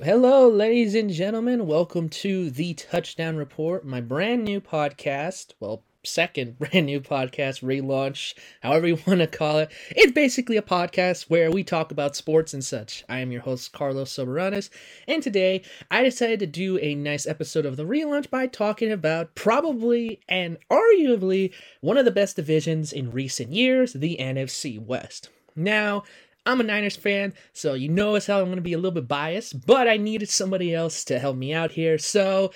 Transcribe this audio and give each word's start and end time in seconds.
Hello, 0.00 0.48
ladies 0.48 0.96
and 0.96 1.10
gentlemen. 1.10 1.64
Welcome 1.64 2.08
to 2.08 2.50
the 2.50 2.74
Touchdown 2.74 3.36
Report, 3.36 3.84
my 3.84 4.00
brand 4.00 4.42
new 4.42 4.60
podcast. 4.60 5.52
Well, 5.60 5.84
second 6.02 6.58
brand 6.58 6.86
new 6.86 7.00
podcast 7.00 7.62
relaunch, 7.62 8.34
however 8.62 8.88
you 8.88 8.98
want 9.06 9.20
to 9.20 9.28
call 9.28 9.58
it. 9.58 9.70
It's 9.90 10.10
basically 10.10 10.56
a 10.56 10.62
podcast 10.62 11.30
where 11.30 11.52
we 11.52 11.62
talk 11.62 11.92
about 11.92 12.16
sports 12.16 12.52
and 12.52 12.64
such. 12.64 13.04
I 13.08 13.20
am 13.20 13.30
your 13.30 13.42
host, 13.42 13.72
Carlos 13.72 14.12
Soberanes, 14.12 14.70
and 15.06 15.22
today 15.22 15.62
I 15.88 16.02
decided 16.02 16.40
to 16.40 16.46
do 16.46 16.78
a 16.78 16.96
nice 16.96 17.24
episode 17.24 17.64
of 17.64 17.76
the 17.76 17.86
relaunch 17.86 18.28
by 18.28 18.48
talking 18.48 18.90
about 18.90 19.36
probably 19.36 20.20
and 20.28 20.58
arguably 20.68 21.52
one 21.80 21.96
of 21.96 22.04
the 22.04 22.10
best 22.10 22.34
divisions 22.34 22.92
in 22.92 23.12
recent 23.12 23.52
years, 23.52 23.92
the 23.92 24.16
NFC 24.18 24.84
West. 24.84 25.28
Now, 25.54 26.02
I'm 26.44 26.60
a 26.60 26.64
Niners 26.64 26.96
fan, 26.96 27.34
so 27.52 27.74
you 27.74 27.88
know 27.88 28.16
as 28.16 28.26
hell 28.26 28.40
I'm 28.40 28.46
going 28.46 28.56
to 28.56 28.62
be 28.62 28.72
a 28.72 28.78
little 28.78 28.90
bit 28.90 29.06
biased, 29.06 29.64
but 29.64 29.86
I 29.86 29.96
needed 29.96 30.28
somebody 30.28 30.74
else 30.74 31.04
to 31.04 31.18
help 31.18 31.36
me 31.36 31.52
out 31.52 31.72
here. 31.72 31.98
So 31.98 32.52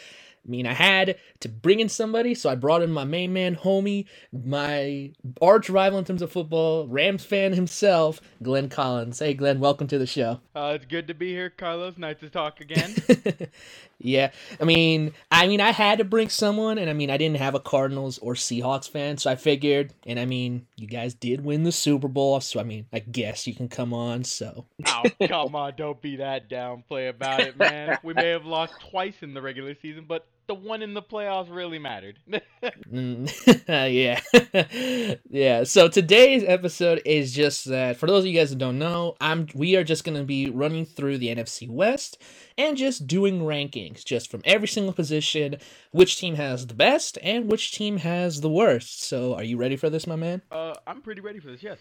I 0.47 0.51
mean, 0.51 0.67
I 0.67 0.75
had 0.75 1.17
to 1.41 1.49
bring 1.49 1.81
in 1.81 1.89
somebody, 1.89 2.35
so 2.35 2.49
I 2.49 2.55
brought 2.55 2.83
in 2.83 2.93
my 2.93 3.03
main 3.03 3.33
man, 3.33 3.57
homie, 3.57 4.07
my 4.33 5.11
arch 5.43 5.69
rival 5.69 5.99
in 5.99 6.05
terms 6.05 6.23
of 6.23 6.31
football, 6.31 6.87
Rams 6.87 7.25
fan 7.25 7.53
himself, 7.53 8.21
Glen 8.43 8.69
Collins. 8.69 9.19
Hey, 9.19 9.35
Glen, 9.35 9.59
welcome 9.59 9.89
to 9.89 9.99
the 9.99 10.07
show. 10.07 10.41
Uh, 10.55 10.73
it's 10.77 10.87
good 10.87 11.09
to 11.09 11.15
be 11.15 11.31
here, 11.33 11.51
Carlos. 11.51 11.99
Nice 11.99 12.21
to 12.21 12.31
talk 12.31 12.61
again. 12.61 12.95
yeah, 13.99 14.31
I 14.61 14.65
mean, 14.65 15.15
I 15.33 15.49
mean, 15.49 15.61
I 15.61 15.73
had 15.73 15.99
to 15.99 16.05
bring 16.05 16.29
someone, 16.29 16.79
and 16.79 16.89
I 16.89 16.93
mean, 16.93 17.11
I 17.11 17.17
didn't 17.17 17.39
have 17.39 17.57
a 17.57 17.61
Cardinals 17.61 18.19
or 18.19 18.35
Seahawks 18.35 18.89
fan, 18.89 19.19
so 19.19 19.31
I 19.31 19.35
figured, 19.35 19.95
and 20.07 20.21
I 20.21 20.27
mean, 20.27 20.67
you 20.77 20.87
guys 20.87 21.15
did 21.15 21.45
win 21.45 21.65
the 21.65 21.73
Super 21.73 22.09
Bowl, 22.09 22.41
so 22.41 22.61
I 22.61 22.63
mean, 22.63 22.87
I 22.93 23.01
guess 23.01 23.49
you 23.49 23.55
can 23.55 23.69
come 23.69 23.93
on. 23.93 24.23
So. 24.23 24.67
oh, 24.87 25.03
come 25.27 25.57
on! 25.57 25.73
Don't 25.77 26.01
be 26.01 26.17
that 26.17 26.49
downplay 26.49 27.09
about 27.09 27.41
it, 27.41 27.59
man. 27.59 27.99
We 28.05 28.15
may 28.15 28.29
have 28.29 28.47
lost 28.47 28.75
twice 28.91 29.17
in 29.23 29.35
the 29.35 29.43
regular 29.43 29.75
season, 29.83 30.05
but 30.07 30.27
the 30.47 30.55
one 30.55 30.83
in 30.83 30.95
the 30.95 31.03
playoffs 31.03 31.53
really 31.55 31.79
mattered. 31.79 32.19
yeah. 33.69 34.21
yeah. 35.31 35.65
So 35.65 35.89
today's 35.89 36.45
episode 36.45 37.03
is 37.05 37.33
just 37.33 37.67
that 37.67 37.97
for 37.97 38.07
those 38.07 38.25
of 38.25 38.27
you 38.27 38.39
guys 38.39 38.51
that 38.51 38.59
don't 38.59 38.79
know, 38.79 39.17
I'm 39.21 39.49
we 39.55 39.77
are 39.77 39.85
just 39.85 40.05
going 40.05 40.17
to 40.17 40.25
be 40.25 40.51
running 40.51 40.85
through 40.85 41.19
the 41.19 41.35
NFC 41.35 41.69
West 41.69 42.23
and 42.57 42.77
just 42.77 43.07
doing 43.07 43.41
rankings 43.41 44.05
just 44.05 44.31
from 44.31 44.43
every 44.45 44.69
single 44.69 44.93
position, 44.93 45.57
which 45.91 46.19
team 46.19 46.35
has 46.37 46.67
the 46.67 46.75
best 46.75 47.19
and 47.23 47.51
which 47.51 47.73
team 47.73 47.99
has 47.99 48.41
the 48.41 48.51
worst. 48.51 49.03
So, 49.03 49.35
are 49.35 49.45
you 49.45 49.57
ready 49.57 49.77
for 49.77 49.91
this, 49.91 50.07
my 50.07 50.17
man? 50.17 50.43
Uh, 50.51 50.75
I'm 50.87 51.03
pretty 51.03 51.21
ready 51.21 51.41
for 51.41 51.49
this. 51.49 51.63
Yes. 51.63 51.79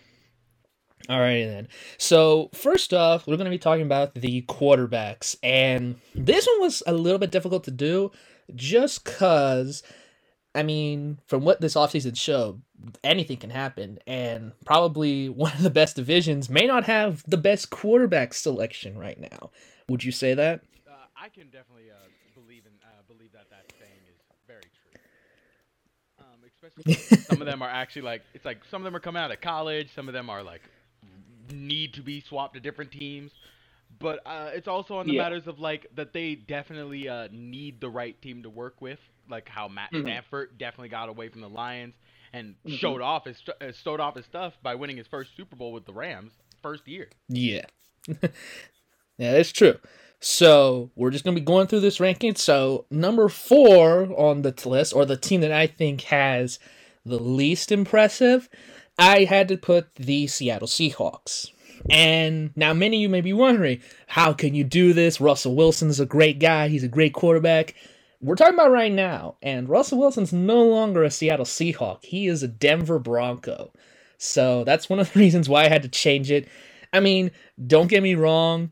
Alrighty 1.10 1.46
then. 1.46 1.68
So 1.98 2.50
first 2.54 2.94
off, 2.94 3.28
we're 3.28 3.38
going 3.38 3.46
to 3.46 3.52
be 3.52 3.60
talking 3.60 3.86
about 3.86 4.16
the 4.16 4.42
quarterbacks, 4.44 5.36
and 5.44 5.98
this 6.16 6.48
one 6.48 6.62
was 6.62 6.82
a 6.88 6.94
little 6.94 7.20
bit 7.20 7.32
difficult 7.32 7.64
to 7.66 7.72
do 7.72 8.12
just 8.54 9.06
cause 9.06 9.84
I 10.56 10.64
mean, 10.64 11.20
from 11.28 11.44
what 11.44 11.60
this 11.60 11.76
offseason 11.76 12.18
showed, 12.18 12.62
anything 13.04 13.38
can 13.38 13.50
happen, 13.50 14.00
and 14.08 14.54
probably 14.66 15.28
one 15.30 15.52
of 15.52 15.62
the 15.62 15.70
best 15.70 15.98
divisions 15.98 16.50
may 16.50 16.66
not 16.66 16.86
have 16.86 17.24
the 17.28 17.38
best 17.38 17.70
quarterback 17.70 18.34
selection 18.34 18.98
right 18.98 19.20
now. 19.20 19.52
Would 19.90 20.04
you 20.06 20.14
say 20.14 20.34
that? 20.34 20.62
Uh, 20.88 20.94
I 21.16 21.28
can 21.28 21.48
definitely 21.48 21.92
uh, 21.92 21.96
believe 22.34 22.66
in 22.66 22.72
uh, 22.84 23.02
believe 23.06 23.34
that 23.34 23.50
that 23.50 23.72
saying 23.78 23.92
is 24.08 24.16
very 24.48 24.62
true. 24.62 25.00
Um, 26.20 26.40
especially 26.48 27.18
some 27.26 27.42
of 27.42 27.46
them 27.46 27.62
are 27.62 27.70
actually 27.70 28.04
like 28.04 28.22
it's 28.34 28.46
like 28.46 28.64
some 28.72 28.82
of 28.82 28.86
them 28.86 28.96
are 28.96 29.02
coming 29.02 29.22
out 29.22 29.32
of 29.32 29.42
college, 29.42 29.94
some 29.94 30.08
of 30.08 30.14
them 30.14 30.30
are 30.30 30.42
like 30.42 30.62
need 31.52 31.94
to 31.94 32.02
be 32.02 32.22
swapped 32.22 32.54
to 32.54 32.60
different 32.60 32.92
teams 32.92 33.32
but 34.00 34.20
uh, 34.26 34.52
it's 34.54 34.68
also 34.68 34.98
on 34.98 35.08
the 35.08 35.14
yeah. 35.14 35.24
matters 35.24 35.48
of 35.48 35.60
like 35.60 35.88
that 35.96 36.14
they 36.14 36.36
definitely 36.36 37.08
uh, 37.08 37.28
need 37.32 37.80
the 37.80 37.90
right 37.90 38.20
team 38.22 38.44
to 38.44 38.50
work 38.50 38.82
with, 38.82 39.00
like 39.30 39.48
how 39.48 39.68
Matt 39.68 39.92
mm-hmm. 39.92 40.06
Stafford 40.06 40.58
definitely 40.58 40.90
got 40.90 41.10
away 41.10 41.30
from 41.30 41.42
the 41.42 41.50
Lions 41.50 41.94
and 42.34 42.56
mm-hmm. 42.66 42.76
showed 42.76 43.02
off 43.02 43.26
his 43.26 43.42
uh, 43.62 43.72
showed 43.84 44.00
off 44.00 44.16
his 44.16 44.26
stuff 44.26 44.54
by 44.62 44.76
winning 44.76 44.98
his 44.98 45.08
first 45.08 45.36
Super 45.38 45.56
Bowl 45.56 45.72
with 45.72 45.86
the 45.86 45.94
Rams 45.94 46.34
first 46.62 46.88
year. 46.88 47.10
Yeah, 47.30 47.66
yeah, 48.08 48.20
that's 49.18 49.52
true. 49.52 49.78
So 50.20 50.92
we're 50.96 51.12
just 51.12 51.24
gonna 51.24 51.36
be 51.36 51.42
going 51.42 51.68
through 51.68 51.82
this 51.82 52.00
ranking. 52.00 52.36
So 52.36 52.86
number 52.90 53.30
four 53.30 54.04
on 54.18 54.42
the 54.42 54.54
list, 54.66 54.94
or 54.94 55.06
the 55.06 55.18
team 55.18 55.42
that 55.42 55.52
I 55.52 55.68
think 55.68 56.02
has 56.04 56.60
the 57.06 57.20
least 57.20 57.72
impressive, 57.72 58.50
I 58.98 59.26
had 59.26 59.48
to 59.50 59.58
put 59.58 59.94
the 59.96 60.28
Seattle 60.28 60.68
Seahawks. 60.68 61.52
And 61.90 62.52
now 62.56 62.74
many 62.74 62.98
of 62.98 63.02
you 63.02 63.10
may 63.10 63.22
be 63.22 63.34
wondering, 63.34 63.82
how 64.08 64.34
can 64.34 64.56
you 64.56 64.64
do 64.64 64.94
this? 64.94 65.22
Russell 65.22 65.56
Wilson's 65.56 66.00
a 66.00 66.06
great 66.06 66.40
guy. 66.40 66.68
He's 66.68 66.84
a 66.84 66.88
great 66.90 67.14
quarterback. 67.14 67.76
We're 68.22 68.36
talking 68.36 68.56
about 68.56 68.72
right 68.72 68.92
now, 68.92 69.36
and 69.44 69.70
Russell 69.70 70.00
Wilson's 70.00 70.34
no 70.34 70.64
longer 70.64 71.04
a 71.04 71.12
Seattle 71.12 71.46
Seahawk. 71.46 72.04
He 72.04 72.28
is 72.28 72.42
a 72.42 72.48
Denver 72.48 72.98
Bronco. 72.98 73.72
So 74.18 74.64
that's 74.64 74.90
one 74.90 75.00
of 75.00 75.14
the 75.14 75.20
reasons 75.26 75.48
why 75.48 75.66
I 75.66 75.70
had 75.70 75.84
to 75.84 75.90
change 75.90 76.32
it. 76.32 76.48
I 76.92 77.02
mean, 77.02 77.32
don't 77.68 77.90
get 77.90 78.02
me 78.02 78.16
wrong, 78.16 78.72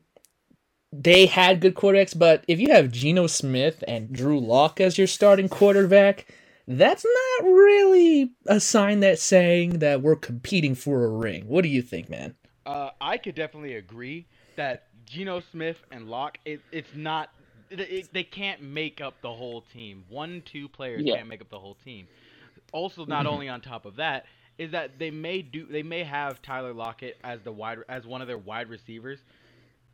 they 0.95 1.25
had 1.25 1.59
good 1.59 1.73
quarterbacks, 1.73 2.17
but 2.17 2.43
if 2.47 2.59
you 2.59 2.71
have 2.71 2.91
Geno 2.91 3.25
Smith 3.25 3.83
and 3.87 4.13
Drew 4.13 4.39
Lock 4.39 4.79
as 4.79 4.97
your 4.97 5.07
starting 5.07 5.49
quarterback, 5.49 6.27
that's 6.67 7.03
not 7.03 7.49
really 7.49 8.31
a 8.45 8.59
sign 8.59 8.99
that's 8.99 9.23
saying 9.23 9.79
that 9.79 10.01
we're 10.01 10.15
competing 10.15 10.75
for 10.75 11.03
a 11.03 11.09
ring. 11.09 11.45
What 11.47 11.63
do 11.63 11.69
you 11.69 11.81
think, 11.81 12.09
man? 12.09 12.35
Uh, 12.65 12.89
I 13.01 13.17
could 13.17 13.35
definitely 13.35 13.75
agree 13.75 14.25
that 14.55 14.87
Geno 15.05 15.41
Smith 15.51 15.77
and 15.91 16.07
Lock, 16.09 16.37
it, 16.45 16.61
it's 16.71 16.95
not. 16.95 17.29
It, 17.69 17.79
it, 17.79 18.13
they 18.13 18.23
can't 18.23 18.61
make 18.61 19.01
up 19.01 19.15
the 19.21 19.31
whole 19.33 19.63
team. 19.73 20.03
One, 20.09 20.43
two 20.45 20.69
players 20.69 21.01
yeah. 21.03 21.15
can't 21.15 21.27
make 21.27 21.41
up 21.41 21.49
the 21.49 21.59
whole 21.59 21.77
team. 21.83 22.07
Also, 22.71 23.05
not 23.05 23.25
mm-hmm. 23.25 23.33
only 23.33 23.49
on 23.49 23.61
top 23.61 23.85
of 23.85 23.97
that, 23.97 24.25
is 24.57 24.71
that 24.71 24.99
they 24.99 25.11
may 25.11 25.41
do 25.41 25.65
they 25.65 25.83
may 25.83 26.03
have 26.03 26.41
Tyler 26.41 26.73
Lockett 26.73 27.17
as 27.23 27.41
the 27.41 27.51
wide 27.51 27.79
as 27.89 28.05
one 28.05 28.21
of 28.21 28.27
their 28.27 28.37
wide 28.37 28.69
receivers, 28.69 29.19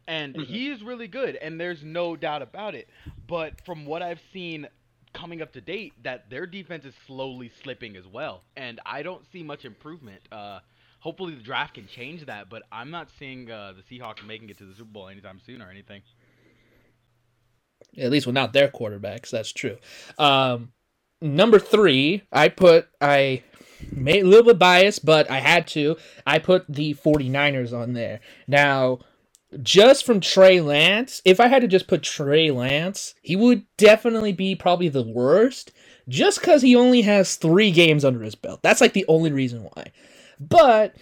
and 0.08 0.36
mm-hmm. 0.36 0.52
he 0.52 0.70
is 0.70 0.84
really 0.84 1.08
good, 1.08 1.36
and 1.38 1.60
there's 1.60 1.84
no 1.84 2.16
doubt 2.16 2.42
about 2.42 2.76
it. 2.76 2.90
But 3.28 3.62
from 3.66 3.86
what 3.86 4.02
I've 4.02 4.22
seen 4.34 4.68
coming 5.14 5.42
up 5.42 5.54
to 5.54 5.62
date, 5.62 5.94
that 6.04 6.30
their 6.30 6.46
defense 6.46 6.86
is 6.86 6.94
slowly 7.08 7.52
slipping 7.64 7.96
as 7.96 8.06
well, 8.06 8.44
and 8.56 8.80
I 8.86 9.02
don't 9.02 9.24
see 9.32 9.44
much 9.44 9.66
improvement. 9.66 10.22
Uh, 10.32 10.60
hopefully 11.00 11.36
the 11.36 11.44
draft 11.44 11.76
can 11.76 11.88
change 11.88 12.26
that. 12.26 12.50
But 12.50 12.64
I'm 12.72 12.92
not 12.92 13.10
seeing 13.18 13.50
uh, 13.50 13.74
the 13.74 14.00
Seahawks 14.00 14.26
making 14.26 14.50
it 14.50 14.58
to 14.60 14.66
the 14.66 14.74
Super 14.74 14.92
Bowl 14.92 15.08
anytime 15.08 15.40
soon 15.46 15.62
or 15.62 15.70
anything. 15.70 16.02
At 17.98 18.12
least 18.12 18.28
without 18.28 18.54
their 18.54 18.68
quarterbacks, 18.68 19.30
that's 19.30 19.52
true. 19.52 19.78
Um, 20.18 20.74
number 21.22 21.60
three, 21.60 22.24
I 22.32 22.50
put 22.50 22.88
I 23.02 23.44
made 23.92 24.24
a 24.24 24.28
little 24.28 24.46
bit 24.46 24.60
biased, 24.60 25.06
but 25.06 25.30
I 25.32 25.40
had 25.40 25.68
to. 25.68 25.98
I 26.26 26.40
put 26.40 26.66
the 26.68 26.94
49ers 26.94 27.74
on 27.74 27.94
there. 27.94 28.20
Now, 28.48 29.00
just 29.64 30.06
from 30.06 30.20
Trey 30.20 30.62
Lance, 30.62 31.22
if 31.26 31.40
I 31.40 31.48
had 31.48 31.62
to 31.62 31.68
just 31.68 31.88
put 31.88 32.04
Trey 32.04 32.52
Lance, 32.52 33.16
he 33.22 33.36
would 33.36 33.66
definitely 33.78 34.34
be 34.34 34.56
probably 34.56 34.90
the 34.90 35.04
worst 35.04 35.72
just 36.08 36.40
because 36.40 36.62
he 36.62 36.76
only 36.76 37.02
has 37.02 37.36
three 37.36 37.72
games 37.72 38.06
under 38.06 38.22
his 38.22 38.36
belt. 38.36 38.62
That's 38.62 38.82
like 38.82 38.94
the 38.94 39.06
only 39.08 39.32
reason 39.32 39.64
why. 39.64 39.92
But 40.40 40.96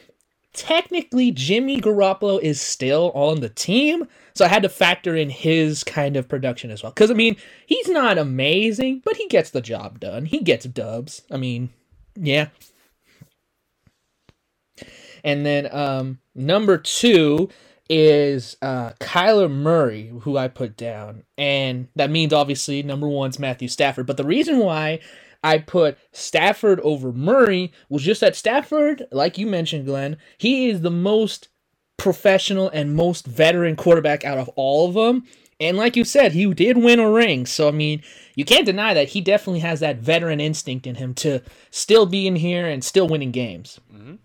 technically, 0.53 1.31
Jimmy 1.31 1.79
Garoppolo 1.79 2.41
is 2.41 2.59
still 2.59 3.11
on 3.13 3.41
the 3.41 3.49
team. 3.49 4.07
So 4.33 4.45
I 4.45 4.49
had 4.49 4.63
to 4.63 4.69
factor 4.69 5.15
in 5.15 5.29
his 5.29 5.83
kind 5.83 6.15
of 6.15 6.27
production 6.27 6.71
as 6.71 6.83
well. 6.83 6.91
Because, 6.91 7.11
I 7.11 7.15
mean, 7.15 7.37
he's 7.65 7.87
not 7.87 8.17
amazing, 8.17 9.01
but 9.03 9.15
he 9.17 9.27
gets 9.27 9.49
the 9.49 9.61
job 9.61 9.99
done. 9.99 10.25
He 10.25 10.39
gets 10.39 10.65
dubs. 10.65 11.23
I 11.31 11.37
mean, 11.37 11.69
yeah. 12.15 12.49
And 15.23 15.45
then 15.45 15.67
um, 15.73 16.19
number 16.35 16.77
two 16.77 17.49
is 17.89 18.57
uh, 18.61 18.91
Kyler 18.99 19.49
Murray, 19.49 20.11
who 20.21 20.37
I 20.37 20.47
put 20.47 20.77
down. 20.77 21.23
And 21.37 21.87
that 21.95 22.11
means 22.11 22.33
obviously 22.33 22.83
number 22.83 23.07
one's 23.07 23.39
Matthew 23.39 23.67
Stafford. 23.67 24.05
But 24.05 24.17
the 24.17 24.23
reason 24.23 24.59
why 24.59 24.99
I 25.43 25.59
put 25.59 25.97
Stafford 26.11 26.79
over 26.81 27.11
Murray 27.11 27.71
was 27.89 28.03
just 28.03 28.21
that 28.21 28.35
Stafford, 28.35 29.05
like 29.11 29.37
you 29.37 29.47
mentioned, 29.47 29.85
Glen, 29.85 30.17
he 30.37 30.69
is 30.69 30.81
the 30.81 30.91
most 30.91 31.49
professional 31.97 32.69
and 32.69 32.95
most 32.95 33.25
veteran 33.25 33.75
quarterback 33.75 34.23
out 34.23 34.37
of 34.37 34.49
all 34.49 34.87
of 34.87 34.93
them. 34.93 35.25
And 35.59 35.75
like 35.75 35.95
you 35.95 36.03
said, 36.03 36.33
he 36.33 36.53
did 36.53 36.77
win 36.77 36.99
a 36.99 37.09
ring. 37.09 37.47
So, 37.47 37.67
I 37.67 37.71
mean, 37.71 38.03
you 38.35 38.45
can't 38.45 38.65
deny 38.65 38.93
that 38.93 39.09
he 39.09 39.21
definitely 39.21 39.61
has 39.61 39.79
that 39.79 39.97
veteran 39.97 40.39
instinct 40.39 40.85
in 40.85 40.95
him 40.95 41.15
to 41.15 41.41
still 41.71 42.05
be 42.05 42.27
in 42.27 42.35
here 42.35 42.67
and 42.67 42.83
still 42.83 43.07
winning 43.07 43.31
games. 43.31 43.79
Mm-hmm. 43.91 44.15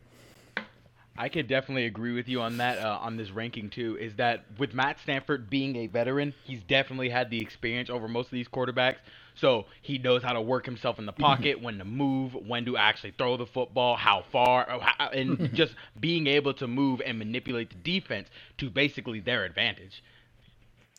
I 1.17 1.29
could 1.29 1.47
definitely 1.47 1.87
agree 1.87 2.15
with 2.15 2.29
you 2.29 2.41
on 2.41 2.57
that 2.57 2.79
uh, 2.79 2.99
on 3.01 3.17
this 3.17 3.31
ranking 3.31 3.71
too. 3.71 3.97
Is 3.99 4.17
that 4.17 4.45
with 4.59 4.75
Matt 4.75 4.99
Stafford 4.99 5.49
being 5.49 5.77
a 5.77 5.87
veteran, 5.87 6.35
he's 6.45 6.63
definitely 6.63 7.11
had 7.11 7.31
the 7.31 7.41
experience 7.41 7.91
over 7.91 8.09
most 8.09 8.27
of 8.27 8.33
these 8.33 8.49
quarterbacks. 8.49 8.97
So 9.35 9.67
he 9.81 9.99
knows 9.99 10.23
how 10.23 10.33
to 10.33 10.41
work 10.41 10.67
himself 10.67 10.99
in 10.99 11.07
the 11.07 11.13
pocket, 11.29 11.63
when 11.63 11.79
to 11.79 11.85
move, 11.85 12.35
when 12.35 12.65
to 12.67 12.77
actually 12.77 13.13
throw 13.17 13.37
the 13.37 13.47
football, 13.47 13.97
how 13.97 14.25
far, 14.31 14.67
how, 14.81 15.09
and 15.09 15.51
just 15.55 15.75
being 15.99 16.27
able 16.27 16.55
to 16.55 16.67
move 16.67 17.01
and 17.05 17.19
manipulate 17.19 17.71
the 17.71 17.77
defense 17.77 18.29
to 18.59 18.71
basically 18.71 19.21
their 19.21 19.45
advantage. 19.45 20.03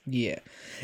Yeah. 0.06 0.39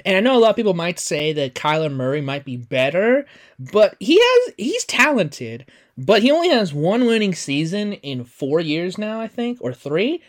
And 0.05 0.15
I 0.15 0.21
know 0.21 0.37
a 0.37 0.39
lot 0.39 0.51
of 0.51 0.55
people 0.55 0.73
might 0.73 0.97
say 0.97 1.33
that 1.33 1.53
Kyler 1.53 1.91
Murray 1.91 2.21
might 2.21 2.45
be 2.45 2.55
better, 2.55 3.25
but 3.59 3.95
he 3.99 4.17
has 4.17 4.53
he's 4.57 4.85
talented, 4.85 5.65
but 5.97 6.21
he 6.21 6.31
only 6.31 6.49
has 6.49 6.73
one 6.73 7.05
winning 7.05 7.35
season 7.35 7.93
in 7.93 8.23
4 8.23 8.61
years 8.61 8.97
now, 8.97 9.19
I 9.19 9.27
think, 9.27 9.57
or 9.59 9.73
3. 9.73 10.21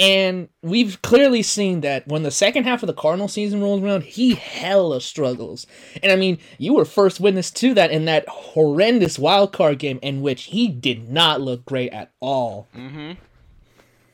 And 0.00 0.48
we've 0.62 1.00
clearly 1.02 1.42
seen 1.42 1.82
that 1.82 2.08
when 2.08 2.22
the 2.22 2.30
second 2.30 2.64
half 2.64 2.82
of 2.82 2.86
the 2.86 2.94
Cardinal 2.94 3.28
season 3.28 3.60
rolls 3.60 3.82
around, 3.82 4.02
he 4.02 4.34
hella 4.34 5.00
struggles. 5.00 5.66
And 6.02 6.10
I 6.10 6.16
mean, 6.16 6.38
you 6.56 6.74
were 6.74 6.86
first 6.86 7.20
witness 7.20 7.50
to 7.52 7.74
that 7.74 7.90
in 7.90 8.06
that 8.06 8.26
horrendous 8.28 9.18
wild 9.18 9.52
card 9.52 9.78
game 9.78 9.98
in 10.02 10.22
which 10.22 10.44
he 10.44 10.68
did 10.68 11.10
not 11.10 11.42
look 11.42 11.66
great 11.66 11.92
at 11.92 12.12
all. 12.18 12.66
Mm-hmm. 12.74 13.12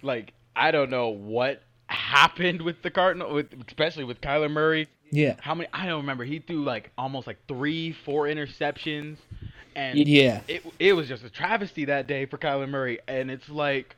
Like 0.03 0.33
I 0.57 0.71
don't 0.71 0.91
know 0.91 1.09
what 1.09 1.63
happened 1.87 2.63
with 2.63 2.83
the 2.83 2.91
Cardinal, 2.91 3.33
with 3.33 3.47
especially 3.69 4.05
with 4.05 4.21
Kyler 4.21 4.51
Murray. 4.51 4.89
Yeah. 5.11 5.37
How 5.39 5.55
many? 5.55 5.69
I 5.73 5.87
don't 5.87 6.01
remember. 6.01 6.25
He 6.25 6.41
threw 6.41 6.65
like 6.65 6.91
almost 6.99 7.27
like 7.27 7.39
three, 7.47 7.93
four 7.93 8.25
interceptions, 8.25 9.19
and 9.77 9.99
yeah, 10.09 10.41
it 10.49 10.65
it 10.79 10.95
was 10.95 11.07
just 11.09 11.25
a 11.25 11.31
travesty 11.31 11.85
that 11.85 12.07
day 12.07 12.27
for 12.27 12.39
Kyler 12.39 12.69
Murray. 12.69 12.99
And 13.07 13.31
it's 13.31 13.49
like, 13.49 13.95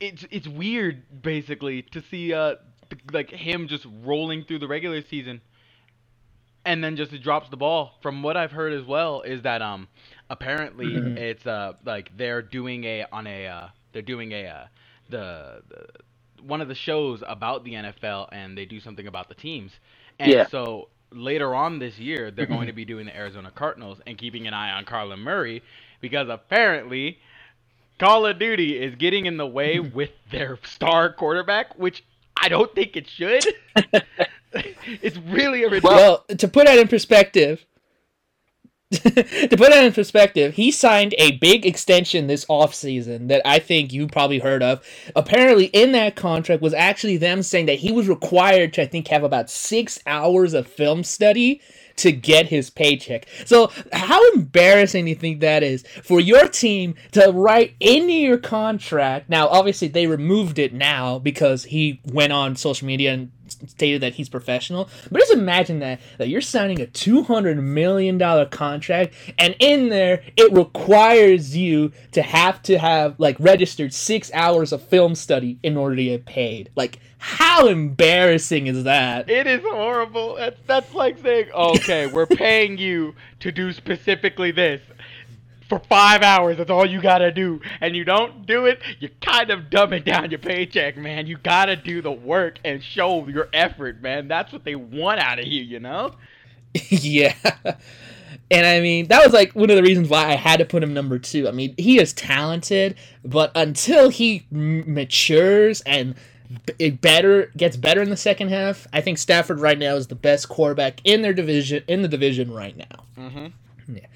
it's 0.00 0.24
it's 0.30 0.48
weird 0.48 1.22
basically 1.22 1.82
to 1.82 2.02
see 2.10 2.32
uh 2.32 2.56
like 3.12 3.30
him 3.30 3.68
just 3.68 3.86
rolling 4.02 4.44
through 4.44 4.60
the 4.60 4.68
regular 4.68 5.02
season, 5.02 5.40
and 6.64 6.82
then 6.82 6.96
just 6.96 7.12
drops 7.22 7.48
the 7.50 7.56
ball. 7.56 7.92
From 8.02 8.22
what 8.22 8.36
I've 8.36 8.52
heard 8.52 8.72
as 8.72 8.86
well 8.86 9.22
is 9.22 9.42
that 9.42 9.62
um 9.62 9.88
apparently 10.30 10.86
mm-hmm. 10.86 11.18
it's 11.18 11.46
uh 11.46 11.74
like 11.84 12.16
they're 12.16 12.42
doing 12.42 12.84
a 12.84 13.04
on 13.12 13.26
a 13.26 13.46
uh 13.46 13.68
they're 13.92 14.02
doing 14.02 14.32
a 14.32 14.46
uh, 14.46 14.64
the, 15.10 15.62
the 15.68 15.86
one 16.42 16.60
of 16.60 16.68
the 16.68 16.74
shows 16.74 17.22
about 17.26 17.64
the 17.64 17.72
NFL 17.72 18.28
and 18.32 18.56
they 18.56 18.64
do 18.64 18.80
something 18.80 19.06
about 19.06 19.28
the 19.28 19.34
teams. 19.34 19.72
And 20.18 20.32
yeah. 20.32 20.46
so 20.46 20.88
later 21.10 21.54
on 21.54 21.78
this 21.78 21.98
year, 21.98 22.30
they're 22.30 22.46
going 22.46 22.66
to 22.66 22.72
be 22.72 22.84
doing 22.84 23.06
the 23.06 23.16
Arizona 23.16 23.50
Cardinals 23.54 23.98
and 24.06 24.16
keeping 24.16 24.46
an 24.46 24.54
eye 24.54 24.70
on 24.70 24.84
Kyler 24.84 25.18
Murray 25.18 25.62
because 26.00 26.28
apparently 26.28 27.18
Call 27.98 28.26
of 28.26 28.38
Duty 28.38 28.78
is 28.78 28.94
getting 28.94 29.26
in 29.26 29.36
the 29.36 29.46
way 29.46 29.78
with 29.94 30.10
their 30.30 30.58
star 30.64 31.12
quarterback, 31.12 31.78
which 31.78 32.04
I 32.40 32.48
don't 32.48 32.74
think 32.74 32.96
it 32.96 33.08
should. 33.08 33.44
it's 34.52 35.16
really 35.18 35.64
a 35.64 35.68
ridiculous. 35.68 35.96
Well, 35.96 36.24
to 36.36 36.48
put 36.48 36.66
that 36.66 36.78
in 36.78 36.88
perspective, 36.88 37.64
to 38.90 39.00
put 39.02 39.70
that 39.70 39.84
in 39.84 39.92
perspective, 39.92 40.54
he 40.54 40.70
signed 40.70 41.14
a 41.18 41.32
big 41.32 41.66
extension 41.66 42.26
this 42.26 42.46
offseason 42.46 43.28
that 43.28 43.42
I 43.44 43.58
think 43.58 43.92
you 43.92 44.06
probably 44.06 44.38
heard 44.38 44.62
of. 44.62 44.82
Apparently, 45.14 45.66
in 45.66 45.92
that 45.92 46.16
contract 46.16 46.62
was 46.62 46.72
actually 46.72 47.18
them 47.18 47.42
saying 47.42 47.66
that 47.66 47.80
he 47.80 47.92
was 47.92 48.08
required 48.08 48.72
to, 48.74 48.82
I 48.82 48.86
think, 48.86 49.08
have 49.08 49.24
about 49.24 49.50
six 49.50 49.98
hours 50.06 50.54
of 50.54 50.66
film 50.66 51.04
study 51.04 51.60
to 51.98 52.12
get 52.12 52.46
his 52.46 52.70
paycheck. 52.70 53.26
So, 53.44 53.70
how 53.92 54.20
embarrassing 54.32 55.04
do 55.04 55.10
you 55.10 55.16
think 55.16 55.40
that 55.40 55.62
is 55.62 55.84
for 56.02 56.20
your 56.20 56.48
team 56.48 56.94
to 57.12 57.30
write 57.32 57.74
into 57.80 58.12
your 58.12 58.38
contract? 58.38 59.28
Now, 59.28 59.48
obviously, 59.48 59.88
they 59.88 60.06
removed 60.06 60.58
it 60.58 60.72
now 60.72 61.18
because 61.18 61.64
he 61.64 62.00
went 62.04 62.32
on 62.32 62.56
social 62.56 62.86
media 62.86 63.12
and 63.12 63.32
stated 63.66 64.00
that 64.02 64.14
he's 64.14 64.28
professional. 64.28 64.88
But 65.10 65.20
just 65.20 65.32
imagine 65.32 65.78
that 65.80 66.00
that 66.18 66.28
you're 66.28 66.40
signing 66.40 66.80
a 66.80 66.86
two 66.86 67.22
hundred 67.22 67.58
million 67.62 68.18
dollar 68.18 68.46
contract, 68.46 69.14
and 69.38 69.54
in 69.58 69.88
there 69.88 70.22
it 70.36 70.52
requires 70.52 71.56
you 71.56 71.92
to 72.12 72.22
have 72.22 72.62
to 72.62 72.78
have 72.78 73.18
like 73.18 73.36
registered 73.40 73.92
six 73.92 74.30
hours 74.34 74.72
of 74.72 74.82
film 74.82 75.14
study 75.14 75.58
in 75.62 75.76
order 75.76 75.96
to 75.96 76.04
get 76.04 76.26
paid. 76.26 76.70
Like, 76.76 77.00
how 77.18 77.66
embarrassing 77.66 78.66
is 78.66 78.84
that? 78.84 79.28
It 79.28 79.46
is 79.46 79.62
horrible. 79.62 80.36
That's 80.36 80.60
that's 80.66 80.94
like 80.94 81.18
saying, 81.18 81.50
okay, 81.52 82.06
we're 82.06 82.26
paying 82.26 82.78
you 82.78 83.14
to 83.40 83.52
do 83.52 83.72
specifically 83.72 84.50
this 84.50 84.80
for 85.68 85.78
five 85.88 86.22
hours. 86.22 86.56
That's 86.56 86.70
all 86.70 86.86
you 86.86 87.00
gotta 87.00 87.30
do, 87.30 87.60
and 87.80 87.94
you 87.94 88.04
don't 88.04 88.46
do 88.46 88.66
it. 88.66 88.80
You're 89.00 89.10
kind 89.20 89.50
of 89.50 89.64
dumbing 89.70 90.04
down 90.04 90.30
your 90.30 90.38
paycheck, 90.38 90.96
man. 90.96 91.26
You 91.26 91.38
gotta 91.38 91.76
do 91.76 92.02
the 92.02 92.12
work 92.12 92.58
and 92.64 92.82
show 92.82 93.26
your 93.28 93.48
effort, 93.52 94.00
man. 94.02 94.28
That's 94.28 94.52
what 94.52 94.64
they 94.64 94.74
want 94.74 95.20
out 95.20 95.38
of 95.38 95.46
you, 95.46 95.62
you 95.62 95.80
know? 95.80 96.12
yeah. 96.88 97.34
And 98.50 98.66
I 98.66 98.80
mean, 98.80 99.08
that 99.08 99.22
was 99.22 99.32
like 99.32 99.52
one 99.54 99.70
of 99.70 99.76
the 99.76 99.82
reasons 99.82 100.08
why 100.08 100.26
I 100.26 100.34
had 100.34 100.58
to 100.58 100.64
put 100.64 100.82
him 100.82 100.94
number 100.94 101.18
two. 101.18 101.48
I 101.48 101.50
mean, 101.50 101.74
he 101.76 102.00
is 102.00 102.12
talented, 102.12 102.96
but 103.24 103.52
until 103.54 104.08
he 104.08 104.46
m- 104.52 104.94
matures 104.94 105.82
and 105.82 106.14
it 106.78 107.00
better 107.02 107.52
gets 107.56 107.76
better 107.76 108.00
in 108.00 108.08
the 108.08 108.16
second 108.16 108.48
half, 108.48 108.86
I 108.92 109.02
think 109.02 109.18
Stafford 109.18 109.60
right 109.60 109.78
now 109.78 109.96
is 109.96 110.06
the 110.06 110.14
best 110.14 110.48
quarterback 110.48 111.00
in 111.04 111.20
their 111.20 111.34
division 111.34 111.82
in 111.88 112.00
the 112.00 112.08
division 112.08 112.50
right 112.50 112.76
now. 112.76 113.04
Mm-hmm. 113.18 113.96
Yeah. 113.96 114.06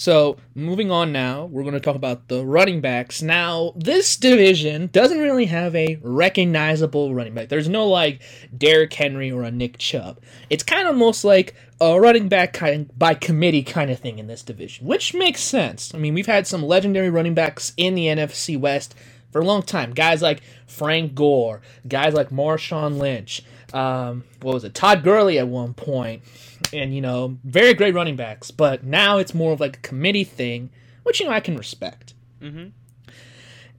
So, 0.00 0.38
moving 0.54 0.90
on 0.90 1.12
now, 1.12 1.44
we're 1.44 1.60
going 1.60 1.74
to 1.74 1.78
talk 1.78 1.94
about 1.94 2.28
the 2.28 2.42
running 2.42 2.80
backs. 2.80 3.20
Now, 3.20 3.74
this 3.76 4.16
division 4.16 4.88
doesn't 4.94 5.18
really 5.18 5.44
have 5.44 5.76
a 5.76 5.98
recognizable 6.00 7.14
running 7.14 7.34
back. 7.34 7.50
There's 7.50 7.68
no 7.68 7.86
like 7.86 8.22
Derrick 8.56 8.94
Henry 8.94 9.30
or 9.30 9.42
a 9.42 9.50
Nick 9.50 9.76
Chubb. 9.76 10.18
It's 10.48 10.62
kind 10.62 10.88
of 10.88 10.96
most 10.96 11.22
like 11.22 11.54
a 11.82 12.00
running 12.00 12.30
back 12.30 12.54
kind 12.54 12.90
by 12.96 13.12
committee 13.12 13.62
kind 13.62 13.90
of 13.90 14.00
thing 14.00 14.18
in 14.18 14.26
this 14.26 14.42
division, 14.42 14.86
which 14.86 15.12
makes 15.12 15.42
sense. 15.42 15.94
I 15.94 15.98
mean, 15.98 16.14
we've 16.14 16.24
had 16.24 16.46
some 16.46 16.62
legendary 16.62 17.10
running 17.10 17.34
backs 17.34 17.74
in 17.76 17.94
the 17.94 18.06
NFC 18.06 18.58
West 18.58 18.94
for 19.30 19.42
a 19.42 19.44
long 19.44 19.62
time. 19.62 19.92
Guys 19.92 20.22
like 20.22 20.40
Frank 20.66 21.14
Gore, 21.14 21.60
guys 21.86 22.14
like 22.14 22.30
Marshawn 22.30 22.96
Lynch, 22.96 23.42
um, 23.74 24.24
what 24.40 24.54
was 24.54 24.64
it, 24.64 24.74
Todd 24.74 25.04
Gurley 25.04 25.38
at 25.38 25.46
one 25.46 25.74
point 25.74 26.22
and 26.72 26.94
you 26.94 27.00
know, 27.00 27.38
very 27.44 27.74
great 27.74 27.94
running 27.94 28.16
backs. 28.16 28.50
But 28.50 28.84
now 28.84 29.18
it's 29.18 29.34
more 29.34 29.52
of 29.52 29.60
like 29.60 29.76
a 29.76 29.80
committee 29.80 30.24
thing, 30.24 30.70
which 31.02 31.20
you 31.20 31.26
know 31.26 31.32
I 31.32 31.40
can 31.40 31.56
respect. 31.56 32.14
Mm-hmm. 32.40 32.68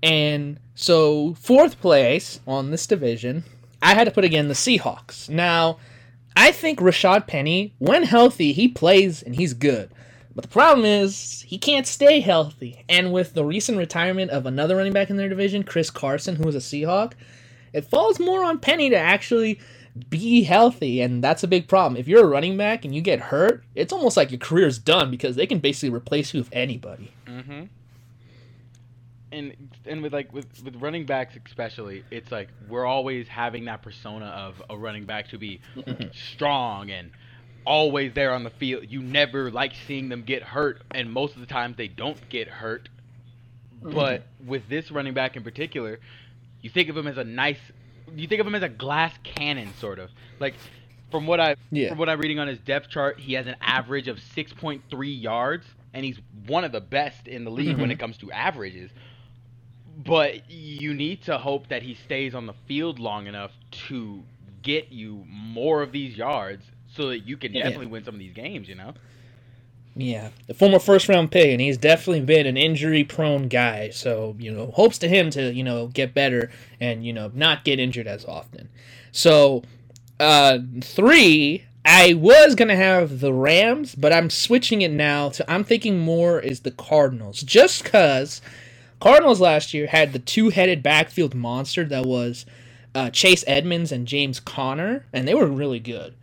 And 0.03 0.59
so 0.75 1.35
fourth 1.35 1.79
place 1.79 2.39
on 2.47 2.71
this 2.71 2.87
division, 2.87 3.43
I 3.81 3.93
had 3.93 4.05
to 4.05 4.11
put 4.11 4.23
again 4.23 4.47
the 4.47 4.53
Seahawks. 4.53 5.29
Now, 5.29 5.77
I 6.35 6.51
think 6.51 6.79
Rashaad 6.79 7.27
Penny, 7.27 7.73
when 7.77 8.03
healthy, 8.03 8.53
he 8.53 8.67
plays 8.67 9.21
and 9.21 9.35
he's 9.35 9.53
good. 9.53 9.91
But 10.33 10.43
the 10.43 10.49
problem 10.49 10.85
is 10.85 11.41
he 11.41 11.57
can't 11.57 11.85
stay 11.85 12.21
healthy. 12.21 12.85
And 12.87 13.11
with 13.11 13.33
the 13.33 13.43
recent 13.43 13.77
retirement 13.77 14.31
of 14.31 14.45
another 14.45 14.77
running 14.77 14.93
back 14.93 15.09
in 15.09 15.17
their 15.17 15.27
division, 15.27 15.63
Chris 15.63 15.89
Carson, 15.89 16.37
who 16.37 16.45
was 16.45 16.55
a 16.55 16.59
Seahawk, 16.59 17.13
it 17.73 17.85
falls 17.85 18.19
more 18.19 18.43
on 18.43 18.59
Penny 18.59 18.89
to 18.89 18.97
actually 18.97 19.59
be 20.09 20.43
healthy, 20.43 21.01
and 21.01 21.23
that's 21.23 21.43
a 21.43 21.47
big 21.47 21.67
problem. 21.67 21.99
If 21.99 22.07
you're 22.07 22.23
a 22.23 22.27
running 22.27 22.57
back 22.57 22.85
and 22.85 22.95
you 22.95 23.01
get 23.01 23.19
hurt, 23.19 23.63
it's 23.75 23.91
almost 23.91 24.15
like 24.15 24.31
your 24.31 24.39
career's 24.39 24.77
done 24.77 25.11
because 25.11 25.35
they 25.35 25.45
can 25.45 25.59
basically 25.59 25.95
replace 25.95 26.33
you 26.33 26.39
with 26.39 26.49
anybody. 26.51 27.11
Mm-hmm. 27.25 27.63
And 29.33 29.71
and 29.85 30.01
with 30.01 30.13
like 30.13 30.33
with 30.33 30.63
with 30.63 30.75
running 30.77 31.05
backs 31.05 31.35
especially, 31.45 32.03
it's 32.11 32.31
like 32.31 32.49
we're 32.67 32.85
always 32.85 33.27
having 33.27 33.65
that 33.65 33.81
persona 33.81 34.25
of 34.25 34.61
a 34.69 34.77
running 34.77 35.05
back 35.05 35.29
to 35.29 35.37
be 35.37 35.61
strong 36.33 36.91
and 36.91 37.11
always 37.65 38.13
there 38.13 38.33
on 38.33 38.43
the 38.43 38.49
field. 38.49 38.85
You 38.89 39.01
never 39.01 39.51
like 39.51 39.73
seeing 39.87 40.09
them 40.09 40.23
get 40.23 40.43
hurt, 40.43 40.81
and 40.91 41.11
most 41.11 41.35
of 41.35 41.41
the 41.41 41.47
times 41.47 41.77
they 41.77 41.87
don't 41.87 42.17
get 42.29 42.47
hurt. 42.47 42.89
Mm-hmm. 43.81 43.95
But 43.95 44.23
with 44.45 44.67
this 44.69 44.91
running 44.91 45.13
back 45.13 45.35
in 45.35 45.43
particular, 45.43 45.99
you 46.61 46.69
think 46.69 46.89
of 46.89 46.97
him 46.97 47.07
as 47.07 47.17
a 47.17 47.23
nice 47.23 47.59
you 48.15 48.27
think 48.27 48.41
of 48.41 48.47
him 48.47 48.55
as 48.55 48.63
a 48.63 48.69
glass 48.69 49.13
cannon, 49.23 49.73
sort 49.79 49.99
of. 49.99 50.09
Like 50.39 50.55
from 51.11 51.27
what 51.27 51.39
I 51.39 51.55
yeah. 51.71 51.89
from 51.89 51.97
what 51.97 52.09
I'm 52.09 52.19
reading 52.19 52.39
on 52.39 52.47
his 52.47 52.59
depth 52.59 52.89
chart, 52.89 53.19
he 53.19 53.33
has 53.33 53.47
an 53.47 53.55
average 53.61 54.07
of 54.07 54.17
6.3 54.17 55.21
yards, 55.21 55.65
and 55.93 56.05
he's 56.05 56.19
one 56.47 56.63
of 56.63 56.71
the 56.71 56.81
best 56.81 57.27
in 57.27 57.43
the 57.43 57.51
league 57.51 57.69
mm-hmm. 57.69 57.81
when 57.81 57.91
it 57.91 57.99
comes 57.99 58.17
to 58.17 58.31
averages. 58.31 58.91
But 60.03 60.49
you 60.49 60.93
need 60.93 61.23
to 61.23 61.37
hope 61.37 61.67
that 61.67 61.83
he 61.83 61.93
stays 61.93 62.33
on 62.33 62.47
the 62.47 62.55
field 62.67 62.97
long 62.97 63.27
enough 63.27 63.51
to 63.87 64.23
get 64.63 64.91
you 64.91 65.25
more 65.27 65.81
of 65.81 65.91
these 65.91 66.17
yards, 66.17 66.63
so 66.95 67.09
that 67.09 67.19
you 67.19 67.37
can 67.37 67.53
yeah. 67.53 67.63
definitely 67.63 67.87
win 67.87 68.03
some 68.03 68.15
of 68.15 68.19
these 68.19 68.33
games. 68.33 68.67
You 68.67 68.75
know. 68.75 68.93
Yeah, 69.95 70.29
the 70.47 70.53
former 70.53 70.79
first 70.79 71.09
round 71.09 71.31
pick, 71.31 71.49
and 71.51 71.59
he's 71.59 71.77
definitely 71.77 72.21
been 72.21 72.47
an 72.47 72.57
injury 72.57 73.03
prone 73.03 73.49
guy. 73.49 73.89
So, 73.89 74.35
you 74.39 74.51
know, 74.51 74.71
hopes 74.71 74.97
to 74.99 75.09
him 75.09 75.29
to, 75.31 75.53
you 75.53 75.63
know, 75.63 75.87
get 75.87 76.13
better 76.13 76.49
and, 76.79 77.05
you 77.05 77.11
know, 77.11 77.31
not 77.33 77.65
get 77.65 77.79
injured 77.79 78.07
as 78.07 78.23
often. 78.25 78.69
So, 79.11 79.63
uh, 80.19 80.59
three, 80.81 81.65
I 81.83 82.13
was 82.13 82.55
to 82.55 82.75
have 82.75 83.19
the 83.19 83.33
Rams, 83.33 83.93
but 83.95 84.13
I'm 84.13 84.29
switching 84.29 84.81
it 84.81 84.91
now 84.91 85.29
to, 85.29 85.51
I'm 85.51 85.65
thinking 85.65 85.99
more 85.99 86.39
is 86.39 86.61
the 86.61 86.71
Cardinals. 86.71 87.41
Just 87.41 87.83
because 87.83 88.41
Cardinals 89.01 89.41
last 89.41 89.73
year 89.73 89.87
had 89.87 90.13
the 90.13 90.19
two 90.19 90.49
headed 90.49 90.81
backfield 90.81 91.35
monster 91.35 91.83
that 91.85 92.05
was 92.05 92.45
uh, 92.95 93.09
Chase 93.09 93.43
Edmonds 93.45 93.91
and 93.91 94.07
James 94.07 94.39
Conner, 94.39 95.05
and 95.11 95.27
they 95.27 95.33
were 95.33 95.47
really 95.47 95.79
good. 95.79 96.13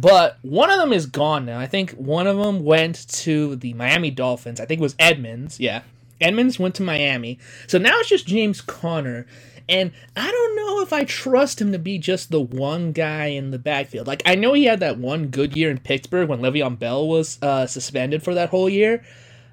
But 0.00 0.36
one 0.42 0.70
of 0.70 0.78
them 0.78 0.92
is 0.92 1.06
gone 1.06 1.46
now. 1.46 1.58
I 1.58 1.66
think 1.66 1.92
one 1.92 2.26
of 2.26 2.36
them 2.36 2.64
went 2.64 3.08
to 3.08 3.56
the 3.56 3.72
Miami 3.72 4.10
Dolphins. 4.10 4.60
I 4.60 4.66
think 4.66 4.80
it 4.80 4.82
was 4.82 4.94
Edmonds. 4.98 5.58
Yeah. 5.58 5.82
Edmonds 6.20 6.58
went 6.58 6.74
to 6.74 6.82
Miami. 6.82 7.38
So 7.66 7.78
now 7.78 7.98
it's 8.00 8.10
just 8.10 8.26
James 8.26 8.60
Conner. 8.60 9.26
And 9.70 9.92
I 10.14 10.30
don't 10.30 10.56
know 10.56 10.82
if 10.82 10.92
I 10.92 11.04
trust 11.04 11.62
him 11.62 11.72
to 11.72 11.78
be 11.78 11.98
just 11.98 12.30
the 12.30 12.40
one 12.40 12.92
guy 12.92 13.26
in 13.26 13.52
the 13.52 13.58
backfield. 13.58 14.06
Like, 14.06 14.22
I 14.26 14.34
know 14.34 14.52
he 14.52 14.64
had 14.64 14.80
that 14.80 14.98
one 14.98 15.28
good 15.28 15.56
year 15.56 15.70
in 15.70 15.78
Pittsburgh 15.78 16.28
when 16.28 16.40
Le'Veon 16.40 16.78
Bell 16.78 17.08
was 17.08 17.38
uh, 17.40 17.66
suspended 17.66 18.22
for 18.22 18.34
that 18.34 18.50
whole 18.50 18.68
year, 18.68 19.02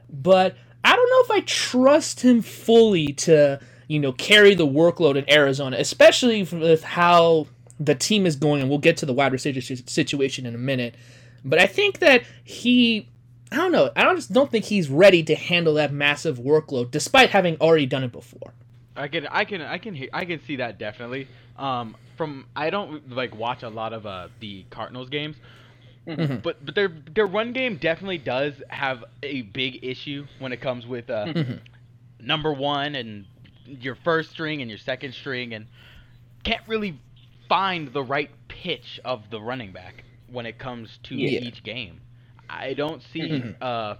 but 0.09 0.57
I 0.83 0.95
don't 0.95 1.09
know 1.09 1.35
if 1.35 1.41
I 1.41 1.45
trust 1.45 2.21
him 2.21 2.41
fully 2.41 3.13
to, 3.13 3.61
you 3.87 3.99
know, 3.99 4.11
carry 4.11 4.55
the 4.55 4.67
workload 4.67 5.15
in 5.15 5.29
Arizona, 5.31 5.77
especially 5.79 6.43
with 6.43 6.83
how 6.83 7.47
the 7.79 7.95
team 7.95 8.25
is 8.25 8.35
going. 8.35 8.61
And 8.61 8.69
we'll 8.69 8.79
get 8.79 8.97
to 8.97 9.05
the 9.05 9.13
wide 9.13 9.31
receiver 9.31 9.61
situation 9.61 10.45
in 10.45 10.55
a 10.55 10.59
minute. 10.59 10.95
But 11.45 11.59
I 11.59 11.67
think 11.67 11.99
that 11.99 12.23
he 12.43 13.09
I 13.53 13.57
don't 13.57 13.71
know. 13.71 13.91
I 13.95 14.03
don't 14.03 14.15
just 14.15 14.33
don't 14.33 14.49
think 14.49 14.65
he's 14.65 14.89
ready 14.89 15.21
to 15.23 15.35
handle 15.35 15.75
that 15.75 15.93
massive 15.93 16.39
workload, 16.39 16.89
despite 16.89 17.29
having 17.29 17.55
already 17.57 17.85
done 17.85 18.03
it 18.03 18.11
before. 18.11 18.53
I 18.95 19.07
can, 19.07 19.27
I 19.27 19.45
can, 19.45 19.61
I 19.61 19.77
can, 19.77 20.07
I 20.11 20.25
can 20.25 20.41
see 20.43 20.55
that 20.57 20.79
definitely. 20.79 21.27
Um, 21.57 21.95
from 22.17 22.47
I 22.55 22.71
don't 22.71 23.11
like 23.11 23.35
watch 23.35 23.63
a 23.63 23.69
lot 23.69 23.93
of 23.93 24.05
uh 24.05 24.29
the 24.39 24.65
Cardinals 24.69 25.09
games, 25.09 25.35
mm-hmm. 26.07 26.37
but 26.37 26.65
but 26.65 26.73
their 26.73 26.89
their 27.13 27.27
run 27.27 27.53
game 27.53 27.77
definitely 27.77 28.17
does 28.17 28.53
have 28.69 29.03
a 29.21 29.43
big 29.43 29.83
issue 29.83 30.25
when 30.39 30.51
it 30.51 30.61
comes 30.61 30.87
with 30.87 31.09
uh 31.09 31.25
mm-hmm. 31.25 31.53
number 32.19 32.51
one 32.51 32.95
and 32.95 33.25
your 33.65 33.95
first 33.95 34.31
string 34.31 34.61
and 34.61 34.69
your 34.69 34.79
second 34.79 35.13
string 35.13 35.53
and 35.53 35.67
can't 36.43 36.61
really 36.67 36.99
find 37.47 37.93
the 37.93 38.03
right 38.03 38.31
pitch 38.47 38.99
of 39.03 39.29
the 39.31 39.39
running 39.39 39.71
back 39.71 40.03
when 40.31 40.45
it 40.45 40.57
comes 40.59 40.89
to 41.03 41.15
yeah. 41.15 41.39
each 41.39 41.63
game. 41.63 42.01
I 42.49 42.73
don't 42.73 43.01
see. 43.13 43.43
Uh, 43.61 43.95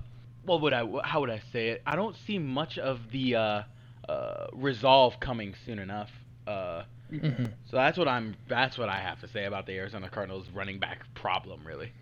what 0.46 0.62
would 0.62 0.74
I? 0.74 0.84
How 1.04 1.22
would 1.22 1.30
I 1.30 1.42
say 1.54 1.70
it? 1.70 1.82
I 1.86 1.96
don't 1.96 2.16
see 2.28 2.38
much 2.38 2.78
of 2.78 3.00
the 3.14 3.36
uh, 3.36 3.64
uh, 4.10 4.48
resolve 4.52 5.14
coming 5.22 5.56
soon 5.66 5.80
enough. 5.80 6.10
Uh, 6.46 6.84
mm-hmm. 7.12 7.46
So 7.70 7.78
that's 7.78 7.98
what 7.98 8.10
I'm. 8.10 8.36
That's 8.50 8.78
what 8.78 8.90
I 8.90 9.00
have 9.00 9.22
to 9.22 9.30
say 9.30 9.46
about 9.46 9.66
the 9.66 9.74
Arizona 9.74 10.10
Cardinals 10.10 10.48
running 10.54 10.80
back 10.80 11.02
problem, 11.16 11.62
really. 11.66 11.94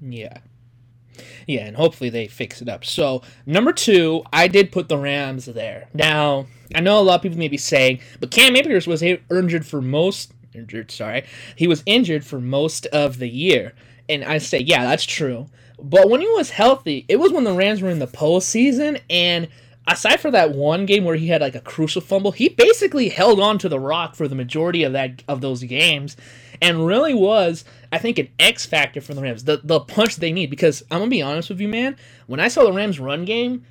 Yeah. 0.00 0.38
Yeah, 1.46 1.66
and 1.66 1.76
hopefully 1.76 2.10
they 2.10 2.26
fix 2.26 2.60
it 2.60 2.68
up. 2.68 2.84
So, 2.84 3.22
number 3.46 3.72
two, 3.72 4.22
I 4.32 4.48
did 4.48 4.72
put 4.72 4.88
the 4.88 4.98
Rams 4.98 5.46
there. 5.46 5.88
Now, 5.94 6.46
I 6.74 6.80
know 6.80 6.98
a 6.98 7.02
lot 7.02 7.16
of 7.16 7.22
people 7.22 7.38
may 7.38 7.48
be 7.48 7.56
saying, 7.56 8.00
but 8.20 8.30
Cam 8.30 8.56
Akers 8.56 8.86
was 8.86 9.02
injured 9.02 9.66
for 9.66 9.80
most 9.80 10.32
injured, 10.54 10.90
sorry. 10.90 11.24
He 11.56 11.66
was 11.66 11.82
injured 11.86 12.24
for 12.24 12.40
most 12.40 12.86
of 12.86 13.18
the 13.18 13.28
year. 13.28 13.72
And 14.08 14.24
I 14.24 14.38
say, 14.38 14.58
yeah, 14.58 14.84
that's 14.84 15.04
true. 15.04 15.48
But 15.80 16.10
when 16.10 16.20
he 16.20 16.28
was 16.28 16.50
healthy, 16.50 17.06
it 17.08 17.16
was 17.16 17.32
when 17.32 17.44
the 17.44 17.54
Rams 17.54 17.80
were 17.80 17.90
in 17.90 18.00
the 18.00 18.06
postseason. 18.06 19.00
And 19.08 19.48
aside 19.86 20.20
for 20.20 20.30
that 20.30 20.52
one 20.52 20.86
game 20.86 21.04
where 21.04 21.16
he 21.16 21.28
had 21.28 21.40
like 21.40 21.54
a 21.54 21.60
crucial 21.60 22.02
fumble, 22.02 22.32
he 22.32 22.48
basically 22.48 23.08
held 23.08 23.40
on 23.40 23.58
to 23.58 23.68
the 23.68 23.80
rock 23.80 24.14
for 24.14 24.28
the 24.28 24.34
majority 24.34 24.82
of 24.82 24.92
that 24.92 25.22
of 25.28 25.40
those 25.40 25.62
games, 25.62 26.16
and 26.60 26.86
really 26.86 27.14
was, 27.14 27.64
I 27.92 27.98
think, 27.98 28.18
an 28.18 28.28
X 28.38 28.66
factor 28.66 29.00
for 29.00 29.14
the 29.14 29.22
Rams. 29.22 29.44
The 29.44 29.60
the 29.62 29.80
punch 29.80 30.16
they 30.16 30.32
need. 30.32 30.50
Because 30.50 30.82
I'm 30.90 31.00
gonna 31.00 31.10
be 31.10 31.22
honest 31.22 31.48
with 31.48 31.60
you, 31.60 31.68
man. 31.68 31.96
When 32.26 32.40
I 32.40 32.48
saw 32.48 32.64
the 32.64 32.72
Rams 32.72 33.00
run 33.00 33.24
game, 33.24 33.64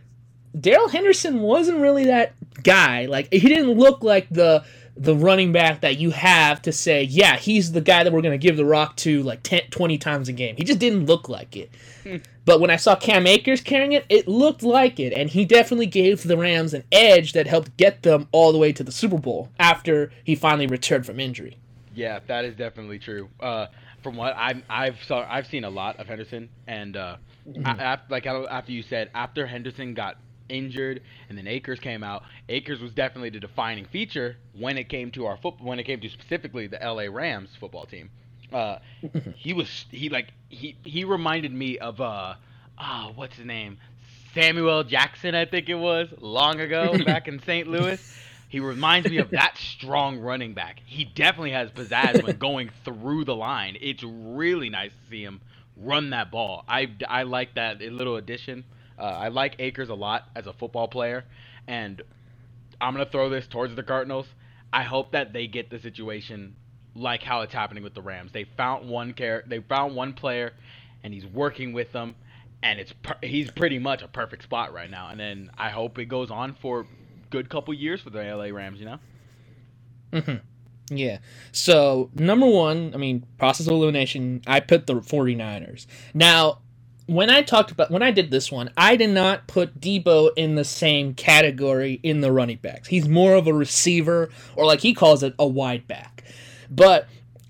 Darrell 0.59 0.89
Henderson 0.89 1.41
wasn't 1.41 1.79
really 1.79 2.05
that 2.05 2.33
guy. 2.63 3.05
Like 3.05 3.31
he 3.31 3.39
didn't 3.39 3.71
look 3.71 4.03
like 4.03 4.29
the 4.29 4.63
the 4.99 5.15
running 5.15 5.53
back 5.53 5.79
that 5.79 5.97
you 5.97 6.11
have 6.11 6.61
to 6.61 6.73
say, 6.73 7.03
yeah, 7.03 7.37
he's 7.37 7.71
the 7.71 7.79
guy 7.79 8.03
that 8.03 8.11
we're 8.11 8.21
going 8.21 8.37
to 8.37 8.47
give 8.47 8.57
the 8.57 8.65
rock 8.65 8.97
to 8.97 9.23
like 9.23 9.41
10, 9.43 9.61
20 9.71 9.97
times 9.97 10.27
a 10.27 10.33
game. 10.33 10.57
He 10.57 10.65
just 10.65 10.79
didn't 10.79 11.05
look 11.05 11.29
like 11.29 11.55
it. 11.55 11.71
Hmm. 12.03 12.17
but 12.43 12.59
when 12.59 12.69
I 12.69 12.75
saw 12.75 12.95
Cam 12.95 13.25
Akers 13.25 13.61
carrying 13.61 13.93
it, 13.93 14.05
it 14.09 14.27
looked 14.27 14.61
like 14.61 14.99
it. 14.99 15.13
And 15.13 15.29
he 15.29 15.45
definitely 15.45 15.85
gave 15.85 16.23
the 16.23 16.37
Rams 16.37 16.73
an 16.73 16.83
edge 16.91 17.31
that 17.31 17.47
helped 17.47 17.77
get 17.77 18.03
them 18.03 18.27
all 18.33 18.51
the 18.51 18.57
way 18.57 18.73
to 18.73 18.83
the 18.83 18.91
Super 18.91 19.17
Bowl 19.17 19.49
after 19.57 20.11
he 20.25 20.35
finally 20.35 20.67
returned 20.67 21.05
from 21.05 21.19
injury. 21.19 21.57
Yeah, 21.95 22.19
that 22.27 22.43
is 22.43 22.55
definitely 22.55 22.99
true. 22.99 23.29
Uh, 23.39 23.67
from 24.01 24.15
what 24.15 24.35
I've 24.35 24.61
I've 24.69 25.03
saw, 25.03 25.25
I've 25.29 25.47
seen 25.47 25.63
a 25.63 25.69
lot 25.69 25.99
of 25.99 26.07
Henderson, 26.07 26.49
and 26.67 26.95
uh, 26.97 27.17
mm-hmm. 27.47 27.65
I, 27.65 27.99
like 28.09 28.25
after 28.25 28.71
you 28.71 28.83
said, 28.83 29.09
after 29.13 29.45
Henderson 29.45 29.93
got 29.93 30.17
injured, 30.49 31.01
and 31.29 31.37
then 31.37 31.47
Akers 31.47 31.79
came 31.79 32.03
out. 32.03 32.23
Akers 32.49 32.81
was 32.81 32.91
definitely 32.91 33.29
the 33.29 33.39
defining 33.39 33.85
feature 33.85 34.37
when 34.57 34.77
it 34.77 34.89
came 34.89 35.11
to 35.11 35.25
our 35.25 35.37
football. 35.37 35.67
When 35.67 35.79
it 35.79 35.83
came 35.83 36.01
to 36.01 36.09
specifically 36.09 36.67
the 36.67 36.79
LA 36.81 37.05
Rams 37.09 37.49
football 37.59 37.85
team, 37.85 38.09
uh, 38.51 38.79
he 39.35 39.53
was 39.53 39.85
he 39.91 40.09
like 40.09 40.33
he 40.49 40.75
he 40.83 41.03
reminded 41.03 41.53
me 41.53 41.77
of 41.77 42.01
uh 42.01 42.35
oh, 42.79 43.11
what's 43.15 43.35
his 43.35 43.45
name 43.45 43.77
Samuel 44.33 44.83
Jackson 44.83 45.35
I 45.35 45.45
think 45.45 45.69
it 45.69 45.75
was 45.75 46.09
long 46.19 46.59
ago 46.59 46.97
back 47.05 47.27
in 47.27 47.41
St. 47.41 47.67
Louis. 47.67 48.17
He 48.49 48.59
reminds 48.59 49.09
me 49.09 49.17
of 49.17 49.29
that 49.29 49.57
strong 49.57 50.19
running 50.19 50.53
back. 50.55 50.81
He 50.85 51.05
definitely 51.05 51.51
has 51.51 51.69
pizzazz 51.69 52.23
when 52.23 52.37
going 52.39 52.71
through 52.83 53.25
the 53.25 53.35
line. 53.35 53.77
It's 53.79 54.03
really 54.03 54.69
nice 54.69 54.91
to 54.91 55.09
see 55.09 55.23
him 55.23 55.39
run 55.77 56.09
that 56.09 56.31
ball. 56.31 56.65
I, 56.67 56.89
I 57.07 57.23
like 57.23 57.53
that 57.55 57.79
little 57.79 58.17
addition. 58.17 58.65
Uh, 58.97 59.03
I 59.03 59.27
like 59.29 59.55
Akers 59.59 59.89
a 59.89 59.93
lot 59.95 60.29
as 60.35 60.47
a 60.47 60.53
football 60.53 60.87
player, 60.87 61.25
and 61.67 62.01
I'm 62.81 62.93
gonna 62.93 63.05
throw 63.05 63.29
this 63.29 63.47
towards 63.47 63.75
the 63.75 63.83
Cardinals. 63.83 64.25
I 64.73 64.83
hope 64.83 65.11
that 65.11 65.31
they 65.31 65.47
get 65.47 65.69
the 65.69 65.79
situation 65.79 66.55
like 66.95 67.23
how 67.23 67.41
it's 67.41 67.53
happening 67.53 67.83
with 67.83 67.93
the 67.93 68.01
Rams. 68.01 68.31
They 68.31 68.43
found 68.43 68.89
one 68.89 69.13
care, 69.13 69.43
they 69.47 69.59
found 69.59 69.95
one 69.95 70.13
player, 70.13 70.53
and 71.03 71.13
he's 71.13 71.25
working 71.25 71.71
with 71.71 71.91
them, 71.91 72.15
and 72.63 72.79
it's 72.79 72.93
per- 72.93 73.17
he's 73.21 73.51
pretty 73.51 73.79
much 73.79 74.01
a 74.01 74.07
perfect 74.07 74.43
spot 74.43 74.73
right 74.73 74.89
now. 74.89 75.09
And 75.09 75.19
then 75.19 75.51
I 75.57 75.69
hope 75.69 75.97
it 75.99 76.05
goes 76.05 76.31
on 76.31 76.55
for 76.55 76.87
good 77.29 77.49
couple 77.49 77.73
years 77.73 78.01
for 78.01 78.09
the 78.09 78.23
LA 78.23 78.45
Rams. 78.45 78.79
You 78.79 78.85
know. 78.85 78.99
Mm-hmm. 80.11 80.95
Yeah. 80.95 81.19
So, 81.51 82.09
number 82.15 82.47
one, 82.47 82.91
I 82.93 82.97
mean, 82.97 83.25
process 83.37 83.67
of 83.67 83.73
elimination, 83.73 84.41
I 84.47 84.59
put 84.59 84.87
the 84.87 84.95
49ers. 84.95 85.85
Now, 86.13 86.59
when 87.05 87.29
I 87.29 87.41
talked 87.41 87.71
about 87.71 87.89
when 87.89 88.03
I 88.03 88.11
did 88.11 88.29
this 88.29 88.51
one, 88.51 88.69
I 88.77 88.95
did 88.95 89.09
not 89.09 89.47
put 89.47 89.79
Deebo 89.79 90.31
in 90.35 90.55
the 90.55 90.63
same 90.63 91.15
category 91.15 91.99
in 92.03 92.21
the 92.21 92.31
running 92.31 92.57
backs. 92.57 92.87
He's 92.87 93.07
more 93.07 93.33
of 93.33 93.47
a 93.47 93.53
receiver, 93.53 94.29
or 94.55 94.65
like 94.65 94.81
he 94.81 94.93
calls 94.93 95.23
it, 95.23 95.33
a 95.39 95.47
wide 95.47 95.87
back. 95.87 96.23
But 96.69 97.07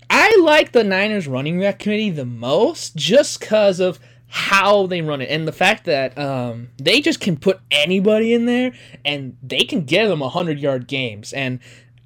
I 0.08 0.34
like 0.42 0.72
the 0.72 0.82
Niners 0.82 1.28
running 1.28 1.60
back 1.60 1.78
committee 1.78 2.08
the 2.08 2.24
most 2.24 2.96
just 2.96 3.38
because 3.38 3.80
of 3.80 4.00
how 4.30 4.86
they 4.86 5.02
run 5.02 5.20
it 5.20 5.26
and 5.26 5.46
the 5.46 5.52
fact 5.52 5.84
that 5.86 6.16
um, 6.16 6.68
they 6.78 7.00
just 7.00 7.20
can 7.20 7.36
put 7.36 7.60
anybody 7.70 8.32
in 8.32 8.46
there 8.46 8.72
and 9.04 9.36
they 9.42 9.64
can 9.64 9.84
get 9.84 10.06
them 10.06 10.20
100 10.20 10.60
yard 10.60 10.86
games. 10.86 11.32
And 11.32 11.58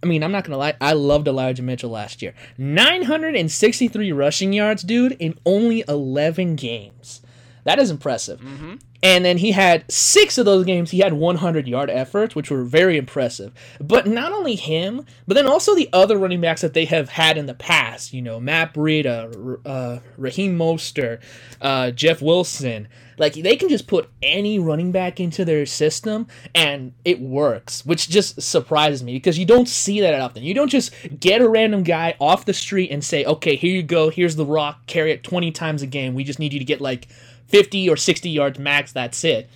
I 0.03 0.07
mean, 0.07 0.23
I'm 0.23 0.33
not 0.33 0.45
gonna 0.45 0.57
lie, 0.57 0.75
I 0.81 0.95
loved 0.95 1.29
Elijah 1.29 1.63
Mitchell 1.63 1.91
last 1.91 2.23
year. 2.23 2.35
963 2.57 4.11
rushing 4.13 4.55
yards, 4.55 4.83
dude, 4.83 5.13
in 5.13 5.39
only 5.45 5.85
11 5.87 6.57
games. 6.57 7.21
That 7.65 7.79
is 7.79 7.91
impressive. 7.91 8.41
Mm-hmm. 8.41 8.75
And 9.05 9.23
then 9.23 9.37
he 9.37 9.53
had 9.53 9.91
six 9.93 10.39
of 10.39 10.47
those 10.47 10.65
games, 10.65 10.91
he 10.91 11.01
had 11.01 11.13
100 11.13 11.69
yard 11.69 11.91
efforts, 11.91 12.35
which 12.35 12.51
were 12.51 12.65
very 12.65 12.97
impressive. 12.97 13.53
But 13.79 14.07
not 14.07 14.33
only 14.33 14.55
him, 14.55 15.05
but 15.27 15.35
then 15.35 15.47
also 15.47 15.75
the 15.75 15.91
other 15.93 16.17
running 16.17 16.41
backs 16.41 16.63
that 16.63 16.73
they 16.73 16.87
have 16.87 17.11
had 17.11 17.37
in 17.37 17.45
the 17.45 17.55
past. 17.55 18.15
You 18.15 18.23
know, 18.23 18.41
Matt 18.41 18.73
Breida, 18.73 19.61
uh, 19.67 19.99
Raheem 20.17 20.57
Mostert, 20.59 21.21
uh, 21.61 21.91
Jeff 21.91 22.23
Wilson. 22.23 22.89
Like, 23.19 23.35
they 23.35 23.57
can 23.57 23.69
just 23.69 23.87
put 23.87 24.09
any 24.23 24.59
running 24.59 24.91
back 24.91 25.21
into 25.21 25.45
their 25.45 25.67
system 25.67 26.27
and 26.55 26.95
it 27.05 27.21
works, 27.21 27.85
which 27.87 28.09
just 28.09 28.41
surprises 28.41 29.05
me 29.05 29.13
because 29.13 29.39
you 29.39 29.45
don't 29.45 29.69
see 29.69 30.01
that 30.01 30.19
often. 30.19 30.43
You 30.43 30.55
don't 30.55 30.71
just 30.71 30.93
get 31.21 31.43
a 31.43 31.49
random 31.49 31.83
guy 31.83 32.17
off 32.19 32.47
the 32.47 32.55
street 32.55 32.91
and 32.91 33.05
say, 33.05 33.25
okay, 33.25 33.55
here 33.55 33.77
you 33.77 33.83
go, 33.83 34.09
here's 34.09 34.35
the 34.35 34.47
rock, 34.47 34.87
carry 34.87 35.13
it 35.13 35.23
20 35.23 35.53
times 35.53 35.83
a 35.83 35.87
game. 35.87 36.15
We 36.15 36.25
just 36.25 36.39
need 36.39 36.55
you 36.55 36.59
to 36.59 36.65
get 36.65 36.81
like 36.81 37.07
50 37.49 37.89
or 37.89 37.97
60 37.97 38.29
yards 38.31 38.59
max, 38.59 38.93
that's 38.93 39.23
it. 39.25 39.49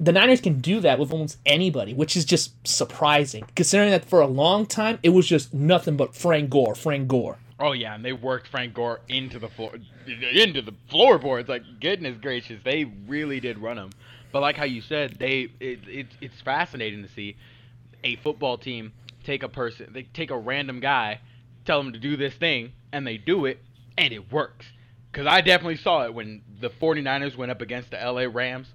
The 0.00 0.12
Niners 0.12 0.40
can 0.40 0.60
do 0.60 0.80
that 0.80 0.98
with 0.98 1.12
almost 1.12 1.38
anybody, 1.44 1.92
which 1.92 2.16
is 2.16 2.24
just 2.24 2.52
surprising, 2.66 3.44
considering 3.56 3.90
that 3.90 4.04
for 4.04 4.20
a 4.20 4.26
long 4.26 4.66
time 4.66 4.98
it 5.02 5.10
was 5.10 5.26
just 5.26 5.52
nothing 5.52 5.96
but 5.96 6.14
Frank 6.14 6.50
Gore, 6.50 6.74
Frank 6.74 7.08
Gore. 7.08 7.38
Oh 7.58 7.72
yeah, 7.72 7.94
and 7.94 8.04
they 8.04 8.12
worked 8.12 8.46
Frank 8.46 8.74
Gore 8.74 9.00
into 9.08 9.40
the 9.40 9.48
floor, 9.48 9.72
into 10.06 10.62
the 10.62 10.74
floorboards. 10.88 11.48
Like 11.48 11.62
goodness 11.80 12.16
gracious, 12.20 12.60
they 12.64 12.84
really 12.84 13.40
did 13.40 13.58
run 13.58 13.76
him. 13.76 13.90
But 14.30 14.42
like 14.42 14.56
how 14.56 14.64
you 14.64 14.80
said, 14.80 15.16
they 15.18 15.48
it, 15.58 15.80
it 15.88 16.06
it's 16.20 16.40
fascinating 16.40 17.02
to 17.02 17.08
see 17.08 17.36
a 18.04 18.14
football 18.16 18.56
team 18.56 18.92
take 19.24 19.42
a 19.42 19.48
person, 19.48 19.90
they 19.92 20.04
take 20.04 20.30
a 20.30 20.38
random 20.38 20.80
guy, 20.80 21.20
tell 21.64 21.82
them 21.82 21.92
to 21.92 21.98
do 21.98 22.16
this 22.16 22.34
thing, 22.34 22.72
and 22.92 23.06
they 23.06 23.18
do 23.18 23.44
it, 23.46 23.62
and 23.96 24.12
it 24.12 24.32
works. 24.32 24.66
Because 25.10 25.26
I 25.26 25.40
definitely 25.40 25.76
saw 25.76 26.04
it 26.04 26.14
when 26.14 26.42
the 26.60 26.70
49ers 26.70 27.36
went 27.36 27.50
up 27.50 27.60
against 27.60 27.90
the 27.90 27.96
LA 27.96 28.26
Rams 28.30 28.68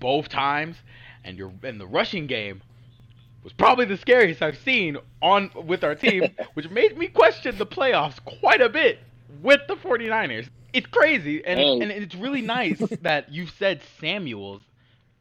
both 0.00 0.28
times, 0.28 0.76
and 1.24 1.38
your 1.38 1.52
and 1.62 1.80
the 1.80 1.86
rushing 1.86 2.26
game 2.26 2.62
was 3.42 3.52
probably 3.52 3.86
the 3.86 3.96
scariest 3.96 4.42
I've 4.42 4.58
seen 4.58 4.96
on 5.20 5.50
with 5.54 5.82
our 5.84 5.94
team, 5.94 6.24
which 6.54 6.68
made 6.70 6.96
me 6.96 7.08
question 7.08 7.56
the 7.58 7.66
playoffs 7.66 8.22
quite 8.40 8.60
a 8.60 8.68
bit 8.68 8.98
with 9.42 9.60
the 9.68 9.74
49ers. 9.76 10.48
It's 10.72 10.86
crazy, 10.86 11.44
and 11.44 11.60
and 11.60 11.90
it's 11.90 12.14
really 12.14 12.42
nice 12.42 12.78
that 13.02 13.32
you 13.32 13.46
said 13.46 13.82
Samuels, 14.00 14.62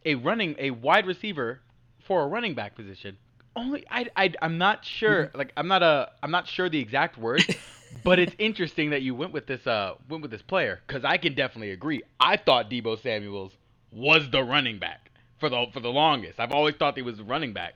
a 0.06 0.16
running 0.16 0.56
a 0.58 0.72
wide 0.72 1.06
receiver 1.06 1.60
for 2.00 2.24
a 2.24 2.28
running 2.28 2.54
back 2.56 2.76
position, 2.76 3.18
only 3.56 3.86
I, 3.90 4.08
I 4.16 4.34
I'm 4.42 4.58
not 4.58 4.86
sure. 4.86 5.26
Mm-hmm. 5.26 5.38
Like 5.38 5.54
I'm 5.58 5.68
not 5.68 5.84
a 5.84 6.12
I'm 6.24 6.32
not 6.32 6.48
sure 6.48 6.70
the 6.70 6.80
exact 6.80 7.18
word, 7.18 7.44
but 8.04 8.20
it's 8.20 8.36
interesting 8.38 8.92
that 8.92 9.02
you 9.02 9.16
went 9.16 9.34
with 9.34 9.48
this 9.48 9.66
uh 9.68 9.96
went 10.10 10.22
with 10.22 10.32
this 10.32 10.42
player 10.42 10.82
because 10.88 11.04
I 11.04 11.18
can 11.18 11.36
definitely 11.36 11.72
agree. 11.72 12.02
I 12.20 12.38
thought 12.38 12.70
Deebo 12.70 13.02
Samuel's 13.02 13.54
was 13.92 14.30
the 14.30 14.44
running 14.44 14.80
back 14.80 15.12
for 15.40 15.50
the 15.50 15.66
for 15.74 15.80
the 15.80 15.92
longest. 15.92 16.40
I've 16.40 16.52
always 16.52 16.76
thought 16.76 16.96
he 16.96 17.02
was 17.02 17.20
a 17.20 17.24
running 17.24 17.54
back. 17.54 17.76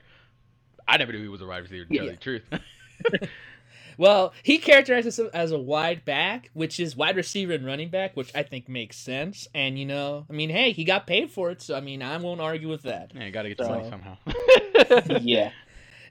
I 0.88 0.96
never 0.96 1.12
knew 1.12 1.22
he 1.22 1.28
was 1.28 1.42
a 1.42 1.46
wide 1.46 1.62
receiver. 1.62 1.84
To 1.84 1.94
yeah. 1.94 2.00
tell 2.00 2.06
you 2.06 2.12
the 2.12 2.16
truth. 2.16 3.30
well, 3.98 4.32
he 4.42 4.58
characterizes 4.58 5.16
himself 5.16 5.34
as 5.34 5.50
a 5.50 5.58
wide 5.58 6.04
back, 6.04 6.50
which 6.54 6.78
is 6.78 6.96
wide 6.96 7.16
receiver 7.16 7.52
and 7.52 7.66
running 7.66 7.90
back, 7.90 8.16
which 8.16 8.30
I 8.34 8.44
think 8.44 8.68
makes 8.68 8.96
sense. 8.96 9.48
And 9.52 9.78
you 9.78 9.84
know, 9.84 10.26
I 10.30 10.32
mean, 10.32 10.50
hey, 10.50 10.72
he 10.72 10.84
got 10.84 11.06
paid 11.06 11.30
for 11.30 11.50
it, 11.50 11.60
so 11.60 11.76
I 11.76 11.80
mean, 11.80 12.02
I 12.02 12.16
won't 12.18 12.40
argue 12.40 12.68
with 12.68 12.82
that. 12.82 13.12
Yeah, 13.14 13.24
you 13.24 13.32
got 13.32 13.42
to 13.42 13.48
get 13.48 13.58
so, 13.58 13.68
money 13.68 13.90
somehow. 13.90 14.16
yeah. 15.20 15.50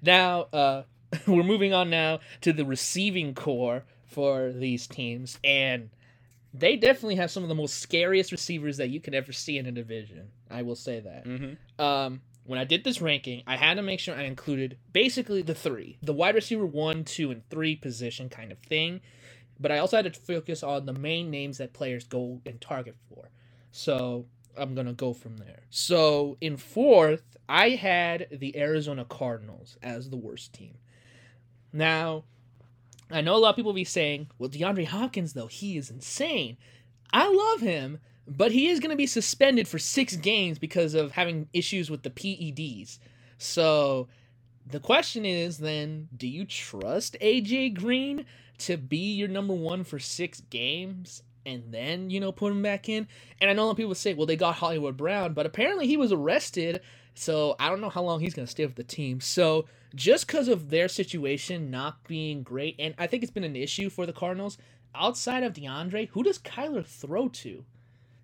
Now, 0.01 0.41
uh, 0.53 0.83
we're 1.27 1.43
moving 1.43 1.73
on 1.73 1.89
now 1.89 2.19
to 2.41 2.53
the 2.53 2.65
receiving 2.65 3.33
corps 3.33 3.83
for 4.15 4.53
these 4.53 4.87
teams, 4.87 5.37
and 5.43 5.89
they 6.53 6.77
definitely 6.77 7.15
have 7.15 7.29
some 7.29 7.43
of 7.43 7.49
the 7.49 7.55
most 7.55 7.81
scariest 7.81 8.31
receivers 8.31 8.77
that 8.77 8.87
you 8.87 9.01
could 9.01 9.13
ever 9.13 9.33
see 9.33 9.57
in 9.57 9.65
a 9.65 9.71
division. 9.73 10.29
I 10.49 10.61
will 10.61 10.75
say 10.75 11.01
that. 11.01 11.25
Mm-hmm. 11.25 11.81
Um, 11.83 12.21
when 12.45 12.57
I 12.57 12.63
did 12.63 12.85
this 12.85 13.01
ranking, 13.01 13.43
I 13.45 13.57
had 13.57 13.75
to 13.75 13.81
make 13.81 13.99
sure 13.99 14.15
I 14.15 14.23
included 14.23 14.77
basically 14.93 15.41
the 15.41 15.53
three 15.53 15.97
the 16.01 16.13
wide 16.13 16.35
receiver 16.35 16.65
one, 16.65 17.03
two, 17.03 17.29
and 17.29 17.47
three 17.49 17.75
position 17.75 18.29
kind 18.29 18.53
of 18.53 18.57
thing. 18.59 19.01
But 19.59 19.71
I 19.71 19.79
also 19.79 19.97
had 19.97 20.13
to 20.13 20.19
focus 20.19 20.63
on 20.63 20.85
the 20.85 20.93
main 20.93 21.29
names 21.29 21.57
that 21.57 21.73
players 21.73 22.05
go 22.05 22.41
and 22.45 22.59
target 22.61 22.95
for. 23.09 23.29
So 23.71 24.25
I'm 24.57 24.75
going 24.75 24.87
to 24.87 24.93
go 24.93 25.13
from 25.13 25.37
there. 25.37 25.63
So 25.69 26.37
in 26.39 26.55
fourth, 26.55 27.37
I 27.49 27.69
had 27.71 28.27
the 28.31 28.57
Arizona 28.57 29.05
Cardinals 29.05 29.77
as 29.81 30.09
the 30.09 30.17
worst 30.17 30.53
team. 30.53 30.77
Now, 31.73 32.23
I 33.11 33.21
know 33.21 33.35
a 33.35 33.37
lot 33.37 33.51
of 33.51 33.55
people 33.55 33.69
will 33.71 33.75
be 33.75 33.83
saying, 33.83 34.27
well, 34.37 34.49
DeAndre 34.49 34.87
Hopkins, 34.87 35.33
though, 35.33 35.47
he 35.47 35.77
is 35.77 35.89
insane. 35.89 36.57
I 37.13 37.31
love 37.31 37.61
him, 37.61 37.99
but 38.27 38.51
he 38.51 38.67
is 38.69 38.79
going 38.79 38.89
to 38.89 38.95
be 38.95 39.05
suspended 39.05 39.67
for 39.67 39.77
six 39.77 40.15
games 40.15 40.57
because 40.57 40.93
of 40.93 41.11
having 41.11 41.47
issues 41.53 41.89
with 41.89 42.03
the 42.03 42.09
PEDs. 42.09 42.97
So 43.37 44.07
the 44.65 44.79
question 44.79 45.25
is 45.25 45.59
then, 45.59 46.09
do 46.15 46.27
you 46.27 46.45
trust 46.45 47.15
AJ 47.21 47.75
Green 47.75 48.25
to 48.59 48.77
be 48.77 49.13
your 49.13 49.27
number 49.27 49.53
one 49.53 49.83
for 49.83 49.99
six 49.99 50.41
games? 50.41 51.21
and 51.45 51.63
then 51.71 52.09
you 52.09 52.19
know 52.19 52.31
put 52.31 52.51
him 52.51 52.61
back 52.61 52.89
in. 52.89 53.07
And 53.39 53.49
I 53.49 53.53
know 53.53 53.63
a 53.63 53.65
lot 53.65 53.71
of 53.71 53.77
people 53.77 53.95
say, 53.95 54.13
well, 54.13 54.25
they 54.25 54.35
got 54.35 54.55
Hollywood 54.55 54.97
Brown, 54.97 55.33
but 55.33 55.45
apparently 55.45 55.87
he 55.87 55.97
was 55.97 56.11
arrested, 56.11 56.81
so 57.13 57.55
I 57.59 57.69
don't 57.69 57.81
know 57.81 57.89
how 57.89 58.01
long 58.01 58.19
he's 58.19 58.33
gonna 58.33 58.47
stay 58.47 58.65
with 58.65 58.75
the 58.75 58.83
team. 58.83 59.21
So 59.21 59.65
just 59.95 60.27
because 60.27 60.47
of 60.47 60.69
their 60.69 60.87
situation 60.87 61.71
not 61.71 62.03
being 62.07 62.43
great, 62.43 62.75
and 62.77 62.93
I 62.97 63.07
think 63.07 63.23
it's 63.23 63.31
been 63.31 63.43
an 63.43 63.55
issue 63.55 63.89
for 63.89 64.05
the 64.05 64.13
Cardinals. 64.13 64.57
Outside 64.93 65.43
of 65.43 65.53
DeAndre, 65.53 66.09
who 66.09 66.23
does 66.23 66.39
Kyler 66.39 66.85
throw 66.85 67.27
to? 67.27 67.65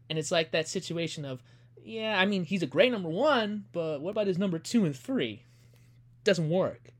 And 0.10 0.18
it's 0.18 0.32
like 0.32 0.51
that 0.51 0.68
situation 0.68 1.25
of, 1.25 1.44
yeah, 1.84 2.18
I 2.20 2.25
mean, 2.25 2.46
he's 2.46 2.63
a 2.63 2.68
great 2.68 2.92
number 2.92 3.10
one, 3.10 3.66
but 3.74 4.01
what 4.01 4.12
about 4.12 4.28
his 4.28 4.38
number 4.38 4.60
two 4.60 4.86
and 4.86 4.96
three? 4.96 5.44
Doesn't 6.24 6.50
work. 6.50 6.92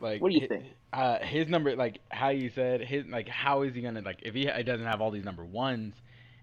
Like, 0.00 0.20
what 0.20 0.30
do 0.30 0.38
you 0.38 0.46
think? 0.46 0.64
Uh, 0.92 1.18
his 1.18 1.48
number, 1.48 1.74
like 1.74 2.00
how 2.10 2.28
you 2.28 2.50
said, 2.50 2.82
his 2.82 3.06
like 3.06 3.28
how 3.28 3.62
is 3.62 3.74
he 3.74 3.80
gonna 3.80 4.02
like 4.02 4.20
if 4.22 4.34
he 4.34 4.44
doesn't 4.44 4.86
have 4.86 5.00
all 5.00 5.10
these 5.10 5.24
number 5.24 5.44
ones, 5.44 5.94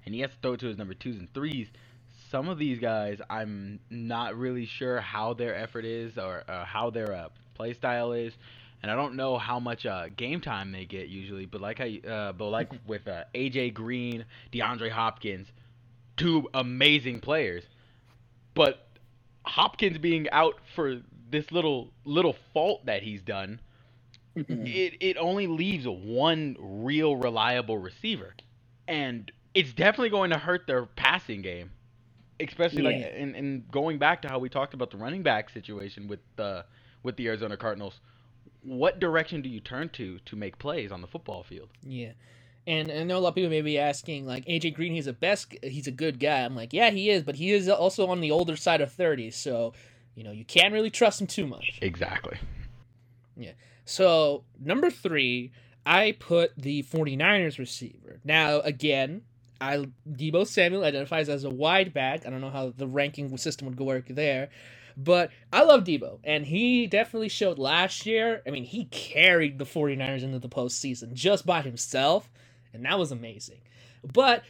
and 0.05 0.13
he 0.13 0.21
has 0.21 0.31
to 0.31 0.37
throw 0.41 0.55
to 0.57 0.65
his 0.65 0.77
number 0.77 0.93
twos 0.93 1.17
and 1.17 1.33
threes. 1.33 1.67
Some 2.29 2.49
of 2.49 2.57
these 2.57 2.79
guys, 2.79 3.21
I'm 3.29 3.79
not 3.89 4.37
really 4.37 4.65
sure 4.65 4.99
how 4.99 5.33
their 5.33 5.55
effort 5.55 5.85
is 5.85 6.17
or 6.17 6.43
uh, 6.47 6.65
how 6.65 6.89
their 6.89 7.13
uh, 7.13 7.29
play 7.53 7.73
style 7.73 8.13
is, 8.13 8.33
and 8.81 8.91
I 8.91 8.95
don't 8.95 9.15
know 9.15 9.37
how 9.37 9.59
much 9.59 9.85
uh, 9.85 10.09
game 10.15 10.41
time 10.41 10.71
they 10.71 10.85
get 10.85 11.07
usually. 11.07 11.45
But 11.45 11.61
like 11.61 11.79
I, 11.79 11.99
uh, 12.07 12.31
but 12.33 12.49
like 12.49 12.71
with 12.87 13.07
uh, 13.07 13.23
AJ 13.35 13.73
Green, 13.73 14.25
DeAndre 14.51 14.91
Hopkins, 14.91 15.47
two 16.17 16.49
amazing 16.53 17.19
players. 17.19 17.63
But 18.53 18.87
Hopkins 19.45 19.97
being 19.97 20.29
out 20.31 20.55
for 20.75 21.01
this 21.29 21.51
little 21.51 21.91
little 22.05 22.35
fault 22.53 22.85
that 22.85 23.03
he's 23.03 23.21
done, 23.21 23.59
mm-hmm. 24.35 24.65
it 24.65 24.95
it 24.99 25.17
only 25.17 25.47
leaves 25.47 25.85
one 25.87 26.57
real 26.59 27.15
reliable 27.15 27.77
receiver, 27.77 28.33
and 28.87 29.31
it's 29.53 29.73
definitely 29.73 30.09
going 30.09 30.31
to 30.31 30.37
hurt 30.37 30.67
their 30.67 30.85
passing 30.85 31.41
game, 31.41 31.71
especially 32.39 32.83
yeah. 32.83 32.89
like 32.89 33.13
and, 33.15 33.35
in 33.35 33.63
going 33.71 33.97
back 33.97 34.21
to 34.23 34.27
how 34.27 34.39
we 34.39 34.49
talked 34.49 34.73
about 34.73 34.91
the 34.91 34.97
running 34.97 35.23
back 35.23 35.49
situation 35.49 36.07
with 36.07 36.19
the 36.35 36.65
with 37.03 37.15
the 37.17 37.27
Arizona 37.27 37.57
Cardinals. 37.57 37.99
What 38.63 38.99
direction 38.99 39.41
do 39.41 39.49
you 39.49 39.59
turn 39.59 39.89
to 39.89 40.19
to 40.19 40.35
make 40.35 40.59
plays 40.59 40.91
on 40.91 41.01
the 41.01 41.07
football 41.07 41.43
field? 41.43 41.69
Yeah. 41.83 42.11
And 42.67 42.91
I 42.91 43.03
know 43.03 43.17
a 43.17 43.19
lot 43.19 43.29
of 43.29 43.35
people 43.35 43.49
may 43.49 43.61
be 43.61 43.79
asking, 43.79 44.27
like 44.27 44.45
AJ 44.45 44.75
Green, 44.75 44.93
he's 44.93 45.07
a 45.07 45.13
best, 45.13 45.55
he's 45.63 45.87
a 45.87 45.91
good 45.91 46.19
guy. 46.19 46.41
I'm 46.41 46.55
like, 46.55 46.73
yeah, 46.73 46.91
he 46.91 47.09
is, 47.09 47.23
but 47.23 47.35
he 47.35 47.51
is 47.51 47.67
also 47.67 48.07
on 48.07 48.21
the 48.21 48.29
older 48.29 48.55
side 48.55 48.81
of 48.81 48.91
30, 48.91 49.31
so 49.31 49.73
you 50.13 50.23
know 50.23 50.31
you 50.31 50.45
can't 50.45 50.73
really 50.73 50.91
trust 50.91 51.21
him 51.21 51.27
too 51.27 51.47
much. 51.47 51.79
Exactly. 51.81 52.37
Yeah. 53.35 53.53
So 53.85 54.43
number 54.59 54.91
three, 54.91 55.51
I 55.85 56.15
put 56.19 56.51
the 56.55 56.83
49ers 56.83 57.57
receiver. 57.57 58.19
Now 58.23 58.59
again, 58.59 59.23
I 59.59 59.87
Deebo 60.07 60.45
Samuel 60.45 60.83
identifies 60.83 61.29
as 61.29 61.43
a 61.43 61.49
wide 61.49 61.93
back. 61.93 62.27
I 62.27 62.29
don't 62.29 62.41
know 62.41 62.51
how 62.51 62.73
the 62.77 62.87
ranking 62.87 63.35
system 63.37 63.67
would 63.67 63.79
work 63.79 64.07
there. 64.07 64.49
But 65.03 65.31
I 65.53 65.63
love 65.63 65.83
Deebo, 65.83 66.19
and 66.23 66.45
he 66.45 66.87
definitely 66.87 67.29
showed 67.29 67.57
last 67.57 68.05
year. 68.05 68.41
I 68.45 68.49
mean, 68.51 68.65
he 68.65 68.85
carried 68.85 69.57
the 69.57 69.65
49ers 69.65 70.23
into 70.23 70.39
the 70.39 70.49
postseason 70.49 71.13
just 71.13 71.45
by 71.45 71.61
himself 71.61 72.29
and 72.73 72.85
that 72.85 72.99
was 72.99 73.11
amazing. 73.11 73.59
But 74.13 74.43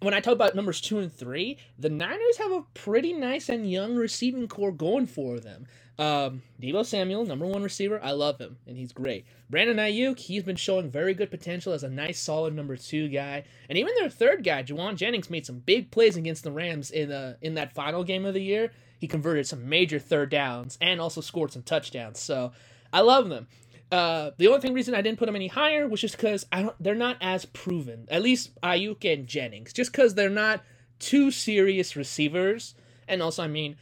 when 0.00 0.14
I 0.14 0.20
talk 0.20 0.34
about 0.34 0.54
numbers 0.54 0.80
two 0.80 0.98
and 0.98 1.12
three, 1.12 1.58
the 1.78 1.90
Niners 1.90 2.36
have 2.38 2.52
a 2.52 2.64
pretty 2.74 3.12
nice 3.12 3.48
and 3.48 3.70
young 3.70 3.96
receiving 3.96 4.48
corps 4.48 4.72
going 4.72 5.06
for 5.06 5.40
them. 5.40 5.66
Um, 5.98 6.42
Deebo 6.62 6.86
Samuel, 6.86 7.24
number 7.24 7.44
one 7.44 7.64
receiver, 7.64 7.98
I 8.00 8.12
love 8.12 8.38
him, 8.38 8.56
and 8.68 8.76
he's 8.76 8.92
great. 8.92 9.26
Brandon 9.50 9.78
Aiyuk, 9.78 10.16
he's 10.16 10.44
been 10.44 10.54
showing 10.54 10.88
very 10.88 11.12
good 11.12 11.28
potential 11.28 11.72
as 11.72 11.82
a 11.82 11.88
nice, 11.90 12.20
solid 12.20 12.54
number 12.54 12.76
two 12.76 13.08
guy. 13.08 13.42
And 13.68 13.76
even 13.76 13.94
their 13.98 14.08
third 14.08 14.44
guy, 14.44 14.62
Jauan 14.62 14.94
Jennings, 14.94 15.28
made 15.28 15.44
some 15.44 15.58
big 15.58 15.90
plays 15.90 16.16
against 16.16 16.44
the 16.44 16.52
Rams 16.52 16.92
in 16.92 17.10
uh, 17.10 17.34
in 17.42 17.54
that 17.54 17.74
final 17.74 18.04
game 18.04 18.24
of 18.24 18.34
the 18.34 18.42
year. 18.42 18.70
He 18.98 19.06
converted 19.06 19.46
some 19.46 19.68
major 19.68 19.98
third 19.98 20.30
downs 20.30 20.76
and 20.80 21.00
also 21.00 21.20
scored 21.20 21.52
some 21.52 21.62
touchdowns. 21.62 22.18
So 22.20 22.52
I 22.92 23.00
love 23.00 23.28
them. 23.28 23.46
Uh, 23.90 24.32
the 24.36 24.48
only 24.48 24.60
thing 24.60 24.74
reason 24.74 24.94
I 24.94 25.00
didn't 25.00 25.18
put 25.18 25.26
them 25.26 25.36
any 25.36 25.46
higher 25.46 25.88
was 25.88 26.00
just 26.00 26.16
because 26.16 26.44
I 26.52 26.62
don't. 26.62 26.76
They're 26.82 26.94
not 26.94 27.16
as 27.20 27.46
proven. 27.46 28.06
At 28.10 28.22
least 28.22 28.60
Aiyuk 28.60 29.10
and 29.10 29.26
Jennings, 29.26 29.72
just 29.72 29.92
because 29.92 30.14
they're 30.14 30.28
not 30.28 30.62
two 30.98 31.30
serious 31.30 31.96
receivers. 31.96 32.74
And 33.06 33.22
also, 33.22 33.42
I 33.42 33.48
mean, 33.48 33.76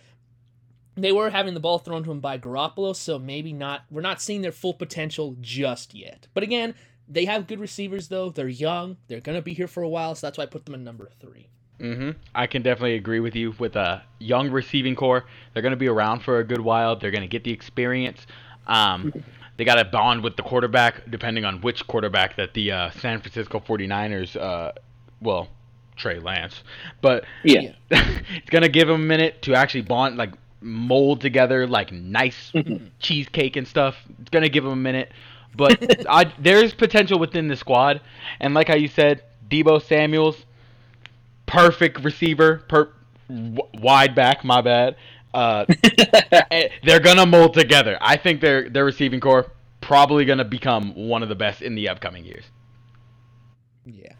they 0.97 1.11
were 1.11 1.31
having 1.31 1.55
the 1.55 1.61
ball 1.61 1.79
thrown 1.79 2.05
to 2.05 2.09
them 2.09 2.21
by 2.21 2.39
Garoppolo, 2.39 2.95
so 2.95 3.19
maybe 3.19 3.53
not. 3.53 3.83
We're 3.91 4.01
not 4.01 4.23
seeing 4.23 4.43
their 4.43 4.53
full 4.53 4.75
potential 4.75 5.37
just 5.41 5.93
yet. 5.93 6.29
But 6.35 6.45
again, 6.45 6.75
they 7.09 7.25
have 7.25 7.49
good 7.49 7.61
receivers 7.61 8.09
though. 8.09 8.31
They're 8.31 8.49
young. 8.49 8.99
They're 9.09 9.21
gonna 9.21 9.43
be 9.43 9.55
here 9.55 9.69
for 9.69 9.83
a 9.83 9.89
while, 9.89 10.15
so 10.15 10.27
that's 10.27 10.39
why 10.39 10.45
I 10.45 10.49
put 10.49 10.67
them 10.67 10.75
in 10.75 10.85
number 10.85 11.11
three. 11.21 11.49
Mm-hmm. 11.81 12.11
I 12.35 12.47
can 12.47 12.63
definitely 12.63 12.95
agree 12.95 13.21
with 13.21 13.37
you 13.37 13.55
with 13.59 13.77
a 13.77 14.03
young 14.19 14.51
receiving 14.51 14.95
corps. 14.95 15.25
They're 15.53 15.63
going 15.63 15.73
to 15.73 15.77
be 15.77 15.89
around 15.89 16.21
for 16.21 16.39
a 16.39 16.45
good 16.45 16.61
while. 16.61 16.97
They're 16.97 17.11
going 17.11 17.23
to 17.23 17.29
get 17.29 17.45
the 17.45 17.53
experience. 17.53 18.27
Um, 18.67 19.13
they 19.57 19.65
got 19.65 19.77
to 19.77 19.85
bond 19.85 20.23
with 20.23 20.37
the 20.37 20.43
quarterback, 20.43 21.11
depending 21.11 21.45
on 21.45 21.61
which 21.61 21.87
quarterback 21.87 22.37
that 22.37 22.55
the 22.55 22.73
uh, 22.73 22.91
San 22.91 23.21
Francisco 23.21 23.61
49ers, 23.61 24.37
uh, 24.37 24.73
well, 25.21 25.49
Trey 25.97 26.19
Lance. 26.19 26.63
But 27.01 27.25
yeah, 27.43 27.73
it's 27.91 28.51
gonna 28.51 28.69
give 28.69 28.89
them 28.89 29.01
a 29.01 29.05
minute 29.05 29.43
to 29.43 29.55
actually 29.55 29.83
bond, 29.83 30.17
like 30.17 30.35
mold 30.61 31.21
together, 31.21 31.67
like 31.67 31.91
nice 31.93 32.53
mm-hmm. 32.55 32.87
cheesecake 32.99 33.57
and 33.57 33.67
stuff. 33.67 33.97
It's 34.21 34.31
gonna 34.31 34.49
give 34.49 34.65
them 34.65 34.75
a 34.75 34.77
minute, 34.77 35.11
but 35.57 36.07
I, 36.09 36.33
there's 36.39 36.75
potential 36.75 37.19
within 37.19 37.49
the 37.49 37.57
squad. 37.57 38.01
And 38.41 38.55
like 38.55 38.69
how 38.69 38.77
you 38.77 38.89
said, 38.89 39.23
Deebo 39.51 39.83
Samuel's 39.83 40.45
perfect 41.47 42.03
receiver, 42.05 42.63
per 42.69 42.93
wide 43.29 44.15
back. 44.15 44.45
My 44.45 44.61
bad. 44.61 44.97
Uh, 45.33 45.67
eh, 46.51 46.69
they're 46.85 47.01
gonna 47.01 47.27
mold 47.27 47.55
together. 47.55 47.99
I 48.01 48.17
think 48.17 48.41
their 48.41 48.69
their 48.69 48.85
receiving 48.85 49.21
corps 49.21 49.51
probably 49.81 50.25
gonna 50.25 50.45
become 50.45 50.95
one 50.95 51.23
of 51.23 51.29
the 51.29 51.35
best 51.35 51.63
in 51.63 51.75
the 51.75 51.89
upcoming 51.89 52.25
years. 52.25 52.45
Yeah. 53.85 54.13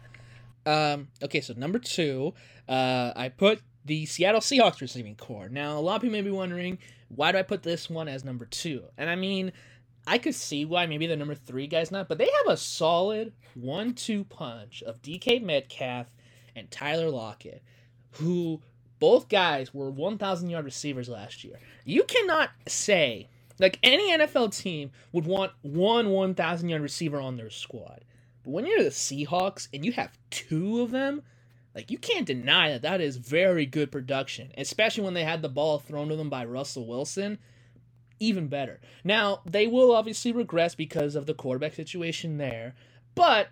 Um, 0.65 1.07
okay, 1.23 1.41
so 1.41 1.53
number 1.55 1.79
two, 1.79 2.33
uh, 2.67 3.13
I 3.15 3.29
put 3.29 3.61
the 3.85 4.05
Seattle 4.05 4.41
Seahawks 4.41 4.81
receiving 4.81 5.15
corps. 5.15 5.49
Now, 5.49 5.77
a 5.77 5.79
lot 5.79 5.95
of 5.95 6.01
people 6.01 6.11
may 6.13 6.21
be 6.21 6.29
wondering, 6.29 6.77
why 7.07 7.31
do 7.31 7.37
I 7.37 7.41
put 7.41 7.63
this 7.63 7.89
one 7.89 8.07
as 8.07 8.25
number 8.25 8.45
two? 8.45 8.83
And 8.97 9.09
I 9.09 9.15
mean, 9.15 9.53
I 10.05 10.17
could 10.17 10.35
see 10.35 10.65
why 10.65 10.85
maybe 10.85 11.07
the 11.07 11.15
number 11.15 11.35
three 11.35 11.67
guy's 11.67 11.91
not, 11.91 12.07
but 12.07 12.17
they 12.17 12.29
have 12.43 12.53
a 12.53 12.57
solid 12.57 13.33
one-two 13.55 14.25
punch 14.25 14.83
of 14.83 15.01
DK 15.01 15.41
Metcalf 15.41 16.07
and 16.57 16.69
Tyler 16.71 17.09
Lockett, 17.09 17.61
who 18.11 18.61
both 18.99 19.29
guys 19.29 19.73
were 19.73 19.91
1,000 19.91 20.49
yard 20.49 20.65
receivers 20.65 21.07
last 21.07 21.43
year. 21.43 21.59
You 21.85 22.03
cannot 22.03 22.49
say 22.67 23.29
Like 23.59 23.79
any 23.81 24.11
NFL 24.11 24.55
team 24.57 24.91
would 25.11 25.25
want 25.25 25.51
one 25.61 26.09
1,000 26.09 26.69
yard 26.69 26.81
receiver 26.81 27.19
on 27.19 27.37
their 27.37 27.49
squad. 27.49 28.03
But 28.43 28.51
when 28.51 28.65
you're 28.65 28.83
the 28.83 28.89
Seahawks 28.89 29.67
and 29.73 29.83
you 29.85 29.91
have 29.93 30.17
two 30.29 30.81
of 30.81 30.91
them, 30.91 31.23
like 31.73 31.91
you 31.91 31.97
can't 31.97 32.25
deny 32.25 32.69
that 32.69 32.81
that 32.83 33.01
is 33.01 33.17
very 33.17 33.65
good 33.65 33.91
production, 33.91 34.51
especially 34.57 35.03
when 35.03 35.13
they 35.13 35.23
had 35.23 35.41
the 35.41 35.49
ball 35.49 35.79
thrown 35.79 36.09
to 36.09 36.15
them 36.15 36.29
by 36.29 36.45
Russell 36.45 36.87
Wilson. 36.87 37.39
Even 38.19 38.47
better. 38.47 38.79
Now, 39.03 39.41
they 39.45 39.67
will 39.67 39.93
obviously 39.93 40.31
regress 40.31 40.73
because 40.73 41.15
of 41.15 41.27
the 41.27 41.35
quarterback 41.35 41.75
situation 41.75 42.37
there, 42.37 42.73
but 43.13 43.49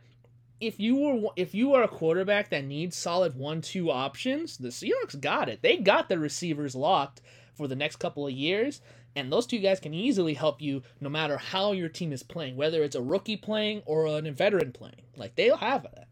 if 0.68 0.80
you 0.80 0.96
were 0.96 1.30
if 1.36 1.54
you 1.54 1.74
are 1.74 1.84
a 1.84 1.88
quarterback 1.88 2.50
that 2.50 2.66
needs 2.66 2.96
solid 2.96 3.36
one-two 3.36 3.92
options, 3.92 4.58
the 4.58 4.70
Seahawks 4.70 5.20
got 5.20 5.50
it. 5.50 5.62
They 5.62 5.78
got 5.78 6.10
the 6.10 6.20
receivers 6.20 6.76
locked 6.76 7.22
for 7.54 7.68
the 7.68 7.76
next 7.76 7.98
couple 7.98 8.28
of 8.28 8.34
years, 8.34 8.82
and 9.16 9.32
those 9.32 9.46
two 9.46 9.60
guys 9.60 9.80
can 9.80 9.94
easily 9.94 10.34
help 10.34 10.62
you 10.62 10.84
no 11.00 11.10
matter 11.10 11.38
how 11.38 11.72
your 11.72 11.90
team 11.90 12.12
is 12.12 12.24
playing, 12.24 12.56
whether 12.56 12.84
it's 12.84 12.96
a 12.96 13.02
rookie 13.02 13.38
playing 13.38 13.82
or 13.86 14.06
a 14.06 14.22
veteran 14.32 14.72
playing. 14.72 15.02
Like 15.16 15.36
they'll 15.36 15.58
have 15.58 15.84
that. 15.84 16.08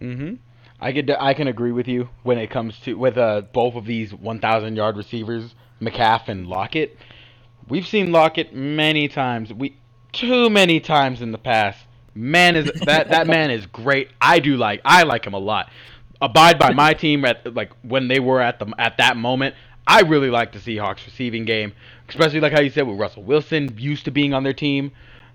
Mm-hmm. 0.00 0.34
I 0.80 0.92
could 0.92 1.10
I 1.10 1.32
can 1.34 1.46
agree 1.46 1.72
with 1.72 1.86
you 1.86 2.08
when 2.24 2.38
it 2.38 2.50
comes 2.50 2.78
to 2.80 2.94
with 2.94 3.16
uh, 3.16 3.42
both 3.52 3.74
of 3.74 3.86
these 3.86 4.12
1,000 4.12 4.76
yard 4.76 4.96
receivers, 4.96 5.54
Metcalf 5.80 6.28
and 6.28 6.46
Lockett. 6.46 6.98
We've 7.68 7.86
seen 7.86 8.10
Lockett 8.10 8.52
many 8.52 9.08
times. 9.08 9.52
We 9.52 9.76
too 10.12 10.50
many 10.50 10.80
times 10.80 11.22
in 11.22 11.32
the 11.32 11.38
past. 11.38 11.78
Man 12.14 12.56
is 12.56 12.70
that 12.84 13.08
that 13.10 13.26
man 13.26 13.50
is 13.50 13.66
great. 13.66 14.10
I 14.20 14.38
do 14.38 14.56
like 14.56 14.80
I 14.84 15.02
like 15.04 15.26
him 15.26 15.34
a 15.34 15.38
lot. 15.38 15.70
Abide 16.20 16.58
by 16.58 16.72
my 16.72 16.94
team 16.94 17.24
at 17.24 17.54
like 17.54 17.72
when 17.82 18.08
they 18.08 18.20
were 18.20 18.40
at 18.40 18.58
the 18.58 18.72
at 18.78 18.98
that 18.98 19.16
moment. 19.16 19.54
I 19.86 20.02
really 20.02 20.30
like 20.30 20.52
the 20.52 20.58
Seahawks 20.58 21.04
receiving 21.06 21.44
game, 21.44 21.72
especially 22.08 22.40
like 22.40 22.52
how 22.52 22.60
you 22.60 22.70
said 22.70 22.86
with 22.86 22.98
Russell 22.98 23.24
Wilson 23.24 23.74
used 23.76 24.04
to 24.04 24.10
being 24.10 24.32
on 24.32 24.44
their 24.44 24.52
team. 24.52 24.92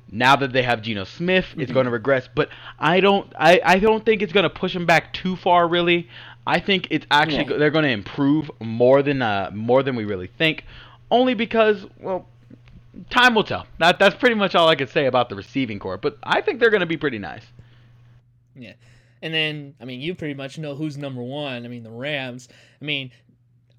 Now 0.10 0.38
that 0.38 0.54
they 0.54 0.63
have 0.63 0.82
Geno 0.82 1.04
Smith, 1.04 1.48
mm-hmm. 1.48 1.62
it's 1.62 1.72
going 1.72 1.86
to 1.86 1.92
regress. 1.92 2.30
But 2.34 2.50
I 2.80 3.02
don't, 3.02 3.32
I, 3.38 3.60
I 3.63 3.80
don't 3.80 4.06
think 4.06 4.22
it's 4.22 4.32
going 4.32 4.46
to 4.46 4.50
push 4.50 4.74
them 4.74 4.86
back 4.86 5.12
too 5.12 5.36
far. 5.36 5.68
Really, 5.68 6.08
I 6.46 6.62
think 6.62 6.88
it's 6.92 7.06
actually 7.12 7.52
yeah. 7.52 7.58
they're 7.58 7.72
going 7.72 7.84
to 7.84 7.92
improve 7.92 8.50
more 8.62 9.04
than 9.04 9.22
uh, 9.22 9.52
more 9.54 9.84
than 9.84 9.98
we 9.98 10.06
really 10.06 10.28
think. 10.28 10.63
Only 11.12 11.34
because, 11.34 11.86
well, 12.00 12.26
time 13.10 13.36
will 13.36 13.43
tell. 13.43 13.65
That 13.79 13.99
that's 13.99 14.15
pretty 14.15 14.36
much 14.36 14.55
all 14.55 14.67
I 14.67 14.75
could 14.75 14.89
say 14.89 15.05
about 15.05 15.29
the 15.29 15.36
receiving 15.36 15.79
corps. 15.79 15.97
But 15.97 16.17
I 16.23 16.41
think 16.41 16.60
they're 16.60 16.69
going 16.69 16.81
to 16.81 16.88
be 16.88 16.97
pretty 16.97 17.19
nice. 17.19 17.45
Yeah. 18.55 18.73
And 19.21 19.33
then, 19.33 19.75
I 19.81 19.86
mean, 19.86 19.99
you 19.99 20.15
pretty 20.15 20.36
much 20.36 20.57
know 20.57 20.75
who's 20.75 20.97
number 20.97 21.21
one. 21.23 21.65
I 21.65 21.67
mean, 21.67 21.83
the 21.83 21.91
Rams. 21.91 22.49
I 22.81 22.86
mean, 22.86 23.12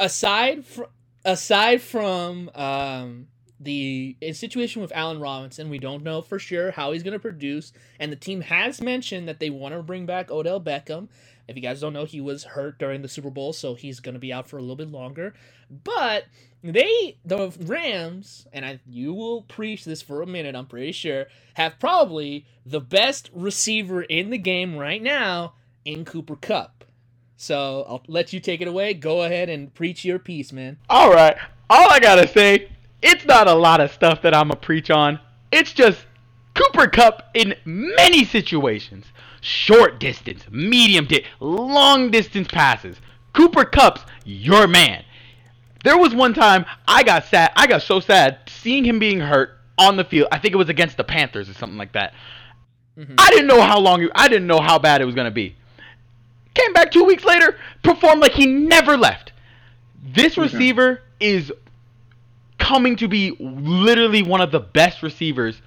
aside 0.00 0.64
from 0.64 0.86
aside 1.24 1.82
from 1.82 2.50
um, 2.54 3.28
the 3.60 4.16
situation 4.32 4.82
with 4.82 4.92
Allen 4.94 5.20
Robinson, 5.20 5.68
we 5.68 5.78
don't 5.78 6.02
know 6.02 6.22
for 6.22 6.38
sure 6.38 6.70
how 6.70 6.92
he's 6.92 7.02
going 7.02 7.12
to 7.12 7.18
produce. 7.18 7.72
And 7.98 8.10
the 8.10 8.16
team 8.16 8.40
has 8.42 8.80
mentioned 8.80 9.28
that 9.28 9.40
they 9.40 9.50
want 9.50 9.74
to 9.74 9.82
bring 9.82 10.06
back 10.06 10.30
Odell 10.30 10.60
Beckham. 10.60 11.08
If 11.48 11.56
you 11.56 11.62
guys 11.62 11.80
don't 11.80 11.94
know, 11.94 12.04
he 12.04 12.20
was 12.20 12.44
hurt 12.44 12.78
during 12.78 13.02
the 13.02 13.08
Super 13.08 13.30
Bowl, 13.30 13.52
so 13.52 13.74
he's 13.74 14.00
going 14.00 14.14
to 14.14 14.20
be 14.20 14.32
out 14.32 14.46
for 14.46 14.58
a 14.58 14.60
little 14.60 14.76
bit 14.76 14.92
longer. 14.92 15.34
But 15.82 16.24
they, 16.62 17.16
the 17.24 17.52
Rams, 17.60 18.46
and 18.52 18.64
I, 18.64 18.80
you 18.86 19.14
will 19.14 19.42
preach 19.42 19.84
this 19.84 20.02
for 20.02 20.20
a 20.20 20.26
minute, 20.26 20.54
I'm 20.54 20.66
pretty 20.66 20.92
sure, 20.92 21.26
have 21.54 21.78
probably 21.78 22.44
the 22.66 22.80
best 22.80 23.30
receiver 23.32 24.02
in 24.02 24.30
the 24.30 24.38
game 24.38 24.76
right 24.76 25.02
now 25.02 25.54
in 25.84 26.04
Cooper 26.04 26.36
Kupp. 26.36 26.84
So 27.36 27.84
I'll 27.88 28.02
let 28.08 28.32
you 28.32 28.40
take 28.40 28.60
it 28.60 28.68
away. 28.68 28.94
Go 28.94 29.22
ahead 29.22 29.48
and 29.48 29.72
preach 29.72 30.04
your 30.04 30.18
piece, 30.18 30.52
man. 30.52 30.76
All 30.90 31.10
right. 31.10 31.36
All 31.70 31.90
I 31.90 32.00
gotta 32.00 32.26
say, 32.26 32.68
it's 33.00 33.24
not 33.24 33.46
a 33.46 33.54
lot 33.54 33.80
of 33.80 33.92
stuff 33.92 34.22
that 34.22 34.34
I'm 34.34 34.48
going 34.48 34.60
to 34.60 34.66
preach 34.66 34.90
on. 34.90 35.20
It's 35.52 35.72
just 35.72 35.98
Cooper 36.58 36.88
Kupp 36.88 37.30
in 37.34 37.54
many 37.64 38.24
situations. 38.24 39.06
Short 39.40 40.00
distance, 40.00 40.42
medium 40.50 41.06
distance, 41.06 41.28
long 41.38 42.10
distance 42.10 42.48
passes. 42.48 42.96
Cooper 43.32 43.64
Kupp's 43.64 44.02
your 44.24 44.66
man. 44.66 45.04
There 45.84 45.96
was 45.96 46.12
one 46.12 46.34
time 46.34 46.66
I 46.88 47.04
got 47.04 47.26
sad. 47.26 47.52
I 47.54 47.68
got 47.68 47.82
so 47.82 48.00
sad 48.00 48.38
seeing 48.48 48.84
him 48.84 48.98
being 48.98 49.20
hurt 49.20 49.50
on 49.78 49.96
the 49.96 50.02
field. 50.02 50.28
I 50.32 50.38
think 50.38 50.52
it 50.54 50.56
was 50.56 50.68
against 50.68 50.96
the 50.96 51.04
Panthers 51.04 51.48
or 51.48 51.54
something 51.54 51.78
like 51.78 51.92
that. 51.92 52.14
Mm-hmm. 52.98 53.14
I 53.16 53.30
didn't 53.30 53.46
know 53.46 53.62
how 53.62 53.78
long. 53.78 54.08
I 54.16 54.26
didn't 54.26 54.48
know 54.48 54.60
how 54.60 54.80
bad 54.80 55.00
it 55.00 55.04
was 55.04 55.14
gonna 55.14 55.30
be. 55.30 55.54
Came 56.54 56.72
back 56.72 56.90
two 56.90 57.04
weeks 57.04 57.24
later, 57.24 57.56
performed 57.84 58.20
like 58.20 58.32
he 58.32 58.46
never 58.46 58.96
left. 58.96 59.30
This 60.02 60.32
mm-hmm. 60.32 60.42
receiver 60.42 61.02
is 61.20 61.52
coming 62.58 62.96
to 62.96 63.06
be 63.06 63.36
literally 63.38 64.24
one 64.24 64.40
of 64.40 64.50
the 64.50 64.58
best 64.58 65.04
receivers 65.04 65.62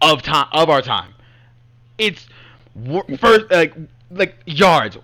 of 0.00 0.22
time 0.22 0.48
of 0.52 0.70
our 0.70 0.82
time. 0.82 1.14
It's 1.98 2.26
first 3.18 3.50
like 3.50 3.74
like 4.10 4.36
yards 4.46 4.96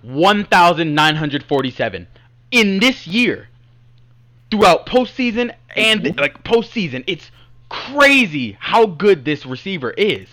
1947 0.95 2.07
in 2.51 2.79
this 2.79 3.05
year 3.05 3.49
throughout 4.49 4.85
postseason 4.85 5.53
and 5.75 6.17
like 6.17 6.43
postseason. 6.43 7.03
It's 7.07 7.31
crazy 7.69 8.57
how 8.59 8.85
good 8.85 9.25
this 9.25 9.45
receiver 9.45 9.91
is. 9.91 10.27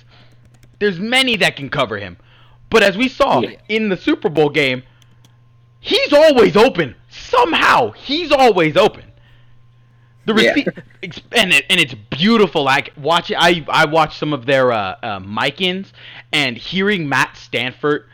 There's 0.78 0.98
many 0.98 1.36
that 1.36 1.56
can 1.56 1.68
cover 1.68 1.98
him. 1.98 2.16
But 2.70 2.82
as 2.82 2.96
we 2.96 3.08
saw 3.08 3.40
yeah. 3.40 3.56
in 3.68 3.88
the 3.88 3.96
Super 3.96 4.28
Bowl 4.28 4.48
game, 4.48 4.82
he's 5.80 6.12
always 6.12 6.56
open. 6.56 6.94
Somehow, 7.10 7.92
he's 7.92 8.32
always 8.32 8.76
open. 8.76 9.04
The 10.24 10.32
rece- 10.32 10.66
yeah. 10.66 11.40
and 11.40 11.52
it, 11.52 11.64
and 11.68 11.80
it's 11.80 11.94
beautiful. 12.10 12.62
Like 12.62 12.92
watch. 12.96 13.32
I 13.36 13.64
I 13.68 13.86
watched 13.86 14.18
some 14.18 14.32
of 14.32 14.46
their 14.46 14.72
uh, 14.72 14.96
uh 15.02 15.20
mic-ins 15.20 15.92
and 16.32 16.56
hearing 16.56 17.08
Matt 17.08 17.36
Stafford 17.36 18.08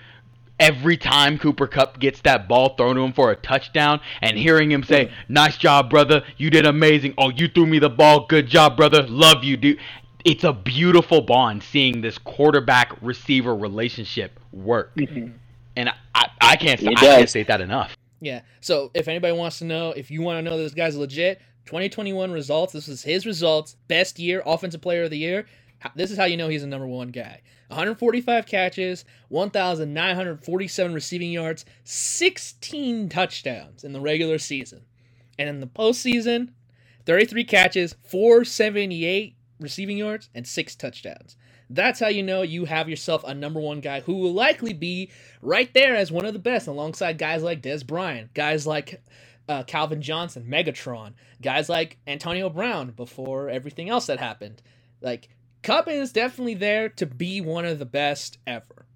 every 0.59 0.97
time 0.97 1.39
Cooper 1.39 1.67
Kupp 1.67 2.01
gets 2.01 2.21
that 2.23 2.49
ball 2.49 2.77
thrown 2.77 2.97
to 2.97 3.03
him 3.03 3.13
for 3.13 3.31
a 3.31 3.37
touchdown 3.37 4.01
and 4.23 4.39
hearing 4.39 4.71
him 4.71 4.83
say, 4.83 5.13
"Nice 5.29 5.59
job, 5.59 5.91
brother. 5.91 6.23
You 6.37 6.51
did 6.51 6.67
amazing. 6.67 7.15
Oh, 7.19 7.31
you 7.31 7.49
threw 7.49 7.67
me 7.67 7.79
the 7.79 7.91
ball. 7.91 8.27
Good 8.27 8.47
job, 8.47 8.77
brother. 8.77 9.03
Love 9.07 9.45
you, 9.45 9.57
dude." 9.57 9.79
It's 10.25 10.45
a 10.45 10.53
beautiful 10.53 11.21
bond 11.21 11.63
seeing 11.63 12.01
this 12.01 12.19
quarterback 12.19 12.93
receiver 13.01 13.55
relationship 13.55 14.39
work. 14.53 14.95
Mm-hmm 14.97 15.37
and 15.79 15.91
I, 16.15 16.29
I 16.41 16.57
can't 16.57 16.87
I 16.87 16.95
can't 16.95 17.31
say 17.31 17.45
that 17.45 17.61
enough. 17.61 17.97
Yeah. 18.21 18.41
So 18.61 18.91
if 18.95 19.07
anybody 19.07 19.33
wants 19.33 19.61
to 19.61 19.65
know, 19.65 19.93
if 19.93 20.11
you 20.11 20.23
want 20.23 20.45
to 20.45 20.51
know 20.51 20.59
this 20.59 20.75
guy's 20.75 20.97
legit, 20.97 21.41
2021 21.69 22.33
results. 22.33 22.73
This 22.73 22.89
is 22.89 23.03
his 23.03 23.27
results. 23.27 23.77
Best 23.89 24.19
year, 24.19 24.43
offensive 24.47 24.81
player 24.81 25.03
of 25.03 25.11
the 25.11 25.19
year. 25.19 25.45
This 25.95 26.11
is 26.11 26.17
how 26.17 26.25
you 26.25 26.39
know 26.39 26.49
he's 26.49 26.63
a 26.63 26.67
number 26.67 26.87
one 26.87 27.09
guy. 27.09 27.43
145 27.69 28.47
catches, 28.47 29.05
1,947 29.29 30.95
receiving 30.95 31.31
yards, 31.31 31.67
16 31.85 33.11
touchdowns 33.11 33.85
in 33.85 33.93
the 33.93 34.01
regular 34.01 34.39
season. 34.39 34.87
And 35.39 35.47
in 35.47 35.61
the 35.61 35.67
postseason, 35.67 36.53
33 37.05 37.45
catches, 37.45 37.95
478 38.03 39.37
receiving 39.61 39.99
yards, 39.99 40.31
and 40.35 40.47
six 40.47 40.75
touchdowns. 40.75 41.37
That's 41.69 42.01
how 42.01 42.09
you 42.09 42.23
know 42.23 42.41
you 42.41 42.65
have 42.65 42.89
yourself 42.89 43.25
a 43.25 43.35
number 43.35 43.61
one 43.61 43.81
guy 43.81 44.01
who 44.01 44.15
will 44.15 44.33
likely 44.33 44.73
be 44.73 45.11
right 45.43 45.73
there 45.75 45.95
as 45.95 46.11
one 46.11 46.25
of 46.25 46.33
the 46.33 46.39
best 46.39 46.67
alongside 46.67 47.19
guys 47.19 47.43
like 47.43 47.61
Dez 47.61 47.87
Bryant, 47.87 48.33
guys 48.33 48.67
like 48.67 49.03
uh, 49.49 49.63
Calvin 49.65 50.03
Johnson, 50.03 50.47
Megatron, 50.49 51.15
guys 51.41 51.69
like 51.69 51.99
Antonio 52.07 52.51
Brown 52.51 52.91
before 52.91 53.49
everything 53.49 53.89
else 53.89 54.07
that 54.07 54.19
happened. 54.19 54.63
Like, 55.01 55.29
Kupp 55.63 55.89
is 55.89 56.13
definitely 56.13 56.55
there 56.55 56.89
to 56.91 57.07
be 57.07 57.41
one 57.41 57.65
of 57.65 57.79
the 57.79 57.87
best 57.87 58.39
ever. 58.47 58.87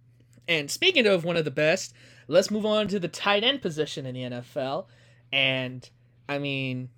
And 0.46 0.70
speaking 0.70 1.06
of 1.06 1.24
one 1.24 1.36
of 1.36 1.44
the 1.44 1.50
best, 1.50 1.94
let's 2.28 2.50
move 2.50 2.66
on 2.66 2.88
to 2.88 2.98
the 2.98 3.08
tight 3.08 3.44
end 3.44 3.62
position 3.62 4.06
in 4.06 4.14
the 4.14 4.22
NFL. 4.22 4.86
And 5.32 5.88
I 6.28 6.38
mean, 6.38 6.90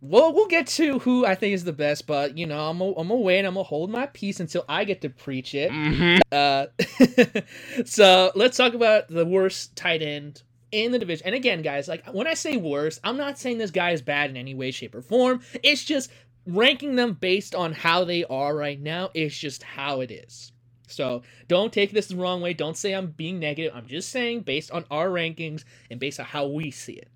well, 0.00 0.32
we'll 0.32 0.48
get 0.48 0.66
to 0.68 0.98
who 1.00 1.24
I 1.24 1.34
think 1.34 1.54
is 1.54 1.64
the 1.64 1.72
best, 1.72 2.06
but 2.06 2.36
you 2.36 2.46
know, 2.46 2.68
I'm 2.68 2.78
gonna, 2.78 2.92
I'm 2.92 3.08
gonna 3.08 3.20
wait. 3.20 3.44
I'm 3.44 3.54
gonna 3.54 3.64
hold 3.64 3.90
my 3.90 4.06
peace 4.06 4.40
until 4.40 4.64
I 4.68 4.84
get 4.84 5.00
to 5.02 5.10
preach 5.10 5.54
it. 5.54 5.70
Mm-hmm. 5.70 6.20
Uh, 6.30 7.82
so 7.84 8.30
let's 8.34 8.56
talk 8.56 8.74
about 8.74 9.08
the 9.08 9.24
worst 9.24 9.74
tight 9.76 10.02
end 10.02 10.42
in 10.74 10.92
the 10.92 10.98
division. 10.98 11.26
And 11.26 11.34
again, 11.34 11.62
guys, 11.62 11.88
like 11.88 12.06
when 12.12 12.26
I 12.26 12.34
say 12.34 12.56
worst, 12.56 13.00
I'm 13.04 13.16
not 13.16 13.38
saying 13.38 13.58
this 13.58 13.70
guy 13.70 13.90
is 13.90 14.02
bad 14.02 14.30
in 14.30 14.36
any 14.36 14.54
way, 14.54 14.70
shape, 14.70 14.94
or 14.94 15.02
form. 15.02 15.40
It's 15.62 15.84
just 15.84 16.10
ranking 16.46 16.96
them 16.96 17.14
based 17.14 17.54
on 17.54 17.72
how 17.72 18.04
they 18.04 18.24
are 18.24 18.54
right 18.54 18.80
now. 18.80 19.10
It's 19.14 19.36
just 19.36 19.62
how 19.62 20.00
it 20.00 20.10
is. 20.10 20.52
So 20.86 21.22
don't 21.48 21.72
take 21.72 21.92
this 21.92 22.08
the 22.08 22.16
wrong 22.16 22.40
way. 22.40 22.52
Don't 22.52 22.76
say 22.76 22.92
I'm 22.92 23.08
being 23.08 23.38
negative. 23.38 23.72
I'm 23.74 23.86
just 23.86 24.10
saying 24.10 24.40
based 24.40 24.70
on 24.70 24.84
our 24.90 25.08
rankings 25.08 25.64
and 25.90 25.98
based 25.98 26.20
on 26.20 26.26
how 26.26 26.46
we 26.46 26.70
see 26.70 26.94
it. 26.94 27.08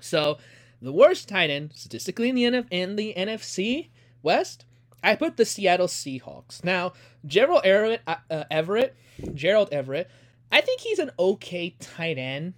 So 0.00 0.38
the 0.80 0.92
worst 0.92 1.28
tight 1.28 1.50
end 1.50 1.72
statistically 1.74 2.28
in 2.28 2.34
the 2.34 2.44
NF- 2.44 2.68
in 2.70 2.96
the 2.96 3.14
NFC 3.16 3.88
West, 4.22 4.64
I 5.02 5.16
put 5.16 5.36
the 5.36 5.44
Seattle 5.44 5.86
Seahawks. 5.86 6.62
Now, 6.62 6.92
Gerald 7.26 7.64
Everett, 7.64 8.02
uh, 8.06 8.16
uh, 8.30 8.44
Everett, 8.50 8.96
Gerald 9.34 9.68
Everett, 9.72 10.10
I 10.50 10.60
think 10.60 10.80
he's 10.80 10.98
an 10.98 11.10
okay 11.18 11.74
tight 11.80 12.16
end. 12.16 12.54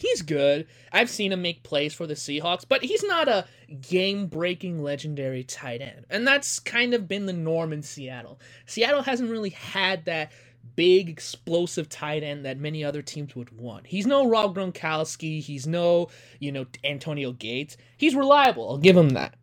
He's 0.00 0.22
good. 0.22 0.66
I've 0.92 1.10
seen 1.10 1.32
him 1.32 1.42
make 1.42 1.62
plays 1.62 1.94
for 1.94 2.06
the 2.06 2.14
Seahawks, 2.14 2.64
but 2.68 2.82
he's 2.82 3.04
not 3.04 3.28
a 3.28 3.46
game 3.80 4.26
breaking 4.26 4.82
legendary 4.82 5.44
tight 5.44 5.80
end. 5.80 6.06
And 6.10 6.26
that's 6.26 6.58
kind 6.58 6.94
of 6.94 7.08
been 7.08 7.26
the 7.26 7.32
norm 7.32 7.72
in 7.72 7.82
Seattle. 7.82 8.40
Seattle 8.66 9.02
hasn't 9.02 9.30
really 9.30 9.50
had 9.50 10.04
that 10.06 10.32
big 10.76 11.08
explosive 11.08 11.88
tight 11.88 12.22
end 12.22 12.44
that 12.44 12.58
many 12.58 12.84
other 12.84 13.02
teams 13.02 13.34
would 13.34 13.56
want. 13.56 13.86
He's 13.86 14.06
no 14.06 14.28
Rob 14.28 14.54
Gronkowski, 14.54 15.40
he's 15.40 15.66
no, 15.66 16.08
you 16.38 16.52
know, 16.52 16.66
Antonio 16.84 17.32
Gates. 17.32 17.76
He's 17.96 18.14
reliable. 18.14 18.68
I'll 18.70 18.78
give 18.78 18.96
him 18.96 19.10
that. 19.10 19.34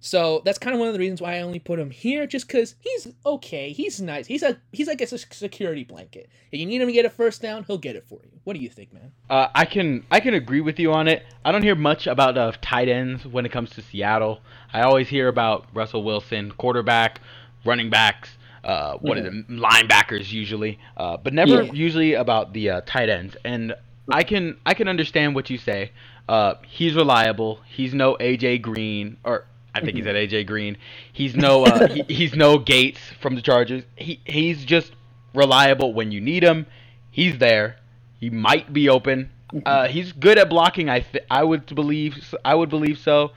So 0.00 0.42
that's 0.44 0.58
kind 0.58 0.74
of 0.74 0.78
one 0.78 0.88
of 0.88 0.94
the 0.94 1.00
reasons 1.00 1.20
why 1.20 1.36
I 1.36 1.40
only 1.40 1.58
put 1.58 1.78
him 1.78 1.90
here, 1.90 2.26
just 2.26 2.46
because 2.46 2.74
he's 2.80 3.08
okay. 3.24 3.72
He's 3.72 4.00
nice. 4.00 4.26
He's 4.26 4.42
a 4.42 4.58
he's 4.72 4.86
like 4.86 5.00
a 5.00 5.06
security 5.06 5.84
blanket. 5.84 6.28
If 6.52 6.60
you 6.60 6.66
need 6.66 6.80
him 6.80 6.88
to 6.88 6.92
get 6.92 7.04
a 7.04 7.10
first 7.10 7.42
down, 7.42 7.64
he'll 7.64 7.78
get 7.78 7.96
it 7.96 8.06
for 8.06 8.20
you. 8.24 8.38
What 8.44 8.54
do 8.54 8.60
you 8.60 8.68
think, 8.68 8.92
man? 8.92 9.12
Uh, 9.28 9.48
I 9.54 9.64
can 9.64 10.04
I 10.10 10.20
can 10.20 10.34
agree 10.34 10.60
with 10.60 10.78
you 10.78 10.92
on 10.92 11.08
it. 11.08 11.24
I 11.44 11.52
don't 11.52 11.62
hear 11.62 11.74
much 11.74 12.06
about 12.06 12.36
uh, 12.38 12.52
tight 12.60 12.88
ends 12.88 13.26
when 13.26 13.46
it 13.46 13.52
comes 13.52 13.70
to 13.70 13.82
Seattle. 13.82 14.40
I 14.72 14.82
always 14.82 15.08
hear 15.08 15.28
about 15.28 15.66
Russell 15.74 16.04
Wilson, 16.04 16.52
quarterback, 16.52 17.20
running 17.64 17.90
backs. 17.90 18.30
Uh, 18.62 18.98
what 18.98 19.16
mm-hmm. 19.16 19.26
is 19.26 19.44
it? 19.44 19.48
Linebackers 19.48 20.30
usually, 20.30 20.78
uh, 20.96 21.16
but 21.16 21.32
never 21.32 21.62
yeah. 21.62 21.72
usually 21.72 22.14
about 22.14 22.52
the 22.52 22.70
uh, 22.70 22.80
tight 22.84 23.08
ends. 23.08 23.36
And 23.44 23.74
I 24.10 24.22
can 24.22 24.56
I 24.66 24.74
can 24.74 24.88
understand 24.88 25.34
what 25.34 25.50
you 25.50 25.58
say. 25.58 25.92
Uh, 26.28 26.54
he's 26.66 26.94
reliable. 26.94 27.60
He's 27.68 27.94
no 27.94 28.16
AJ 28.16 28.62
Green 28.62 29.16
or 29.24 29.46
I 29.76 29.84
think 29.84 29.96
he's 29.96 30.06
at 30.06 30.14
AJ 30.14 30.46
Green. 30.46 30.76
He's 31.12 31.36
no 31.36 31.64
uh, 31.64 31.88
he, 31.92 32.02
he's 32.08 32.34
no 32.34 32.58
Gates 32.58 33.00
from 33.20 33.34
the 33.34 33.42
Chargers. 33.42 33.84
He 33.96 34.20
he's 34.24 34.64
just 34.64 34.92
reliable 35.34 35.92
when 35.92 36.10
you 36.12 36.20
need 36.20 36.42
him. 36.42 36.66
He's 37.10 37.38
there. 37.38 37.76
He 38.18 38.30
might 38.30 38.72
be 38.72 38.88
open. 38.88 39.30
Uh, 39.64 39.86
he's 39.86 40.12
good 40.12 40.38
at 40.38 40.48
blocking. 40.48 40.88
I 40.88 41.00
th- 41.00 41.24
I 41.30 41.44
would 41.44 41.66
believe 41.74 42.34
I 42.44 42.54
would 42.54 42.68
believe 42.68 42.98
so, 42.98 43.32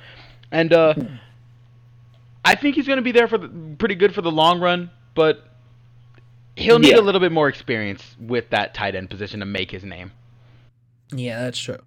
and 0.51 0.73
uh, 0.73 0.95
I 2.43 2.55
think 2.55 2.75
he's 2.75 2.87
going 2.87 2.97
to 2.97 3.03
be 3.03 3.11
there 3.11 3.27
for 3.27 3.37
the, 3.37 3.49
pretty 3.77 3.95
good 3.95 4.15
for 4.15 4.21
the 4.21 4.31
long 4.31 4.59
run. 4.59 4.89
But 5.13 5.43
he'll 6.55 6.79
need 6.79 6.91
yeah. 6.91 6.99
a 6.99 7.01
little 7.01 7.21
bit 7.21 7.31
more 7.31 7.47
experience 7.47 8.15
with 8.19 8.49
that 8.51 8.73
tight 8.73 8.95
end 8.95 9.09
position 9.09 9.39
to 9.41 9.45
make 9.45 9.71
his 9.71 9.83
name. 9.83 10.11
Yeah, 11.11 11.41
that's 11.41 11.59
true. 11.59 11.79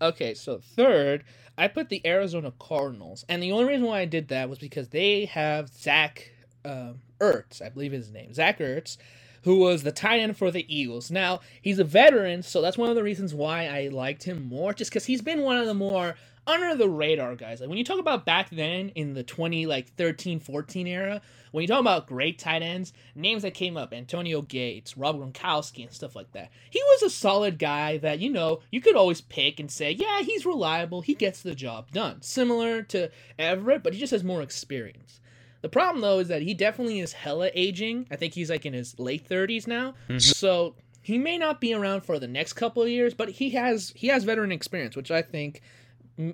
Okay, 0.00 0.34
so 0.34 0.58
third, 0.58 1.24
I 1.56 1.68
put 1.68 1.88
the 1.88 2.06
Arizona 2.06 2.52
Cardinals, 2.58 3.24
and 3.28 3.42
the 3.42 3.52
only 3.52 3.64
reason 3.64 3.86
why 3.86 4.00
I 4.00 4.04
did 4.04 4.28
that 4.28 4.50
was 4.50 4.58
because 4.58 4.88
they 4.88 5.24
have 5.26 5.68
Zach 5.70 6.32
uh, 6.64 6.92
Ertz, 7.18 7.62
I 7.62 7.70
believe 7.70 7.92
his 7.92 8.10
name, 8.10 8.34
Zach 8.34 8.58
Ertz, 8.58 8.98
who 9.44 9.58
was 9.58 9.84
the 9.84 9.92
tight 9.92 10.20
end 10.20 10.36
for 10.36 10.50
the 10.50 10.66
Eagles. 10.74 11.10
Now 11.10 11.40
he's 11.62 11.78
a 11.78 11.84
veteran, 11.84 12.42
so 12.42 12.60
that's 12.60 12.76
one 12.76 12.90
of 12.90 12.94
the 12.94 13.02
reasons 13.02 13.32
why 13.32 13.68
I 13.68 13.88
liked 13.88 14.24
him 14.24 14.46
more, 14.48 14.74
just 14.74 14.90
because 14.90 15.06
he's 15.06 15.22
been 15.22 15.42
one 15.42 15.56
of 15.56 15.66
the 15.66 15.74
more 15.74 16.16
under 16.46 16.74
the 16.76 16.88
radar 16.88 17.34
guys. 17.34 17.60
Like 17.60 17.68
when 17.68 17.78
you 17.78 17.84
talk 17.84 17.98
about 17.98 18.24
back 18.24 18.50
then 18.50 18.90
in 18.90 19.14
the 19.14 19.22
20 19.22 19.66
like 19.66 19.94
13 19.96 20.40
14 20.40 20.86
era, 20.86 21.20
when 21.52 21.62
you 21.62 21.68
talk 21.68 21.80
about 21.80 22.06
great 22.06 22.38
tight 22.38 22.62
ends, 22.62 22.92
names 23.14 23.42
that 23.42 23.54
came 23.54 23.76
up, 23.76 23.92
Antonio 23.92 24.42
Gates, 24.42 24.96
Rob 24.96 25.18
Gronkowski 25.18 25.84
and 25.84 25.92
stuff 25.92 26.14
like 26.14 26.32
that. 26.32 26.50
He 26.70 26.82
was 26.82 27.02
a 27.02 27.10
solid 27.10 27.58
guy 27.58 27.98
that 27.98 28.20
you 28.20 28.30
know, 28.30 28.60
you 28.70 28.80
could 28.80 28.96
always 28.96 29.20
pick 29.20 29.58
and 29.60 29.70
say, 29.70 29.92
"Yeah, 29.92 30.22
he's 30.22 30.46
reliable. 30.46 31.00
He 31.00 31.14
gets 31.14 31.42
the 31.42 31.54
job 31.54 31.90
done." 31.92 32.22
Similar 32.22 32.82
to 32.84 33.10
Everett, 33.38 33.82
but 33.82 33.94
he 33.94 34.00
just 34.00 34.12
has 34.12 34.24
more 34.24 34.42
experience. 34.42 35.20
The 35.62 35.68
problem 35.68 36.00
though 36.00 36.20
is 36.20 36.28
that 36.28 36.42
he 36.42 36.54
definitely 36.54 37.00
is 37.00 37.12
hella 37.12 37.50
aging. 37.54 38.06
I 38.10 38.16
think 38.16 38.34
he's 38.34 38.50
like 38.50 38.66
in 38.66 38.72
his 38.72 38.98
late 38.98 39.28
30s 39.28 39.66
now. 39.66 39.94
Mm-hmm. 40.08 40.18
So 40.18 40.74
he 41.02 41.18
may 41.18 41.38
not 41.38 41.60
be 41.60 41.72
around 41.72 42.02
for 42.02 42.18
the 42.18 42.28
next 42.28 42.54
couple 42.54 42.82
of 42.82 42.88
years, 42.88 43.14
but 43.14 43.30
he 43.30 43.50
has 43.50 43.92
he 43.96 44.08
has 44.08 44.24
veteran 44.24 44.52
experience, 44.52 44.96
which 44.96 45.10
I 45.10 45.22
think 45.22 45.62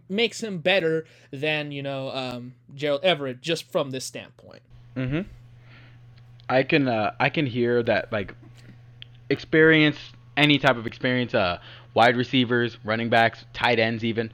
makes 0.09 0.43
him 0.43 0.59
better 0.59 1.05
than 1.31 1.73
you 1.73 1.83
know 1.83 2.11
um, 2.11 2.55
Gerald 2.75 3.05
Everett 3.05 3.41
just 3.41 3.71
from 3.71 3.91
this 3.91 4.05
standpoint. 4.05 4.63
Mm-hmm. 4.97 5.23
I 6.49 6.63
can 6.63 6.89
uh, 6.89 7.15
I 7.19 7.29
can 7.29 7.47
hear 7.47 7.83
that 7.83 8.13
like 8.13 8.35
experience, 9.31 9.97
any 10.37 10.59
type 10.59 10.77
of 10.77 10.87
experience, 10.87 11.35
uh, 11.35 11.59
wide 11.95 12.17
receivers, 12.17 12.77
running 12.85 13.09
backs, 13.09 13.45
tight 13.53 13.79
ends, 13.79 14.05
even 14.05 14.31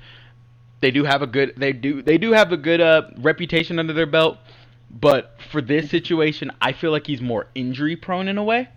they 0.80 0.90
do 0.90 1.04
have 1.04 1.22
a 1.22 1.26
good 1.26 1.54
they 1.56 1.72
do 1.72 2.02
they 2.02 2.18
do 2.18 2.32
have 2.32 2.52
a 2.52 2.56
good 2.56 2.80
uh, 2.80 3.02
reputation 3.18 3.78
under 3.78 3.92
their 3.92 4.06
belt. 4.06 4.38
But 4.90 5.36
for 5.50 5.60
this 5.60 5.90
situation, 5.90 6.50
I 6.62 6.72
feel 6.72 6.90
like 6.90 7.06
he's 7.06 7.20
more 7.20 7.46
injury 7.54 7.94
prone 7.94 8.26
in 8.26 8.38
a 8.38 8.44
way. 8.44 8.68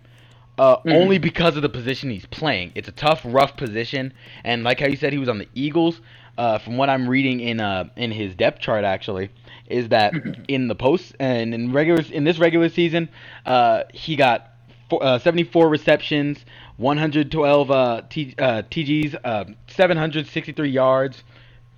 Uh, 0.58 0.76
mm-hmm. 0.76 0.90
Only 0.90 1.18
because 1.18 1.56
of 1.56 1.62
the 1.62 1.70
position 1.70 2.10
he's 2.10 2.26
playing. 2.26 2.72
It's 2.74 2.88
a 2.88 2.92
tough, 2.92 3.22
rough 3.24 3.56
position, 3.56 4.12
and 4.44 4.62
like 4.62 4.80
how 4.80 4.86
you 4.86 4.96
said, 4.96 5.12
he 5.12 5.18
was 5.18 5.30
on 5.30 5.38
the 5.38 5.48
Eagles 5.54 6.00
uh, 6.38 6.58
from 6.58 6.76
what 6.76 6.88
I'm 6.88 7.08
reading 7.08 7.40
in 7.40 7.60
uh, 7.60 7.88
in 7.96 8.10
his 8.10 8.34
depth 8.34 8.60
chart 8.60 8.84
actually, 8.84 9.30
is 9.66 9.88
that 9.88 10.14
in 10.48 10.68
the 10.68 10.74
post 10.74 11.14
and 11.18 11.54
in 11.54 11.72
regular 11.72 12.02
in 12.10 12.24
this 12.24 12.38
regular 12.38 12.68
season, 12.68 13.08
uh, 13.46 13.84
he 13.92 14.16
got 14.16 14.50
four, 14.88 15.02
uh, 15.02 15.18
74 15.18 15.68
receptions, 15.68 16.44
112 16.76 17.70
uh, 17.70 18.02
T, 18.08 18.34
uh, 18.38 18.62
TGs, 18.70 19.16
uh, 19.24 19.44
763 19.68 20.70
yards. 20.70 21.22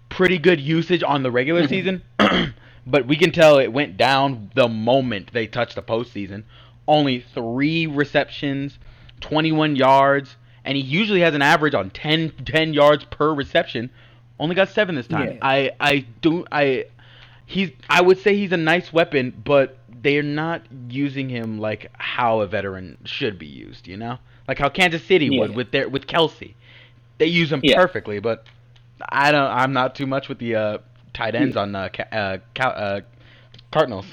Pretty 0.09 0.39
good 0.39 0.61
usage 0.61 1.03
on 1.03 1.25
the 1.25 1.31
regular 1.31 1.63
mm-hmm. 1.63 2.03
season, 2.21 2.55
but 2.87 3.07
we 3.07 3.17
can 3.17 3.33
tell 3.33 3.59
it 3.59 3.73
went 3.73 3.97
down 3.97 4.51
the 4.55 4.69
moment 4.69 5.33
they 5.33 5.49
touched 5.49 5.75
the 5.75 5.83
postseason. 5.83 6.45
Only 6.87 7.25
three 7.35 7.89
receptions, 7.89 8.79
21 9.21 9.75
yards, 9.75 10.37
and 10.65 10.77
he 10.77 10.83
usually 10.83 11.21
has 11.21 11.35
an 11.35 11.43
average 11.43 11.75
on 11.75 11.91
10, 11.91 12.33
10 12.45 12.75
yards 12.75 13.05
per 13.07 13.35
reception 13.35 13.91
only 14.39 14.55
got 14.55 14.69
seven 14.69 14.95
this 14.95 15.07
time. 15.07 15.33
Yeah. 15.33 15.39
I 15.43 15.71
I 15.81 16.07
don't 16.21 16.47
I 16.51 16.87
he's 17.47 17.71
I 17.89 18.03
would 18.03 18.19
say 18.19 18.37
he's 18.37 18.53
a 18.53 18.57
nice 18.57 18.93
weapon, 18.93 19.43
but 19.45 19.79
they're 20.03 20.23
not 20.23 20.63
using 20.89 21.29
him 21.29 21.59
like 21.59 21.91
how 21.95 22.41
a 22.41 22.47
veteran 22.47 22.99
should 23.05 23.39
be 23.39 23.47
used. 23.47 23.87
You 23.87 23.97
know, 23.97 24.19
like 24.49 24.59
how 24.59 24.69
Kansas 24.69 25.05
City 25.05 25.27
yeah. 25.27 25.41
would 25.41 25.55
with 25.55 25.71
their 25.71 25.89
with 25.89 26.07
Kelce. 26.07 26.55
They 27.19 27.27
use 27.27 27.53
him 27.53 27.61
yeah. 27.63 27.77
perfectly, 27.77 28.19
but 28.19 28.45
I 29.09 29.33
don't. 29.33 29.51
I'm 29.51 29.73
not 29.73 29.95
too 29.95 30.07
much 30.07 30.29
with 30.29 30.39
the 30.39 30.57
uh, 30.57 30.79
tight 31.13 31.35
ends 31.35 31.57
on 31.57 31.75
uh, 31.75 31.89
uh, 32.13 32.39
uh, 32.61 33.01
Cardinals. 33.71 34.07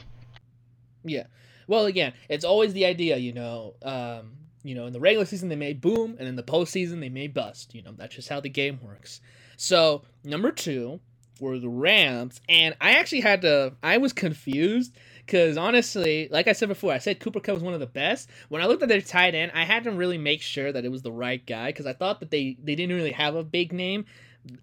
Yeah. 1.03 1.23
Well, 1.67 1.85
again, 1.85 2.13
it's 2.29 2.45
always 2.45 2.73
the 2.73 2.85
idea, 2.85 3.17
you 3.17 3.33
know. 3.33 3.73
Um, 3.81 4.33
you 4.63 4.75
know, 4.75 4.85
in 4.85 4.93
the 4.93 4.99
regular 4.99 5.25
season 5.25 5.49
they 5.49 5.55
may 5.55 5.73
boom, 5.73 6.15
and 6.19 6.27
in 6.27 6.35
the 6.35 6.43
postseason 6.43 6.99
they 6.99 7.09
may 7.09 7.27
bust. 7.27 7.73
You 7.73 7.81
know, 7.81 7.93
that's 7.97 8.15
just 8.15 8.29
how 8.29 8.39
the 8.39 8.49
game 8.49 8.79
works. 8.83 9.21
So 9.61 10.01
number 10.23 10.51
two 10.51 11.01
were 11.39 11.59
the 11.59 11.69
Rams, 11.69 12.41
and 12.49 12.75
I 12.81 12.93
actually 12.93 13.21
had 13.21 13.43
to. 13.43 13.73
I 13.83 13.99
was 13.99 14.11
confused 14.11 14.97
because 15.23 15.55
honestly, 15.55 16.27
like 16.31 16.47
I 16.47 16.53
said 16.53 16.67
before, 16.67 16.91
I 16.91 16.97
said 16.97 17.19
Cooper 17.19 17.39
Kupp 17.39 17.53
was 17.53 17.61
one 17.61 17.75
of 17.75 17.79
the 17.79 17.85
best. 17.85 18.27
When 18.49 18.63
I 18.63 18.65
looked 18.65 18.81
at 18.81 18.89
their 18.89 19.01
tight 19.01 19.35
end, 19.35 19.51
I 19.53 19.65
had 19.65 19.83
to 19.83 19.91
really 19.91 20.17
make 20.17 20.41
sure 20.41 20.71
that 20.71 20.83
it 20.83 20.89
was 20.89 21.03
the 21.03 21.11
right 21.11 21.45
guy 21.45 21.67
because 21.67 21.85
I 21.85 21.93
thought 21.93 22.21
that 22.21 22.31
they 22.31 22.57
they 22.59 22.73
didn't 22.73 22.95
really 22.95 23.11
have 23.11 23.35
a 23.35 23.43
big 23.43 23.71
name 23.71 24.05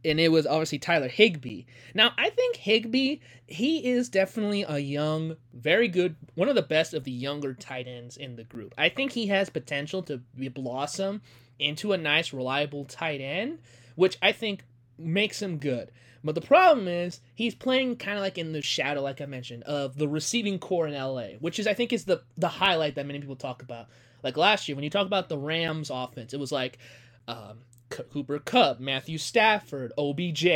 and 0.04 0.18
it 0.18 0.32
was 0.32 0.48
obviously 0.48 0.80
Tyler 0.80 1.06
Higbee. 1.06 1.62
Now, 1.94 2.11
I 2.18 2.30
think 2.30 2.56
Higbee, 2.56 3.18
he 3.46 3.88
is 3.88 4.08
definitely 4.08 4.64
a 4.68 4.78
young, 4.80 5.37
very 5.54 5.87
good, 5.87 6.16
one 6.34 6.48
of 6.48 6.56
the 6.56 6.62
best 6.62 6.92
of 6.92 7.04
the 7.04 7.12
younger 7.12 7.54
tight 7.54 7.87
ends 7.87 8.16
in 8.16 8.34
the 8.34 8.42
group. 8.42 8.74
I 8.76 8.88
think 8.88 9.12
he 9.12 9.28
has 9.28 9.48
potential 9.48 10.02
to 10.02 10.20
blossom 10.34 11.22
into 11.61 11.92
a 11.92 11.96
nice, 11.96 12.32
reliable 12.32 12.84
tight 12.87 13.20
end, 13.20 13.61
which 13.94 14.18
I 14.20 14.32
think 14.32 14.64
makes 14.98 15.40
him 15.40 15.58
good. 15.58 15.90
But 16.24 16.34
the 16.34 16.40
problem 16.40 16.88
is 16.88 17.20
he's 17.34 17.54
playing 17.54 17.96
kind 17.96 18.18
of 18.18 18.22
like 18.22 18.38
in 18.38 18.52
the 18.52 18.62
shadow, 18.62 19.02
like 19.02 19.20
I 19.20 19.26
mentioned, 19.26 19.62
of 19.64 19.96
the 19.96 20.08
receiving 20.08 20.58
corps 20.58 20.88
in 20.88 20.94
LA, 20.94 21.38
which 21.40 21.58
is 21.58 21.66
I 21.66 21.74
think 21.74 21.92
is 21.92 22.04
the 22.04 22.22
the 22.37 22.48
highlight 22.48 22.96
that 22.96 23.06
many 23.06 23.20
people 23.20 23.37
talk 23.37 23.62
about. 23.62 23.87
Like 24.22 24.37
last 24.37 24.68
year, 24.68 24.74
when 24.74 24.84
you 24.84 24.90
talk 24.90 25.06
about 25.06 25.28
the 25.28 25.38
Rams 25.38 25.90
offense, 25.90 26.34
it 26.34 26.40
was 26.40 26.50
like 26.50 26.78
um, 27.28 27.58
Cooper 27.90 28.40
Kupp, 28.40 28.80
Matthew 28.80 29.16
Stafford, 29.16 29.92
OBJ, 29.96 30.46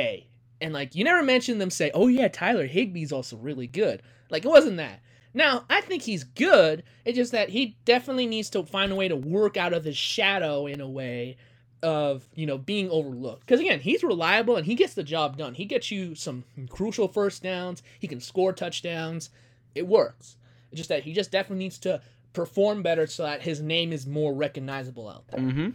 and 0.61 0.73
like 0.73 0.95
you 0.95 1.05
never 1.05 1.23
mentioned 1.23 1.61
them 1.61 1.71
say, 1.71 1.91
"Oh 1.95 2.09
yeah, 2.09 2.29
Tyler 2.29 2.67
Higbee's 2.67 3.13
also 3.13 3.37
really 3.37 3.69
good." 3.69 4.03
Like 4.31 4.45
it 4.45 4.49
wasn't 4.49 4.79
that. 4.79 5.01
Now 5.33 5.65
I 5.71 5.81
think 5.81 6.03
he's 6.03 6.25
good. 6.25 6.83
It's 7.05 7.17
just 7.17 7.33
that 7.33 7.51
he 7.51 7.77
definitely 7.85 8.27
needs 8.27 8.51
to 8.51 8.65
find 8.65 8.91
a 8.91 8.97
way 8.97 9.09
to 9.09 9.17
work 9.17 9.57
out 9.57 9.73
of 9.73 9.85
his 9.85 9.97
shadow 9.97 10.67
in 10.67 10.81
a 10.81 10.89
way 10.89 11.37
of 11.83 12.29
you 12.35 12.47
know 12.47 12.59
being 12.59 12.89
overlooked. 12.91 13.41
Because 13.41 13.61
again 13.61 13.81
he's 13.81 14.03
reliable 14.03 14.57
and 14.57 14.67
he 14.67 14.75
gets 14.75 14.95
the 14.95 15.03
job 15.03 15.37
done. 15.37 15.55
He 15.55 15.65
gets 15.65 15.91
you 15.91 16.15
some 16.15 16.45
crucial 16.69 17.09
first 17.09 17.43
downs. 17.43 17.83
He 17.99 18.09
can 18.09 18.21
score 18.21 18.53
touchdowns. 18.53 19.31
It 19.75 19.87
works. 19.87 20.37
It's 20.71 20.79
just 20.79 20.89
that 20.89 21.03
he 21.03 21.13
just 21.13 21.31
definitely 21.31 21.65
needs 21.65 21.79
to 21.81 22.01
perform 22.33 22.83
better 22.83 23.07
so 23.07 23.25
that 23.25 23.43
his 23.43 23.61
name 23.61 23.93
is 23.93 24.07
more 24.07 24.33
recognizable 24.33 25.09
out 25.09 25.25
there. 25.29 25.41
Mm-hmm. 25.41 25.69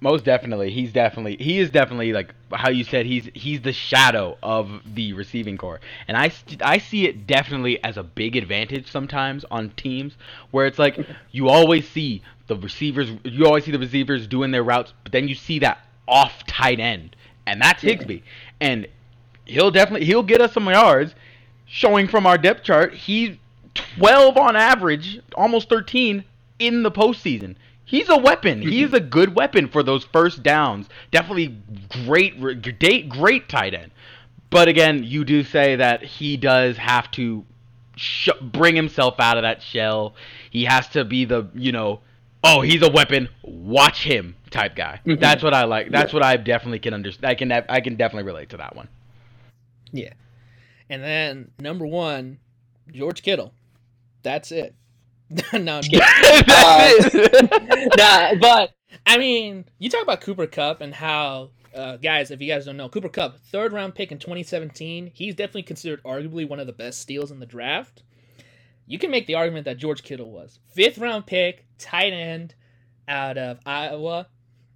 most 0.00 0.24
definitely. 0.24 0.70
He's 0.70 0.92
definitely 0.92 1.36
he 1.38 1.58
is 1.58 1.70
definitely 1.70 2.12
like 2.12 2.34
how 2.52 2.70
you 2.70 2.84
said 2.84 3.06
he's 3.06 3.28
he's 3.34 3.62
the 3.62 3.72
shadow 3.72 4.36
of 4.42 4.80
the 4.94 5.12
receiving 5.12 5.56
corps. 5.56 5.80
And 6.06 6.16
i 6.16 6.30
i 6.60 6.78
see 6.78 7.06
it 7.06 7.26
definitely 7.26 7.82
as 7.82 7.96
a 7.96 8.02
big 8.02 8.36
advantage 8.36 8.90
sometimes 8.90 9.44
on 9.50 9.70
teams 9.70 10.14
where 10.50 10.66
it's 10.66 10.78
like 10.78 10.98
you 11.32 11.48
always 11.48 11.88
see 11.88 12.22
the 12.46 12.56
receivers 12.56 13.10
you 13.24 13.46
always 13.46 13.64
see 13.64 13.70
the 13.70 13.78
receivers 13.78 14.26
doing 14.26 14.50
their 14.50 14.62
routes, 14.62 14.92
but 15.02 15.12
then 15.12 15.28
you 15.28 15.34
see 15.34 15.58
that 15.60 15.78
off 16.06 16.44
tight 16.46 16.80
end 16.80 17.16
and 17.46 17.60
that's 17.60 17.82
Higbee. 17.82 18.20
And 18.60 18.86
he'll 19.44 19.70
definitely 19.70 20.06
he'll 20.06 20.22
get 20.22 20.40
us 20.40 20.52
some 20.52 20.66
yards. 20.66 21.14
Showing 21.66 22.08
from 22.08 22.26
our 22.26 22.36
depth 22.36 22.62
chart, 22.62 22.94
he's 22.94 23.36
12 23.74 24.36
on 24.36 24.54
average, 24.54 25.18
almost 25.34 25.68
13 25.68 26.22
in 26.58 26.82
the 26.82 26.90
postseason. 26.90 27.56
He's 27.86 28.08
a 28.08 28.16
weapon. 28.16 28.60
Mm-hmm. 28.60 28.68
He's 28.68 28.92
a 28.92 29.00
good 29.00 29.34
weapon 29.34 29.68
for 29.68 29.82
those 29.82 30.04
first 30.04 30.42
downs. 30.42 30.88
Definitely 31.10 31.56
great, 32.04 32.40
great, 32.78 33.08
great 33.08 33.48
tight 33.48 33.74
end. 33.74 33.90
But 34.50 34.68
again, 34.68 35.02
you 35.02 35.24
do 35.24 35.42
say 35.42 35.76
that 35.76 36.02
he 36.02 36.36
does 36.36 36.76
have 36.76 37.10
to 37.12 37.44
sh- 37.96 38.28
bring 38.40 38.76
himself 38.76 39.18
out 39.18 39.36
of 39.36 39.42
that 39.42 39.62
shell. 39.62 40.14
He 40.50 40.64
has 40.64 40.86
to 40.90 41.04
be 41.04 41.24
the, 41.24 41.48
you 41.54 41.72
know, 41.72 42.00
oh, 42.44 42.60
he's 42.60 42.82
a 42.82 42.90
weapon. 42.90 43.28
Watch 43.42 44.04
him 44.04 44.36
type 44.50 44.76
guy. 44.76 45.00
Mm-hmm. 45.06 45.20
That's 45.20 45.42
what 45.42 45.54
I 45.54 45.64
like. 45.64 45.90
That's 45.90 46.12
yeah. 46.12 46.16
what 46.16 46.24
I 46.24 46.36
definitely 46.36 46.78
can 46.78 46.94
understand. 46.94 47.30
I 47.30 47.34
can 47.34 47.52
I 47.52 47.80
can 47.80 47.96
definitely 47.96 48.24
relate 48.24 48.50
to 48.50 48.56
that 48.58 48.76
one. 48.76 48.88
Yeah. 49.92 50.12
And 50.90 51.02
then 51.02 51.50
number 51.58 51.86
one, 51.86 52.38
George 52.92 53.22
Kittle. 53.22 53.52
That's 54.22 54.52
it. 54.52 54.74
no, 55.52 55.76
I'm 55.76 55.82
kidding. 55.82 56.00
uh, 56.48 57.88
nah, 57.96 58.34
but 58.40 58.70
I 59.06 59.18
mean, 59.18 59.64
you 59.78 59.88
talk 59.88 60.02
about 60.02 60.20
Cooper 60.20 60.46
Kupp 60.46 60.80
and 60.80 60.94
how, 60.94 61.50
uh, 61.74 61.96
guys, 61.96 62.30
if 62.30 62.40
you 62.40 62.48
guys 62.48 62.66
don't 62.66 62.76
know, 62.76 62.88
Cooper 62.88 63.08
Kupp, 63.08 63.38
third 63.38 63.72
round 63.72 63.94
pick 63.94 64.12
in 64.12 64.18
2017, 64.18 65.10
he's 65.14 65.34
definitely 65.34 65.62
considered 65.62 66.02
arguably 66.04 66.48
one 66.48 66.60
of 66.60 66.66
the 66.66 66.72
best 66.72 67.00
steals 67.00 67.30
in 67.30 67.40
the 67.40 67.46
draft. 67.46 68.02
You 68.86 68.98
can 68.98 69.10
make 69.10 69.26
the 69.26 69.34
argument 69.34 69.64
that 69.64 69.78
George 69.78 70.02
Kittle 70.02 70.30
was 70.30 70.58
fifth 70.72 70.98
round 70.98 71.26
pick, 71.26 71.66
tight 71.78 72.12
end 72.12 72.54
out 73.08 73.38
of 73.38 73.58
Iowa. 73.64 74.28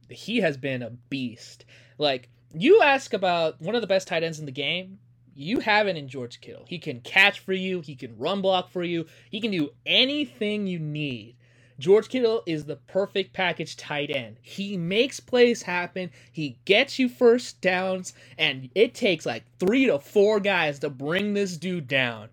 He 0.09 0.38
has 0.38 0.57
been 0.57 0.83
a 0.83 0.90
beast. 0.90 1.64
Like 1.99 2.29
you 2.55 2.81
ask 2.83 3.12
about 3.12 3.61
one 3.61 3.75
of 3.75 3.81
the 3.81 3.87
best 3.87 4.09
tight 4.09 4.23
ends 4.23 4.38
in 4.38 4.47
the 4.47 4.53
game, 4.53 4.99
you 5.35 5.61
have 5.61 5.87
it 5.87 5.97
in 5.97 6.09
George 6.09 6.40
Kittle. 6.40 6.64
He 6.66 6.79
can 6.79 7.01
catch 7.01 7.40
for 7.40 7.53
you, 7.53 7.81
he 7.81 7.94
can 7.94 8.16
run 8.18 8.40
block 8.40 8.71
for 8.71 8.83
you, 8.83 9.07
he 9.31 9.40
can 9.40 9.51
do 9.51 9.71
anything 9.87 10.66
you 10.66 10.79
need. 10.79 11.37
George 11.79 12.09
Kittle 12.09 12.42
is 12.44 12.64
the 12.64 12.75
perfect 12.75 13.33
package 13.33 13.77
tight 13.77 14.11
end. 14.11 14.38
He 14.42 14.77
makes 14.77 15.21
plays 15.21 15.62
happen, 15.62 16.11
he 16.33 16.59
gets 16.64 16.99
you 16.99 17.09
first 17.09 17.61
downs, 17.61 18.14
and 18.37 18.68
it 18.75 18.94
takes 18.94 19.25
like 19.25 19.44
three 19.61 19.87
to 19.87 20.01
four 20.01 20.40
guys 20.40 20.81
to 20.81 20.90
bring 20.90 21.35
this 21.35 21.57
dude 21.57 21.87
down. 21.87 22.31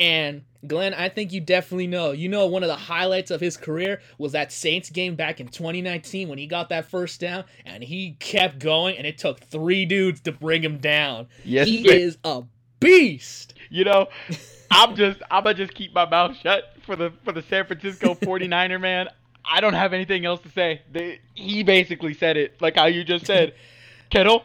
And 0.00 0.42
Glen, 0.66 0.92
I 0.92 1.08
think 1.08 1.32
you 1.32 1.40
definitely 1.40 1.86
know. 1.86 2.12
You 2.12 2.28
know, 2.28 2.46
one 2.46 2.62
of 2.62 2.68
the 2.68 2.76
highlights 2.76 3.30
of 3.30 3.40
his 3.40 3.56
career 3.56 4.00
was 4.18 4.32
that 4.32 4.52
Saints 4.52 4.90
game 4.90 5.14
back 5.14 5.40
in 5.40 5.48
2019 5.48 6.28
when 6.28 6.38
he 6.38 6.46
got 6.46 6.68
that 6.68 6.84
first 6.84 7.20
down 7.20 7.44
and 7.64 7.82
he 7.82 8.16
kept 8.20 8.58
going, 8.58 8.96
and 8.98 9.06
it 9.06 9.16
took 9.18 9.40
three 9.40 9.86
dudes 9.86 10.20
to 10.22 10.32
bring 10.32 10.62
him 10.62 10.78
down. 10.78 11.28
Yes, 11.44 11.66
he 11.66 11.82
man. 11.82 11.98
is 11.98 12.18
a 12.24 12.42
beast. 12.78 13.54
You 13.70 13.84
know, 13.84 14.08
I'm 14.70 14.94
just 14.96 15.22
I'm 15.30 15.44
gonna 15.44 15.54
just 15.54 15.74
keep 15.74 15.94
my 15.94 16.08
mouth 16.08 16.36
shut 16.36 16.74
for 16.84 16.94
the 16.94 17.12
for 17.24 17.32
the 17.32 17.42
San 17.42 17.64
Francisco 17.66 18.14
49er 18.20 18.80
man. 18.80 19.08
I 19.44 19.60
don't 19.60 19.74
have 19.74 19.92
anything 19.92 20.26
else 20.26 20.40
to 20.42 20.50
say. 20.50 20.82
They, 20.92 21.20
he 21.34 21.62
basically 21.62 22.14
said 22.14 22.36
it 22.36 22.60
like 22.60 22.76
how 22.76 22.86
you 22.86 23.02
just 23.02 23.26
said. 23.26 23.54
Kittle, 24.10 24.44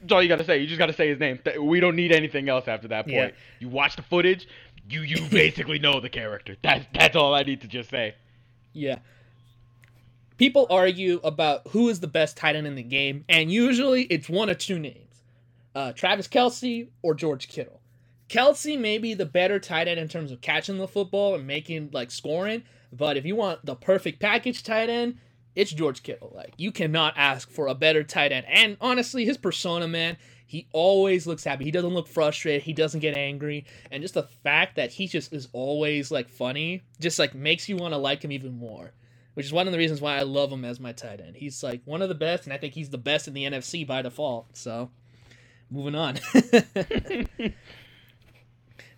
that's 0.00 0.12
all 0.12 0.22
you 0.22 0.28
got 0.28 0.38
to 0.38 0.44
say. 0.44 0.58
You 0.58 0.66
just 0.66 0.78
got 0.78 0.86
to 0.86 0.92
say 0.92 1.08
his 1.08 1.20
name. 1.20 1.38
We 1.60 1.80
don't 1.80 1.96
need 1.96 2.12
anything 2.12 2.48
else 2.48 2.66
after 2.66 2.88
that 2.88 3.04
point. 3.04 3.14
Yeah. 3.14 3.30
You 3.60 3.68
watch 3.68 3.96
the 3.96 4.02
footage 4.02 4.48
you 4.88 5.02
you 5.02 5.28
basically 5.30 5.78
know 5.78 6.00
the 6.00 6.08
character. 6.08 6.56
That's 6.62 6.86
that's 6.92 7.16
all 7.16 7.34
I 7.34 7.42
need 7.42 7.60
to 7.62 7.68
just 7.68 7.90
say. 7.90 8.14
Yeah. 8.72 8.98
People 10.36 10.66
argue 10.68 11.18
about 11.24 11.66
who 11.68 11.88
is 11.88 12.00
the 12.00 12.06
best 12.06 12.36
tight 12.36 12.56
end 12.56 12.66
in 12.66 12.74
the 12.74 12.82
game, 12.82 13.24
and 13.26 13.50
usually 13.50 14.02
it's 14.04 14.28
one 14.28 14.50
of 14.50 14.58
two 14.58 14.78
names: 14.78 15.22
uh, 15.74 15.92
Travis 15.92 16.28
Kelce 16.28 16.88
or 17.02 17.14
George 17.14 17.48
Kittle. 17.48 17.80
Kelce 18.28 18.78
may 18.78 18.98
be 18.98 19.14
the 19.14 19.24
better 19.24 19.58
tight 19.58 19.88
end 19.88 20.00
in 20.00 20.08
terms 20.08 20.32
of 20.32 20.40
catching 20.40 20.78
the 20.78 20.88
football 20.88 21.34
and 21.34 21.46
making 21.46 21.90
like 21.92 22.10
scoring, 22.10 22.64
but 22.92 23.16
if 23.16 23.24
you 23.24 23.36
want 23.36 23.64
the 23.64 23.76
perfect 23.76 24.20
package 24.20 24.62
tight 24.62 24.90
end, 24.90 25.16
it's 25.54 25.72
George 25.72 26.02
Kittle. 26.02 26.32
Like 26.34 26.52
you 26.56 26.70
cannot 26.70 27.14
ask 27.16 27.50
for 27.50 27.66
a 27.66 27.74
better 27.74 28.02
tight 28.02 28.32
end. 28.32 28.44
And 28.48 28.76
honestly, 28.80 29.24
his 29.24 29.38
persona, 29.38 29.88
man, 29.88 30.16
he 30.46 30.68
always 30.72 31.26
looks 31.26 31.44
happy. 31.44 31.64
He 31.64 31.70
doesn't 31.70 31.92
look 31.92 32.06
frustrated. 32.08 32.62
He 32.62 32.72
doesn't 32.72 33.00
get 33.00 33.16
angry. 33.16 33.66
And 33.90 34.02
just 34.02 34.14
the 34.14 34.22
fact 34.22 34.76
that 34.76 34.92
he 34.92 35.08
just 35.08 35.32
is 35.32 35.48
always 35.52 36.10
like 36.10 36.28
funny 36.28 36.82
just 37.00 37.18
like 37.18 37.34
makes 37.34 37.68
you 37.68 37.76
want 37.76 37.92
to 37.92 37.98
like 37.98 38.24
him 38.24 38.32
even 38.32 38.56
more. 38.56 38.92
Which 39.34 39.44
is 39.44 39.52
one 39.52 39.66
of 39.66 39.72
the 39.72 39.78
reasons 39.78 40.00
why 40.00 40.16
I 40.16 40.22
love 40.22 40.50
him 40.50 40.64
as 40.64 40.80
my 40.80 40.92
tight 40.92 41.20
end. 41.20 41.36
He's 41.36 41.62
like 41.62 41.82
one 41.84 42.00
of 42.00 42.08
the 42.08 42.14
best, 42.14 42.44
and 42.44 42.54
I 42.54 42.56
think 42.56 42.72
he's 42.72 42.88
the 42.88 42.96
best 42.96 43.28
in 43.28 43.34
the 43.34 43.44
NFC 43.44 43.86
by 43.86 44.00
default. 44.00 44.56
So, 44.56 44.90
moving 45.70 45.94
on. 45.94 46.18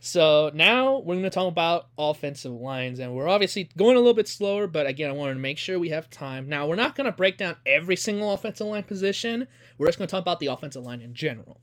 So 0.09 0.51
now 0.55 1.01
we're 1.01 1.16
going 1.16 1.25
to 1.25 1.31
talk 1.31 1.49
about 1.49 1.88
offensive 1.99 2.53
lines, 2.53 2.99
and 2.99 3.14
we're 3.14 3.29
obviously 3.29 3.68
going 3.77 3.94
a 3.94 3.99
little 3.99 4.14
bit 4.14 4.27
slower, 4.27 4.66
but 4.66 4.87
again, 4.87 5.11
I 5.11 5.12
wanted 5.12 5.35
to 5.35 5.40
make 5.40 5.59
sure 5.59 5.79
we 5.79 5.90
have 5.90 6.09
time. 6.09 6.49
Now, 6.49 6.66
we're 6.66 6.77
not 6.77 6.97
going 6.97 7.05
to 7.05 7.12
break 7.12 7.37
down 7.37 7.57
every 7.66 7.94
single 7.94 8.33
offensive 8.33 8.66
line 8.66 8.85
position, 8.85 9.47
we're 9.77 9.87
just 9.87 9.99
going 9.99 10.09
to 10.09 10.11
talk 10.11 10.23
about 10.23 10.40
the 10.40 10.47
offensive 10.47 10.83
line 10.83 11.03
in 11.03 11.12
general. 11.12 11.61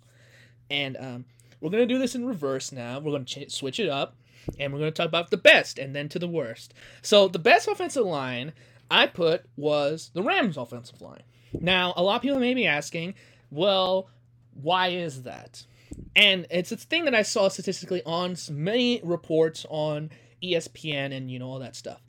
And 0.69 0.95
um, 0.97 1.25
we're 1.59 1.71
going 1.71 1.87
to 1.87 1.91
do 1.91 1.97
this 1.97 2.13
in 2.13 2.23
reverse 2.23 2.71
now. 2.71 2.99
We're 2.99 3.13
going 3.13 3.25
to 3.25 3.45
ch- 3.45 3.51
switch 3.51 3.79
it 3.79 3.89
up, 3.89 4.15
and 4.59 4.71
we're 4.71 4.79
going 4.79 4.93
to 4.93 4.95
talk 4.95 5.07
about 5.07 5.31
the 5.31 5.37
best 5.37 5.79
and 5.79 5.95
then 5.95 6.07
to 6.09 6.19
the 6.19 6.27
worst. 6.27 6.75
So, 7.01 7.27
the 7.27 7.39
best 7.39 7.67
offensive 7.67 8.05
line 8.05 8.53
I 8.91 9.07
put 9.07 9.45
was 9.57 10.11
the 10.13 10.21
Rams' 10.21 10.55
offensive 10.55 11.01
line. 11.01 11.23
Now, 11.51 11.95
a 11.97 12.03
lot 12.03 12.17
of 12.17 12.21
people 12.21 12.39
may 12.39 12.53
be 12.53 12.67
asking, 12.67 13.15
well, 13.49 14.11
why 14.53 14.89
is 14.89 15.23
that? 15.23 15.65
And 16.15 16.47
it's 16.49 16.71
a 16.71 16.77
thing 16.77 17.05
that 17.05 17.15
I 17.15 17.21
saw 17.23 17.49
statistically 17.49 18.01
on 18.05 18.35
many 18.49 19.01
reports 19.03 19.65
on 19.69 20.11
ESPN 20.41 21.15
and 21.15 21.29
you 21.29 21.39
know 21.39 21.47
all 21.47 21.59
that 21.59 21.75
stuff. 21.75 22.01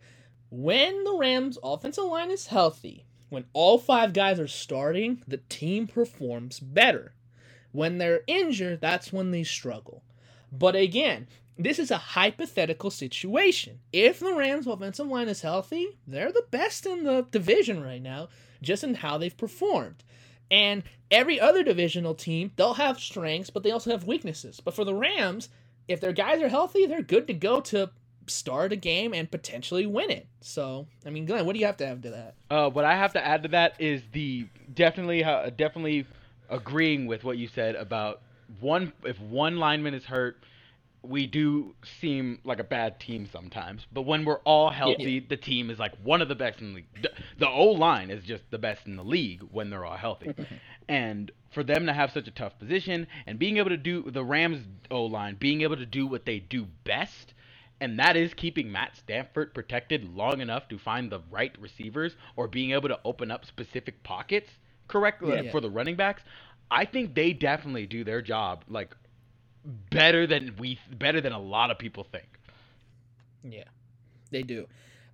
When 0.51 1.05
the 1.05 1.17
Rams' 1.19 1.59
offensive 1.63 2.05
line 2.05 2.31
is 2.31 2.47
healthy, 2.47 3.05
when 3.29 3.47
all 3.53 3.79
five 3.79 4.13
guys 4.13 4.39
are 4.39 4.47
starting, 4.47 5.23
the 5.27 5.39
team 5.49 5.87
performs 5.87 6.61
better. 6.61 7.15
When 7.73 7.99
they're 7.99 8.23
injured, 8.27 8.81
that's 8.81 9.13
when 9.13 9.33
they 9.33 9.43
struggle. 9.43 10.03
But 10.53 10.77
again, 10.77 11.27
this 11.59 11.79
is 11.79 11.91
a 11.91 11.97
hypothetical 11.97 12.91
situation. 12.91 13.81
If 13.93 14.21
the 14.21 14.35
Rams' 14.35 14.67
offensive 14.67 15.09
line 15.09 15.29
is 15.29 15.41
healthy, 15.41 15.99
they're 16.07 16.33
the 16.33 16.47
best 16.51 16.87
in 16.87 17.05
the 17.05 17.27
division 17.31 17.83
right 17.83 18.03
now, 18.03 18.29
just 18.63 18.85
in 18.85 18.95
how 18.95 19.19
they've 19.19 19.37
performed. 19.37 20.05
And 20.51 20.83
every 21.11 21.41
other 21.41 21.63
divisional 21.63 22.15
team, 22.15 22.53
they'll 22.57 22.75
have 22.75 23.01
strengths, 23.01 23.51
but 23.51 23.63
they 23.63 23.71
also 23.71 23.91
have 23.91 24.05
weaknesses. 24.05 24.61
But 24.61 24.75
for 24.75 24.85
the 24.85 24.95
Rams, 24.95 25.49
if 25.89 26.01
their 26.01 26.13
guys 26.13 26.41
are 26.43 26.49
healthy, 26.49 26.87
they're 26.87 27.03
good 27.03 27.27
to 27.27 27.35
go 27.35 27.61
to 27.63 27.91
start 28.29 28.73
a 28.73 28.77
game 28.77 29.15
and 29.15 29.31
potentially 29.31 29.87
win 29.87 30.11
it. 30.11 30.27
So, 30.41 30.87
I 31.05 31.11
mean, 31.11 31.27
Glen, 31.27 31.47
what 31.47 31.53
do 31.53 31.61
you 31.61 31.67
have 31.67 31.77
to 31.79 31.87
add 31.87 32.03
to 32.03 32.11
that? 32.11 32.35
Uh, 32.51 32.71
what 32.71 32.85
I 32.85 32.97
have 32.97 33.13
to 33.15 33.25
add 33.25 33.43
to 33.45 33.49
that 33.51 33.81
is 33.81 34.03
the 34.13 34.47
definitely, 34.75 35.23
uh, 35.23 35.51
definitely 35.51 36.07
agreeing 36.49 37.07
with 37.07 37.25
what 37.25 37.39
you 37.39 37.49
said 37.49 37.75
about 37.77 38.23
one. 38.61 38.93
If 39.05 39.21
one 39.21 39.59
lineman 39.59 39.95
is 39.95 40.05
hurt, 40.05 40.39
we 41.09 41.27
do 41.27 41.75
seem 42.01 42.41
like 42.45 42.59
a 42.59 42.65
bad 42.65 43.01
team 43.01 43.29
sometimes, 43.31 43.87
but 43.93 44.03
when 44.03 44.25
we're 44.25 44.41
all 44.41 44.71
healthy, 44.71 45.13
yeah. 45.13 45.21
the 45.29 45.37
team 45.37 45.71
is 45.71 45.79
like 45.79 45.93
one 46.03 46.23
of 46.23 46.29
the 46.29 46.35
best 46.35 46.61
in 46.61 46.69
the 46.69 46.75
league. 46.77 47.07
The 47.39 47.49
O 47.49 47.67
line 47.67 48.11
is 48.11 48.25
just 48.25 48.45
the 48.51 48.59
best 48.59 48.87
in 48.87 48.97
the 48.97 49.05
league 49.05 49.43
when 49.51 49.71
they're 49.71 49.85
all 49.85 49.97
healthy. 49.97 50.35
and 50.89 51.31
for 51.51 51.65
them 51.65 51.87
to 51.87 51.93
have 51.93 52.13
such 52.13 52.29
a 52.29 52.31
tough 52.31 52.59
position 52.59 53.07
and 53.27 53.39
being 53.39 53.57
able 53.57 53.71
to 53.71 53.77
do 53.77 54.11
the 54.11 54.25
Rams 54.25 54.65
O 54.91 55.05
line, 55.05 55.37
being 55.39 55.63
able 55.63 55.77
to 55.77 55.87
do 55.87 56.07
what 56.07 56.25
they 56.25 56.39
do 56.39 56.67
best, 56.85 57.35
and 57.81 57.99
that 57.99 58.17
is 58.17 58.33
keeping 58.35 58.73
Matt 58.73 58.97
Stafford 58.97 59.55
protected 59.55 60.15
long 60.15 60.41
enough 60.41 60.69
to 60.69 60.79
find 60.79 61.11
the 61.11 61.21
right 61.31 61.53
receivers 61.61 62.17
or 62.37 62.49
being 62.49 62.73
able 62.73 62.89
to 62.89 62.99
open 63.05 63.31
up 63.31 63.45
specific 63.45 64.03
pockets 64.03 64.51
correctly 64.89 65.45
yeah. 65.45 65.51
for 65.51 65.61
the 65.61 65.71
running 65.71 65.97
backs. 65.97 66.23
I 66.71 66.85
think 66.85 67.15
they 67.15 67.33
definitely 67.33 67.87
do 67.87 68.03
their 68.03 68.23
job 68.23 68.65
like 68.69 68.97
better 69.67 70.27
than 70.27 70.57
we 70.59 70.79
better 70.91 71.21
than 71.21 71.33
a 71.33 71.41
lot 71.41 71.71
of 71.71 71.79
people 71.79 72.05
think. 72.05 72.29
Yeah, 73.43 73.65
they 74.31 74.43
do. 74.43 74.67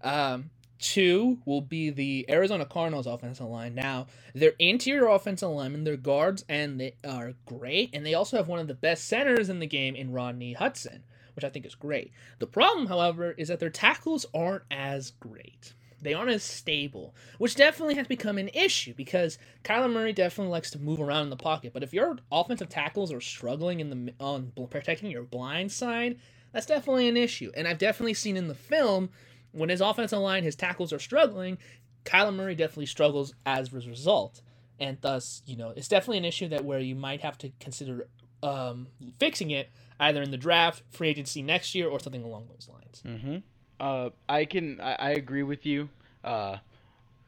Um, 0.02 0.50
two 0.78 1.38
will 1.44 1.60
be 1.60 1.90
the 1.90 2.26
Arizona 2.28 2.66
Cardinals 2.66 3.06
offensive 3.06 3.46
line. 3.46 3.74
Now, 3.74 4.06
their 4.34 4.52
interior 4.58 5.08
offensive 5.08 5.50
linemen, 5.50 5.84
their 5.84 5.96
guards, 5.96 6.44
and 6.48 6.80
they 6.80 6.96
are 7.06 7.34
great, 7.46 7.90
and 7.92 8.04
they 8.04 8.14
also 8.14 8.36
have 8.36 8.48
one 8.48 8.58
of 8.58 8.68
the 8.68 8.74
best 8.74 9.06
centers 9.06 9.48
in 9.48 9.60
the 9.60 9.66
game 9.66 9.94
in 9.94 10.12
Rodney 10.12 10.54
Hudson, 10.54 11.04
which 11.34 11.44
I 11.44 11.48
think 11.50 11.66
is 11.66 11.74
great. 11.74 12.12
The 12.38 12.46
problem, 12.46 12.86
however, 12.86 13.32
is 13.32 13.48
that 13.48 13.60
their 13.60 13.70
tackles 13.70 14.26
aren't 14.34 14.64
as 14.70 15.12
great 15.12 15.74
they 16.02 16.14
aren't 16.14 16.30
as 16.30 16.42
stable, 16.42 17.14
which 17.38 17.54
definitely 17.54 17.94
has 17.94 18.06
become 18.08 18.36
an 18.36 18.50
issue 18.52 18.92
because 18.94 19.38
Kyler 19.64 19.90
Murray 19.90 20.12
definitely 20.12 20.50
likes 20.50 20.70
to 20.72 20.78
move 20.78 21.00
around 21.00 21.22
in 21.24 21.30
the 21.30 21.36
pocket. 21.36 21.72
But 21.72 21.82
if 21.82 21.94
your 21.94 22.18
offensive 22.30 22.68
tackles 22.68 23.12
are 23.12 23.20
struggling 23.20 23.80
in 23.80 23.88
the 23.88 24.14
on 24.20 24.52
protecting 24.68 25.10
your 25.10 25.22
blind 25.22 25.72
side, 25.72 26.18
that's 26.52 26.66
definitely 26.66 27.08
an 27.08 27.16
issue. 27.16 27.50
And 27.56 27.66
I've 27.66 27.78
definitely 27.78 28.14
seen 28.14 28.36
in 28.36 28.48
the 28.48 28.54
film 28.54 29.10
when 29.52 29.68
his 29.68 29.80
offensive 29.80 30.18
line, 30.18 30.42
his 30.42 30.56
tackles 30.56 30.92
are 30.92 30.98
struggling, 30.98 31.56
Kyler 32.04 32.34
Murray 32.34 32.54
definitely 32.54 32.86
struggles 32.86 33.34
as 33.46 33.72
a 33.72 33.76
result. 33.76 34.42
and 34.80 34.98
thus, 35.00 35.42
you 35.46 35.56
know, 35.56 35.72
it's 35.76 35.88
definitely 35.88 36.18
an 36.18 36.24
issue 36.24 36.48
that 36.48 36.64
where 36.64 36.80
you 36.80 36.96
might 36.96 37.20
have 37.20 37.38
to 37.38 37.52
consider 37.60 38.08
um, 38.42 38.88
fixing 39.20 39.50
it 39.50 39.70
either 40.00 40.20
in 40.22 40.32
the 40.32 40.36
draft, 40.36 40.82
free 40.90 41.08
agency 41.08 41.42
next 41.42 41.74
year, 41.74 41.88
or 41.88 42.00
something 42.00 42.24
along 42.24 42.48
those 42.48 42.68
lines. 42.68 43.02
Mm-hmm. 43.06 43.36
Uh, 43.82 44.10
I 44.28 44.44
can 44.44 44.80
I, 44.80 44.94
I 44.94 45.10
agree 45.10 45.42
with 45.42 45.66
you. 45.66 45.90
Uh, 46.22 46.58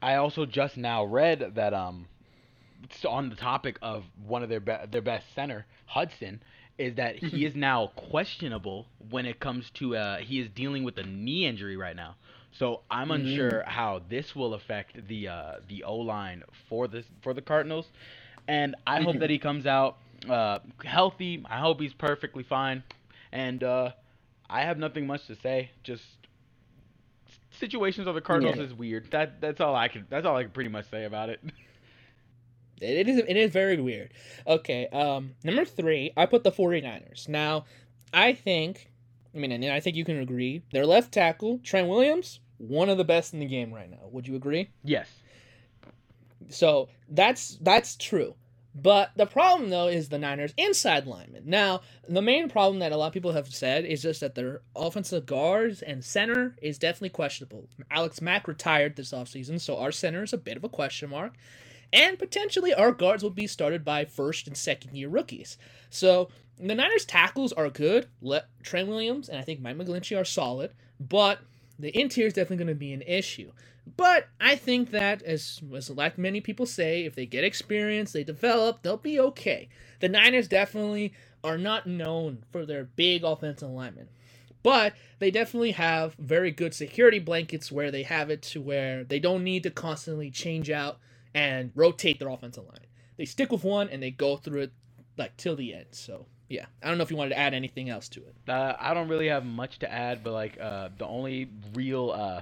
I 0.01 0.15
also 0.15 0.45
just 0.45 0.77
now 0.77 1.03
read 1.03 1.53
that 1.55 1.73
um, 1.73 2.07
on 3.07 3.29
the 3.29 3.35
topic 3.35 3.77
of 3.81 4.05
one 4.25 4.41
of 4.41 4.49
their 4.49 4.61
be- 4.61 4.85
their 4.89 5.01
best 5.01 5.25
center 5.35 5.65
Hudson 5.85 6.41
is 6.77 6.95
that 6.95 7.17
he 7.17 7.27
mm-hmm. 7.27 7.45
is 7.47 7.55
now 7.55 7.87
questionable 7.97 8.87
when 9.09 9.25
it 9.25 9.39
comes 9.39 9.69
to 9.71 9.97
uh, 9.97 10.17
he 10.19 10.39
is 10.39 10.49
dealing 10.55 10.83
with 10.85 10.97
a 10.97 11.03
knee 11.03 11.45
injury 11.45 11.75
right 11.75 11.95
now. 11.95 12.15
So 12.53 12.81
I'm 12.89 13.09
mm-hmm. 13.09 13.27
unsure 13.27 13.63
how 13.67 14.01
this 14.09 14.33
will 14.35 14.53
affect 14.53 15.07
the 15.09 15.27
uh, 15.27 15.55
the 15.67 15.83
O 15.83 15.97
line 15.97 16.43
for 16.69 16.87
this 16.87 17.05
for 17.21 17.33
the 17.33 17.41
Cardinals, 17.41 17.87
and 18.47 18.75
I 18.87 19.01
hope 19.01 19.11
mm-hmm. 19.13 19.19
that 19.19 19.29
he 19.29 19.39
comes 19.39 19.65
out 19.65 19.97
uh, 20.29 20.59
healthy. 20.85 21.43
I 21.49 21.59
hope 21.59 21.81
he's 21.81 21.93
perfectly 21.93 22.43
fine, 22.43 22.83
and 23.33 23.61
uh, 23.61 23.91
I 24.49 24.61
have 24.61 24.77
nothing 24.77 25.05
much 25.05 25.27
to 25.27 25.35
say. 25.35 25.71
Just 25.83 26.03
situations 27.59 28.07
of 28.07 28.15
the 28.15 28.21
Cardinals 28.21 28.57
yeah. 28.57 28.63
is 28.63 28.73
weird. 28.73 29.09
That 29.11 29.41
that's 29.41 29.61
all 29.61 29.75
I 29.75 29.87
can. 29.87 30.05
That's 30.09 30.25
all 30.25 30.35
I 30.35 30.43
can 30.43 30.51
pretty 30.51 30.69
much 30.69 30.89
say 30.89 31.05
about 31.05 31.29
it. 31.29 31.41
It 32.81 33.07
is 33.07 33.17
it 33.17 33.37
is 33.37 33.51
very 33.51 33.79
weird. 33.79 34.13
Okay, 34.45 34.87
um 34.87 35.35
number 35.43 35.65
3, 35.65 36.13
I 36.17 36.25
put 36.25 36.43
the 36.43 36.51
49ers. 36.51 37.29
Now, 37.29 37.65
I 38.13 38.33
think 38.33 38.91
I 39.33 39.37
mean, 39.37 39.51
and 39.51 39.65
I 39.65 39.79
think 39.79 39.95
you 39.95 40.05
can 40.05 40.19
agree, 40.19 40.63
their 40.71 40.85
left 40.85 41.11
tackle, 41.11 41.59
Trent 41.63 41.89
Williams, 41.89 42.39
one 42.57 42.89
of 42.89 42.97
the 42.97 43.03
best 43.03 43.33
in 43.33 43.39
the 43.39 43.45
game 43.45 43.73
right 43.73 43.89
now. 43.89 44.07
Would 44.11 44.27
you 44.27 44.35
agree? 44.35 44.69
Yes. 44.83 45.09
So, 46.49 46.89
that's 47.09 47.57
that's 47.61 47.97
true. 47.97 48.35
But 48.77 49.11
the 49.15 49.25
problem, 49.25 49.69
though, 49.69 49.87
is 49.87 50.09
the 50.09 50.19
Niners' 50.19 50.53
inside 50.57 51.07
linemen. 51.07 51.43
Now, 51.45 51.81
the 52.09 52.21
main 52.21 52.49
problem 52.49 52.79
that 52.79 52.91
a 52.91 52.97
lot 52.97 53.07
of 53.07 53.13
people 53.13 53.31
have 53.31 53.47
said 53.47 53.85
is 53.85 54.01
just 54.01 54.19
that 54.19 54.35
their 54.35 54.61
offensive 54.75 55.25
guards 55.25 55.81
and 55.81 56.03
center 56.03 56.57
is 56.61 56.77
definitely 56.77 57.09
questionable. 57.09 57.69
Alex 57.89 58.21
Mack 58.21 58.49
retired 58.49 58.97
this 58.97 59.13
offseason, 59.13 59.61
so 59.61 59.77
our 59.77 59.93
center 59.93 60.23
is 60.23 60.33
a 60.33 60.37
bit 60.37 60.57
of 60.57 60.65
a 60.65 60.69
question 60.69 61.09
mark. 61.09 61.35
And 61.93 62.19
potentially 62.19 62.73
our 62.73 62.91
guards 62.91 63.23
will 63.23 63.29
be 63.29 63.47
started 63.47 63.85
by 63.85 64.03
first 64.03 64.45
and 64.47 64.57
second 64.57 64.95
year 64.97 65.07
rookies. 65.07 65.57
So 65.89 66.27
the 66.59 66.75
Niners' 66.75 67.05
tackles 67.05 67.53
are 67.53 67.69
good. 67.69 68.07
Let 68.21 68.47
Trent 68.61 68.89
Williams 68.89 69.29
and 69.29 69.39
I 69.39 69.43
think 69.43 69.61
Mike 69.61 69.77
McGlinchey 69.77 70.19
are 70.19 70.25
solid, 70.25 70.71
but 70.99 71.39
the 71.79 71.97
interior 71.97 72.27
is 72.27 72.33
definitely 72.33 72.57
going 72.57 72.67
to 72.67 72.75
be 72.75 72.91
an 72.91 73.03
issue. 73.03 73.51
But 73.97 74.27
I 74.41 74.55
think 74.55 74.91
that, 74.91 75.21
as, 75.23 75.61
as 75.75 75.89
like 75.89 76.17
many 76.17 76.41
people 76.41 76.65
say, 76.65 77.05
if 77.05 77.15
they 77.15 77.25
get 77.25 77.43
experience, 77.43 78.11
they 78.11 78.23
develop, 78.23 78.81
they'll 78.81 78.97
be 78.97 79.19
okay. 79.19 79.69
The 79.99 80.09
Niners 80.09 80.47
definitely 80.47 81.13
are 81.43 81.57
not 81.57 81.85
known 81.87 82.43
for 82.51 82.65
their 82.65 82.85
big 82.85 83.23
offensive 83.23 83.69
linemen. 83.69 84.09
But 84.63 84.95
they 85.19 85.29
definitely 85.29 85.71
have 85.73 86.15
very 86.15 86.49
good 86.49 86.73
security 86.73 87.19
blankets 87.19 87.71
where 87.71 87.91
they 87.91 88.01
have 88.03 88.31
it 88.31 88.41
to 88.43 88.61
where 88.61 89.03
they 89.03 89.19
don't 89.19 89.43
need 89.43 89.61
to 89.63 89.69
constantly 89.69 90.31
change 90.31 90.71
out 90.71 90.97
and 91.35 91.71
rotate 91.75 92.17
their 92.19 92.29
offensive 92.29 92.65
line. 92.65 92.87
They 93.17 93.25
stick 93.25 93.51
with 93.51 93.63
one 93.63 93.89
and 93.89 94.01
they 94.01 94.09
go 94.09 94.37
through 94.37 94.61
it 94.61 94.71
like 95.17 95.37
till 95.37 95.55
the 95.55 95.75
end. 95.75 95.85
So 95.91 96.25
yeah, 96.49 96.65
I 96.81 96.87
don't 96.87 96.97
know 96.97 97.03
if 97.03 97.11
you 97.11 97.17
wanted 97.17 97.31
to 97.31 97.37
add 97.39 97.53
anything 97.53 97.89
else 97.89 98.09
to 98.09 98.21
it. 98.21 98.35
Uh, 98.49 98.75
I 98.79 98.95
don't 98.95 99.07
really 99.07 99.27
have 99.27 99.45
much 99.45 99.79
to 99.79 99.91
add, 99.91 100.23
but 100.23 100.33
like 100.33 100.57
uh, 100.59 100.89
the 100.97 101.05
only 101.05 101.49
real 101.75 102.11
uh, 102.11 102.41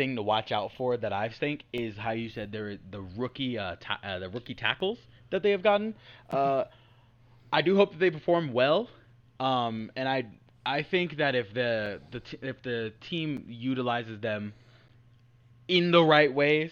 thing 0.00 0.16
to 0.16 0.22
watch 0.22 0.50
out 0.50 0.70
for 0.78 0.96
that 0.96 1.12
I 1.12 1.28
think 1.28 1.64
is 1.74 1.94
how 1.94 2.12
you 2.12 2.30
said 2.30 2.52
there 2.52 2.78
the 2.90 3.02
rookie 3.18 3.58
uh, 3.58 3.76
ta- 3.78 4.00
uh, 4.02 4.18
the 4.18 4.30
rookie 4.30 4.54
tackles 4.54 4.96
that 5.30 5.42
they 5.42 5.50
have 5.50 5.62
gotten. 5.62 5.94
Uh, 6.30 6.64
I 7.52 7.60
do 7.60 7.76
hope 7.76 7.92
that 7.92 7.98
they 7.98 8.10
perform 8.10 8.54
well, 8.54 8.88
um, 9.40 9.92
and 9.96 10.08
I 10.08 10.24
I 10.64 10.84
think 10.84 11.18
that 11.18 11.34
if 11.34 11.52
the 11.52 12.00
the 12.12 12.20
t- 12.20 12.38
if 12.40 12.62
the 12.62 12.94
team 13.02 13.44
utilizes 13.46 14.18
them 14.20 14.54
in 15.68 15.90
the 15.90 16.02
right 16.02 16.32
ways, 16.32 16.70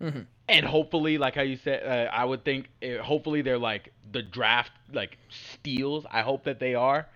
mm-hmm. 0.00 0.20
and 0.48 0.64
hopefully, 0.64 1.18
like 1.18 1.34
how 1.34 1.42
you 1.42 1.58
said, 1.62 1.82
uh, 1.84 2.10
I 2.10 2.24
would 2.24 2.46
think 2.46 2.70
it, 2.80 2.98
uh, 2.98 3.02
hopefully 3.02 3.42
they're 3.42 3.58
like 3.58 3.92
the 4.10 4.22
draft 4.22 4.72
like 4.90 5.18
steals. 5.28 6.06
I 6.10 6.22
hope 6.22 6.44
that 6.44 6.60
they 6.60 6.74
are, 6.74 7.06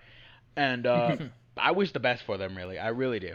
and 0.55 0.85
uh, 0.85 1.17
I 1.57 1.71
wish 1.71 1.91
the 1.91 1.99
best 1.99 2.21
for 2.23 2.37
them. 2.37 2.55
Really, 2.55 2.77
I 2.77 2.89
really 2.89 3.19
do. 3.19 3.33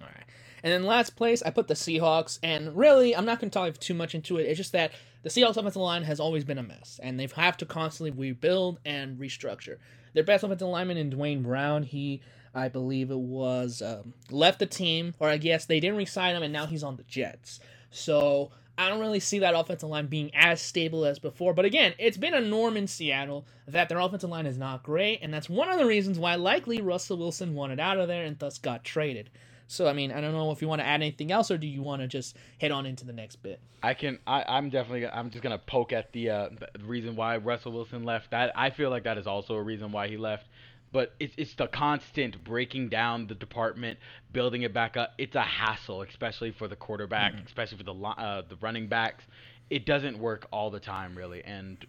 All 0.00 0.06
right. 0.06 0.24
And 0.62 0.72
then 0.72 0.84
last 0.84 1.16
place, 1.16 1.42
I 1.42 1.50
put 1.50 1.68
the 1.68 1.74
Seahawks. 1.74 2.38
And 2.42 2.76
really, 2.76 3.14
I'm 3.14 3.26
not 3.26 3.40
going 3.40 3.50
to 3.50 3.58
dive 3.58 3.78
too 3.78 3.94
much 3.94 4.14
into 4.14 4.38
it. 4.38 4.44
It's 4.44 4.56
just 4.56 4.72
that 4.72 4.92
the 5.22 5.28
Seahawks 5.28 5.56
offensive 5.56 5.82
line 5.82 6.04
has 6.04 6.20
always 6.20 6.44
been 6.44 6.58
a 6.58 6.62
mess, 6.62 7.00
and 7.02 7.18
they 7.18 7.28
have 7.34 7.56
to 7.56 7.66
constantly 7.66 8.12
rebuild 8.12 8.78
and 8.84 9.18
restructure. 9.18 9.78
Their 10.14 10.22
best 10.22 10.44
offensive 10.44 10.68
lineman 10.68 10.98
in 10.98 11.10
Duane 11.10 11.42
Brown, 11.42 11.82
he, 11.82 12.22
I 12.54 12.68
believe 12.68 13.10
it 13.10 13.18
was, 13.18 13.82
um, 13.82 14.14
left 14.30 14.60
the 14.60 14.66
team, 14.66 15.14
or 15.18 15.28
I 15.28 15.36
guess 15.36 15.64
they 15.64 15.80
didn't 15.80 15.96
resign 15.96 16.36
him, 16.36 16.44
and 16.44 16.52
now 16.52 16.66
he's 16.66 16.84
on 16.84 16.96
the 16.96 17.02
Jets. 17.02 17.58
So 17.90 18.52
I 18.78 18.88
don't 18.88 19.00
really 19.00 19.20
see 19.20 19.40
that 19.40 19.56
offensive 19.56 19.88
line 19.88 20.06
being 20.06 20.30
as 20.34 20.60
stable 20.60 21.04
as 21.04 21.18
before. 21.18 21.54
But 21.54 21.64
again, 21.64 21.94
it's 21.98 22.16
been 22.16 22.34
a 22.34 22.40
norm 22.40 22.76
in 22.76 22.86
Seattle 22.86 23.46
that 23.66 23.88
their 23.88 23.98
offensive 23.98 24.30
line 24.30 24.46
is 24.46 24.58
not 24.58 24.84
great, 24.84 25.20
and 25.22 25.34
that's 25.34 25.48
one 25.48 25.68
of 25.68 25.78
the 25.78 25.86
reasons 25.86 26.18
why 26.18 26.36
likely 26.36 26.80
Russell 26.80 27.18
Wilson 27.18 27.54
wanted 27.54 27.80
out 27.80 27.98
of 27.98 28.06
there 28.06 28.24
and 28.24 28.38
thus 28.38 28.58
got 28.58 28.84
traded. 28.84 29.30
So 29.68 29.88
I 29.88 29.92
mean, 29.92 30.12
I 30.12 30.20
don't 30.20 30.32
know 30.32 30.50
if 30.52 30.62
you 30.62 30.68
want 30.68 30.80
to 30.80 30.86
add 30.86 31.02
anything 31.02 31.32
else, 31.32 31.50
or 31.50 31.58
do 31.58 31.66
you 31.66 31.82
want 31.82 32.02
to 32.02 32.08
just 32.08 32.36
head 32.60 32.70
on 32.70 32.86
into 32.86 33.04
the 33.04 33.12
next 33.12 33.36
bit? 33.36 33.60
I 33.82 33.94
can. 33.94 34.18
I, 34.26 34.44
I'm 34.46 34.70
definitely. 34.70 35.06
I'm 35.06 35.30
just 35.30 35.42
gonna 35.42 35.58
poke 35.58 35.92
at 35.92 36.12
the, 36.12 36.30
uh, 36.30 36.48
the 36.78 36.84
reason 36.84 37.16
why 37.16 37.36
Russell 37.38 37.72
Wilson 37.72 38.04
left. 38.04 38.30
That 38.30 38.52
I 38.56 38.70
feel 38.70 38.90
like 38.90 39.04
that 39.04 39.18
is 39.18 39.26
also 39.26 39.54
a 39.54 39.62
reason 39.62 39.92
why 39.92 40.08
he 40.08 40.16
left. 40.16 40.46
But 40.92 41.14
it's 41.18 41.34
it's 41.36 41.54
the 41.54 41.66
constant 41.66 42.42
breaking 42.44 42.90
down 42.90 43.26
the 43.26 43.34
department, 43.34 43.98
building 44.32 44.62
it 44.62 44.72
back 44.72 44.96
up. 44.96 45.14
It's 45.18 45.34
a 45.34 45.42
hassle, 45.42 46.02
especially 46.02 46.52
for 46.52 46.68
the 46.68 46.76
quarterback, 46.76 47.34
mm-hmm. 47.34 47.46
especially 47.46 47.78
for 47.78 47.84
the 47.84 47.94
uh, 47.94 48.42
the 48.48 48.56
running 48.60 48.86
backs. 48.86 49.24
It 49.68 49.84
doesn't 49.84 50.16
work 50.18 50.46
all 50.52 50.70
the 50.70 50.78
time, 50.78 51.16
really, 51.16 51.42
and 51.42 51.84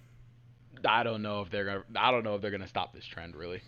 I 0.84 1.04
don't 1.04 1.22
know 1.22 1.42
if 1.42 1.52
they're 1.52 1.66
gonna. 1.66 1.84
I 1.96 2.10
don't 2.10 2.24
know 2.24 2.36
if 2.36 2.42
they're 2.42 2.52
gonna 2.52 2.68
stop 2.68 2.94
this 2.94 3.06
trend, 3.06 3.36
really. 3.36 3.62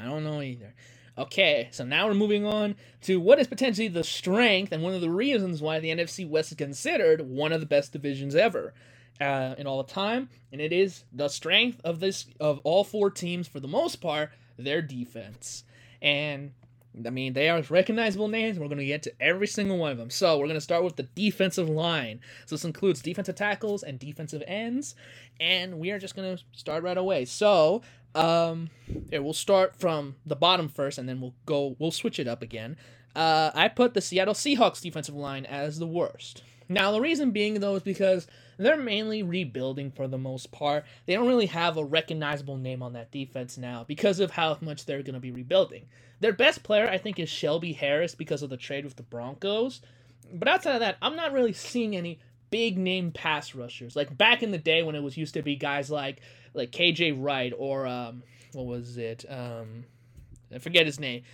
I 0.00 0.04
don't 0.04 0.24
know 0.24 0.40
either. 0.40 0.74
Okay, 1.16 1.68
so 1.70 1.84
now 1.84 2.08
we're 2.08 2.14
moving 2.14 2.44
on 2.44 2.74
to 3.02 3.20
what 3.20 3.38
is 3.38 3.46
potentially 3.46 3.86
the 3.86 4.02
strength 4.02 4.72
and 4.72 4.82
one 4.82 4.94
of 4.94 5.00
the 5.00 5.10
reasons 5.10 5.62
why 5.62 5.78
the 5.78 5.90
NFC 5.90 6.28
West 6.28 6.50
is 6.50 6.56
considered 6.56 7.20
one 7.20 7.52
of 7.52 7.60
the 7.60 7.66
best 7.66 7.92
divisions 7.92 8.34
ever 8.34 8.74
uh, 9.20 9.54
in 9.56 9.66
all 9.66 9.80
the 9.80 9.92
time, 9.92 10.28
and 10.50 10.60
it 10.60 10.72
is 10.72 11.04
the 11.12 11.28
strength 11.28 11.80
of 11.84 12.00
this 12.00 12.26
of 12.40 12.58
all 12.64 12.82
four 12.82 13.10
teams 13.10 13.46
for 13.46 13.60
the 13.60 13.68
most 13.68 13.96
part, 13.96 14.30
their 14.58 14.82
defense. 14.82 15.62
And 16.02 16.52
I 17.06 17.10
mean, 17.10 17.32
they 17.32 17.48
are 17.48 17.62
recognizable 17.62 18.28
names. 18.28 18.58
We're 18.58 18.66
going 18.66 18.78
to 18.78 18.84
get 18.84 19.04
to 19.04 19.12
every 19.20 19.46
single 19.46 19.78
one 19.78 19.92
of 19.92 19.98
them. 19.98 20.10
So 20.10 20.38
we're 20.38 20.46
going 20.46 20.54
to 20.54 20.60
start 20.60 20.84
with 20.84 20.96
the 20.96 21.02
defensive 21.04 21.68
line. 21.68 22.20
So 22.46 22.56
this 22.56 22.64
includes 22.64 23.02
defensive 23.02 23.36
tackles 23.36 23.84
and 23.84 24.00
defensive 24.00 24.42
ends, 24.48 24.96
and 25.38 25.78
we 25.78 25.92
are 25.92 25.98
just 26.00 26.16
going 26.16 26.36
to 26.36 26.42
start 26.52 26.82
right 26.82 26.98
away. 26.98 27.24
So 27.24 27.82
um, 28.14 28.70
yeah, 29.10 29.18
we'll 29.18 29.32
start 29.32 29.76
from 29.76 30.16
the 30.24 30.36
bottom 30.36 30.68
first, 30.68 30.98
and 30.98 31.08
then 31.08 31.20
we'll 31.20 31.34
go. 31.46 31.76
We'll 31.78 31.90
switch 31.90 32.18
it 32.18 32.28
up 32.28 32.42
again. 32.42 32.76
Uh, 33.14 33.50
I 33.54 33.68
put 33.68 33.94
the 33.94 34.00
Seattle 34.00 34.34
Seahawks 34.34 34.80
defensive 34.80 35.14
line 35.14 35.44
as 35.44 35.78
the 35.78 35.86
worst. 35.86 36.42
Now, 36.68 36.92
the 36.92 37.00
reason 37.00 37.30
being 37.30 37.60
though 37.60 37.76
is 37.76 37.82
because 37.82 38.26
they're 38.56 38.76
mainly 38.76 39.22
rebuilding 39.22 39.90
for 39.90 40.08
the 40.08 40.18
most 40.18 40.50
part. 40.50 40.84
They 41.06 41.14
don't 41.14 41.26
really 41.28 41.46
have 41.46 41.76
a 41.76 41.84
recognizable 41.84 42.56
name 42.56 42.82
on 42.82 42.94
that 42.94 43.10
defense 43.10 43.58
now 43.58 43.84
because 43.84 44.20
of 44.20 44.30
how 44.30 44.56
much 44.60 44.86
they're 44.86 45.02
going 45.02 45.14
to 45.14 45.20
be 45.20 45.32
rebuilding. 45.32 45.86
Their 46.20 46.32
best 46.32 46.62
player, 46.62 46.88
I 46.88 46.98
think, 46.98 47.18
is 47.18 47.28
Shelby 47.28 47.72
Harris 47.72 48.14
because 48.14 48.42
of 48.42 48.50
the 48.50 48.56
trade 48.56 48.84
with 48.84 48.96
the 48.96 49.02
Broncos. 49.02 49.82
But 50.32 50.48
outside 50.48 50.74
of 50.74 50.80
that, 50.80 50.96
I'm 51.02 51.16
not 51.16 51.32
really 51.32 51.52
seeing 51.52 51.94
any 51.94 52.18
big 52.54 52.78
name 52.78 53.10
pass 53.10 53.52
rushers. 53.52 53.96
Like 53.96 54.16
back 54.16 54.44
in 54.44 54.52
the 54.52 54.58
day 54.58 54.84
when 54.84 54.94
it 54.94 55.02
was 55.02 55.16
used 55.16 55.34
to 55.34 55.42
be 55.42 55.56
guys 55.56 55.90
like 55.90 56.20
like 56.54 56.70
KJ 56.70 57.16
Wright 57.20 57.52
or 57.58 57.84
um, 57.84 58.22
what 58.52 58.66
was 58.66 58.96
it? 58.96 59.24
Um, 59.28 59.86
I 60.54 60.60
forget 60.60 60.86
his 60.86 61.00
name. 61.00 61.24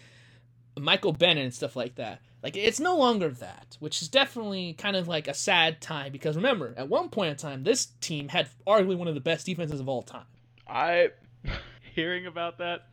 Michael 0.79 1.13
Bennett 1.13 1.45
and 1.45 1.53
stuff 1.53 1.77
like 1.77 1.97
that. 1.97 2.23
Like 2.43 2.57
it's 2.57 2.81
no 2.81 2.97
longer 2.97 3.29
that, 3.29 3.77
which 3.81 4.01
is 4.01 4.09
definitely 4.09 4.73
kind 4.73 4.97
of 4.97 5.09
like 5.09 5.29
a 5.29 5.35
sad 5.35 5.83
time 5.83 6.11
because 6.11 6.37
remember, 6.37 6.73
at 6.79 6.89
one 6.89 7.11
point 7.11 7.33
in 7.33 7.37
time, 7.37 7.65
this 7.65 7.89
team 8.01 8.29
had 8.29 8.49
arguably 8.67 8.97
one 8.97 9.07
of 9.07 9.15
the 9.15 9.21
best 9.21 9.45
defenses 9.45 9.79
of 9.79 9.91
all 9.91 10.03
time. 10.03 10.25
I 10.67 11.11
hearing 11.95 12.25
about 12.25 12.57
that, 12.59 12.89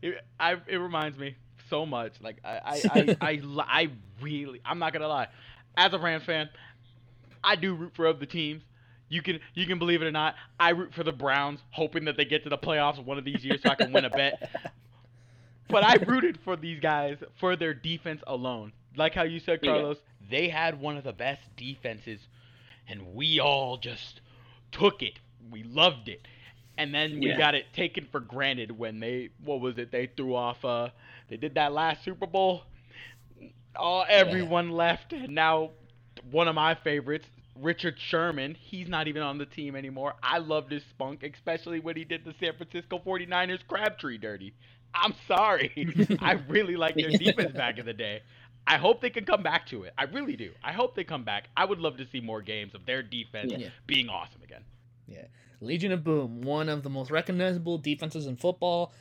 it, 0.00 0.14
I, 0.40 0.52
it 0.66 0.78
reminds 0.78 1.18
me 1.18 1.36
so 1.68 1.84
much. 1.84 2.14
Like 2.22 2.38
I, 2.42 2.50
I, 2.50 2.80
I, 2.90 3.16
I, 3.20 3.42
I 3.58 3.90
really, 4.22 4.62
I'm 4.64 4.78
not 4.78 4.94
gonna 4.94 5.08
lie, 5.08 5.28
as 5.76 5.92
a 5.92 5.98
Rams 5.98 6.24
fan, 6.24 6.48
I 7.46 7.56
do 7.56 7.74
root 7.74 7.92
for 7.94 8.06
other 8.06 8.26
teams. 8.26 8.62
You 9.08 9.22
can 9.22 9.38
you 9.54 9.66
can 9.66 9.78
believe 9.78 10.02
it 10.02 10.06
or 10.06 10.12
not. 10.12 10.34
I 10.58 10.70
root 10.70 10.92
for 10.92 11.04
the 11.04 11.12
Browns, 11.12 11.60
hoping 11.70 12.04
that 12.06 12.16
they 12.16 12.24
get 12.24 12.42
to 12.42 12.50
the 12.50 12.58
playoffs 12.58 13.02
one 13.02 13.18
of 13.18 13.24
these 13.24 13.44
years 13.44 13.62
so 13.62 13.70
I 13.70 13.76
can 13.76 13.92
win 13.92 14.04
a 14.04 14.10
bet. 14.10 14.50
But 15.68 15.82
I 15.82 15.96
rooted 16.06 16.38
for 16.44 16.56
these 16.56 16.78
guys 16.80 17.16
for 17.40 17.56
their 17.56 17.74
defense 17.74 18.22
alone. 18.26 18.72
Like 18.96 19.14
how 19.14 19.24
you 19.24 19.40
said, 19.40 19.62
Carlos, 19.62 19.96
yeah. 19.96 20.26
they 20.30 20.48
had 20.48 20.80
one 20.80 20.96
of 20.96 21.04
the 21.04 21.12
best 21.12 21.42
defenses 21.56 22.20
and 22.88 23.14
we 23.14 23.40
all 23.40 23.76
just 23.76 24.20
took 24.72 25.02
it. 25.02 25.18
We 25.50 25.64
loved 25.64 26.08
it. 26.08 26.26
And 26.78 26.94
then 26.94 27.20
we 27.20 27.28
yeah. 27.28 27.38
got 27.38 27.54
it 27.54 27.64
taken 27.72 28.06
for 28.12 28.20
granted 28.20 28.70
when 28.70 29.00
they 29.00 29.30
what 29.44 29.60
was 29.60 29.78
it? 29.78 29.90
They 29.90 30.06
threw 30.16 30.34
off 30.34 30.64
uh 30.64 30.90
they 31.28 31.36
did 31.36 31.54
that 31.54 31.72
last 31.72 32.04
Super 32.04 32.26
Bowl. 32.26 32.62
All 33.74 34.04
everyone 34.08 34.68
yeah. 34.68 34.76
left 34.76 35.12
and 35.12 35.34
now 35.34 35.70
one 36.30 36.48
of 36.48 36.54
my 36.54 36.74
favorites, 36.74 37.26
Richard 37.60 37.98
Sherman, 37.98 38.54
he's 38.54 38.88
not 38.88 39.08
even 39.08 39.22
on 39.22 39.38
the 39.38 39.46
team 39.46 39.76
anymore. 39.76 40.14
I 40.22 40.38
loved 40.38 40.72
his 40.72 40.82
spunk, 40.90 41.22
especially 41.22 41.80
when 41.80 41.96
he 41.96 42.04
did 42.04 42.24
the 42.24 42.34
San 42.40 42.54
Francisco 42.56 42.98
49ers 42.98 43.66
Crabtree 43.66 44.18
dirty. 44.18 44.54
I'm 44.94 45.14
sorry. 45.28 45.72
I 46.20 46.32
really 46.48 46.76
liked 46.76 46.96
their 46.96 47.10
defense 47.10 47.52
back 47.52 47.78
in 47.78 47.86
the 47.86 47.92
day. 47.92 48.22
I 48.66 48.78
hope 48.78 49.00
they 49.00 49.10
can 49.10 49.24
come 49.24 49.42
back 49.42 49.66
to 49.68 49.84
it. 49.84 49.92
I 49.96 50.04
really 50.04 50.36
do. 50.36 50.50
I 50.64 50.72
hope 50.72 50.96
they 50.96 51.04
come 51.04 51.24
back. 51.24 51.48
I 51.56 51.64
would 51.64 51.78
love 51.78 51.96
to 51.98 52.06
see 52.06 52.20
more 52.20 52.42
games 52.42 52.74
of 52.74 52.84
their 52.84 53.02
defense 53.02 53.52
yeah. 53.56 53.68
being 53.86 54.08
awesome 54.08 54.42
again. 54.42 54.64
Yeah. 55.06 55.26
Legion 55.60 55.92
of 55.92 56.02
Boom, 56.02 56.42
one 56.42 56.68
of 56.68 56.82
the 56.82 56.90
most 56.90 57.10
recognizable 57.10 57.78
defenses 57.78 58.26
in 58.26 58.36
football. 58.36 58.92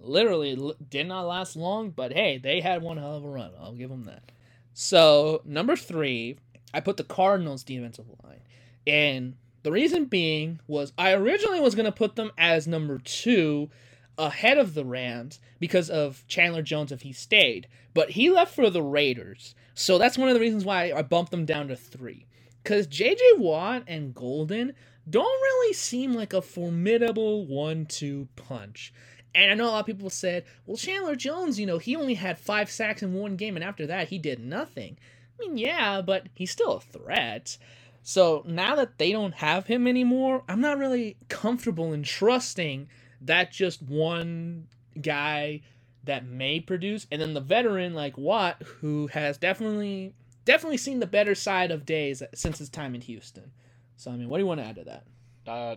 Literally 0.00 0.74
did 0.90 1.06
not 1.06 1.26
last 1.26 1.56
long, 1.56 1.90
but 1.90 2.12
hey, 2.12 2.38
they 2.38 2.60
had 2.60 2.82
one 2.82 2.96
hell 2.96 3.16
of 3.16 3.24
a 3.24 3.28
run. 3.28 3.52
I'll 3.60 3.72
give 3.72 3.90
them 3.90 4.04
that. 4.04 4.32
So, 4.72 5.40
number 5.44 5.76
three, 5.76 6.38
I 6.74 6.80
put 6.80 6.96
the 6.96 7.04
Cardinals 7.04 7.64
defensive 7.64 8.06
line. 8.22 8.40
And 8.86 9.36
the 9.62 9.72
reason 9.72 10.06
being 10.06 10.60
was 10.66 10.92
I 10.98 11.12
originally 11.12 11.60
was 11.60 11.74
going 11.74 11.86
to 11.86 11.92
put 11.92 12.16
them 12.16 12.30
as 12.36 12.66
number 12.66 12.98
two 12.98 13.70
ahead 14.18 14.58
of 14.58 14.74
the 14.74 14.84
Rams 14.84 15.40
because 15.58 15.88
of 15.88 16.24
Chandler 16.28 16.62
Jones 16.62 16.92
if 16.92 17.02
he 17.02 17.12
stayed. 17.12 17.68
But 17.94 18.10
he 18.10 18.30
left 18.30 18.54
for 18.54 18.68
the 18.70 18.82
Raiders. 18.82 19.54
So 19.74 19.98
that's 19.98 20.18
one 20.18 20.28
of 20.28 20.34
the 20.34 20.40
reasons 20.40 20.64
why 20.64 20.92
I 20.92 21.02
bumped 21.02 21.30
them 21.30 21.46
down 21.46 21.68
to 21.68 21.76
three. 21.76 22.26
Because 22.62 22.86
JJ 22.86 23.38
Watt 23.38 23.84
and 23.86 24.14
Golden 24.14 24.74
don't 25.08 25.24
really 25.24 25.72
seem 25.74 26.12
like 26.12 26.32
a 26.32 26.42
formidable 26.42 27.46
one 27.46 27.86
two 27.86 28.28
punch. 28.36 28.92
And 29.34 29.50
I 29.50 29.54
know 29.54 29.66
a 29.66 29.72
lot 29.72 29.80
of 29.80 29.86
people 29.86 30.10
said, 30.10 30.44
well, 30.64 30.76
Chandler 30.76 31.16
Jones, 31.16 31.58
you 31.58 31.66
know, 31.66 31.78
he 31.78 31.96
only 31.96 32.14
had 32.14 32.38
five 32.38 32.70
sacks 32.70 33.02
in 33.02 33.14
one 33.14 33.36
game, 33.36 33.56
and 33.56 33.64
after 33.64 33.86
that, 33.86 34.08
he 34.08 34.18
did 34.18 34.38
nothing. 34.38 34.96
I 35.38 35.46
mean, 35.46 35.58
yeah, 35.58 36.00
but 36.00 36.28
he's 36.34 36.50
still 36.50 36.76
a 36.76 36.80
threat. 36.80 37.58
So 38.02 38.44
now 38.46 38.76
that 38.76 38.98
they 38.98 39.12
don't 39.12 39.34
have 39.34 39.66
him 39.66 39.86
anymore, 39.86 40.42
I'm 40.48 40.60
not 40.60 40.78
really 40.78 41.16
comfortable 41.28 41.92
in 41.92 42.02
trusting 42.02 42.88
that 43.22 43.50
just 43.50 43.82
one 43.82 44.68
guy 45.00 45.62
that 46.04 46.26
may 46.26 46.60
produce, 46.60 47.06
and 47.10 47.20
then 47.20 47.32
the 47.32 47.40
veteran 47.40 47.94
like 47.94 48.18
Watt, 48.18 48.62
who 48.62 49.06
has 49.08 49.38
definitely 49.38 50.12
definitely 50.44 50.76
seen 50.76 51.00
the 51.00 51.06
better 51.06 51.34
side 51.34 51.70
of 51.70 51.86
days 51.86 52.22
since 52.34 52.58
his 52.58 52.68
time 52.68 52.94
in 52.94 53.00
Houston. 53.00 53.50
So 53.96 54.10
I 54.10 54.16
mean, 54.16 54.28
what 54.28 54.36
do 54.36 54.42
you 54.42 54.46
want 54.46 54.60
to 54.60 54.66
add 54.66 54.76
to 54.76 54.84
that? 54.84 55.04
Uh, 55.46 55.76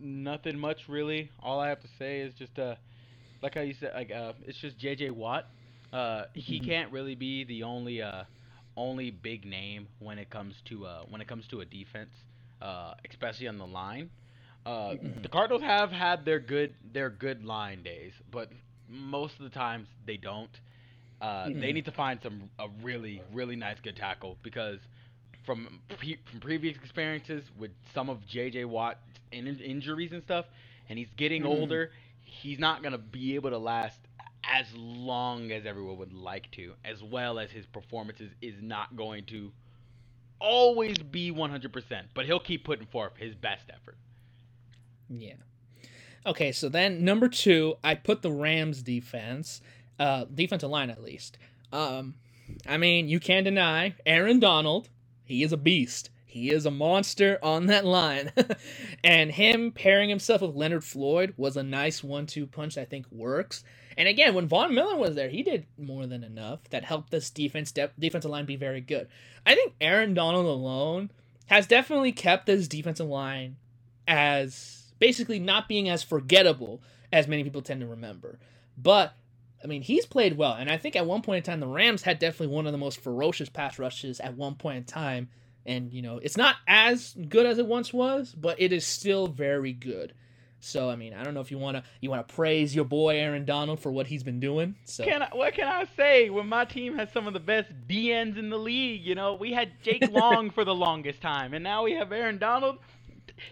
nothing 0.00 0.58
much 0.58 0.88
really. 0.88 1.30
All 1.40 1.60
I 1.60 1.68
have 1.68 1.80
to 1.80 1.88
say 1.98 2.20
is 2.20 2.34
just 2.34 2.58
uh, 2.58 2.74
like 3.42 3.54
how 3.54 3.60
you 3.60 3.74
said, 3.74 3.92
like 3.94 4.10
uh, 4.10 4.32
it's 4.46 4.58
just 4.58 4.78
J.J. 4.78 5.10
Watt. 5.10 5.46
Uh, 5.92 6.24
he 6.34 6.56
mm-hmm. 6.56 6.68
can't 6.68 6.92
really 6.92 7.14
be 7.14 7.44
the 7.44 7.62
only 7.62 8.02
uh, 8.02 8.24
only 8.78 9.10
big 9.10 9.44
name 9.44 9.88
when 9.98 10.18
it 10.18 10.30
comes 10.30 10.54
to 10.68 10.86
uh, 10.86 11.02
when 11.10 11.20
it 11.20 11.28
comes 11.28 11.46
to 11.48 11.60
a 11.60 11.64
defense, 11.64 12.10
uh, 12.62 12.94
especially 13.10 13.48
on 13.48 13.58
the 13.58 13.66
line. 13.66 14.08
Uh, 14.64 14.70
mm-hmm. 14.70 15.22
The 15.22 15.28
Cardinals 15.28 15.62
have 15.62 15.90
had 15.90 16.24
their 16.24 16.38
good 16.38 16.74
their 16.92 17.10
good 17.10 17.44
line 17.44 17.82
days, 17.82 18.12
but 18.30 18.50
most 18.88 19.34
of 19.38 19.44
the 19.44 19.50
times 19.50 19.88
they 20.06 20.16
don't. 20.16 20.50
Uh, 21.20 21.26
mm-hmm. 21.26 21.60
They 21.60 21.72
need 21.72 21.84
to 21.86 21.92
find 21.92 22.20
some 22.22 22.48
a 22.58 22.68
really 22.82 23.20
really 23.32 23.56
nice 23.56 23.76
good 23.82 23.96
tackle 23.96 24.36
because 24.42 24.78
from 25.44 25.80
pre- 25.98 26.20
from 26.30 26.40
previous 26.40 26.76
experiences 26.76 27.42
with 27.58 27.72
some 27.94 28.08
of 28.08 28.26
J.J. 28.26 28.64
Watt's 28.66 29.00
in- 29.32 29.46
injuries 29.46 30.12
and 30.12 30.22
stuff, 30.22 30.46
and 30.88 30.98
he's 30.98 31.12
getting 31.16 31.42
mm-hmm. 31.42 31.60
older. 31.60 31.90
He's 32.22 32.58
not 32.58 32.82
gonna 32.82 32.98
be 32.98 33.34
able 33.34 33.50
to 33.50 33.58
last 33.58 33.98
as 34.44 34.66
long 34.74 35.50
as 35.50 35.66
everyone 35.66 35.98
would 35.98 36.12
like 36.12 36.50
to, 36.52 36.74
as 36.84 37.02
well 37.02 37.38
as 37.38 37.50
his 37.50 37.66
performances 37.66 38.30
is 38.40 38.54
not 38.60 38.96
going 38.96 39.24
to 39.26 39.52
always 40.40 40.98
be 40.98 41.32
100%, 41.32 42.02
but 42.14 42.26
he'll 42.26 42.40
keep 42.40 42.64
putting 42.64 42.86
forth 42.86 43.12
his 43.16 43.34
best 43.34 43.64
effort. 43.70 43.96
Yeah. 45.08 45.34
Okay, 46.26 46.52
so 46.52 46.68
then 46.68 47.04
number 47.04 47.28
two, 47.28 47.76
I 47.82 47.94
put 47.94 48.22
the 48.22 48.30
Rams 48.30 48.82
defense, 48.82 49.60
uh, 49.98 50.26
defensive 50.32 50.70
line 50.70 50.90
at 50.90 51.02
least. 51.02 51.38
Um, 51.72 52.14
I 52.66 52.76
mean, 52.76 53.08
you 53.08 53.20
can't 53.20 53.44
deny 53.44 53.94
Aaron 54.06 54.40
Donald. 54.40 54.88
He 55.24 55.42
is 55.42 55.52
a 55.52 55.56
beast. 55.56 56.10
He 56.24 56.50
is 56.50 56.66
a 56.66 56.70
monster 56.70 57.38
on 57.42 57.66
that 57.66 57.84
line. 57.84 58.32
and 59.04 59.30
him 59.30 59.72
pairing 59.72 60.10
himself 60.10 60.42
with 60.42 60.54
Leonard 60.54 60.84
Floyd 60.84 61.34
was 61.36 61.56
a 61.56 61.62
nice 61.62 62.04
one-two 62.04 62.46
punch. 62.46 62.76
I 62.76 62.84
think 62.84 63.10
works. 63.10 63.64
And 63.98 64.06
again, 64.06 64.32
when 64.32 64.46
Von 64.46 64.76
Miller 64.76 64.96
was 64.96 65.16
there, 65.16 65.28
he 65.28 65.42
did 65.42 65.66
more 65.76 66.06
than 66.06 66.22
enough 66.22 66.60
that 66.70 66.84
helped 66.84 67.10
this 67.10 67.30
defense 67.30 67.72
de- 67.72 67.90
defensive 67.98 68.30
line 68.30 68.46
be 68.46 68.54
very 68.54 68.80
good. 68.80 69.08
I 69.44 69.56
think 69.56 69.74
Aaron 69.80 70.14
Donald 70.14 70.46
alone 70.46 71.10
has 71.46 71.66
definitely 71.66 72.12
kept 72.12 72.46
this 72.46 72.68
defensive 72.68 73.08
line 73.08 73.56
as 74.06 74.92
basically 75.00 75.40
not 75.40 75.66
being 75.68 75.88
as 75.88 76.04
forgettable 76.04 76.80
as 77.12 77.26
many 77.26 77.42
people 77.42 77.60
tend 77.60 77.80
to 77.80 77.88
remember. 77.88 78.38
But 78.76 79.14
I 79.64 79.66
mean, 79.66 79.82
he's 79.82 80.06
played 80.06 80.36
well, 80.38 80.52
and 80.52 80.70
I 80.70 80.76
think 80.76 80.94
at 80.94 81.04
one 81.04 81.22
point 81.22 81.38
in 81.38 81.42
time, 81.42 81.58
the 81.58 81.66
Rams 81.66 82.02
had 82.02 82.20
definitely 82.20 82.54
one 82.54 82.66
of 82.66 82.72
the 82.72 82.78
most 82.78 83.00
ferocious 83.00 83.48
pass 83.48 83.80
rushes 83.80 84.20
at 84.20 84.36
one 84.36 84.54
point 84.54 84.76
in 84.76 84.84
time. 84.84 85.28
And 85.66 85.92
you 85.92 86.02
know, 86.02 86.18
it's 86.18 86.36
not 86.36 86.54
as 86.68 87.16
good 87.28 87.46
as 87.46 87.58
it 87.58 87.66
once 87.66 87.92
was, 87.92 88.32
but 88.32 88.60
it 88.60 88.72
is 88.72 88.86
still 88.86 89.26
very 89.26 89.72
good. 89.72 90.14
So 90.60 90.90
I 90.90 90.96
mean, 90.96 91.14
I 91.14 91.22
don't 91.22 91.34
know 91.34 91.40
if 91.40 91.50
you 91.50 91.58
wanna 91.58 91.82
you 92.00 92.10
wanna 92.10 92.24
praise 92.24 92.74
your 92.74 92.84
boy 92.84 93.16
Aaron 93.16 93.44
Donald 93.44 93.80
for 93.80 93.90
what 93.92 94.06
he's 94.06 94.22
been 94.22 94.40
doing. 94.40 94.74
So 94.84 95.04
can 95.04 95.22
I, 95.22 95.28
what 95.32 95.54
can 95.54 95.68
I 95.68 95.86
say 95.96 96.30
when 96.30 96.48
my 96.48 96.64
team 96.64 96.96
has 96.96 97.12
some 97.12 97.26
of 97.26 97.32
the 97.32 97.40
best 97.40 97.70
DNs 97.88 98.38
in 98.38 98.50
the 98.50 98.58
league? 98.58 99.04
You 99.04 99.14
know, 99.14 99.34
we 99.34 99.52
had 99.52 99.72
Jake 99.82 100.08
Long 100.10 100.50
for 100.50 100.64
the 100.64 100.74
longest 100.74 101.20
time, 101.20 101.54
and 101.54 101.62
now 101.62 101.84
we 101.84 101.92
have 101.92 102.12
Aaron 102.12 102.38
Donald 102.38 102.78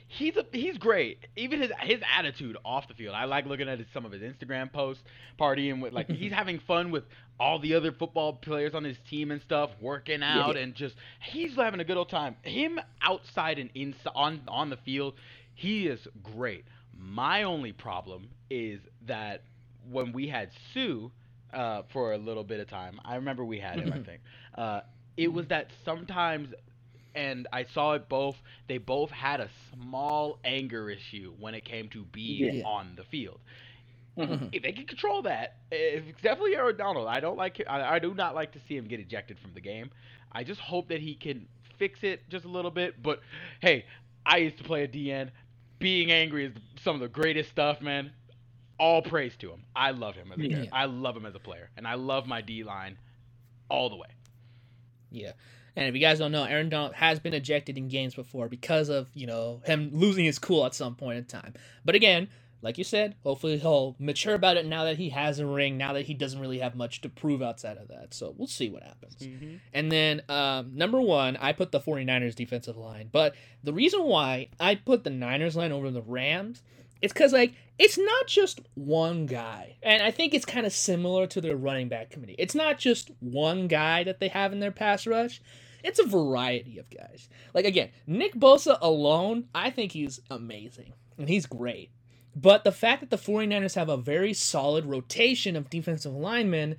he's 0.09 0.37
a, 0.37 0.45
he's 0.53 0.79
great. 0.79 1.27
Even 1.37 1.61
his 1.61 1.71
his 1.81 2.01
attitude 2.17 2.57
off 2.65 2.89
the 2.89 2.95
field. 2.95 3.15
I 3.15 3.25
like 3.25 3.47
looking 3.47 3.69
at 3.69 3.79
his, 3.79 3.89
some 3.93 4.05
of 4.05 4.13
his 4.13 4.23
Instagram 4.23 4.73
posts, 4.73 5.03
partying 5.39 5.81
with 5.81 5.93
like 5.93 6.11
he's 6.11 6.33
having 6.43 6.59
fun 6.59 6.91
with 6.91 7.05
all 7.39 7.59
the 7.59 7.75
other 7.75 7.93
football 7.93 8.33
players 8.33 8.75
on 8.75 8.85
his 8.85 8.97
team 9.09 9.31
and 9.31 9.41
stuff, 9.43 9.71
working 9.81 10.23
out 10.23 10.57
yeah. 10.57 10.63
and 10.63 10.75
just 10.75 10.97
he's 11.21 11.55
having 11.55 11.81
a 11.81 11.85
good 11.85 11.97
old 11.97 12.09
time. 12.09 12.37
Him 12.43 12.81
outside 13.03 13.59
and 13.59 13.71
inside 13.75 14.13
on 14.15 14.41
on 14.49 14.71
the 14.71 14.77
field, 14.79 15.15
he 15.55 15.87
is 15.87 16.07
great. 16.23 16.65
My 16.99 17.43
only 17.43 17.73
problem 17.73 18.29
is 18.51 18.81
that 19.07 19.43
when 19.91 20.13
we 20.13 20.29
had 20.29 20.51
Suh 20.73 21.09
uh, 21.53 21.83
for 21.93 22.13
a 22.13 22.19
little 22.19 22.45
bit 22.45 22.61
of 22.61 22.69
time, 22.69 23.01
I 23.05 23.17
remember 23.17 23.45
we 23.45 23.59
had 23.59 23.79
him. 23.79 23.93
I 23.93 23.99
think 24.05 24.21
uh, 24.57 24.81
it 25.17 25.33
was 25.33 25.47
that 25.49 25.71
sometimes 25.85 26.49
and 27.17 27.49
I 27.53 27.65
saw 27.65 27.95
it 27.95 28.09
both. 28.09 28.37
They 28.69 28.79
both 28.79 29.11
had 29.11 29.41
a 29.41 29.49
small 29.73 30.39
anger 30.45 30.91
issue 30.91 31.33
when 31.41 31.55
it 31.55 31.65
came 31.65 31.89
to 31.91 32.05
being 32.13 32.57
yeah. 32.57 32.65
on 32.65 32.93
the 32.97 33.05
field. 33.05 33.41
Mm-hmm. 34.19 34.47
If 34.53 34.63
they 34.63 34.73
can 34.73 34.87
control 34.87 35.23
that, 35.23 35.57
if 35.71 36.05
definitely 36.23 36.55
Aaron 36.57 36.77
Donald. 36.77 37.09
I 37.09 37.21
don't 37.21 37.37
like. 37.37 37.63
I, 37.69 37.97
I 37.97 37.99
do 37.99 38.15
not 38.15 38.35
like 38.35 38.53
to 38.53 38.61
see 38.69 38.77
him 38.77 38.87
get 38.87 39.01
ejected 39.01 39.39
from 39.39 39.53
the 39.55 39.61
game. 39.61 39.91
I 40.33 40.45
just 40.45 40.61
hope 40.61 40.89
that 40.89 41.01
he 41.01 41.15
can 41.15 41.47
fix 41.79 42.01
it 42.03 42.29
just 42.29 42.45
a 42.45 42.49
little 42.49 42.71
bit. 42.71 43.03
But 43.03 43.21
hey, 43.61 43.85
I 44.25 44.39
used 44.39 44.59
to 44.59 44.65
play 44.65 44.85
a 44.85 44.89
DN. 44.89 45.31
Being 45.79 46.11
angry 46.11 46.47
is 46.47 46.53
some 46.83 46.95
of 46.95 47.01
the 47.01 47.09
greatest 47.09 47.51
stuff, 47.51 47.81
man. 47.81 48.13
All 48.79 49.03
praise 49.03 49.37
to 49.39 49.51
him. 49.51 49.65
I 49.75 49.91
love 49.91 50.15
him 50.15 50.33
as 50.33 50.39
a 50.39 50.49
yeah. 50.49 50.65
I 50.73 50.85
love 50.85 51.17
him 51.17 51.27
as 51.27 51.35
a 51.35 51.39
player, 51.39 51.71
and 51.77 51.87
I 51.87 51.95
love 51.95 52.27
my 52.27 52.43
D 52.43 52.63
line 52.63 52.99
all 53.69 53.89
the 53.89 53.97
way. 53.97 54.09
Yeah. 55.11 55.33
And 55.77 55.87
if 55.89 55.95
you 55.95 56.01
guys 56.01 56.19
don't 56.19 56.33
know, 56.33 56.45
Aaron 56.45 56.71
Donald 56.71 56.95
has 56.95 57.21
been 57.21 57.35
ejected 57.35 57.77
in 57.77 57.89
games 57.89 58.15
before 58.15 58.49
because 58.49 58.89
of, 58.89 59.09
you 59.13 59.27
know, 59.27 59.61
him 59.67 59.91
losing 59.93 60.25
his 60.25 60.39
cool 60.39 60.65
at 60.65 60.75
some 60.75 60.95
point 60.95 61.19
in 61.19 61.25
time. 61.25 61.53
But 61.85 61.95
again, 61.95 62.29
like 62.67 62.79
you 62.79 62.85
said, 62.85 63.15
hopefully 63.23 63.59
he'll 63.59 63.95
mature 64.01 64.35
about 64.35 64.57
it 64.57 64.67
now 64.67 64.83
that 64.83 64.97
he 64.97 65.11
has 65.11 65.39
a 65.39 65.47
ring, 65.47 65.79
now 65.79 65.93
that 65.93 66.07
he 66.07 66.15
doesn't 66.15 66.41
really 66.41 66.59
have 66.59 66.75
much 66.75 67.01
to 67.03 67.09
prove 67.09 67.41
outside 67.41 67.77
of 67.77 67.87
that. 67.87 68.13
So 68.13 68.35
we'll 68.37 68.49
see 68.49 68.69
what 68.69 68.83
happens. 68.83 69.15
Mm-hmm. 69.15 69.57
And 69.73 69.93
then, 69.93 70.23
um, 70.29 70.73
number 70.75 71.01
one, 71.01 71.37
I 71.37 71.53
put 71.53 71.71
the 71.71 71.79
49ers 71.79 72.35
defensive 72.35 72.77
line. 72.77 73.09
But 73.13 73.37
the 73.63 73.73
reason 73.73 74.03
why 74.03 74.49
I 74.59 74.75
put 74.75 75.05
the 75.05 75.11
Niners 75.11 75.55
line 75.55 75.71
over 75.71 75.93
the 75.93 76.03
Rams 76.03 76.65
it's 77.03 77.13
because 77.13 77.33
like 77.33 77.55
it's 77.79 77.99
not 77.99 78.27
just 78.27 78.61
one 78.73 79.27
guy 79.27 79.77
and 79.83 80.03
i 80.03 80.11
think 80.11 80.33
it's 80.33 80.47
kind 80.47 80.65
of 80.65 80.73
similar 80.73 81.27
to 81.27 81.43
their 81.43 81.55
running 81.55 81.91
back 81.91 82.09
committee 82.09 82.35
it's 82.39 82.55
not 82.55 82.79
just 82.79 83.11
one 83.21 83.69
guy 83.69 84.03
that 84.03 84.19
they 84.19 84.29
have 84.29 84.51
in 84.51 84.61
their 84.61 84.73
pass 84.73 85.07
rush 85.07 85.43
it's 85.85 85.99
a 85.99 86.07
variety 86.07 86.79
of 86.79 86.89
guys 86.89 87.29
like 87.53 87.67
again 87.67 87.91
nick 88.07 88.35
bosa 88.35 88.79
alone 88.81 89.45
i 89.55 89.69
think 89.69 89.93
he's 89.93 90.21
amazing 90.31 90.95
and 91.19 91.29
he's 91.29 91.45
great 91.45 91.91
but 92.37 92.63
the 92.63 92.71
fact 92.71 93.01
that 93.01 93.11
the 93.11 93.17
49ers 93.17 93.75
have 93.75 93.89
a 93.89 93.97
very 93.97 94.33
solid 94.33 94.85
rotation 94.85 95.57
of 95.57 95.71
defensive 95.71 96.15
linemen 96.15 96.77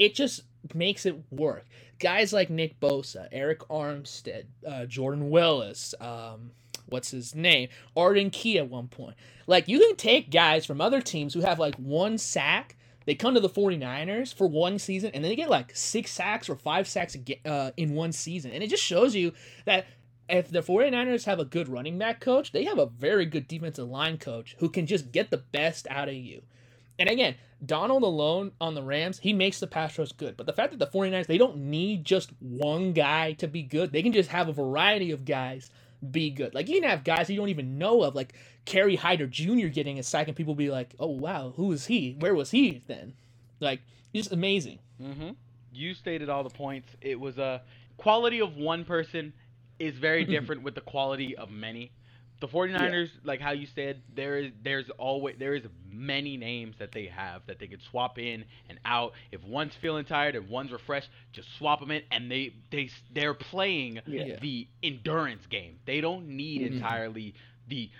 it 0.00 0.14
just 0.14 0.44
makes 0.74 1.04
it 1.04 1.14
work. 1.30 1.66
Guys 1.98 2.32
like 2.32 2.48
Nick 2.48 2.80
Bosa, 2.80 3.30
Arik 3.34 3.58
Armstead, 3.68 4.46
uh, 4.66 4.86
Jordan 4.86 5.28
Willis, 5.28 5.94
um, 6.00 6.52
what's 6.86 7.10
his 7.10 7.34
name, 7.34 7.68
Arden 7.94 8.30
Key 8.30 8.58
at 8.58 8.70
one 8.70 8.88
point. 8.88 9.14
Like 9.46 9.68
you 9.68 9.78
can 9.78 9.96
take 9.96 10.30
guys 10.30 10.64
from 10.64 10.80
other 10.80 11.02
teams 11.02 11.34
who 11.34 11.40
have 11.40 11.58
like 11.58 11.76
one 11.76 12.16
sack. 12.16 12.76
They 13.04 13.14
come 13.14 13.34
to 13.34 13.40
the 13.40 13.50
49ers 13.50 14.32
for 14.32 14.46
one 14.46 14.78
season 14.78 15.10
and 15.12 15.22
then 15.22 15.30
they 15.30 15.36
get 15.36 15.50
like 15.50 15.72
six 15.76 16.10
sacks 16.12 16.48
or 16.48 16.56
five 16.56 16.88
sacks 16.88 17.14
uh, 17.44 17.72
in 17.76 17.94
one 17.94 18.12
season. 18.12 18.52
And 18.52 18.62
it 18.62 18.70
just 18.70 18.82
shows 18.82 19.14
you 19.14 19.34
that 19.66 19.86
if 20.30 20.50
the 20.50 20.62
49ers 20.62 21.24
have 21.24 21.38
a 21.38 21.44
good 21.44 21.68
running 21.68 21.98
back 21.98 22.20
coach, 22.20 22.52
they 22.52 22.64
have 22.64 22.78
a 22.78 22.86
very 22.86 23.26
good 23.26 23.48
defensive 23.48 23.88
line 23.88 24.18
coach 24.18 24.56
who 24.58 24.68
can 24.68 24.86
just 24.86 25.12
get 25.12 25.30
the 25.30 25.38
best 25.38 25.86
out 25.90 26.08
of 26.08 26.14
you. 26.14 26.42
And 26.98 27.08
again, 27.08 27.36
Donald 27.64 28.02
alone 28.02 28.52
on 28.60 28.74
the 28.74 28.82
Rams, 28.82 29.18
he 29.18 29.32
makes 29.32 29.58
the 29.58 29.66
pass 29.66 29.98
rush 29.98 30.12
good. 30.12 30.36
But 30.36 30.46
the 30.46 30.52
fact 30.52 30.70
that 30.70 30.78
the 30.78 30.98
49ers, 30.98 31.26
they 31.26 31.38
don't 31.38 31.56
need 31.56 32.04
just 32.04 32.30
one 32.40 32.92
guy 32.92 33.32
to 33.32 33.48
be 33.48 33.62
good. 33.62 33.92
They 33.92 34.02
can 34.02 34.12
just 34.12 34.30
have 34.30 34.48
a 34.48 34.52
variety 34.52 35.10
of 35.10 35.24
guys 35.24 35.70
be 36.08 36.30
good. 36.30 36.54
Like 36.54 36.68
you 36.68 36.80
can 36.80 36.88
have 36.88 37.04
guys 37.04 37.28
you 37.28 37.36
don't 37.36 37.48
even 37.48 37.78
know 37.78 38.02
of, 38.02 38.14
like 38.14 38.34
Kerry 38.64 38.96
Hyder 38.96 39.26
Jr. 39.26 39.68
getting 39.68 39.98
a 39.98 40.02
sack, 40.02 40.28
and 40.28 40.36
people 40.36 40.54
be 40.54 40.70
like, 40.70 40.94
"Oh 40.98 41.08
wow, 41.08 41.52
who 41.56 41.72
is 41.72 41.86
he? 41.86 42.16
Where 42.18 42.34
was 42.34 42.50
he 42.50 42.82
then?" 42.86 43.14
Like 43.60 43.80
just 44.14 44.32
amazing. 44.32 44.78
Mm-hmm. 45.02 45.30
You 45.72 45.94
stated 45.94 46.28
all 46.28 46.42
the 46.42 46.50
points. 46.50 46.88
It 47.00 47.18
was 47.18 47.38
a 47.38 47.62
quality 47.96 48.40
of 48.40 48.56
one 48.56 48.84
person 48.84 49.32
is 49.80 49.96
very 49.98 50.24
different 50.36 50.62
with 50.62 50.76
the 50.76 50.80
quality 50.80 51.36
of 51.36 51.50
many. 51.50 51.90
The 52.40 52.48
49ers, 52.48 52.92
yeah. 52.92 53.08
like 53.22 53.40
how 53.40 53.50
you 53.50 53.66
said, 53.74 54.00
there 54.14 54.38
is 54.38 54.52
there's 54.64 54.88
always 54.98 55.36
there 55.38 55.54
is 55.54 55.62
many 55.90 56.38
names 56.38 56.74
that 56.78 56.90
they 56.90 57.04
have 57.06 57.42
that 57.48 57.58
they 57.58 57.66
could 57.66 57.82
swap 57.90 58.18
in 58.18 58.44
and 58.70 58.78
out. 58.86 59.12
If 59.30 59.44
one's 59.44 59.74
feeling 59.82 60.06
tired 60.06 60.34
and 60.36 60.48
one's 60.48 60.72
refreshed, 60.72 61.10
just 61.32 61.48
swap 61.58 61.80
them 61.80 61.90
in, 61.90 62.02
and 62.10 62.30
they 62.30 62.54
they 62.70 62.88
they're 63.12 63.34
playing 63.34 64.00
yeah. 64.06 64.38
the 64.40 64.66
endurance 64.82 65.46
game. 65.50 65.80
They 65.84 66.00
don't 66.00 66.28
need 66.28 66.62
mm-hmm. 66.62 66.76
entirely 66.76 67.34
the 67.68 67.90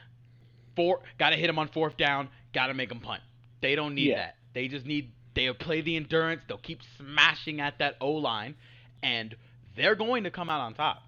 four. 0.74 1.00
Got 1.18 1.30
to 1.30 1.36
hit 1.36 1.46
them 1.46 1.58
on 1.58 1.68
fourth 1.68 1.98
down. 1.98 2.30
Got 2.54 2.68
to 2.68 2.74
make 2.74 2.88
them 2.88 3.00
punt. 3.00 3.20
They 3.60 3.74
don't 3.74 3.94
need 3.94 4.08
yeah. 4.08 4.16
that. 4.16 4.36
They 4.54 4.68
just 4.68 4.86
need 4.86 5.12
they'll 5.34 5.52
play 5.52 5.82
the 5.82 5.96
endurance. 5.96 6.40
They'll 6.48 6.56
keep 6.56 6.80
smashing 6.96 7.60
at 7.60 7.78
that 7.78 7.96
O 8.00 8.12
line, 8.12 8.54
and 9.02 9.34
they're 9.76 9.96
going 9.96 10.24
to 10.24 10.30
come 10.30 10.48
out 10.48 10.60
on 10.60 10.72
top. 10.72 11.02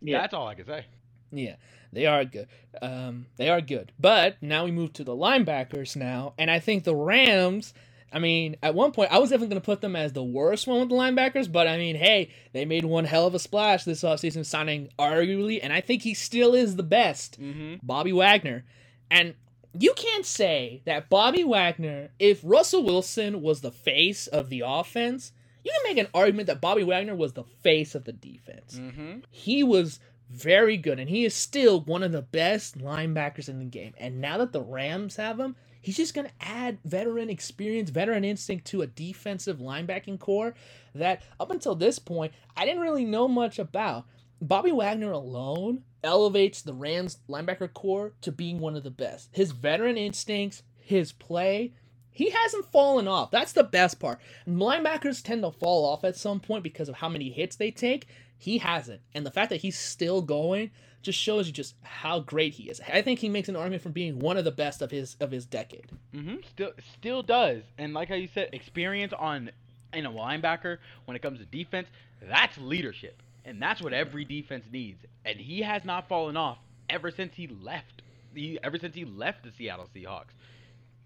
Yeah. 0.00 0.20
That's 0.20 0.34
all 0.34 0.46
I 0.46 0.54
can 0.54 0.66
say. 0.66 0.86
Yeah, 1.32 1.56
they 1.92 2.06
are 2.06 2.24
good. 2.24 2.48
Um, 2.82 3.26
they 3.36 3.48
are 3.48 3.60
good. 3.60 3.92
But 3.98 4.36
now 4.42 4.64
we 4.64 4.72
move 4.72 4.92
to 4.94 5.04
the 5.04 5.16
linebackers 5.16 5.96
now, 5.96 6.34
and 6.38 6.50
I 6.50 6.58
think 6.58 6.84
the 6.84 6.96
Rams. 6.96 7.74
I 8.12 8.18
mean, 8.18 8.56
at 8.60 8.74
one 8.74 8.90
point, 8.90 9.12
I 9.12 9.20
was 9.20 9.30
definitely 9.30 9.54
going 9.54 9.60
to 9.60 9.66
put 9.66 9.82
them 9.82 9.94
as 9.94 10.12
the 10.12 10.24
worst 10.24 10.66
one 10.66 10.80
with 10.80 10.88
the 10.88 10.96
linebackers, 10.96 11.50
but 11.50 11.68
I 11.68 11.76
mean, 11.76 11.94
hey, 11.94 12.30
they 12.52 12.64
made 12.64 12.84
one 12.84 13.04
hell 13.04 13.28
of 13.28 13.36
a 13.36 13.38
splash 13.38 13.84
this 13.84 14.02
offseason, 14.02 14.44
signing 14.44 14.88
arguably, 14.98 15.60
and 15.62 15.72
I 15.72 15.80
think 15.80 16.02
he 16.02 16.14
still 16.14 16.52
is 16.52 16.74
the 16.74 16.82
best, 16.82 17.40
mm-hmm. 17.40 17.76
Bobby 17.84 18.12
Wagner. 18.12 18.64
And 19.12 19.34
you 19.78 19.94
can't 19.94 20.26
say 20.26 20.82
that 20.86 21.08
Bobby 21.08 21.44
Wagner, 21.44 22.10
if 22.18 22.40
Russell 22.42 22.82
Wilson 22.82 23.42
was 23.42 23.60
the 23.60 23.70
face 23.70 24.26
of 24.26 24.48
the 24.48 24.64
offense, 24.66 25.30
you 25.64 25.72
can 25.72 25.94
make 25.94 26.04
an 26.04 26.10
argument 26.14 26.46
that 26.46 26.60
Bobby 26.60 26.82
Wagner 26.82 27.14
was 27.14 27.32
the 27.32 27.44
face 27.62 27.94
of 27.94 28.04
the 28.04 28.12
defense. 28.12 28.76
Mm-hmm. 28.78 29.20
He 29.30 29.62
was 29.62 30.00
very 30.30 30.76
good, 30.76 31.00
and 31.00 31.10
he 31.10 31.24
is 31.24 31.34
still 31.34 31.80
one 31.80 32.02
of 32.02 32.12
the 32.12 32.22
best 32.22 32.78
linebackers 32.78 33.48
in 33.48 33.58
the 33.58 33.64
game. 33.64 33.94
And 33.98 34.20
now 34.20 34.38
that 34.38 34.52
the 34.52 34.62
Rams 34.62 35.16
have 35.16 35.40
him, 35.40 35.56
he's 35.80 35.96
just 35.96 36.14
going 36.14 36.28
to 36.28 36.46
add 36.46 36.78
veteran 36.84 37.30
experience, 37.30 37.90
veteran 37.90 38.24
instinct 38.24 38.66
to 38.66 38.82
a 38.82 38.86
defensive 38.86 39.58
linebacking 39.58 40.20
corps 40.20 40.54
that 40.94 41.22
up 41.38 41.50
until 41.50 41.74
this 41.74 41.98
point, 41.98 42.32
I 42.56 42.64
didn't 42.64 42.82
really 42.82 43.04
know 43.04 43.28
much 43.28 43.58
about. 43.58 44.06
Bobby 44.40 44.72
Wagner 44.72 45.12
alone 45.12 45.82
elevates 46.02 46.62
the 46.62 46.72
Rams 46.72 47.18
linebacker 47.28 47.72
corps 47.72 48.14
to 48.22 48.32
being 48.32 48.58
one 48.58 48.76
of 48.76 48.84
the 48.84 48.90
best. 48.90 49.28
His 49.32 49.52
veteran 49.52 49.98
instincts, 49.98 50.62
his 50.78 51.12
play, 51.12 51.74
he 52.12 52.30
hasn't 52.30 52.70
fallen 52.70 53.08
off. 53.08 53.30
That's 53.30 53.52
the 53.52 53.64
best 53.64 54.00
part. 54.00 54.18
Linebackers 54.46 55.22
tend 55.22 55.42
to 55.42 55.50
fall 55.50 55.84
off 55.84 56.04
at 56.04 56.16
some 56.16 56.40
point 56.40 56.62
because 56.62 56.88
of 56.88 56.96
how 56.96 57.08
many 57.08 57.30
hits 57.30 57.56
they 57.56 57.70
take. 57.70 58.06
He 58.36 58.58
hasn't. 58.58 59.00
And 59.14 59.24
the 59.24 59.30
fact 59.30 59.50
that 59.50 59.60
he's 59.60 59.78
still 59.78 60.22
going 60.22 60.70
just 61.02 61.18
shows 61.18 61.46
you 61.46 61.52
just 61.52 61.74
how 61.82 62.20
great 62.20 62.54
he 62.54 62.64
is. 62.64 62.80
I 62.92 63.02
think 63.02 63.20
he 63.20 63.28
makes 63.28 63.48
an 63.48 63.56
argument 63.56 63.82
for 63.82 63.88
being 63.88 64.18
one 64.18 64.36
of 64.36 64.44
the 64.44 64.50
best 64.50 64.82
of 64.82 64.90
his 64.90 65.16
of 65.20 65.30
his 65.30 65.46
decade. 65.46 65.90
Mm-hmm. 66.14 66.36
Still 66.48 66.72
still 66.94 67.22
does. 67.22 67.62
And 67.78 67.94
like 67.94 68.08
how 68.08 68.16
you 68.16 68.28
said, 68.32 68.50
experience 68.52 69.12
on 69.18 69.50
in 69.92 70.06
a 70.06 70.10
linebacker 70.10 70.78
when 71.04 71.16
it 71.16 71.22
comes 71.22 71.38
to 71.38 71.44
defense, 71.46 71.88
that's 72.22 72.56
leadership. 72.58 73.22
And 73.44 73.60
that's 73.60 73.80
what 73.80 73.92
every 73.92 74.24
defense 74.24 74.64
needs. 74.70 75.04
And 75.24 75.38
he 75.38 75.62
has 75.62 75.84
not 75.84 76.08
fallen 76.08 76.36
off 76.36 76.58
ever 76.88 77.10
since 77.10 77.34
he 77.34 77.46
left. 77.46 78.02
He, 78.34 78.58
ever 78.62 78.78
since 78.78 78.94
he 78.94 79.04
left 79.04 79.42
the 79.42 79.50
Seattle 79.50 79.88
Seahawks. 79.94 80.34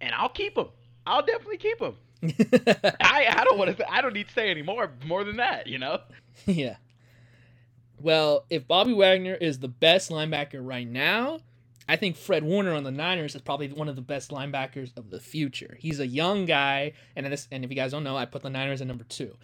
And 0.01 0.15
I'll 0.15 0.29
keep 0.29 0.59
him. 0.59 0.69
I'll 1.07 1.25
definitely 1.25 1.59
keep 1.59 1.81
him. 1.81 1.97
I 3.01 3.27
I 3.29 3.45
don't 3.45 3.59
want 3.59 3.77
to. 3.77 3.93
I 3.93 4.01
don't 4.01 4.15
need 4.15 4.29
to 4.29 4.35
say 4.35 4.51
any 4.51 4.63
more 4.63 4.91
more 5.05 5.25
than 5.25 5.37
that. 5.37 5.67
You 5.67 5.79
know. 5.79 6.01
Yeah. 6.47 6.77
Well, 8.01 8.45
if 8.51 8.67
Bobby 8.67 8.93
Wagner 8.93 9.35
is 9.35 9.61
the 9.61 9.69
best 9.69 10.11
linebacker 10.11 10.59
right 10.61 10.87
now, 10.87 11.39
I 11.89 11.97
think 11.97 12.17
Fred 12.17 12.43
Warner 12.43 12.73
on 12.75 12.83
the 12.83 12.91
Niners 12.91 13.35
is 13.35 13.41
probably 13.41 13.69
one 13.69 13.89
of 13.89 13.97
the 13.97 14.03
best 14.03 14.31
linebackers 14.31 14.97
of 14.97 15.11
the 15.11 15.21
future. 15.21 15.77
He's 15.79 16.01
a 16.01 16.07
young 16.07 16.45
guy, 16.45 16.93
and 17.15 17.25
this, 17.27 17.47
and 17.53 17.65
if 17.65 17.71
you 17.71 17.77
guys 17.77 17.93
don't 17.93 18.05
know, 18.05 18.17
I 18.17 18.25
put 18.25 18.43
the 18.43 18.51
Niners 18.51 18.81
at 18.81 18.89
number 18.89 19.05
two. 19.05 19.37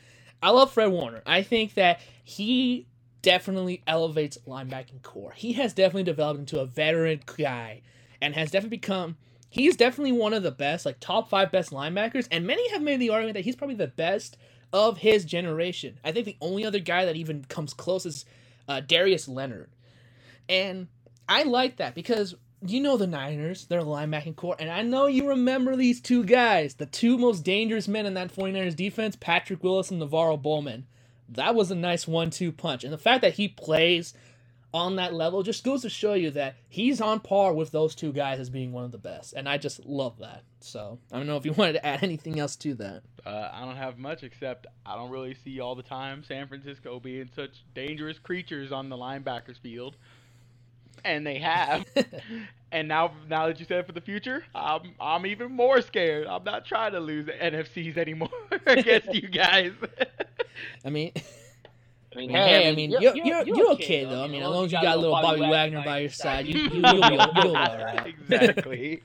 I 0.43 0.51
love 0.51 0.73
Fred 0.73 0.89
Warner. 0.89 1.23
I 1.27 1.43
think 1.43 1.75
that 1.75 2.01
he 2.25 2.87
definitely 3.23 3.83
elevates 3.87 4.39
linebacking 4.47 5.03
corps. 5.03 5.33
He 5.37 5.53
has 5.55 5.73
definitely 5.75 6.05
developed 6.05 6.41
into 6.41 6.61
a 6.61 6.67
veteran 6.67 7.21
guy, 7.37 7.83
and 8.21 8.35
has 8.35 8.51
definitely 8.51 8.79
become 8.79 9.17
he's 9.51 9.77
definitely 9.77 10.13
one 10.13 10.33
of 10.33 10.43
the 10.43 10.53
best, 10.53 10.87
like 10.87 11.01
top 11.01 11.29
five 11.29 11.53
best 11.53 11.71
linebackers, 11.71 12.29
and 12.31 12.47
many 12.47 12.71
have 12.71 12.81
made 12.81 13.01
the 13.01 13.11
argument 13.11 13.35
that 13.35 13.45
he's 13.45 13.57
probably 13.57 13.77
the 13.77 13.89
best 13.89 14.39
of 14.73 14.99
his 14.99 15.25
generation. 15.25 15.99
I 16.05 16.13
think 16.13 16.25
the 16.25 16.37
only 16.41 16.65
other 16.65 16.79
guy 16.79 17.05
that 17.05 17.17
even 17.17 17.45
comes 17.45 17.75
close 17.75 18.07
is 18.07 18.25
uh, 18.69 18.81
Darius 18.81 19.29
Leonard, 19.29 19.71
and 20.49 20.87
I 21.29 21.43
like 21.43 21.77
that 21.77 21.95
because 21.95 22.37
you 22.65 22.81
know 22.81 22.97
the 22.97 23.07
Niners, 23.07 23.67
their 23.67 23.83
linebacking 23.83 24.37
corps, 24.37 24.57
and 24.59 24.71
I 24.71 24.83
know 24.83 25.07
you 25.07 25.29
remember 25.29 25.77
these 25.77 26.01
two 26.01 26.25
guys, 26.25 26.75
the 26.75 26.87
two 26.87 27.19
most 27.19 27.43
dangerous 27.43 27.89
men 27.89 28.07
in 28.07 28.15
that 28.15 28.35
49ers 28.35 28.77
defense, 28.77 29.17
Patrick 29.19 29.63
Willis 29.65 29.91
and 29.91 30.01
NaVorro 30.01 30.41
Bowman. 30.41 30.87
That 31.29 31.55
was 31.55 31.71
a 31.71 31.77
nice 31.77 32.09
one-two 32.09 32.53
punch, 32.53 32.85
and 32.85 32.93
the 32.93 32.99
fact 32.99 33.23
that 33.23 33.35
he 33.35 33.49
plays 33.49 34.15
on 34.73 34.97
that 34.97 35.13
level 35.13 35.43
just 35.43 35.65
goes 35.65 35.83
to 35.83 35.91
show 35.91 36.15
you 36.15 36.31
that 36.31 36.57
he's 36.69 37.01
on 37.01 37.21
par 37.21 37.53
with 37.53 37.73
those 37.73 37.95
two 37.95 38.13
guys 38.13 38.39
as 38.39 38.51
being 38.51 38.73
one 38.73 38.85
of 38.85 38.93
the 38.93 38.99
best, 38.99 39.33
and 39.33 39.49
I 39.49 39.59
just 39.59 39.85
love 39.85 40.19
that. 40.19 40.45
So 40.61 40.99
I 41.11 41.17
don't 41.17 41.27
know 41.27 41.37
if 41.37 41.45
you 41.45 41.53
wanted 41.57 41.75
to 41.75 41.87
add 41.87 42.03
anything 42.03 42.39
else 42.39 42.57
to 42.57 42.75
that. 42.75 43.03
Uh, 43.27 43.51
I 43.53 43.65
don't 43.65 43.77
have 43.77 43.99
much 43.99 44.23
except 44.23 44.67
I 44.87 44.95
don't 44.95 45.11
really 45.11 45.35
see 45.35 45.61
all 45.61 45.75
the 45.75 45.83
time 45.83 46.23
San 46.25 46.47
Francisco 46.47 47.01
being 47.01 47.29
such 47.35 47.65
dangerous 47.75 48.19
creatures 48.19 48.73
on 48.73 48.89
the 48.89 48.97
linebackers 48.97 49.59
field, 49.59 49.97
and 51.05 51.27
they 51.27 51.39
have. 51.39 51.85
and 52.73 52.87
now, 52.87 53.13
now 53.29 53.49
that 53.49 53.59
you 53.59 53.67
said 53.67 53.87
for 53.87 53.93
the 53.93 54.01
future, 54.01 54.45
I'm 54.55 54.95
I'm 55.01 55.27
even 55.27 55.51
more 55.51 55.83
scared. 55.83 56.29
I'm 56.29 56.45
not 56.45 56.65
trying 56.65 56.93
to 56.93 57.01
lose 57.01 57.27
NFCs 57.27 57.97
anymore 57.97 58.31
against 58.67 59.13
you 59.15 59.29
guys. 59.29 59.73
I 60.85 60.91
mean. 60.91 61.13
I 62.13 62.19
mean, 62.19 62.31
hey, 62.31 62.69
I 62.69 62.75
mean, 62.75 62.91
you're, 62.91 63.01
you're, 63.01 63.25
you're, 63.25 63.47
you're 63.47 63.71
okay, 63.73 64.05
though. 64.05 64.25
I 64.25 64.27
mean, 64.27 64.43
as 64.43 64.49
long 64.49 64.65
as 64.65 64.73
you 64.73 64.83
got 64.83 64.97
a 64.97 65.01
little 65.01 65.13
Bobby, 65.13 65.41
Wagner, 65.41 65.53
Wagner 65.53 65.85
by 65.85 65.99
your 66.01 66.11
side, 66.11 66.47
you, 66.47 66.61
you, 66.61 66.83
will 66.83 67.09
be, 67.09 67.15
you'll 67.15 67.33
be 67.33 67.49
all 67.49 67.53
right. 67.53 68.15
Exactly. 68.31 69.03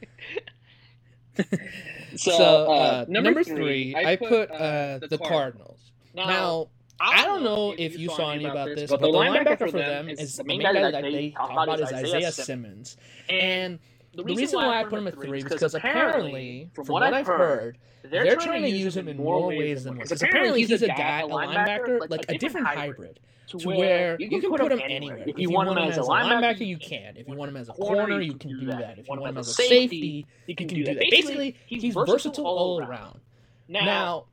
so, 2.16 2.32
so 2.32 2.72
uh, 2.72 2.74
uh, 2.74 3.06
number, 3.08 3.30
number 3.30 3.44
three, 3.44 3.94
three, 3.94 3.96
I 3.96 4.16
put 4.16 4.50
uh, 4.50 4.54
uh 4.54 5.00
the 5.08 5.20
Cardinals. 5.20 5.80
Now, 6.16 6.26
now 6.26 6.68
I 7.00 7.26
don't 7.26 7.44
know 7.44 7.76
if 7.78 7.98
you 8.00 8.10
saw 8.10 8.32
any 8.32 8.46
about 8.46 8.70
this, 8.76 8.90
but, 8.90 9.02
the 9.02 9.08
linebacker 9.08 9.70
for 9.70 9.72
them 9.72 10.10
is 10.10 10.38
the 10.38 10.44
main 10.44 10.62
guy 10.62 10.74
that 10.74 11.02
they 11.04 11.32
talk 11.32 11.52
about 11.52 11.80
is 11.80 11.92
Isaiah 11.92 12.32
Simmons. 12.32 12.98
And 13.30 13.80
the 14.16 14.24
reason 14.24 14.60
why 14.60 14.80
I 14.80 14.84
put 14.84 15.00
him 15.00 15.08
at 15.08 15.16
three 15.16 15.40
is 15.40 15.44
because 15.44 15.76
apparently, 15.76 16.70
from 16.74 16.86
what 16.88 17.04
I've 17.04 17.28
heard, 17.28 17.78
they're 18.04 18.36
trying 18.36 18.64
to 18.64 18.70
use 18.70 18.96
him 18.96 19.08
in 19.08 19.18
more 19.18 19.48
ways 19.48 19.84
than 19.84 19.94
one. 19.94 20.04
Because 20.04 20.22
apparently 20.22 20.64
he's 20.64 20.82
a 20.82 20.88
guy, 20.88 21.22
a 21.22 21.28
linebacker, 21.28 22.10
like 22.10 22.26
a 22.30 22.38
different 22.38 22.68
hybrid 22.68 23.20
to 23.48 23.58
where 23.60 24.18
you 24.20 24.42
can 24.42 24.50
put 24.50 24.72
him 24.72 24.82
anywhere. 24.84 25.24
If 25.26 25.38
you 25.38 25.50
want 25.52 25.70
him 25.70 25.78
as 25.78 25.98
a 25.98 26.02
linebacker, 26.02 26.66
you 26.66 26.78
can. 26.78 27.18
If 27.18 27.28
you 27.28 27.36
want 27.36 27.50
him 27.50 27.58
as 27.58 27.70
a 27.70 27.74
corner, 27.74 28.22
you 28.22 28.36
can 28.36 28.60
do 28.60 28.66
that. 28.68 28.98
If 29.00 29.08
you 29.08 29.16
want 29.16 29.26
him 29.28 29.38
as 29.38 29.48
a 29.50 29.54
safety, 29.54 30.26
you 30.48 30.56
can 30.56 30.68
do 30.68 30.84
that. 30.86 31.00
Basically, 31.10 31.56
he's 31.66 31.94
versatile 31.94 32.46
all 32.46 32.82
around. 32.82 33.20
Now, 33.68 34.26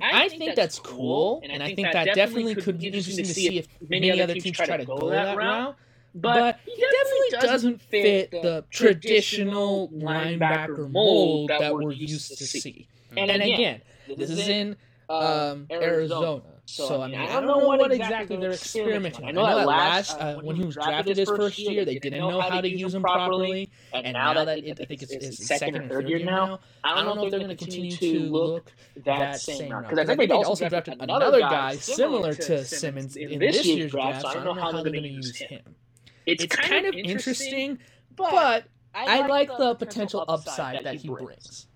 I 0.00 0.28
think 0.28 0.56
that's 0.56 0.78
cool, 0.78 1.40
and 1.48 1.62
I 1.62 1.74
think 1.74 1.92
that 1.92 2.14
definitely 2.14 2.54
could 2.56 2.78
be 2.78 2.88
interesting 2.88 3.24
to 3.24 3.34
see 3.34 3.58
if 3.58 3.68
many 3.88 4.10
other 4.20 4.34
teams 4.34 4.56
try 4.56 4.76
to 4.76 4.84
go 4.84 5.10
that 5.10 5.36
route. 5.36 5.76
But 6.14 6.60
he 6.64 6.76
definitely 6.76 7.48
doesn't 7.48 7.82
fit 7.82 8.30
the 8.30 8.64
traditional 8.70 9.88
linebacker 9.88 10.90
mold 10.90 11.50
that 11.50 11.74
we're 11.74 11.92
used 11.92 12.38
to 12.38 12.46
see. 12.46 12.88
And 13.16 13.30
again, 13.30 13.80
this 14.16 14.30
is 14.30 14.48
in 14.48 14.76
um, 15.08 15.66
Arizona. 15.70 15.72
Arizona. 15.72 16.42
So, 16.66 16.88
so, 16.88 17.02
I 17.02 17.08
mean, 17.08 17.20
I 17.20 17.26
don't, 17.26 17.46
know 17.46 17.58
what 17.58 17.92
exactly 17.92 18.36
they're 18.36 18.52
experimenting. 18.52 19.26
I 19.26 19.32
know, 19.32 19.44
that 19.44 19.66
last, 19.66 20.18
uh, 20.18 20.36
when, 20.40 20.56
he 20.56 20.64
was 20.64 20.76
drafted 20.76 21.18
his 21.18 21.28
first 21.28 21.58
year, 21.58 21.84
they 21.84 21.98
didn't 21.98 22.20
know 22.20 22.40
how 22.40 22.62
to 22.62 22.68
use 22.68 22.94
him 22.94 23.02
properly, 23.02 23.68
and 23.92 24.14
now 24.14 24.32
that 24.32 24.48
it, 24.48 24.80
I 24.80 24.86
think 24.86 25.02
it's 25.02 25.12
his 25.12 25.46
second 25.46 25.76
or 25.76 25.88
third 25.88 26.08
year 26.08 26.24
now, 26.24 26.60
I 26.82 27.04
don't 27.04 27.16
know 27.16 27.26
if 27.26 27.30
they're 27.30 27.40
going 27.40 27.54
to 27.54 27.56
continue 27.56 27.94
to 27.96 28.20
look 28.20 28.72
that 29.04 29.38
same 29.40 29.70
route. 29.70 29.90
Because 29.90 29.98
I 30.08 30.16
think 30.16 30.30
they 30.30 30.34
also 30.34 30.66
drafted 30.66 30.96
another 31.00 31.40
guy 31.40 31.76
similar 31.76 32.32
to 32.32 32.64
Simmons 32.64 33.16
in 33.16 33.38
this 33.38 33.66
year's 33.66 33.90
draft, 33.90 34.22
so 34.22 34.28
I 34.28 34.34
don't 34.34 34.44
know 34.44 34.54
how 34.54 34.72
they're 34.72 34.84
going 34.84 35.02
to 35.02 35.08
use 35.08 35.36
him. 35.36 35.60
It's 36.26 36.46
kind 36.46 36.86
of 36.86 36.94
interesting, 36.94 37.78
but 38.16 38.64
I 38.94 39.26
like 39.26 39.48
the 39.48 39.74
potential 39.74 40.24
upside 40.26 40.84
that 40.84 40.96
he 40.96 41.08
brings. 41.08 41.66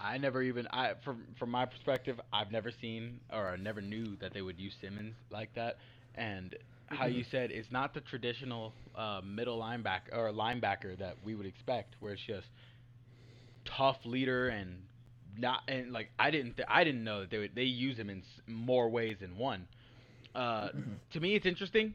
I 0.00 0.18
never 0.18 0.42
even 0.42 0.68
I 0.72 0.94
from 1.04 1.24
from 1.38 1.50
my 1.50 1.64
perspective, 1.64 2.20
I've 2.32 2.52
never 2.52 2.70
seen 2.70 3.20
or 3.32 3.48
I 3.48 3.56
never 3.56 3.80
knew 3.80 4.16
that 4.20 4.32
they 4.32 4.42
would 4.42 4.58
use 4.58 4.74
Simmons 4.80 5.14
like 5.30 5.52
that. 5.54 5.78
And 6.14 6.54
how 6.86 7.06
you 7.06 7.20
mm-hmm. 7.20 7.30
said 7.30 7.50
it's 7.50 7.70
not 7.70 7.94
the 7.94 8.00
traditional 8.00 8.72
uh, 8.96 9.20
middle 9.24 9.58
linebacker 9.58 10.12
or 10.12 10.30
linebacker 10.32 10.98
that 10.98 11.16
we 11.24 11.34
would 11.34 11.46
expect, 11.46 11.96
where 12.00 12.12
it's 12.12 12.22
just 12.22 12.48
tough 13.64 13.98
leader 14.04 14.48
and 14.48 14.82
not 15.36 15.62
and 15.68 15.92
like 15.92 16.10
I 16.18 16.30
didn't 16.30 16.56
th- 16.56 16.68
I 16.70 16.84
didn't 16.84 17.04
know 17.04 17.20
that 17.20 17.30
they 17.30 17.38
would 17.38 17.54
they 17.54 17.64
use 17.64 17.98
him 17.98 18.08
in 18.08 18.22
more 18.46 18.88
ways 18.88 19.16
than 19.20 19.36
one. 19.36 19.66
Uh, 20.34 20.68
mm-hmm. 20.68 20.92
To 21.12 21.20
me, 21.20 21.34
it's 21.34 21.46
interesting, 21.46 21.94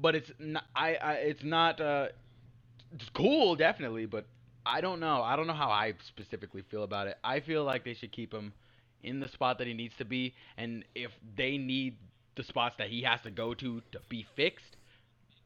but 0.00 0.14
it's 0.14 0.30
not 0.38 0.64
I, 0.74 0.94
I 0.94 1.12
it's 1.14 1.42
not 1.42 1.80
uh, 1.80 2.08
it's 2.92 3.08
cool 3.14 3.56
definitely, 3.56 4.06
but 4.06 4.26
I 4.64 4.80
don't 4.80 5.00
know. 5.00 5.22
I 5.22 5.36
don't 5.36 5.46
know 5.46 5.54
how 5.54 5.70
I 5.70 5.94
specifically 6.06 6.62
feel 6.70 6.84
about 6.84 7.06
it. 7.08 7.18
I 7.24 7.40
feel 7.40 7.64
like 7.64 7.84
they 7.84 7.94
should 7.94 8.12
keep 8.12 8.32
him 8.32 8.52
in 9.02 9.20
the 9.20 9.28
spot 9.28 9.58
that 9.58 9.66
he 9.66 9.74
needs 9.74 9.94
to 9.98 10.04
be, 10.04 10.34
and 10.56 10.84
if 10.94 11.10
they 11.36 11.58
need 11.58 11.96
the 12.36 12.44
spots 12.44 12.76
that 12.78 12.88
he 12.88 13.02
has 13.02 13.20
to 13.22 13.30
go 13.30 13.54
to 13.54 13.80
to 13.92 13.98
be 14.08 14.24
fixed, 14.36 14.76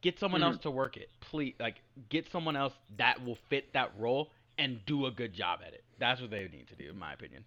get 0.01 0.19
someone 0.19 0.41
mm-hmm. 0.41 0.53
else 0.53 0.61
to 0.63 0.71
work 0.71 0.97
it. 0.97 1.09
Please, 1.21 1.55
like 1.59 1.81
get 2.09 2.25
someone 2.31 2.55
else 2.55 2.73
that 2.97 3.23
will 3.25 3.37
fit 3.49 3.73
that 3.73 3.91
role 3.97 4.29
and 4.57 4.79
do 4.85 5.05
a 5.05 5.11
good 5.11 5.33
job 5.33 5.59
at 5.65 5.73
it. 5.73 5.83
That's 5.99 6.21
what 6.21 6.29
they 6.29 6.47
need 6.51 6.67
to 6.69 6.75
do, 6.75 6.89
in 6.89 6.97
my 6.97 7.13
opinion. 7.13 7.43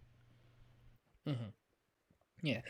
Mm-hmm. 1.29 1.60
Yeah, 2.43 2.61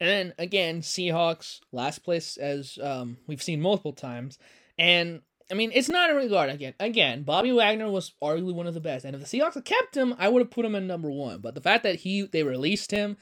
and 0.00 0.08
then 0.08 0.34
again, 0.38 0.80
Seahawks 0.80 1.60
last 1.72 2.00
place 2.00 2.36
as 2.36 2.78
um, 2.82 3.16
we've 3.26 3.42
seen 3.42 3.60
multiple 3.60 3.92
times, 3.92 4.38
and 4.78 5.22
I 5.50 5.54
mean, 5.54 5.72
it's 5.74 5.88
not 5.88 6.10
in 6.10 6.16
regard 6.16 6.50
again. 6.50 6.74
Again, 6.78 7.22
Bobby 7.22 7.52
Wagner 7.52 7.90
was 7.90 8.12
arguably 8.22 8.54
one 8.54 8.66
of 8.66 8.74
the 8.74 8.80
best, 8.80 9.04
and 9.04 9.14
if 9.14 9.20
the 9.20 9.38
Seahawks 9.38 9.54
had 9.54 9.64
kept 9.64 9.96
him, 9.96 10.14
I 10.18 10.28
would 10.28 10.40
have 10.40 10.50
put 10.50 10.64
him 10.64 10.74
in 10.74 10.86
number 10.86 11.10
one. 11.10 11.40
But 11.40 11.54
the 11.54 11.60
fact 11.60 11.82
that 11.82 11.96
he 11.96 12.22
they 12.22 12.42
released 12.42 12.90
him, 12.90 13.16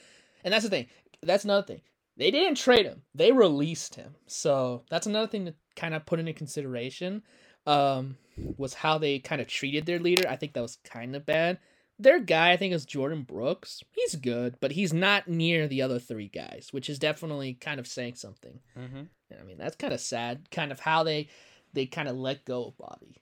and 0.44 0.52
that's 0.52 0.64
the 0.64 0.70
thing. 0.70 0.86
That's 1.22 1.44
another 1.44 1.66
thing. 1.66 1.80
They 2.16 2.30
didn't 2.30 2.56
trade 2.56 2.86
him; 2.86 3.02
they 3.14 3.32
released 3.32 3.94
him. 3.94 4.14
So 4.26 4.84
that's 4.90 5.06
another 5.06 5.26
thing 5.26 5.46
to 5.46 5.54
kind 5.76 5.94
of 5.94 6.06
put 6.06 6.20
into 6.20 6.32
consideration. 6.32 7.22
Um, 7.66 8.16
was 8.56 8.72
how 8.72 8.98
they 8.98 9.18
kind 9.18 9.40
of 9.40 9.46
treated 9.46 9.84
their 9.84 9.98
leader. 9.98 10.28
I 10.28 10.36
think 10.36 10.54
that 10.54 10.62
was 10.62 10.78
kind 10.84 11.14
of 11.16 11.26
bad. 11.26 11.58
Their 11.98 12.20
guy, 12.20 12.52
I 12.52 12.56
think, 12.56 12.72
is 12.72 12.86
Jordyn 12.86 13.26
Brooks. 13.26 13.82
He's 13.90 14.14
good, 14.14 14.56
but 14.60 14.72
he's 14.72 14.92
not 14.92 15.26
near 15.26 15.66
the 15.66 15.82
other 15.82 15.98
three 15.98 16.28
guys, 16.28 16.68
which 16.70 16.88
is 16.88 16.98
definitely 16.98 17.54
kind 17.54 17.80
of 17.80 17.88
saying 17.88 18.14
something. 18.14 18.60
Mm-hmm. 18.78 19.02
I 19.38 19.44
mean, 19.44 19.58
that's 19.58 19.76
kind 19.76 19.92
of 19.92 20.00
sad. 20.00 20.50
Kind 20.50 20.70
of 20.70 20.80
how 20.80 21.02
they 21.02 21.28
they 21.72 21.86
kind 21.86 22.08
of 22.08 22.16
let 22.16 22.44
go 22.44 22.66
of 22.66 22.78
Bobby. 22.78 23.16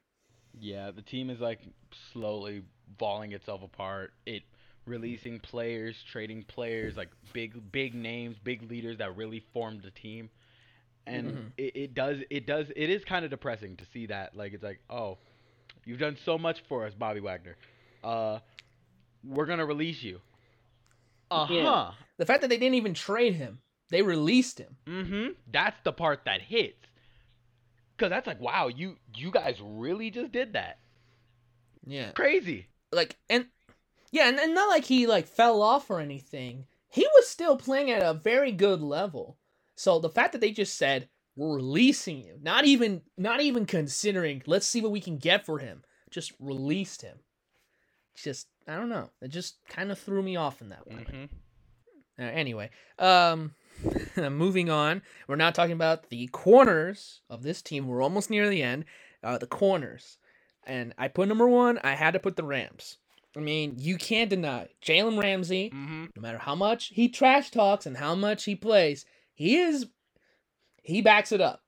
Yeah, 0.58 0.90
the 0.90 1.02
team 1.02 1.30
is 1.30 1.40
like 1.40 1.60
slowly 2.12 2.62
falling 2.98 3.32
itself 3.32 3.62
apart. 3.62 4.12
It 4.26 4.42
releasing 4.86 5.40
players, 5.40 5.96
trading 6.10 6.44
players, 6.44 6.96
like 6.96 7.10
big 7.32 7.72
big 7.72 7.94
names, 7.94 8.36
big 8.42 8.68
leaders 8.70 8.98
that 8.98 9.16
really 9.16 9.44
formed 9.52 9.82
the 9.82 9.90
team. 9.90 10.30
And 11.06 11.26
mm-hmm. 11.26 11.46
it, 11.56 11.76
it 11.76 11.94
does 11.94 12.18
it 12.30 12.46
does 12.46 12.66
it 12.74 12.90
is 12.90 13.04
kind 13.04 13.24
of 13.24 13.30
depressing 13.30 13.76
to 13.76 13.84
see 13.92 14.06
that. 14.06 14.36
Like 14.36 14.52
it's 14.52 14.62
like, 14.62 14.80
oh, 14.88 15.18
you've 15.84 15.98
done 15.98 16.16
so 16.24 16.38
much 16.38 16.62
for 16.68 16.86
us, 16.86 16.94
Bobby 16.94 17.20
Wagner. 17.20 17.56
Uh 18.02 18.38
we're 19.26 19.46
gonna 19.46 19.66
release 19.66 20.02
you. 20.02 20.20
Uh 21.30 21.46
huh. 21.46 21.54
Yeah. 21.54 21.90
The 22.18 22.26
fact 22.26 22.42
that 22.42 22.48
they 22.48 22.56
didn't 22.56 22.74
even 22.74 22.94
trade 22.94 23.34
him, 23.34 23.60
they 23.90 24.02
released 24.02 24.58
him. 24.58 24.76
Mm-hmm. 24.86 25.26
That's 25.50 25.76
the 25.84 25.92
part 25.92 26.24
that 26.24 26.42
hits. 26.42 26.76
Cause 27.98 28.10
that's 28.10 28.26
like, 28.26 28.40
wow, 28.40 28.68
you 28.68 28.96
you 29.14 29.30
guys 29.30 29.58
really 29.62 30.10
just 30.10 30.32
did 30.32 30.52
that. 30.52 30.78
Yeah. 31.86 32.10
Crazy. 32.10 32.66
Like 32.92 33.16
and 33.30 33.46
yeah, 34.12 34.28
and, 34.28 34.38
and 34.38 34.54
not 34.54 34.68
like 34.68 34.84
he 34.84 35.06
like 35.06 35.26
fell 35.26 35.62
off 35.62 35.90
or 35.90 36.00
anything. 36.00 36.66
He 36.88 37.06
was 37.16 37.26
still 37.26 37.56
playing 37.56 37.90
at 37.90 38.02
a 38.02 38.14
very 38.14 38.52
good 38.52 38.80
level. 38.80 39.38
So 39.76 39.98
the 39.98 40.08
fact 40.08 40.32
that 40.32 40.40
they 40.40 40.52
just 40.52 40.76
said 40.76 41.08
we're 41.36 41.56
releasing 41.56 42.22
you, 42.22 42.38
not 42.40 42.64
even 42.64 43.02
not 43.16 43.40
even 43.40 43.66
considering, 43.66 44.42
let's 44.46 44.66
see 44.66 44.80
what 44.80 44.92
we 44.92 45.00
can 45.00 45.18
get 45.18 45.44
for 45.44 45.58
him, 45.58 45.82
just 46.10 46.32
released 46.40 47.02
him. 47.02 47.18
Just 48.16 48.48
I 48.66 48.76
don't 48.76 48.88
know. 48.88 49.10
It 49.20 49.28
just 49.28 49.58
kind 49.68 49.92
of 49.92 49.98
threw 49.98 50.22
me 50.22 50.36
off 50.36 50.60
in 50.60 50.70
that 50.70 50.86
one. 50.86 51.04
Mm-hmm. 51.04 51.24
Uh, 52.18 52.30
anyway, 52.30 52.70
um, 52.98 53.54
moving 54.16 54.70
on, 54.70 55.02
we're 55.28 55.36
now 55.36 55.50
talking 55.50 55.74
about 55.74 56.08
the 56.08 56.26
corners 56.28 57.20
of 57.28 57.42
this 57.42 57.60
team. 57.62 57.86
We're 57.86 58.02
almost 58.02 58.30
near 58.30 58.48
the 58.48 58.62
end. 58.62 58.86
Uh, 59.22 59.38
the 59.38 59.46
corners, 59.46 60.18
and 60.64 60.94
I 60.98 61.08
put 61.08 61.28
number 61.28 61.48
one. 61.48 61.78
I 61.82 61.94
had 61.94 62.12
to 62.12 62.18
put 62.18 62.36
the 62.36 62.44
Rams. 62.44 62.98
I 63.36 63.40
mean, 63.40 63.74
you 63.76 63.98
can't 63.98 64.30
deny 64.30 64.68
Jalen 64.82 65.20
Ramsey. 65.20 65.70
Mm-hmm. 65.70 66.06
No 66.16 66.22
matter 66.22 66.38
how 66.38 66.54
much 66.54 66.88
he 66.88 67.08
trash 67.08 67.50
talks 67.50 67.84
and 67.84 67.96
how 67.96 68.14
much 68.14 68.44
he 68.44 68.54
plays, 68.54 69.04
he 69.34 69.58
is 69.58 69.86
he 70.82 71.02
backs 71.02 71.32
it 71.32 71.40
up. 71.40 71.62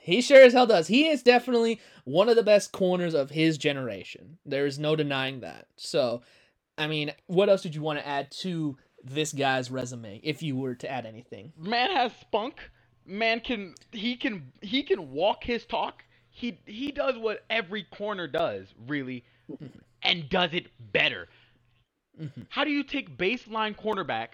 He 0.00 0.20
sure 0.20 0.42
as 0.42 0.52
hell 0.52 0.66
does. 0.66 0.88
He 0.88 1.08
is 1.08 1.22
definitely 1.22 1.80
one 2.04 2.28
of 2.28 2.36
the 2.36 2.42
best 2.42 2.72
corners 2.72 3.14
of 3.14 3.30
his 3.30 3.58
generation. 3.58 4.38
There 4.44 4.66
is 4.66 4.78
no 4.78 4.96
denying 4.96 5.40
that. 5.40 5.66
So, 5.76 6.22
I 6.76 6.86
mean, 6.86 7.12
what 7.26 7.48
else 7.48 7.62
did 7.62 7.74
you 7.74 7.82
want 7.82 7.98
to 7.98 8.06
add 8.06 8.30
to 8.40 8.76
this 9.02 9.32
guy's 9.32 9.70
resume 9.70 10.20
if 10.22 10.42
you 10.42 10.56
were 10.56 10.74
to 10.76 10.90
add 10.90 11.06
anything. 11.06 11.52
Man 11.56 11.90
has 11.90 12.12
spunk. 12.20 12.70
Man 13.04 13.40
can 13.40 13.74
he 13.90 14.16
can 14.16 14.52
he 14.60 14.82
can 14.82 15.10
walk 15.10 15.44
his 15.44 15.64
talk. 15.64 16.04
He 16.30 16.58
he 16.66 16.92
does 16.92 17.18
what 17.18 17.44
every 17.50 17.82
corner 17.82 18.26
does, 18.28 18.72
really, 18.86 19.24
and 20.02 20.28
does 20.28 20.50
it 20.52 20.68
better. 20.92 21.28
Mm-hmm. 22.20 22.42
How 22.48 22.64
do 22.64 22.70
you 22.70 22.84
take 22.84 23.18
baseline 23.18 23.76
cornerback 23.76 24.28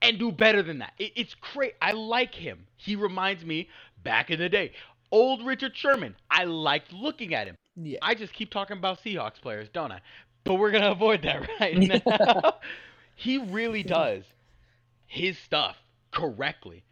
and 0.00 0.18
do 0.18 0.30
better 0.30 0.62
than 0.62 0.78
that? 0.78 0.92
It, 0.98 1.12
it's 1.16 1.34
great. 1.34 1.74
I 1.82 1.92
like 1.92 2.34
him. 2.34 2.66
He 2.76 2.94
reminds 2.94 3.44
me 3.44 3.68
back 4.04 4.30
in 4.30 4.38
the 4.38 4.48
day, 4.48 4.72
old 5.10 5.44
Richard 5.44 5.76
Sherman. 5.76 6.14
I 6.30 6.44
liked 6.44 6.92
looking 6.92 7.34
at 7.34 7.46
him. 7.46 7.56
Yeah. 7.76 7.98
I 8.02 8.14
just 8.14 8.32
keep 8.32 8.50
talking 8.50 8.76
about 8.76 9.02
Seahawks 9.02 9.40
players, 9.40 9.68
don't 9.72 9.92
I? 9.92 10.00
But 10.44 10.54
we're 10.54 10.70
gonna 10.70 10.90
avoid 10.92 11.22
that 11.22 11.48
right 11.60 11.76
now. 11.76 12.54
He 13.20 13.38
really 13.38 13.82
does 13.82 14.22
his 15.06 15.36
stuff 15.38 15.76
correctly, 16.12 16.84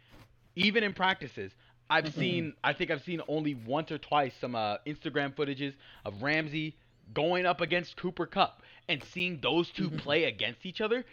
even 0.57 0.83
in 0.83 0.93
practices. 0.93 1.53
I've 1.89 2.03
mm-hmm. 2.03 2.19
seen, 2.19 2.53
I 2.65 2.73
think 2.73 2.91
I've 2.91 3.03
seen 3.03 3.21
only 3.29 3.55
once 3.55 3.91
or 3.93 3.97
twice 3.97 4.33
some 4.41 4.53
uh, 4.53 4.77
Instagram 4.85 5.33
footages 5.33 5.73
of 6.03 6.21
Ramsey 6.21 6.75
going 7.13 7.45
up 7.45 7.61
against 7.61 7.95
Cooper 7.95 8.25
Kupp 8.25 8.61
and 8.89 9.01
seeing 9.01 9.39
those 9.41 9.69
2 9.69 9.83
mm-hmm. 9.83 9.97
play 9.99 10.25
against 10.25 10.65
each 10.65 10.81
other. 10.81 11.05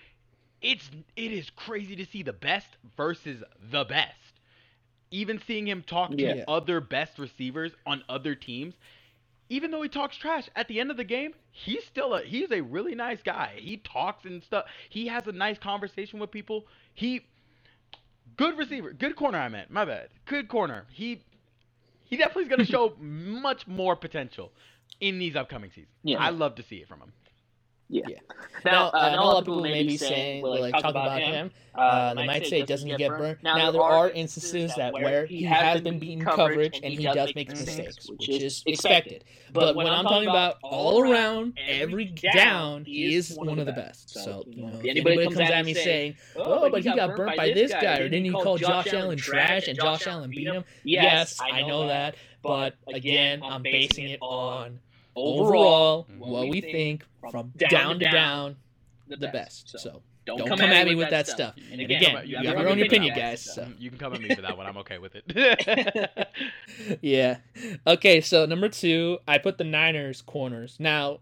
It's 0.60 0.90
it 1.14 1.30
is 1.30 1.48
crazy 1.50 1.94
to 1.94 2.06
see 2.06 2.24
the 2.24 2.32
best 2.32 2.66
versus 2.96 3.44
the 3.70 3.84
best. 3.84 4.18
Even 5.14 5.40
seeing 5.46 5.68
him 5.68 5.84
talk 5.86 6.10
to 6.10 6.20
yeah. 6.20 6.44
other 6.48 6.80
best 6.80 7.20
receivers 7.20 7.70
on 7.86 8.02
other 8.08 8.34
teams, 8.34 8.74
even 9.48 9.70
though 9.70 9.80
he 9.80 9.88
talks 9.88 10.16
trash, 10.16 10.48
at 10.56 10.66
the 10.66 10.80
end 10.80 10.90
of 10.90 10.96
the 10.96 11.04
game, 11.04 11.34
he's 11.52 11.84
still 11.84 12.14
a 12.14 12.22
he's 12.22 12.50
a 12.50 12.60
really 12.60 12.96
nice 12.96 13.22
guy. 13.22 13.52
He 13.56 13.76
talks 13.76 14.24
and 14.24 14.42
stuff. 14.42 14.64
He 14.90 15.06
has 15.06 15.28
a 15.28 15.32
nice 15.32 15.56
conversation 15.58 16.18
with 16.18 16.32
people. 16.32 16.64
He 16.94 17.26
good 18.36 18.58
receiver, 18.58 18.92
good 18.92 19.14
corner. 19.14 19.38
I 19.38 19.48
meant 19.48 19.70
my 19.70 19.84
bad. 19.84 20.08
Good 20.26 20.48
corner. 20.48 20.84
He 20.90 21.22
he 22.06 22.16
definitely 22.16 22.44
is 22.44 22.48
going 22.48 22.58
to 22.66 22.72
show 22.72 22.94
much 22.98 23.68
more 23.68 23.94
potential 23.94 24.50
in 25.00 25.20
these 25.20 25.36
upcoming 25.36 25.70
seasons. 25.70 25.94
Yeah, 26.02 26.18
I 26.18 26.30
love 26.30 26.56
to 26.56 26.64
see 26.64 26.76
it 26.76 26.88
from 26.88 27.00
him. 27.00 27.12
Yeah. 27.88 28.02
yeah. 28.08 28.18
Now, 28.64 28.90
now, 28.94 28.98
uh, 28.98 29.16
a 29.16 29.16
lot 29.16 29.38
of 29.38 29.44
people 29.44 29.62
may 29.62 29.86
be 29.86 29.96
saying, 29.96 30.42
like, 30.42 30.60
like 30.60 30.72
talk, 30.72 30.90
about, 30.90 31.20
him. 31.20 31.32
him. 31.32 31.50
Uh, 31.74 31.80
uh, 31.80 32.14
they 32.14 32.26
might 32.26 32.46
say 32.46 32.62
doesn't 32.62 32.88
he 32.88 32.96
get 32.96 33.10
burned. 33.10 33.38
Now, 33.42 33.56
now 33.56 33.70
there 33.72 33.82
are 33.82 34.10
instances 34.10 34.72
that 34.76 34.92
where 34.92 35.26
he 35.26 35.42
has 35.42 35.80
been 35.80 35.98
beaten 35.98 36.24
coverage 36.24 36.80
and 36.82 36.94
he 36.94 37.04
does 37.04 37.34
make 37.34 37.50
mistakes, 37.50 38.08
which 38.08 38.28
is 38.28 38.62
expected. 38.66 39.24
But 39.52 39.76
when 39.76 39.86
I'm 39.86 40.04
talking 40.04 40.28
about 40.28 40.56
all 40.62 41.02
around, 41.02 41.58
every 41.66 42.06
down, 42.06 42.84
he 42.84 43.14
is 43.14 43.36
one 43.36 43.58
of 43.58 43.66
the 43.66 43.72
best. 43.72 44.10
So, 44.10 44.44
you 44.46 44.66
know, 44.66 44.78
if 44.78 44.84
anybody 44.84 45.24
comes 45.24 45.38
at 45.38 45.64
me 45.64 45.74
saying, 45.74 46.16
oh, 46.36 46.70
but 46.70 46.82
he 46.82 46.94
got 46.94 47.16
burnt 47.16 47.36
by 47.36 47.52
this 47.52 47.72
guy, 47.72 47.98
or 47.98 48.08
didn't 48.08 48.24
he 48.24 48.30
call 48.30 48.56
Josh 48.56 48.92
Allen 48.92 49.18
trash 49.18 49.68
and 49.68 49.78
Josh 49.78 50.06
Allen 50.06 50.30
beat 50.30 50.46
him? 50.46 50.64
Yes, 50.84 51.38
I 51.40 51.62
know 51.62 51.88
that. 51.88 52.14
But 52.42 52.76
again, 52.92 53.42
I'm 53.42 53.62
basing 53.62 54.08
it 54.08 54.18
on 54.20 54.78
overall, 55.16 56.06
what 56.18 56.48
we 56.48 56.60
think 56.60 57.04
from 57.30 57.52
down 57.56 57.98
to 57.98 58.10
down, 58.10 58.56
the 59.08 59.28
best. 59.28 59.78
So 59.78 60.02
don't, 60.24 60.38
don't 60.38 60.48
come, 60.48 60.58
come, 60.58 60.70
at 60.70 60.86
me 60.86 60.94
with 60.94 61.10
that, 61.10 61.26
stuff. 61.26 61.54
stuff. 61.54 61.66
And 61.70 61.80
again, 61.80 62.02
again 62.02 62.26
you, 62.26 62.36
have 62.36 62.44
your 62.44 62.68
own 62.68 62.80
opinion, 62.80 63.14
guys. 63.14 63.42
So. 63.42 63.68
You 63.78 63.90
can 63.90 63.98
come 63.98 64.14
at 64.14 64.22
me 64.22 64.34
for 64.34 64.42
that 64.42 64.56
one. 64.56 64.66
I'm 64.66 64.78
okay 64.78 64.98
with 64.98 65.12
it. 65.16 66.28
yeah. 67.02 67.38
Okay, 67.86 68.20
so 68.22 68.46
number 68.46 68.68
two, 68.70 69.18
I 69.28 69.38
put 69.38 69.58
the 69.58 69.64
Niners 69.64 70.22
corners. 70.22 70.76
Now, 70.78 71.20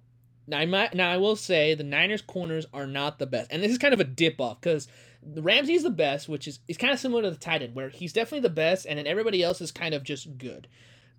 I 0.52 0.66
might 0.66 0.94
now 0.94 1.10
I 1.10 1.16
will 1.16 1.36
say 1.36 1.74
the 1.74 1.84
Niners 1.84 2.22
corners 2.22 2.66
are 2.72 2.86
not 2.86 3.18
the 3.18 3.26
best, 3.26 3.50
and 3.52 3.62
this 3.62 3.72
is 3.72 3.78
kind 3.78 3.94
of 3.94 4.00
a 4.00 4.04
dip 4.04 4.40
off 4.40 4.60
because 4.60 4.88
the 5.22 5.42
Ramsey's 5.42 5.82
the 5.82 5.90
best, 5.90 6.28
which 6.28 6.46
is 6.46 6.60
is 6.68 6.76
kind 6.76 6.92
of 6.92 6.98
similar 6.98 7.22
to 7.22 7.30
the 7.30 7.36
tight 7.36 7.62
end, 7.62 7.74
where 7.74 7.88
he's 7.88 8.12
definitely 8.12 8.40
the 8.40 8.54
best, 8.54 8.86
and 8.86 8.98
then 8.98 9.06
everybody 9.06 9.42
else 9.42 9.60
is 9.60 9.70
kind 9.70 9.94
of 9.94 10.02
just 10.02 10.38
good. 10.38 10.68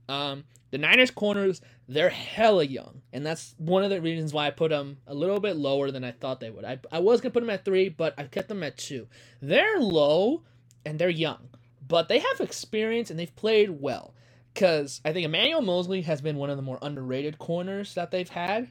Um, 0.10 0.44
the 0.72 0.78
Niners 0.80 1.12
corners, 1.12 1.62
they're 1.88 2.10
hella 2.10 2.66
young, 2.66 3.04
and 3.14 3.26
that's 3.26 3.54
one 3.58 3.84
of 3.84 3.92
the 3.92 4.02
reasons 4.02 4.34
why 4.34 4.48
I 4.48 4.52
put 4.52 4.72
them 4.72 4.98
a 5.06 5.14
little 5.14 5.40
bit 5.40 5.56
lower 5.56 5.92
than 5.92 6.04
I 6.04 6.12
thought 6.12 6.40
they 6.40 6.50
would. 6.50 6.66
I, 6.66 6.80
I 6.92 7.00
was 7.00 7.22
gonna 7.22 7.32
put 7.32 7.42
them 7.42 7.50
at 7.52 7.64
three, 7.64 7.90
but 7.90 8.16
I 8.18 8.24
kept 8.24 8.50
them 8.50 8.64
at 8.64 8.78
two. 8.78 9.08
They're 9.42 9.80
low 9.80 10.42
and 10.86 10.98
they're 10.98 11.10
young, 11.10 11.50
but 11.88 12.10
they 12.10 12.20
have 12.20 12.40
experience 12.40 13.12
and 13.12 13.20
they've 13.20 13.36
played 13.36 13.70
well. 13.70 14.16
Because 14.54 15.02
I 15.06 15.14
think 15.14 15.26
Emmanuel 15.26 15.62
Moseley 15.62 16.02
has 16.04 16.22
been 16.22 16.38
one 16.38 16.50
of 16.50 16.58
the 16.58 16.64
more 16.64 16.80
underrated 16.82 17.40
corners 17.40 17.96
that 17.96 18.12
they've 18.12 18.30
had, 18.30 18.70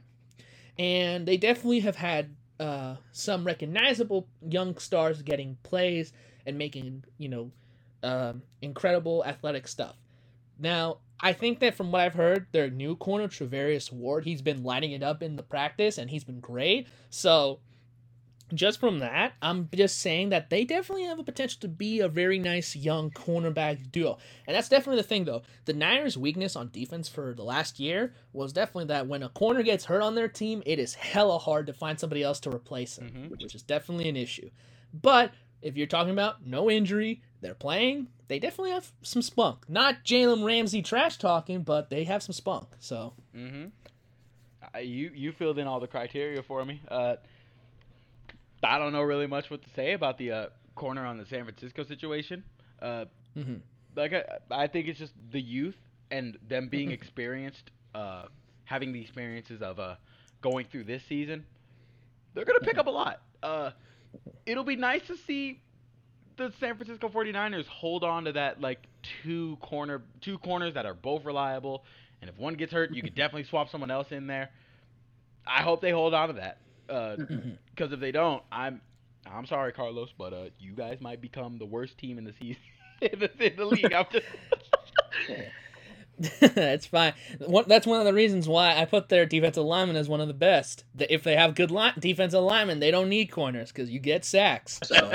and 0.78 1.26
they 1.26 1.36
definitely 1.36 1.80
have 1.80 1.96
had 1.96 2.34
uh, 2.60 2.96
some 3.12 3.44
recognizable 3.44 4.28
young 4.48 4.76
stars 4.78 5.22
getting 5.22 5.56
plays 5.62 6.12
and 6.46 6.58
making 6.58 7.04
you 7.18 7.28
know 7.28 7.50
um, 8.02 8.42
incredible 8.60 9.24
athletic 9.24 9.68
stuff. 9.68 9.96
Now, 10.58 10.98
I 11.22 11.32
think 11.32 11.60
that 11.60 11.76
from 11.76 11.92
what 11.92 12.00
I've 12.00 12.14
heard, 12.14 12.48
their 12.50 12.68
new 12.68 12.96
corner, 12.96 13.28
Charvarius 13.28 13.92
Ward, 13.92 14.24
he's 14.24 14.42
been 14.42 14.64
lighting 14.64 14.90
it 14.90 15.04
up 15.04 15.22
in 15.22 15.36
the 15.36 15.42
practice 15.44 15.96
and 15.96 16.10
he's 16.10 16.24
been 16.24 16.40
great. 16.40 16.88
So, 17.10 17.60
just 18.52 18.80
from 18.80 18.98
that, 18.98 19.32
I'm 19.40 19.68
just 19.74 19.98
saying 20.00 20.30
that 20.30 20.50
they 20.50 20.64
definitely 20.64 21.04
have 21.04 21.18
a 21.18 21.24
potential 21.24 21.60
to 21.60 21.68
be 21.68 22.00
a 22.00 22.08
very 22.08 22.38
nice 22.38 22.76
young 22.76 23.10
cornerback 23.10 23.90
duo. 23.90 24.18
And 24.46 24.54
that's 24.54 24.68
definitely 24.68 25.00
the 25.00 25.08
thing, 25.08 25.24
though. 25.24 25.42
The 25.64 25.72
Niners' 25.72 26.18
weakness 26.18 26.54
on 26.54 26.70
defense 26.70 27.08
for 27.08 27.32
the 27.34 27.44
last 27.44 27.80
year 27.80 28.14
was 28.34 28.52
definitely 28.52 28.86
that 28.86 29.06
when 29.06 29.22
a 29.22 29.30
corner 29.30 29.62
gets 29.62 29.86
hurt 29.86 30.02
on 30.02 30.16
their 30.16 30.28
team, 30.28 30.62
it 30.66 30.78
is 30.78 30.94
hella 30.94 31.38
hard 31.38 31.66
to 31.68 31.72
find 31.72 31.98
somebody 31.98 32.22
else 32.22 32.40
to 32.40 32.50
replace 32.50 32.98
him, 32.98 33.08
mm-hmm. 33.08 33.28
which 33.28 33.54
is 33.54 33.62
definitely 33.62 34.08
an 34.08 34.16
issue. 34.16 34.50
But 34.92 35.32
if 35.62 35.76
you're 35.76 35.86
talking 35.86 36.12
about 36.12 36.44
no 36.44 36.70
injury, 36.70 37.22
they're 37.40 37.54
playing, 37.54 38.08
they 38.32 38.38
definitely 38.38 38.70
have 38.70 38.90
some 39.02 39.20
spunk. 39.20 39.68
Not 39.68 40.04
Jalen 40.06 40.42
Ramsey 40.42 40.80
trash 40.80 41.18
talking, 41.18 41.64
but 41.64 41.90
they 41.90 42.04
have 42.04 42.22
some 42.22 42.32
spunk. 42.32 42.68
So. 42.78 43.12
Mm-hmm. 43.36 43.66
Uh, 44.74 44.78
you 44.78 45.10
you 45.14 45.32
filled 45.32 45.58
in 45.58 45.66
all 45.66 45.80
the 45.80 45.86
criteria 45.86 46.42
for 46.42 46.64
me. 46.64 46.80
Uh, 46.88 47.16
I 48.62 48.78
don't 48.78 48.94
know 48.94 49.02
really 49.02 49.26
much 49.26 49.50
what 49.50 49.60
to 49.64 49.68
say 49.76 49.92
about 49.92 50.16
the 50.16 50.32
uh, 50.32 50.46
corner 50.74 51.04
on 51.04 51.18
the 51.18 51.26
San 51.26 51.44
Francisco 51.44 51.84
situation. 51.84 52.42
Uh, 52.80 53.04
mm-hmm. 53.36 53.56
Like 53.94 54.14
I, 54.14 54.24
I 54.50 54.66
think 54.66 54.88
it's 54.88 54.98
just 54.98 55.12
the 55.30 55.40
youth 55.40 55.76
and 56.10 56.38
them 56.48 56.68
being 56.68 56.86
mm-hmm. 56.86 56.94
experienced, 56.94 57.70
uh, 57.94 58.28
having 58.64 58.94
the 58.94 59.02
experiences 59.02 59.60
of 59.60 59.78
uh, 59.78 59.96
going 60.40 60.64
through 60.72 60.84
this 60.84 61.02
season. 61.06 61.44
They're 62.32 62.46
gonna 62.46 62.60
pick 62.60 62.76
mm-hmm. 62.76 62.80
up 62.80 62.86
a 62.86 62.90
lot. 62.90 63.20
Uh, 63.42 63.70
it'll 64.46 64.64
be 64.64 64.76
nice 64.76 65.06
to 65.08 65.18
see 65.18 65.60
the 66.36 66.52
San 66.58 66.76
Francisco 66.76 67.08
49ers 67.08 67.66
hold 67.66 68.04
on 68.04 68.24
to 68.24 68.32
that 68.32 68.60
like 68.60 68.86
two 69.22 69.56
corner 69.60 70.02
two 70.20 70.38
corners 70.38 70.74
that 70.74 70.86
are 70.86 70.94
both 70.94 71.24
reliable 71.24 71.84
and 72.20 72.30
if 72.30 72.38
one 72.38 72.54
gets 72.54 72.72
hurt 72.72 72.92
you 72.92 73.02
could 73.02 73.14
definitely 73.16 73.44
swap 73.44 73.68
someone 73.68 73.90
else 73.90 74.12
in 74.12 74.26
there 74.26 74.50
i 75.46 75.62
hope 75.62 75.80
they 75.80 75.90
hold 75.90 76.14
on 76.14 76.28
to 76.28 76.34
that 76.34 76.58
because 76.86 77.90
uh, 77.90 77.94
if 77.94 78.00
they 78.00 78.12
don't 78.12 78.42
i'm 78.50 78.80
i'm 79.26 79.46
sorry 79.46 79.72
carlos 79.72 80.10
but 80.16 80.32
uh, 80.32 80.44
you 80.58 80.72
guys 80.72 80.98
might 81.00 81.20
become 81.20 81.58
the 81.58 81.66
worst 81.66 81.98
team 81.98 82.18
in 82.18 82.24
the 82.24 82.32
season 82.40 82.62
in, 83.00 83.18
the, 83.18 83.46
in 83.46 83.56
the 83.56 83.64
league 83.64 83.92
after 83.92 84.20
that's 86.54 86.86
fine. 86.86 87.14
That's 87.66 87.86
one 87.86 87.98
of 87.98 88.04
the 88.04 88.12
reasons 88.12 88.46
why 88.46 88.76
I 88.76 88.84
put 88.84 89.08
their 89.08 89.26
defensive 89.26 89.64
lineman 89.64 89.96
as 89.96 90.08
one 90.08 90.20
of 90.20 90.28
the 90.28 90.34
best. 90.34 90.84
If 90.96 91.24
they 91.24 91.34
have 91.34 91.56
good 91.56 91.70
line, 91.72 91.94
defensive 91.98 92.42
linemen, 92.42 92.78
they 92.78 92.90
don't 92.92 93.08
need 93.08 93.26
corners 93.26 93.72
because 93.72 93.90
you 93.90 93.98
get 93.98 94.24
sacks. 94.24 94.78
So 94.84 95.12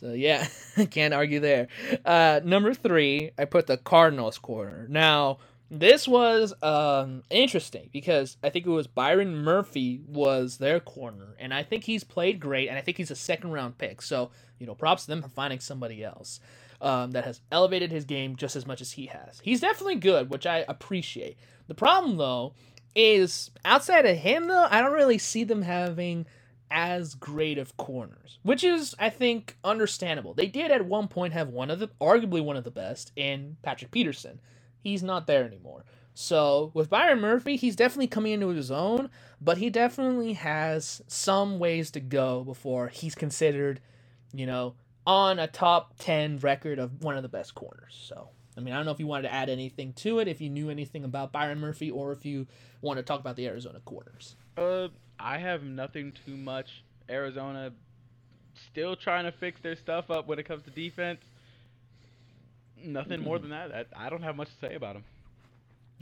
so 0.00 0.12
yeah, 0.12 0.46
can't 0.90 1.14
argue 1.14 1.40
there. 1.40 1.68
Uh, 2.04 2.40
number 2.44 2.74
three, 2.74 3.30
I 3.38 3.44
put 3.44 3.66
the 3.66 3.76
Cardinals 3.76 4.38
corner. 4.38 4.86
Now 4.88 5.38
this 5.70 6.06
was 6.06 6.54
um, 6.62 7.24
interesting 7.28 7.90
because 7.92 8.36
I 8.42 8.50
think 8.50 8.66
it 8.66 8.70
was 8.70 8.86
Byron 8.86 9.36
Murphy 9.36 10.00
was 10.06 10.58
their 10.58 10.80
corner, 10.80 11.34
and 11.38 11.52
I 11.52 11.62
think 11.62 11.84
he's 11.84 12.04
played 12.04 12.38
great, 12.38 12.68
and 12.68 12.78
I 12.78 12.80
think 12.80 12.96
he's 12.96 13.10
a 13.10 13.16
second 13.16 13.52
round 13.52 13.78
pick. 13.78 14.02
So 14.02 14.30
you 14.58 14.66
know, 14.66 14.74
props 14.74 15.04
to 15.04 15.10
them 15.10 15.22
for 15.22 15.28
finding 15.28 15.60
somebody 15.60 16.04
else 16.04 16.40
um, 16.80 17.12
that 17.12 17.24
has 17.24 17.40
elevated 17.50 17.90
his 17.90 18.04
game 18.04 18.36
just 18.36 18.56
as 18.56 18.66
much 18.66 18.80
as 18.80 18.92
he 18.92 19.06
has. 19.06 19.40
He's 19.42 19.60
definitely 19.60 19.96
good, 19.96 20.30
which 20.30 20.46
I 20.46 20.64
appreciate. 20.68 21.36
The 21.66 21.74
problem 21.74 22.16
though 22.16 22.54
is 22.94 23.50
outside 23.64 24.06
of 24.06 24.16
him 24.16 24.46
though, 24.46 24.66
I 24.70 24.80
don't 24.80 24.92
really 24.92 25.18
see 25.18 25.44
them 25.44 25.62
having 25.62 26.26
as 26.70 27.14
great 27.14 27.58
of 27.58 27.76
corners, 27.76 28.38
which 28.42 28.64
is, 28.64 28.94
I 28.98 29.10
think, 29.10 29.56
understandable. 29.64 30.34
They 30.34 30.46
did 30.46 30.70
at 30.70 30.86
one 30.86 31.08
point 31.08 31.32
have 31.32 31.48
one 31.48 31.70
of 31.70 31.78
the, 31.78 31.88
arguably 32.00 32.42
one 32.42 32.56
of 32.56 32.64
the 32.64 32.70
best 32.70 33.12
in 33.16 33.56
Patrick 33.62 33.90
Peterson. 33.90 34.40
He's 34.78 35.02
not 35.02 35.26
there 35.26 35.44
anymore. 35.44 35.84
So 36.14 36.70
with 36.72 36.88
Byron 36.88 37.20
Murphy, 37.20 37.56
he's 37.56 37.76
definitely 37.76 38.06
coming 38.06 38.32
into 38.32 38.48
his 38.48 38.70
own, 38.70 39.10
but 39.40 39.58
he 39.58 39.68
definitely 39.68 40.32
has 40.32 41.02
some 41.06 41.58
ways 41.58 41.90
to 41.90 42.00
go 42.00 42.42
before 42.42 42.88
he's 42.88 43.14
considered, 43.14 43.80
you 44.32 44.46
know, 44.46 44.76
on 45.06 45.38
a 45.38 45.46
top 45.46 45.94
10 45.98 46.38
record 46.38 46.78
of 46.78 47.02
one 47.02 47.16
of 47.16 47.22
the 47.22 47.28
best 47.28 47.54
corners. 47.54 48.00
So, 48.08 48.30
I 48.56 48.60
mean, 48.60 48.72
I 48.72 48.78
don't 48.78 48.86
know 48.86 48.92
if 48.92 48.98
you 48.98 49.06
wanted 49.06 49.28
to 49.28 49.34
add 49.34 49.50
anything 49.50 49.92
to 49.94 50.18
it, 50.20 50.26
if 50.26 50.40
you 50.40 50.48
knew 50.48 50.70
anything 50.70 51.04
about 51.04 51.32
Byron 51.32 51.60
Murphy, 51.60 51.90
or 51.90 52.12
if 52.12 52.24
you 52.24 52.46
want 52.80 52.96
to 52.96 53.02
talk 53.02 53.20
about 53.20 53.36
the 53.36 53.46
Arizona 53.46 53.80
corners. 53.84 54.36
Uh, 54.56 54.88
I 55.18 55.38
have 55.38 55.62
nothing 55.62 56.12
too 56.24 56.36
much. 56.36 56.82
Arizona 57.08 57.72
still 58.70 58.96
trying 58.96 59.24
to 59.24 59.32
fix 59.32 59.60
their 59.60 59.76
stuff 59.76 60.10
up 60.10 60.26
when 60.26 60.38
it 60.38 60.44
comes 60.44 60.62
to 60.64 60.70
defense. 60.70 61.20
Nothing 62.82 63.22
more 63.22 63.38
than 63.38 63.50
that. 63.50 63.88
I, 63.96 64.10
don't 64.10 64.22
have 64.22 64.36
much 64.36 64.48
to 64.48 64.68
say 64.68 64.74
about 64.74 64.94
them. 64.94 65.04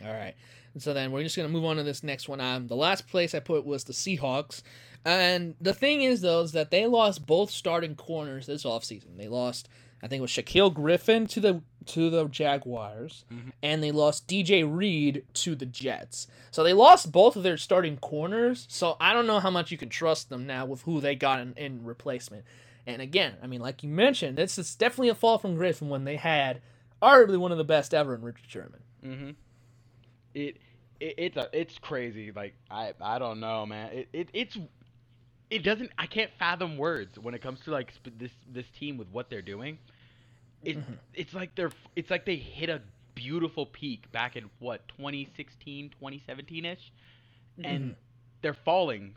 All 0.05 0.13
right. 0.13 0.35
And 0.73 0.83
so 0.83 0.93
then 0.93 1.13
we're 1.13 1.23
just 1.23 1.37
going 1.37 1.49
to 1.49 1.53
move 1.53 1.65
on 1.65 1.77
to 1.77 1.83
this 1.83 2.03
next 2.03 2.29
one. 2.29 2.41
Um, 2.41 2.67
the 2.67 2.77
last 2.77 3.07
place 3.07 3.35
I 3.35 3.41
put 3.41 3.65
was 3.65 3.85
the 3.85 3.93
Seahawks. 3.93 4.63
And 5.05 5.55
the 5.61 5.75
thing 5.75 6.03
is, 6.03 6.21
though, 6.21 6.43
is 6.43 6.53
that 6.53 6.71
they 6.71 6.87
lost 6.87 7.27
both 7.27 7.51
starting 7.51 7.95
corners 7.95 8.47
this 8.47 8.65
offseason. 8.65 9.17
They 9.17 9.29
lost 9.29 9.69
I 10.05 10.07
think 10.07 10.19
it 10.19 10.23
was 10.23 10.33
Shaquill 10.33 10.75
Griffin 10.75 11.27
to 11.29 11.41
the 11.41 11.63
to 11.87 12.11
the 12.11 12.27
Jaguars, 12.27 13.25
mm-hmm. 13.33 13.51
and 13.63 13.83
they 13.83 13.91
lost 13.91 14.27
DJ 14.27 14.65
Reed 14.69 15.25
to 15.35 15.55
the 15.55 15.67
Jets. 15.67 16.27
So 16.51 16.63
they 16.63 16.73
lost 16.73 17.13
both 17.13 17.37
of 17.37 17.43
their 17.43 17.57
starting 17.57 17.97
corners. 17.97 18.67
So 18.69 18.97
I 19.01 19.13
don't 19.13 19.27
know 19.27 19.41
how 19.41 19.51
much 19.51 19.71
you 19.71 19.79
can 19.79 19.89
trust 19.89 20.29
them 20.29 20.47
now 20.47 20.67
with 20.67 20.83
who 20.83 21.01
they 21.01 21.15
got 21.15 21.41
in, 21.41 21.55
in 21.57 21.85
replacement. 21.85 22.45
And 22.87 23.01
again, 23.01 23.35
I 23.43 23.47
mean, 23.47 23.61
like 23.61 23.83
you 23.83 23.89
mentioned, 23.89 24.37
this 24.37 24.59
is 24.59 24.75
definitely 24.75 25.09
a 25.09 25.15
fall 25.15 25.39
from 25.39 25.57
grace 25.57 25.79
from 25.79 25.89
when 25.89 26.05
they 26.05 26.17
had 26.17 26.61
arguably 27.03 27.39
one 27.39 27.53
of 27.53 27.59
the 27.59 27.65
best 27.65 27.95
ever 27.95 28.15
in 28.15 28.23
Richard 28.23 28.49
Sherman. 28.49 28.81
Mm-hmm. 29.05 29.31
It, 30.35 30.57
it 31.01 31.15
it's 31.19 31.37
a, 31.37 31.49
it's 31.53 31.79
crazy. 31.79 32.33
Like 32.33 32.55
I 32.71 32.93
I 33.01 33.19
don't 33.19 33.41
know, 33.41 33.67
man. 33.67 33.93
It, 33.93 34.09
it 34.13 34.29
it's 34.33 34.59
it 35.51 35.63
doesn't. 35.63 35.91
I 35.99 36.07
can't 36.07 36.31
fathom 36.39 36.77
words 36.77 37.19
when 37.19 37.35
it 37.35 37.43
comes 37.43 37.61
to 37.61 37.71
like 37.71 37.93
sp- 37.95 38.19
this 38.19 38.33
this 38.51 38.67
team 38.79 38.97
with 38.97 39.09
what 39.09 39.31
they're 39.31 39.43
doing 39.43 39.79
it, 40.65 40.79
mm-hmm. 40.79 40.93
it's 41.15 41.35
like 41.35 41.55
they're 41.55 41.73
it's 41.97 42.11
like 42.11 42.25
they 42.25 42.37
hit 42.37 42.69
a 42.69 42.81
beautiful 43.15 43.67
peak 43.67 44.11
back 44.13 44.37
in 44.37 44.51
what 44.59 44.87
2016 44.89 45.91
2017ish 46.03 46.63
mm-hmm. 46.63 47.65
and 47.65 47.97
they're 48.43 48.55
falling 48.55 49.15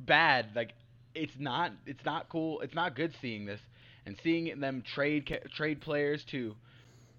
bad 0.00 0.46
like 0.54 0.72
it's 1.14 1.38
not 1.38 1.72
it's 1.86 2.04
not 2.04 2.28
cool 2.28 2.60
it's 2.60 2.74
not 2.74 2.94
good 2.94 3.12
seeing 3.20 3.44
this 3.46 3.60
and 4.04 4.16
seeing 4.22 4.60
them 4.60 4.82
trade 4.82 5.40
trade 5.54 5.80
players 5.80 6.24
to 6.24 6.54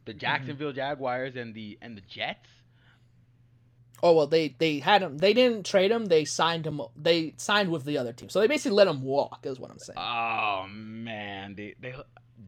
the 0.05 0.11
mm-hmm. 0.11 0.19
Jacksonville 0.19 0.69
mm-hmm. 0.69 0.77
Jaguars 0.77 1.35
and 1.35 1.53
the 1.53 1.77
and 1.81 1.97
the 1.97 2.01
Jets 2.01 2.47
Oh 4.03 4.13
well, 4.13 4.27
they 4.27 4.55
they 4.59 4.79
had 4.79 5.01
him. 5.01 5.17
They 5.17 5.33
didn't 5.33 5.65
trade 5.65 5.91
him. 5.91 6.05
They 6.05 6.23
signed 6.23 6.67
him. 6.67 6.81
They 6.95 7.33
signed 7.37 7.71
with 7.71 7.83
the 7.83 7.97
other 7.97 8.13
team. 8.13 8.29
So 8.29 8.39
they 8.39 8.47
basically 8.47 8.75
let 8.75 8.87
him 8.87 9.01
walk. 9.01 9.39
Is 9.43 9.59
what 9.59 9.71
I'm 9.71 9.79
saying. 9.79 9.97
Oh 9.97 10.67
man, 10.69 11.55
they, 11.55 11.73
they 11.81 11.95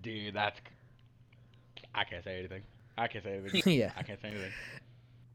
dude, 0.01 0.33
that's. 0.33 0.59
I 1.93 2.03
can't 2.03 2.23
say 2.23 2.39
anything. 2.39 2.63
I 2.97 3.07
can't 3.07 3.23
say 3.23 3.37
anything. 3.37 3.61
yeah. 3.79 3.91
I 3.97 4.03
can't 4.03 4.21
say 4.21 4.29
anything. 4.29 4.51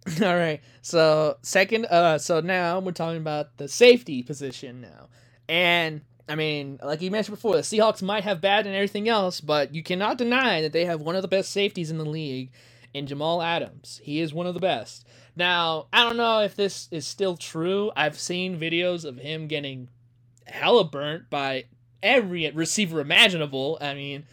All 0.26 0.36
right. 0.36 0.60
So 0.82 1.38
second, 1.42 1.86
uh, 1.86 2.18
so 2.18 2.40
now 2.40 2.78
we're 2.78 2.92
talking 2.92 3.20
about 3.20 3.56
the 3.56 3.68
safety 3.68 4.22
position 4.22 4.80
now, 4.80 5.08
and 5.48 6.02
I 6.28 6.34
mean, 6.34 6.78
like 6.82 7.02
you 7.02 7.10
mentioned 7.10 7.36
before, 7.36 7.56
the 7.56 7.62
Seahawks 7.62 8.02
might 8.02 8.24
have 8.24 8.40
bad 8.40 8.66
and 8.66 8.74
everything 8.74 9.08
else, 9.08 9.40
but 9.40 9.74
you 9.74 9.82
cannot 9.82 10.18
deny 10.18 10.60
that 10.62 10.72
they 10.72 10.84
have 10.84 11.00
one 11.00 11.16
of 11.16 11.22
the 11.22 11.28
best 11.28 11.50
safeties 11.50 11.90
in 11.90 11.98
the 11.98 12.04
league 12.04 12.50
in 12.94 13.06
Jamal 13.06 13.42
Adams. 13.42 14.00
He 14.02 14.20
is 14.20 14.32
one 14.32 14.46
of 14.46 14.54
the 14.54 14.60
best. 14.60 15.06
Now, 15.36 15.88
I 15.92 16.04
don't 16.04 16.16
know 16.16 16.40
if 16.40 16.54
this 16.54 16.88
is 16.90 17.06
still 17.06 17.36
true. 17.36 17.90
I've 17.96 18.18
seen 18.18 18.58
videos 18.58 19.04
of 19.04 19.18
him 19.18 19.48
getting 19.48 19.88
hella 20.46 20.84
burnt 20.84 21.28
by 21.28 21.64
every 22.02 22.50
receiver 22.52 23.00
imaginable. 23.00 23.76
I 23.80 23.94
mean, 23.94 24.26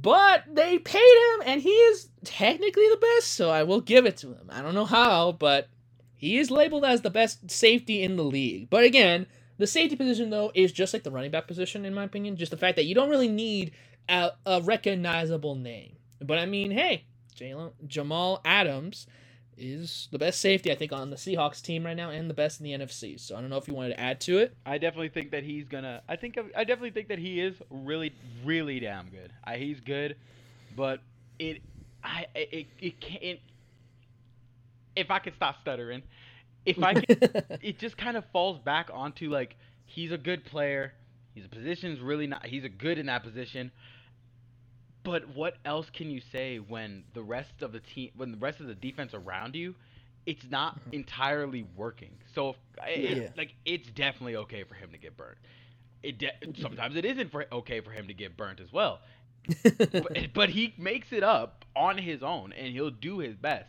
but 0.00 0.44
they 0.50 0.78
paid 0.78 0.98
him, 0.98 1.42
and 1.46 1.60
he 1.60 1.70
is 1.70 2.08
technically 2.24 2.88
the 2.88 2.98
best, 3.16 3.32
so 3.32 3.50
I 3.50 3.62
will 3.62 3.80
give 3.80 4.06
it 4.06 4.16
to 4.18 4.28
him. 4.28 4.48
I 4.50 4.62
don't 4.62 4.74
know 4.74 4.84
how, 4.84 5.32
but 5.32 5.68
he 6.14 6.38
is 6.38 6.50
labeled 6.50 6.84
as 6.84 7.02
the 7.02 7.10
best 7.10 7.50
safety 7.50 8.02
in 8.02 8.16
the 8.16 8.24
league. 8.24 8.70
But 8.70 8.84
again, 8.84 9.26
the 9.56 9.66
safety 9.66 9.96
position, 9.96 10.30
though, 10.30 10.52
is 10.54 10.72
just 10.72 10.94
like 10.94 11.02
the 11.02 11.10
running 11.10 11.30
back 11.30 11.46
position, 11.46 11.84
in 11.84 11.94
my 11.94 12.04
opinion. 12.04 12.36
Just 12.36 12.50
the 12.50 12.56
fact 12.56 12.76
that 12.76 12.84
you 12.84 12.94
don't 12.94 13.10
really 13.10 13.28
need 13.28 13.72
a, 14.08 14.30
a 14.46 14.60
recognizable 14.62 15.54
name. 15.56 15.96
But 16.20 16.38
I 16.38 16.46
mean, 16.46 16.70
hey, 16.70 17.04
Jamal 17.86 18.40
Adams 18.44 19.06
is 19.58 20.08
the 20.10 20.18
best 20.18 20.40
safety 20.40 20.70
I 20.70 20.74
think 20.74 20.92
on 20.92 21.10
the 21.10 21.16
Seahawks 21.16 21.62
team 21.62 21.84
right 21.84 21.96
now 21.96 22.10
and 22.10 22.28
the 22.28 22.34
best 22.34 22.60
in 22.60 22.64
the 22.64 22.72
NFC. 22.72 23.18
So 23.18 23.36
I 23.36 23.40
don't 23.40 23.50
know 23.50 23.56
if 23.56 23.68
you 23.68 23.74
wanted 23.74 23.90
to 23.90 24.00
add 24.00 24.20
to 24.22 24.38
it. 24.38 24.56
I 24.64 24.78
definitely 24.78 25.10
think 25.10 25.30
that 25.32 25.44
he's 25.44 25.66
gonna. 25.66 26.02
I 26.08 26.16
think 26.16 26.38
I 26.56 26.64
definitely 26.64 26.90
think 26.90 27.08
that 27.08 27.18
he 27.18 27.40
is 27.40 27.54
really 27.70 28.12
really 28.44 28.80
damn 28.80 29.08
good. 29.08 29.32
I, 29.44 29.56
he's 29.56 29.80
good, 29.80 30.16
but 30.76 31.00
it 31.38 31.62
I 32.02 32.26
it 32.34 32.66
it 32.80 33.00
can't. 33.00 33.40
If 34.96 35.10
I 35.10 35.18
could 35.18 35.34
stop 35.36 35.60
stuttering, 35.60 36.02
if 36.64 36.82
I 36.82 36.94
can, 36.94 37.04
it 37.62 37.78
just 37.78 37.96
kind 37.96 38.16
of 38.16 38.24
falls 38.32 38.58
back 38.58 38.90
onto 38.92 39.30
like 39.30 39.56
he's 39.86 40.12
a 40.12 40.18
good 40.18 40.44
player. 40.44 40.92
He's 41.34 41.44
His 41.44 41.50
position's 41.50 42.00
really 42.00 42.26
not. 42.26 42.46
He's 42.46 42.64
a 42.64 42.68
good 42.68 42.98
in 42.98 43.06
that 43.06 43.22
position. 43.22 43.70
But 45.08 45.34
what 45.34 45.56
else 45.64 45.86
can 45.90 46.10
you 46.10 46.20
say 46.32 46.58
when 46.58 47.04
the 47.14 47.22
rest 47.22 47.62
of 47.62 47.72
the 47.72 47.80
team, 47.80 48.10
when 48.14 48.30
the 48.30 48.36
rest 48.36 48.60
of 48.60 48.66
the 48.66 48.74
defense 48.74 49.14
around 49.14 49.54
you, 49.54 49.74
it's 50.26 50.44
not 50.50 50.78
mm-hmm. 50.78 50.96
entirely 50.96 51.66
working. 51.76 52.10
So, 52.34 52.56
it, 52.86 53.16
yeah. 53.16 53.28
like, 53.34 53.54
it's 53.64 53.88
definitely 53.88 54.36
okay 54.36 54.64
for 54.64 54.74
him 54.74 54.90
to 54.92 54.98
get 54.98 55.16
burnt. 55.16 55.38
It 56.02 56.18
de- 56.18 56.60
sometimes 56.60 56.94
it 56.96 57.06
isn't 57.06 57.32
for 57.32 57.46
okay 57.50 57.80
for 57.80 57.90
him 57.90 58.08
to 58.08 58.14
get 58.14 58.36
burnt 58.36 58.60
as 58.60 58.70
well. 58.70 59.00
but, 59.62 60.34
but, 60.34 60.50
he 60.50 60.74
makes 60.76 61.10
it 61.10 61.22
up 61.22 61.64
on 61.74 61.96
his 61.96 62.22
own, 62.22 62.52
and 62.52 62.74
he'll 62.74 62.90
do 62.90 63.18
his 63.18 63.34
best. 63.34 63.64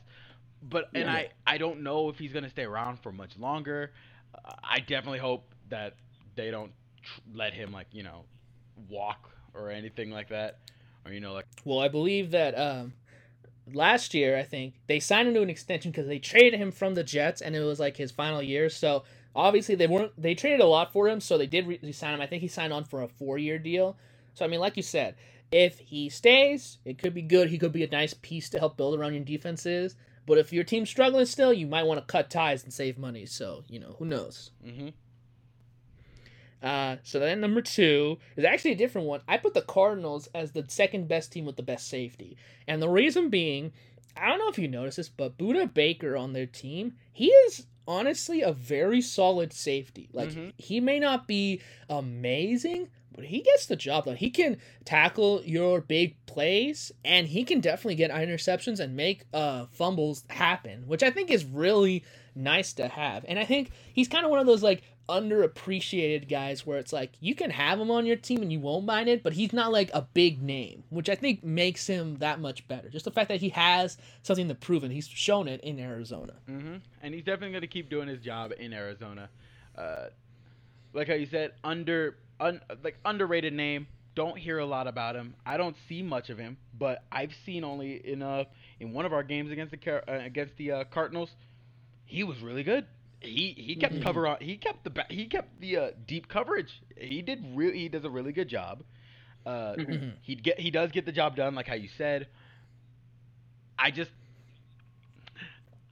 But 0.61 0.89
and 0.93 1.05
yeah. 1.05 1.13
I 1.13 1.29
I 1.47 1.57
don't 1.57 1.83
know 1.83 2.09
if 2.09 2.17
he's 2.17 2.33
gonna 2.33 2.49
stay 2.49 2.65
around 2.65 2.99
for 3.01 3.13
much 3.13 3.37
longer. 3.39 3.93
Uh, 4.35 4.51
I 4.61 4.79
definitely 4.79 5.19
hope 5.19 5.53
that 5.69 5.95
they 6.35 6.51
don't 6.51 6.73
tr- 7.01 7.21
let 7.33 7.53
him 7.53 7.71
like 7.71 7.87
you 7.93 8.03
know 8.03 8.25
walk 8.89 9.29
or 9.53 9.69
anything 9.71 10.11
like 10.11 10.27
that. 10.29 10.59
Or 11.09 11.13
you 11.13 11.19
know, 11.19 11.33
like 11.33 11.47
well, 11.65 11.79
I 11.79 11.87
believe 11.87 12.31
that 12.31 12.57
um, 12.57 12.93
last 13.73 14.13
year 14.13 14.37
I 14.37 14.43
think 14.43 14.75
they 14.87 14.99
signed 14.99 15.27
him 15.27 15.33
to 15.33 15.41
an 15.41 15.49
extension 15.49 15.91
because 15.91 16.07
they 16.07 16.19
traded 16.19 16.59
him 16.59 16.71
from 16.71 16.93
the 16.93 17.03
Jets, 17.03 17.41
and 17.41 17.55
it 17.55 17.61
was 17.61 17.79
like 17.79 17.97
his 17.97 18.11
final 18.11 18.43
year. 18.43 18.69
So 18.69 19.03
obviously 19.35 19.75
they 19.75 19.87
weren't 19.87 20.11
they 20.21 20.35
traded 20.35 20.59
a 20.59 20.65
lot 20.65 20.93
for 20.93 21.07
him, 21.07 21.19
so 21.19 21.37
they 21.37 21.47
did 21.47 21.67
re- 21.67 21.91
sign 21.91 22.13
him. 22.13 22.21
I 22.21 22.27
think 22.27 22.41
he 22.41 22.47
signed 22.47 22.73
on 22.73 22.83
for 22.83 23.01
a 23.01 23.07
four 23.07 23.37
year 23.37 23.57
deal. 23.57 23.97
So 24.35 24.45
I 24.45 24.47
mean, 24.47 24.59
like 24.59 24.77
you 24.77 24.83
said, 24.83 25.15
if 25.51 25.79
he 25.79 26.09
stays, 26.09 26.77
it 26.85 26.99
could 26.99 27.13
be 27.13 27.23
good. 27.23 27.49
He 27.49 27.57
could 27.57 27.71
be 27.73 27.83
a 27.83 27.89
nice 27.89 28.13
piece 28.13 28.49
to 28.51 28.59
help 28.59 28.77
build 28.77 28.97
around 28.97 29.15
your 29.15 29.23
defenses. 29.23 29.95
But 30.27 30.37
if 30.37 30.53
your 30.53 30.63
team's 30.63 30.89
struggling 30.89 31.25
still, 31.25 31.51
you 31.51 31.65
might 31.65 31.87
want 31.87 31.99
to 31.99 32.05
cut 32.05 32.29
ties 32.29 32.63
and 32.63 32.71
save 32.71 32.99
money. 32.99 33.25
So 33.25 33.63
you 33.67 33.79
know, 33.79 33.95
who 33.97 34.05
knows? 34.05 34.51
Mm-hmm. 34.65 34.89
Uh, 36.61 36.97
so 37.03 37.19
then 37.19 37.39
number 37.39 37.61
two 37.61 38.17
is 38.35 38.45
actually 38.45 38.71
a 38.71 38.77
different 38.77 39.07
one. 39.07 39.21
I 39.27 39.37
put 39.37 39.53
the 39.53 39.61
Cardinals 39.61 40.27
as 40.35 40.51
the 40.51 40.65
second 40.67 41.07
best 41.07 41.31
team 41.31 41.45
with 41.45 41.55
the 41.55 41.63
best 41.63 41.87
safety, 41.87 42.37
and 42.67 42.81
the 42.81 42.89
reason 42.89 43.29
being, 43.29 43.71
I 44.17 44.27
don't 44.27 44.39
know 44.39 44.49
if 44.49 44.59
you 44.59 44.67
noticed 44.67 44.97
this, 44.97 45.09
but 45.09 45.37
Budda 45.37 45.73
Baker 45.73 46.17
on 46.17 46.33
their 46.33 46.45
team, 46.45 46.93
he 47.13 47.27
is 47.27 47.65
honestly 47.87 48.41
a 48.41 48.53
very 48.53 49.01
solid 49.01 49.51
safety. 49.51 50.09
Like 50.13 50.29
mm-hmm. 50.29 50.49
he 50.57 50.79
may 50.79 50.99
not 50.99 51.27
be 51.27 51.61
amazing, 51.89 52.89
but 53.15 53.25
he 53.25 53.41
gets 53.41 53.65
the 53.65 53.75
job 53.75 54.05
done. 54.05 54.15
He 54.15 54.29
can 54.29 54.57
tackle 54.85 55.41
your 55.43 55.81
big 55.81 56.15
plays, 56.25 56.91
and 57.03 57.27
he 57.27 57.43
can 57.43 57.59
definitely 57.59 57.95
get 57.95 58.11
interceptions 58.11 58.79
and 58.79 58.95
make 58.95 59.25
uh, 59.33 59.65
fumbles 59.71 60.23
happen, 60.29 60.83
which 60.87 61.03
I 61.03 61.09
think 61.09 61.31
is 61.31 61.43
really 61.43 62.03
nice 62.35 62.73
to 62.73 62.87
have. 62.87 63.25
And 63.27 63.39
I 63.39 63.45
think 63.45 63.71
he's 63.91 64.07
kind 64.07 64.23
of 64.23 64.31
one 64.31 64.39
of 64.39 64.45
those 64.45 64.63
like 64.63 64.83
underappreciated 65.09 66.29
guys 66.29 66.65
where 66.65 66.77
it's 66.77 66.93
like 66.93 67.11
you 67.19 67.33
can 67.33 67.49
have 67.49 67.79
him 67.79 67.89
on 67.89 68.05
your 68.05 68.15
team 68.15 68.41
and 68.41 68.53
you 68.53 68.59
won't 68.59 68.85
mind 68.85 69.09
it, 69.09 69.23
but 69.23 69.33
he's 69.33 69.51
not 69.51 69.71
like 69.71 69.89
a 69.93 70.03
big 70.03 70.41
name, 70.41 70.83
which 70.89 71.09
I 71.09 71.15
think 71.15 71.43
makes 71.43 71.87
him 71.87 72.17
that 72.17 72.39
much 72.39 72.67
better. 72.67 72.89
Just 72.89 73.05
the 73.05 73.11
fact 73.11 73.29
that 73.29 73.41
he 73.41 73.49
has 73.49 73.97
something 74.21 74.47
to 74.47 74.55
prove 74.55 74.83
and 74.83 74.93
he's 74.93 75.07
shown 75.07 75.47
it 75.47 75.61
in 75.61 75.79
Arizona. 75.79 76.33
Mm-hmm. 76.49 76.75
And 77.01 77.13
he's 77.13 77.23
definitely 77.23 77.51
going 77.51 77.61
to 77.61 77.67
keep 77.67 77.89
doing 77.89 78.07
his 78.07 78.19
job 78.19 78.53
in 78.57 78.71
Arizona. 78.71 79.29
Uh, 79.75 80.05
like 80.93 81.07
how 81.07 81.15
you 81.15 81.25
said, 81.25 81.53
under 81.63 82.17
un, 82.39 82.61
like 82.83 82.97
underrated 83.03 83.53
name. 83.53 83.87
Don't 84.15 84.37
hear 84.37 84.59
a 84.59 84.65
lot 84.65 84.87
about 84.87 85.15
him. 85.15 85.33
I 85.45 85.57
don't 85.57 85.75
see 85.87 86.03
much 86.03 86.29
of 86.29 86.37
him, 86.37 86.57
but 86.77 87.03
I've 87.11 87.33
seen 87.45 87.63
only 87.63 88.05
enough 88.05 88.47
in 88.79 88.91
one 88.91 89.05
of 89.05 89.13
our 89.13 89.23
games 89.23 89.49
against 89.51 89.71
the 89.71 90.11
uh, 90.11 90.25
against 90.25 90.57
the 90.57 90.71
uh, 90.71 90.83
Cardinals. 90.85 91.29
He 92.05 92.23
was 92.23 92.39
really 92.41 92.63
good 92.63 92.85
he 93.21 93.53
he 93.57 93.75
kept 93.75 93.95
mm-hmm. 93.95 94.03
cover 94.03 94.27
on. 94.27 94.37
He 94.39 94.57
kept 94.57 94.83
the 94.83 95.05
he 95.09 95.25
kept 95.25 95.59
the 95.59 95.77
uh, 95.77 95.87
deep 96.07 96.27
coverage. 96.27 96.81
He 96.97 97.21
did 97.21 97.43
really 97.53 97.77
he 97.79 97.89
does 97.89 98.05
a 98.05 98.09
really 98.09 98.31
good 98.31 98.47
job. 98.47 98.83
Uh, 99.45 99.75
mm-hmm. 99.77 100.09
he 100.21 100.35
get 100.35 100.59
he 100.59 100.71
does 100.71 100.91
get 100.91 101.05
the 101.05 101.11
job 101.11 101.35
done, 101.35 101.55
like 101.55 101.67
how 101.67 101.75
you 101.75 101.89
said. 101.97 102.27
I 103.77 103.91
just 103.91 104.11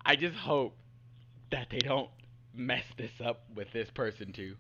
I 0.06 0.16
just 0.16 0.36
hope 0.36 0.76
that 1.52 1.68
they 1.70 1.80
don't 1.80 2.10
mess 2.54 2.84
this 2.98 3.12
up 3.24 3.44
with 3.56 3.72
this 3.74 3.90
person 3.92 4.34
too. 4.34 4.56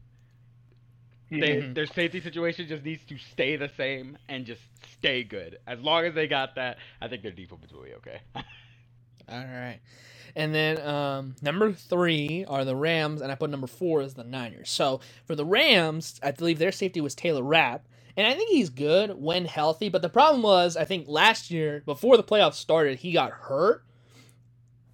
They, 1.29 1.37
mm-hmm. 1.37 1.73
their 1.73 1.87
safety 1.87 2.21
situation 2.21 2.67
just 2.69 2.85
needs 2.85 3.01
to 3.09 3.17
stay 3.33 3.57
the 3.57 3.69
same 3.75 4.17
and 4.29 4.45
just 4.45 4.61
stay 4.97 5.25
good. 5.25 5.57
As 5.67 5.77
long 5.79 6.05
as 6.05 6.15
they 6.15 6.25
got 6.25 6.55
that, 6.55 6.77
I 7.01 7.09
think 7.09 7.21
their 7.21 7.33
defense 7.33 7.71
will 7.73 7.83
be 7.83 7.93
okay. 7.95 8.21
All 9.29 9.37
right. 9.37 9.79
And 10.35 10.53
then 10.53 10.79
um, 10.87 11.35
number 11.41 11.73
three 11.73 12.45
are 12.47 12.63
the 12.63 12.75
Rams, 12.75 13.21
and 13.21 13.31
I 13.31 13.35
put 13.35 13.49
number 13.49 13.65
four 13.65 14.01
as 14.01 14.13
the 14.13 14.23
Niners. 14.23 14.69
So 14.69 15.01
for 15.25 15.35
the 15.35 15.43
Rams, 15.43 16.19
I 16.21 16.29
believe 16.29 16.59
their 16.59 16.71
safety 16.71 17.01
was 17.01 17.15
Taylor 17.15 17.41
Rapp. 17.41 17.87
And 18.15 18.27
I 18.27 18.33
think 18.33 18.51
he's 18.51 18.69
good 18.69 19.19
when 19.19 19.45
healthy. 19.45 19.89
But 19.89 20.03
the 20.03 20.09
problem 20.09 20.43
was, 20.43 20.77
I 20.77 20.85
think 20.85 21.07
last 21.07 21.49
year, 21.49 21.81
before 21.85 22.17
the 22.17 22.23
playoffs 22.23 22.53
started, 22.53 22.99
he 22.99 23.11
got 23.11 23.31
hurt. 23.31 23.83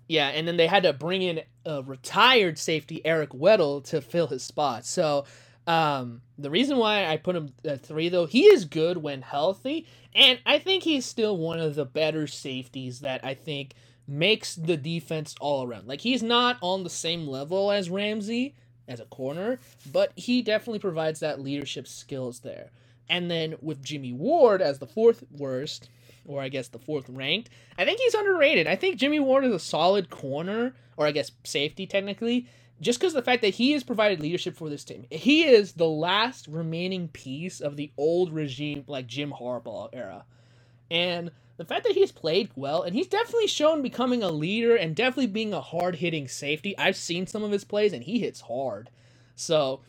Yeah, 0.07 0.29
and 0.29 0.47
then 0.47 0.57
they 0.57 0.67
had 0.67 0.83
to 0.83 0.93
bring 0.93 1.21
in 1.21 1.41
a 1.65 1.81
retired 1.81 2.57
safety, 2.57 3.05
Eric 3.05 3.31
Weddle, 3.31 3.83
to 3.85 4.01
fill 4.01 4.27
his 4.27 4.43
spot. 4.43 4.85
So 4.85 5.25
um, 5.67 6.21
the 6.37 6.49
reason 6.49 6.77
why 6.77 7.05
I 7.05 7.17
put 7.17 7.35
him 7.35 7.53
at 7.65 7.81
three, 7.85 8.07
though, 8.07 8.25
he 8.25 8.45
is 8.45 8.65
good 8.65 8.97
when 8.97 9.21
healthy. 9.21 9.87
And 10.15 10.39
I 10.45 10.59
think 10.59 10.83
he's 10.83 11.05
still 11.05 11.37
one 11.37 11.59
of 11.59 11.75
the 11.75 11.85
better 11.85 12.27
safeties 12.27 13.01
that 13.01 13.25
I 13.25 13.33
think– 13.33 13.73
makes 14.07 14.55
the 14.55 14.77
defense 14.77 15.35
all 15.39 15.65
around. 15.65 15.87
Like 15.87 16.01
he's 16.01 16.23
not 16.23 16.57
on 16.61 16.83
the 16.83 16.89
same 16.89 17.27
level 17.27 17.71
as 17.71 17.89
Ramsey 17.89 18.55
as 18.87 18.99
a 18.99 19.05
corner, 19.05 19.59
but 19.91 20.11
he 20.15 20.41
definitely 20.41 20.79
provides 20.79 21.19
that 21.21 21.41
leadership 21.41 21.87
skills 21.87 22.39
there. 22.39 22.69
And 23.09 23.29
then 23.29 23.55
with 23.61 23.83
Jimmy 23.83 24.13
Ward 24.13 24.61
as 24.61 24.79
the 24.79 24.87
fourth 24.87 25.23
worst, 25.31 25.89
or 26.25 26.41
I 26.41 26.49
guess 26.49 26.69
the 26.69 26.79
fourth 26.79 27.09
ranked, 27.09 27.49
I 27.77 27.85
think 27.85 27.99
he's 27.99 28.13
underrated. 28.13 28.67
I 28.67 28.75
think 28.75 28.97
Jimmy 28.97 29.19
Ward 29.19 29.45
is 29.45 29.53
a 29.53 29.59
solid 29.59 30.09
corner, 30.09 30.73
or 30.97 31.05
I 31.05 31.11
guess 31.11 31.31
safety 31.43 31.85
technically, 31.85 32.47
just 32.81 32.99
because 32.99 33.13
the 33.13 33.21
fact 33.21 33.41
that 33.41 33.55
he 33.55 33.71
has 33.73 33.83
provided 33.83 34.19
leadership 34.19 34.55
for 34.55 34.69
this 34.69 34.83
team. 34.83 35.05
He 35.09 35.43
is 35.43 35.73
the 35.73 35.87
last 35.87 36.47
remaining 36.47 37.07
piece 37.07 37.61
of 37.61 37.77
the 37.77 37.91
old 37.97 38.33
regime, 38.33 38.83
like 38.87 39.07
Jim 39.07 39.31
Harbaugh 39.31 39.89
era. 39.93 40.25
And 40.91 41.31
the 41.57 41.65
fact 41.65 41.83
that 41.83 41.93
he's 41.93 42.11
played 42.11 42.49
well 42.55 42.81
and 42.81 42.95
he's 42.95 43.07
definitely 43.07 43.47
shown 43.47 43.81
becoming 43.81 44.23
a 44.23 44.29
leader 44.29 44.75
and 44.75 44.95
definitely 44.95 45.27
being 45.27 45.53
a 45.53 45.61
hard 45.61 45.95
hitting 45.95 46.27
safety. 46.27 46.77
I've 46.77 46.95
seen 46.95 47.27
some 47.27 47.43
of 47.43 47.51
his 47.51 47.63
plays 47.63 47.93
and 47.93 48.03
he 48.03 48.19
hits 48.19 48.41
hard. 48.41 48.89
So 49.35 49.81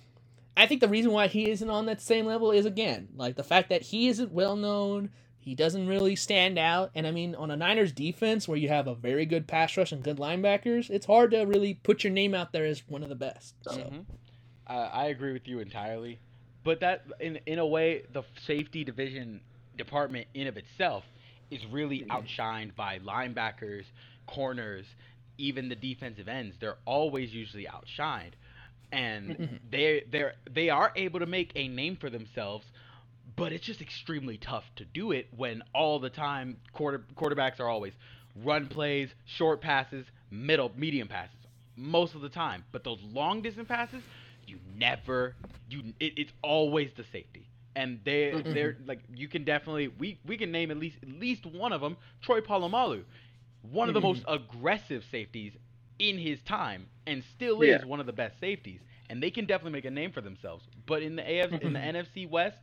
I 0.56 0.66
think 0.66 0.80
the 0.80 0.88
reason 0.88 1.12
why 1.12 1.26
he 1.26 1.50
isn't 1.50 1.70
on 1.70 1.86
that 1.86 2.00
same 2.00 2.26
level 2.26 2.50
is 2.50 2.66
again, 2.66 3.08
like 3.16 3.36
the 3.36 3.42
fact 3.42 3.70
that 3.70 3.82
he 3.82 4.08
isn't 4.08 4.32
well 4.32 4.56
known, 4.56 5.10
he 5.38 5.54
doesn't 5.54 5.86
really 5.86 6.16
stand 6.16 6.58
out. 6.58 6.90
And 6.94 7.06
I 7.06 7.10
mean, 7.10 7.34
on 7.34 7.50
a 7.50 7.56
Niners 7.56 7.92
defense 7.92 8.46
where 8.46 8.58
you 8.58 8.68
have 8.68 8.86
a 8.86 8.94
very 8.94 9.26
good 9.26 9.46
pass 9.46 9.76
rush 9.76 9.92
and 9.92 10.02
good 10.02 10.18
linebackers, 10.18 10.90
it's 10.90 11.06
hard 11.06 11.30
to 11.32 11.42
really 11.44 11.74
put 11.74 12.04
your 12.04 12.12
name 12.12 12.34
out 12.34 12.52
there 12.52 12.64
as 12.66 12.82
one 12.88 13.02
of 13.02 13.08
the 13.08 13.14
best. 13.14 13.54
So. 13.62 13.72
Mm-hmm. 13.72 14.00
Uh, 14.66 14.88
I 14.92 15.06
agree 15.06 15.32
with 15.32 15.46
you 15.46 15.58
entirely. 15.60 16.18
But 16.62 16.80
that, 16.80 17.04
in 17.20 17.38
in 17.44 17.58
a 17.58 17.66
way, 17.66 18.04
the 18.14 18.22
safety 18.46 18.84
division 18.84 19.42
department 19.76 20.26
in 20.32 20.46
of 20.46 20.56
itself 20.56 21.04
is 21.50 21.64
really 21.66 22.06
outshined 22.10 22.74
by 22.74 22.98
linebackers, 23.00 23.84
corners, 24.26 24.86
even 25.38 25.68
the 25.68 25.76
defensive 25.76 26.28
ends. 26.28 26.56
They're 26.60 26.78
always 26.84 27.32
usually 27.34 27.66
outshined, 27.66 28.32
and 28.92 29.30
mm-hmm. 29.30 29.56
they 29.70 30.04
they 30.10 30.24
they 30.50 30.70
are 30.70 30.92
able 30.96 31.20
to 31.20 31.26
make 31.26 31.52
a 31.54 31.68
name 31.68 31.96
for 31.96 32.10
themselves. 32.10 32.66
But 33.36 33.52
it's 33.52 33.64
just 33.64 33.80
extremely 33.80 34.36
tough 34.36 34.64
to 34.76 34.84
do 34.84 35.10
it 35.10 35.26
when 35.36 35.62
all 35.74 35.98
the 35.98 36.10
time 36.10 36.58
quarter 36.72 37.04
quarterbacks 37.16 37.58
are 37.58 37.68
always 37.68 37.92
run 38.42 38.68
plays, 38.68 39.10
short 39.24 39.60
passes, 39.60 40.06
middle 40.30 40.70
medium 40.76 41.08
passes 41.08 41.36
most 41.76 42.14
of 42.14 42.20
the 42.20 42.28
time. 42.28 42.64
But 42.72 42.84
those 42.84 43.00
long 43.02 43.42
distance 43.42 43.68
passes, 43.68 44.02
you 44.46 44.58
never 44.76 45.34
you 45.68 45.82
it, 46.00 46.14
it's 46.16 46.32
always 46.42 46.90
the 46.96 47.04
safety. 47.04 47.48
And 47.76 48.00
they 48.04 48.32
mm-hmm. 48.32 48.54
they're 48.54 48.76
like 48.86 49.00
you 49.14 49.28
can 49.28 49.44
definitely 49.44 49.88
we 49.88 50.18
we 50.26 50.36
can 50.36 50.52
name 50.52 50.70
at 50.70 50.76
least 50.76 50.96
at 51.02 51.08
least 51.08 51.44
one 51.46 51.72
of 51.72 51.80
them, 51.80 51.96
Troy 52.22 52.40
Polamalu, 52.40 53.02
one 53.62 53.88
of 53.88 53.94
the 53.94 54.00
most 54.00 54.22
aggressive 54.28 55.02
safeties 55.10 55.52
in 55.98 56.18
his 56.18 56.38
time 56.42 56.86
and 57.06 57.22
still 57.34 57.62
is 57.62 57.80
yeah. 57.80 57.84
one 57.84 58.00
of 58.00 58.06
the 58.06 58.12
best 58.12 58.38
safeties 58.40 58.80
and 59.10 59.22
they 59.22 59.30
can 59.30 59.46
definitely 59.46 59.72
make 59.72 59.84
a 59.84 59.90
name 59.90 60.12
for 60.12 60.20
themselves. 60.20 60.64
But 60.86 61.02
in 61.02 61.16
the 61.16 61.22
AF 61.22 61.52
in 61.62 61.72
the 61.72 61.78
mm-hmm. 61.78 61.96
NFC 61.96 62.28
West, 62.28 62.56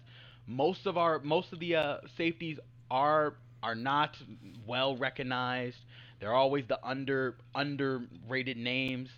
most 0.48 0.86
of 0.86 0.98
our 0.98 1.20
most 1.20 1.54
of 1.54 1.60
the 1.60 1.76
uh, 1.76 1.98
safeties 2.18 2.60
are 2.90 3.36
are 3.64 3.76
not 3.76 4.18
well 4.66 4.98
recognized. 4.98 5.78
They're 6.20 6.34
always 6.34 6.66
the 6.68 6.80
under 6.86 7.38
underrated 7.56 8.58
names. 8.58 9.10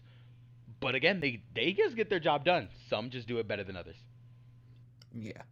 But 0.80 0.96
again, 0.96 1.20
they 1.20 1.42
they 1.56 1.74
just 1.74 1.96
get 1.96 2.10
their 2.10 2.20
job 2.20 2.46
done. 2.46 2.70
Some 2.90 3.10
just 3.10 3.28
do 3.28 3.38
it 3.40 3.48
better 3.48 3.64
than 3.64 3.78
others. 3.78 3.96
Yeah. 5.14 5.44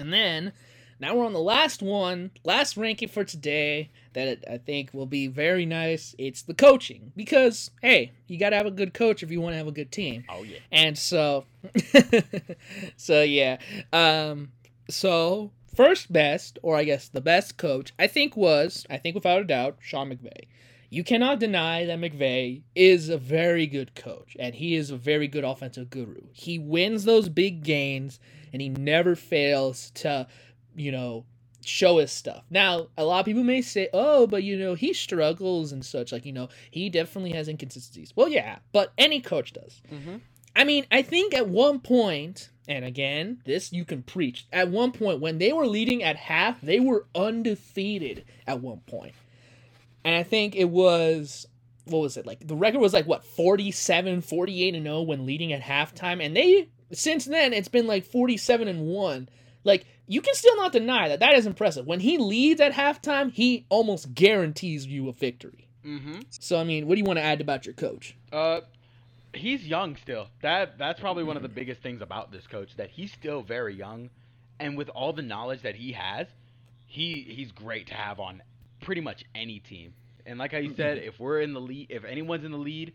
And 0.00 0.12
then 0.12 0.52
now 1.00 1.14
we're 1.14 1.24
on 1.24 1.32
the 1.32 1.40
last 1.40 1.82
one, 1.82 2.30
last 2.44 2.76
ranking 2.76 3.08
for 3.08 3.24
today 3.24 3.90
that 4.12 4.44
I 4.50 4.58
think 4.58 4.92
will 4.92 5.06
be 5.06 5.28
very 5.28 5.64
nice. 5.64 6.14
It's 6.18 6.42
the 6.42 6.54
coaching 6.54 7.12
because 7.16 7.70
hey, 7.80 8.12
you 8.26 8.38
got 8.38 8.50
to 8.50 8.56
have 8.56 8.66
a 8.66 8.70
good 8.70 8.92
coach 8.92 9.22
if 9.22 9.30
you 9.30 9.40
want 9.40 9.54
to 9.54 9.58
have 9.58 9.66
a 9.66 9.72
good 9.72 9.90
team. 9.90 10.24
Oh 10.28 10.42
yeah. 10.42 10.58
And 10.70 10.98
so 10.98 11.46
so 12.96 13.22
yeah. 13.22 13.58
Um 13.92 14.52
so 14.88 15.52
first 15.74 16.12
best 16.12 16.58
or 16.62 16.76
I 16.76 16.84
guess 16.84 17.08
the 17.08 17.22
best 17.22 17.56
coach 17.56 17.92
I 17.98 18.06
think 18.06 18.36
was, 18.36 18.86
I 18.90 18.98
think 18.98 19.14
without 19.14 19.40
a 19.40 19.44
doubt, 19.44 19.78
Sean 19.80 20.10
McVay. 20.10 20.48
You 20.92 21.04
cannot 21.04 21.38
deny 21.38 21.84
that 21.86 22.00
McVay 22.00 22.62
is 22.74 23.08
a 23.08 23.16
very 23.16 23.66
good 23.68 23.94
coach 23.94 24.36
and 24.40 24.56
he 24.56 24.74
is 24.74 24.90
a 24.90 24.96
very 24.96 25.28
good 25.28 25.44
offensive 25.44 25.88
guru. 25.88 26.22
He 26.32 26.58
wins 26.58 27.04
those 27.04 27.28
big 27.28 27.62
games 27.62 28.18
and 28.52 28.60
he 28.62 28.68
never 28.68 29.14
fails 29.14 29.90
to 29.96 30.26
you 30.74 30.92
know, 30.92 31.24
show 31.64 31.98
his 31.98 32.10
stuff. 32.10 32.44
Now, 32.50 32.88
a 32.96 33.04
lot 33.04 33.20
of 33.20 33.26
people 33.26 33.44
may 33.44 33.62
say, 33.62 33.88
oh, 33.92 34.26
but 34.26 34.42
you 34.42 34.58
know, 34.58 34.74
he 34.74 34.92
struggles 34.92 35.72
and 35.72 35.84
such. 35.84 36.12
Like, 36.12 36.24
you 36.24 36.32
know, 36.32 36.48
he 36.70 36.88
definitely 36.88 37.32
has 37.32 37.48
inconsistencies. 37.48 38.12
Well, 38.16 38.28
yeah, 38.28 38.58
but 38.72 38.92
any 38.96 39.20
coach 39.20 39.52
does. 39.52 39.82
Mm-hmm. 39.92 40.16
I 40.56 40.64
mean, 40.64 40.86
I 40.90 41.02
think 41.02 41.34
at 41.34 41.48
one 41.48 41.80
point, 41.80 42.50
and 42.66 42.84
again, 42.84 43.40
this 43.44 43.72
you 43.72 43.84
can 43.84 44.02
preach, 44.02 44.46
at 44.52 44.68
one 44.68 44.92
point, 44.92 45.20
when 45.20 45.38
they 45.38 45.52
were 45.52 45.66
leading 45.66 46.02
at 46.02 46.16
half, 46.16 46.60
they 46.60 46.80
were 46.80 47.06
undefeated 47.14 48.24
at 48.46 48.60
one 48.60 48.80
point. 48.86 49.14
And 50.04 50.14
I 50.14 50.22
think 50.22 50.56
it 50.56 50.70
was, 50.70 51.46
what 51.84 52.00
was 52.00 52.16
it? 52.16 52.26
Like, 52.26 52.46
the 52.46 52.56
record 52.56 52.80
was 52.80 52.94
like, 52.94 53.06
what, 53.06 53.24
47, 53.24 54.22
48 54.22 54.74
and 54.74 54.84
0 54.84 55.02
when 55.02 55.26
leading 55.26 55.52
at 55.52 55.60
halftime. 55.60 56.24
And 56.24 56.34
they, 56.34 56.68
since 56.92 57.24
then, 57.24 57.52
it's 57.52 57.68
been 57.68 57.86
like 57.86 58.04
47 58.04 58.68
and 58.68 58.86
1. 58.86 59.28
Like, 59.64 59.86
you 60.06 60.20
can 60.20 60.34
still 60.34 60.56
not 60.56 60.72
deny 60.72 61.08
that 61.08 61.20
that 61.20 61.34
is 61.34 61.46
impressive. 61.46 61.86
When 61.86 62.00
he 62.00 62.18
leads 62.18 62.60
at 62.60 62.72
halftime, 62.72 63.30
he 63.30 63.66
almost 63.68 64.14
guarantees 64.14 64.86
you 64.86 65.08
a 65.08 65.12
victory. 65.12 65.68
Mm-hmm. 65.84 66.20
So 66.30 66.58
I 66.58 66.64
mean, 66.64 66.86
what 66.86 66.94
do 66.94 67.00
you 67.00 67.04
want 67.04 67.18
to 67.18 67.22
add 67.22 67.40
about 67.40 67.66
your 67.66 67.74
coach? 67.74 68.16
Uh, 68.32 68.60
he's 69.32 69.66
young 69.66 69.96
still. 69.96 70.28
That 70.42 70.78
that's 70.78 71.00
probably 71.00 71.24
one 71.24 71.36
of 71.36 71.42
the 71.42 71.48
biggest 71.48 71.80
things 71.80 72.02
about 72.02 72.32
this 72.32 72.46
coach 72.46 72.76
that 72.76 72.90
he's 72.90 73.12
still 73.12 73.42
very 73.42 73.74
young, 73.74 74.10
and 74.58 74.76
with 74.76 74.88
all 74.90 75.12
the 75.12 75.22
knowledge 75.22 75.62
that 75.62 75.76
he 75.76 75.92
has, 75.92 76.26
he 76.86 77.26
he's 77.28 77.52
great 77.52 77.86
to 77.88 77.94
have 77.94 78.20
on 78.20 78.42
pretty 78.80 79.00
much 79.00 79.24
any 79.34 79.60
team. 79.60 79.94
And 80.26 80.38
like 80.38 80.52
how 80.52 80.58
you 80.58 80.74
said, 80.74 80.98
if 80.98 81.18
we're 81.18 81.40
in 81.40 81.54
the 81.54 81.60
lead, 81.60 81.86
if 81.90 82.04
anyone's 82.04 82.44
in 82.44 82.52
the 82.52 82.58
lead, 82.58 82.92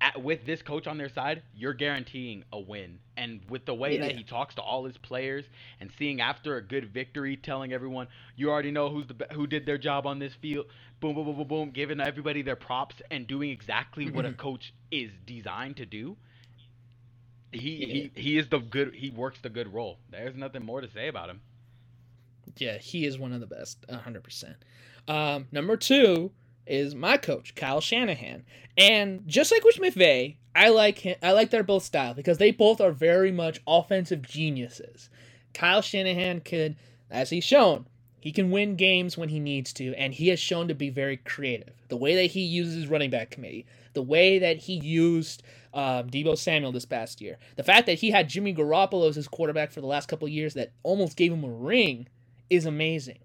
at, 0.00 0.22
with 0.22 0.44
this 0.44 0.62
coach 0.62 0.86
on 0.86 0.98
their 0.98 1.08
side, 1.08 1.42
you're 1.54 1.72
guaranteeing 1.72 2.44
a 2.52 2.60
win. 2.60 2.98
And 3.16 3.40
with 3.48 3.64
the 3.64 3.74
way 3.74 3.94
yeah. 3.94 4.06
that 4.06 4.16
he 4.16 4.24
talks 4.24 4.54
to 4.56 4.62
all 4.62 4.84
his 4.84 4.96
players 4.98 5.44
and 5.80 5.90
seeing 5.98 6.20
after 6.20 6.56
a 6.56 6.62
good 6.62 6.92
victory, 6.92 7.36
telling 7.36 7.72
everyone 7.72 8.08
you 8.36 8.50
already 8.50 8.70
know 8.70 8.90
who's 8.90 9.06
the 9.06 9.26
who 9.32 9.46
did 9.46 9.64
their 9.64 9.78
job 9.78 10.06
on 10.06 10.18
this 10.18 10.34
field, 10.34 10.66
boom, 11.00 11.14
boom, 11.14 11.24
boom, 11.24 11.36
boom, 11.36 11.48
boom, 11.48 11.70
giving 11.70 12.00
everybody 12.00 12.42
their 12.42 12.56
props 12.56 12.96
and 13.10 13.26
doing 13.26 13.50
exactly 13.50 14.10
what 14.10 14.24
a 14.24 14.28
mm-hmm. 14.28 14.40
coach 14.40 14.74
is 14.90 15.10
designed 15.26 15.76
to 15.78 15.86
do. 15.86 16.16
He, 17.52 17.70
yeah. 17.70 17.86
he 17.86 18.10
he 18.14 18.38
is 18.38 18.48
the 18.48 18.58
good. 18.58 18.94
He 18.94 19.10
works 19.10 19.40
the 19.40 19.48
good 19.48 19.72
role. 19.72 19.98
There's 20.10 20.34
nothing 20.34 20.64
more 20.64 20.82
to 20.82 20.90
say 20.90 21.08
about 21.08 21.30
him. 21.30 21.40
Yeah, 22.58 22.78
he 22.78 23.06
is 23.06 23.18
one 23.18 23.32
of 23.32 23.40
the 23.40 23.46
best, 23.46 23.84
hundred 23.90 24.18
um, 24.18 24.22
percent. 24.22 24.56
Number 25.52 25.76
two 25.76 26.32
is 26.66 26.94
my 26.94 27.16
coach, 27.16 27.54
Kyle 27.54 27.80
Shanahan. 27.80 28.44
And 28.76 29.26
just 29.26 29.52
like 29.52 29.64
with 29.64 29.76
McVay, 29.76 30.36
I 30.54 30.68
like 30.70 30.98
him, 30.98 31.16
I 31.22 31.32
like 31.32 31.50
their 31.50 31.62
both 31.62 31.82
style 31.84 32.14
because 32.14 32.38
they 32.38 32.50
both 32.50 32.80
are 32.80 32.92
very 32.92 33.32
much 33.32 33.60
offensive 33.66 34.22
geniuses. 34.22 35.10
Kyle 35.54 35.82
Shanahan 35.82 36.40
could, 36.40 36.76
as 37.10 37.30
he's 37.30 37.44
shown, 37.44 37.86
he 38.20 38.32
can 38.32 38.50
win 38.50 38.76
games 38.76 39.16
when 39.16 39.28
he 39.28 39.38
needs 39.38 39.72
to, 39.74 39.94
and 39.94 40.12
he 40.12 40.28
has 40.28 40.40
shown 40.40 40.68
to 40.68 40.74
be 40.74 40.90
very 40.90 41.16
creative. 41.16 41.74
The 41.88 41.96
way 41.96 42.16
that 42.16 42.32
he 42.32 42.40
uses 42.40 42.74
his 42.74 42.88
running 42.88 43.10
back 43.10 43.30
committee, 43.30 43.66
the 43.92 44.02
way 44.02 44.38
that 44.40 44.56
he 44.56 44.74
used 44.74 45.42
um, 45.72 46.10
Deebo 46.10 46.36
Samuel 46.36 46.72
this 46.72 46.84
past 46.84 47.20
year, 47.20 47.38
the 47.56 47.62
fact 47.62 47.86
that 47.86 47.98
he 48.00 48.10
had 48.10 48.28
Jimmy 48.28 48.54
Garoppolo 48.54 49.08
as 49.08 49.16
his 49.16 49.28
quarterback 49.28 49.70
for 49.70 49.80
the 49.80 49.86
last 49.86 50.08
couple 50.08 50.26
years 50.26 50.54
that 50.54 50.72
almost 50.82 51.16
gave 51.16 51.32
him 51.32 51.44
a 51.44 51.48
ring 51.48 52.08
is 52.50 52.66
amazing. 52.66 53.18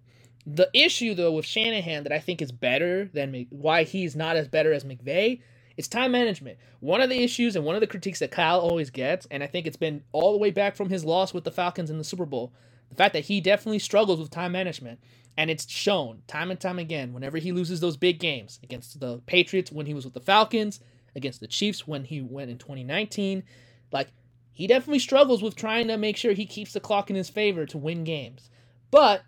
The 0.46 0.70
issue 0.74 1.14
though 1.14 1.32
with 1.32 1.46
Shanahan 1.46 2.04
that 2.04 2.12
I 2.12 2.20
think 2.20 2.42
is 2.42 2.52
better 2.52 3.10
than 3.14 3.46
why 3.50 3.84
he's 3.84 4.16
not 4.16 4.38
as 4.38 4.48
better 4.48 4.74
as 4.74 4.84
McVay 4.84 5.42
is 5.78 5.88
time 5.88 6.12
management. 6.12 6.58
One 6.80 7.02
of 7.02 7.10
the 7.10 7.24
issues 7.24 7.56
and 7.56 7.66
one 7.66 7.76
of 7.76 7.82
the 7.82 7.88
critiques 7.88 8.20
that 8.20 8.32
Kyle 8.32 8.60
always 8.60 8.89
gets, 8.89 9.28
and 9.30 9.44
I 9.44 9.48
think 9.48 9.68
it's 9.68 9.78
been 9.78 10.04
all 10.12 10.32
the 10.32 10.38
way 10.38 10.52
back 10.52 10.76
from 10.76 10.89
his 10.89 11.06
loss 11.06 11.34
with 11.34 11.44
the 11.44 11.52
Falcons 11.52 11.89
in 11.89 11.98
the 11.98 12.04
Super 12.04 12.26
Bowl, 12.26 12.54
the 12.89 12.96
fact 12.96 13.14
that 13.14 13.26
he 13.26 13.39
definitely 13.39 13.80
struggles 13.80 14.20
with 14.20 14.30
time 14.30 14.52
management. 14.52 15.00
And 15.38 15.50
it's 15.50 15.70
shown 15.70 16.24
time 16.28 16.52
and 16.52 16.60
time 16.60 16.78
again 16.78 17.14
whenever 17.14 17.38
he 17.38 17.54
loses 17.54 17.80
those 17.80 17.96
big 17.96 18.20
games 18.20 18.60
against 18.64 19.00
the 19.00 19.20
Patriots 19.28 19.72
when 19.72 19.86
he 19.86 19.94
was 19.94 20.04
with 20.04 20.14
the 20.14 20.20
Falcons, 20.20 20.82
against 21.16 21.39
the 21.39 21.48
Chiefs 21.48 21.88
when 21.88 22.04
he 22.04 22.22
went 22.22 22.52
in 22.52 22.58
2019. 22.58 23.44
Like, 23.92 24.10
he 24.52 24.68
definitely 24.68 25.00
struggles 25.00 25.42
with 25.42 25.56
trying 25.56 25.88
to 25.88 25.98
make 25.98 26.18
sure 26.18 26.34
he 26.34 26.46
keeps 26.46 26.74
the 26.74 26.80
clock 26.82 27.10
in 27.10 27.16
his 27.16 27.30
favor 27.30 27.66
to 27.66 27.78
win 27.78 28.04
games. 28.04 28.50
But 28.92 29.24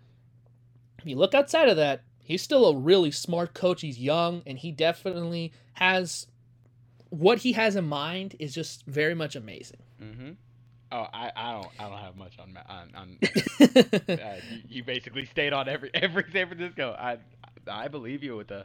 you 1.06 1.16
look 1.16 1.34
outside 1.34 1.68
of 1.68 1.76
that, 1.76 2.02
he's 2.22 2.42
still 2.42 2.66
a 2.66 2.76
really 2.76 3.10
smart 3.10 3.54
coach. 3.54 3.80
He's 3.80 3.98
young, 3.98 4.42
and 4.46 4.58
he 4.58 4.72
definitely 4.72 5.52
has 5.74 6.26
what 7.10 7.38
he 7.38 7.52
has 7.52 7.76
in 7.76 7.84
mind 7.84 8.34
is 8.38 8.52
just 8.52 8.84
very 8.86 9.14
much 9.14 9.36
amazing. 9.36 9.82
Mm-hmm. 10.02 10.30
Oh, 10.90 11.06
I, 11.12 11.32
I 11.34 11.52
don't 11.52 11.68
I 11.78 11.88
don't 11.88 11.98
have 11.98 12.16
much 12.16 12.38
on 12.38 12.58
on. 12.68 12.90
on 12.94 13.18
uh, 14.18 14.36
you, 14.50 14.62
you, 14.68 14.84
basically 14.84 15.26
stayed 15.26 15.52
on 15.52 15.68
every 15.68 15.90
every 15.94 16.24
San 16.32 16.48
Francisco. 16.48 16.96
I 16.98 17.18
I 17.68 17.88
believe 17.88 18.22
you 18.22 18.36
with 18.36 18.48
the 18.48 18.64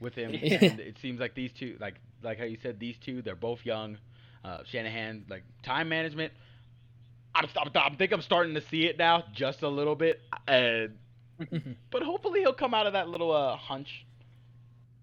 with 0.00 0.14
him. 0.14 0.32
Yeah. 0.32 0.58
And 0.64 0.80
it 0.80 0.98
seems 1.00 1.20
like 1.20 1.34
these 1.34 1.52
two, 1.52 1.76
like 1.80 1.94
like 2.22 2.38
how 2.38 2.44
you 2.44 2.58
said, 2.62 2.78
these 2.78 2.96
two, 2.98 3.22
they're 3.22 3.34
both 3.34 3.64
young. 3.64 3.98
Uh, 4.44 4.58
Shanahan, 4.64 5.24
like 5.28 5.42
time 5.62 5.88
management. 5.88 6.32
I'm, 7.34 7.48
I'm, 7.56 7.70
I 7.74 7.94
think 7.96 8.12
I'm 8.12 8.22
starting 8.22 8.54
to 8.54 8.60
see 8.60 8.86
it 8.86 8.98
now, 8.98 9.24
just 9.32 9.62
a 9.62 9.68
little 9.68 9.96
bit. 9.96 10.20
And 10.46 10.98
but 11.90 12.02
hopefully 12.02 12.40
he'll 12.40 12.52
come 12.52 12.74
out 12.74 12.86
of 12.86 12.92
that 12.92 13.08
little 13.08 13.32
uh, 13.32 13.56
hunch. 13.56 14.06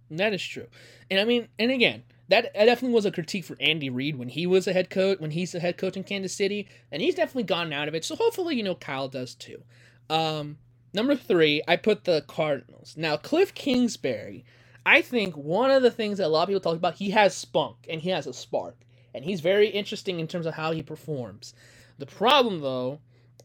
That 0.09 0.33
is 0.33 0.43
true, 0.43 0.67
and 1.09 1.19
I 1.19 1.25
mean, 1.25 1.47
and 1.57 1.71
again, 1.71 2.03
that, 2.31 2.53
that 2.53 2.65
definitely 2.65 2.95
was 2.95 3.05
a 3.05 3.11
critique 3.11 3.45
for 3.45 3.57
Andy 3.59 3.89
Reid 3.89 4.17
when 4.17 4.29
he 4.29 4.47
was 4.47 4.65
a 4.65 4.73
head 4.73 4.89
coach, 4.89 5.19
when 5.19 5.31
he's 5.31 5.51
the 5.51 5.59
head 5.59 5.77
coach 5.77 5.97
in 5.97 6.03
Kansas 6.03 6.33
City, 6.33 6.67
and 6.91 7.01
he's 7.01 7.15
definitely 7.15 7.43
gotten 7.43 7.73
out 7.73 7.87
of 7.87 7.95
it. 7.95 8.05
So 8.05 8.15
hopefully, 8.15 8.55
you 8.55 8.63
know, 8.63 8.75
Kyle 8.75 9.09
does 9.09 9.35
too. 9.35 9.61
Um, 10.09 10.57
number 10.93 11.15
three, 11.15 11.61
I 11.67 11.75
put 11.75 12.05
the 12.05 12.23
Cardinals. 12.27 12.95
Now, 12.97 13.17
Cliff 13.17 13.53
Kingsbury, 13.53 14.45
I 14.85 15.01
think 15.01 15.35
one 15.35 15.71
of 15.71 15.83
the 15.83 15.91
things 15.91 16.17
that 16.17 16.27
a 16.27 16.29
lot 16.29 16.43
of 16.43 16.47
people 16.47 16.61
talk 16.61 16.77
about, 16.77 16.95
he 16.95 17.09
has 17.11 17.35
spunk 17.35 17.75
and 17.89 18.01
he 18.01 18.09
has 18.09 18.27
a 18.27 18.33
spark, 18.33 18.77
and 19.13 19.25
he's 19.25 19.41
very 19.41 19.67
interesting 19.67 20.19
in 20.19 20.27
terms 20.27 20.45
of 20.45 20.53
how 20.53 20.71
he 20.71 20.81
performs. 20.81 21.53
The 21.97 22.05
problem, 22.05 22.61
though, 22.61 22.99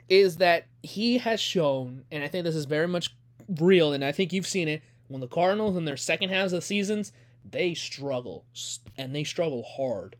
is 0.08 0.36
that 0.36 0.66
he 0.82 1.18
has 1.18 1.40
shown, 1.40 2.04
and 2.10 2.22
I 2.24 2.28
think 2.28 2.44
this 2.44 2.56
is 2.56 2.64
very 2.66 2.88
much 2.88 3.14
real, 3.60 3.92
and 3.92 4.04
I 4.04 4.12
think 4.12 4.32
you've 4.32 4.46
seen 4.46 4.68
it, 4.68 4.82
when 5.08 5.20
the 5.20 5.28
Cardinals 5.28 5.76
in 5.76 5.84
their 5.84 5.96
second 5.96 6.30
halves 6.30 6.52
of 6.52 6.64
seasons, 6.64 7.12
they 7.48 7.74
struggle, 7.74 8.44
and 8.96 9.14
they 9.14 9.24
struggle 9.24 9.62
hard. 9.62 10.16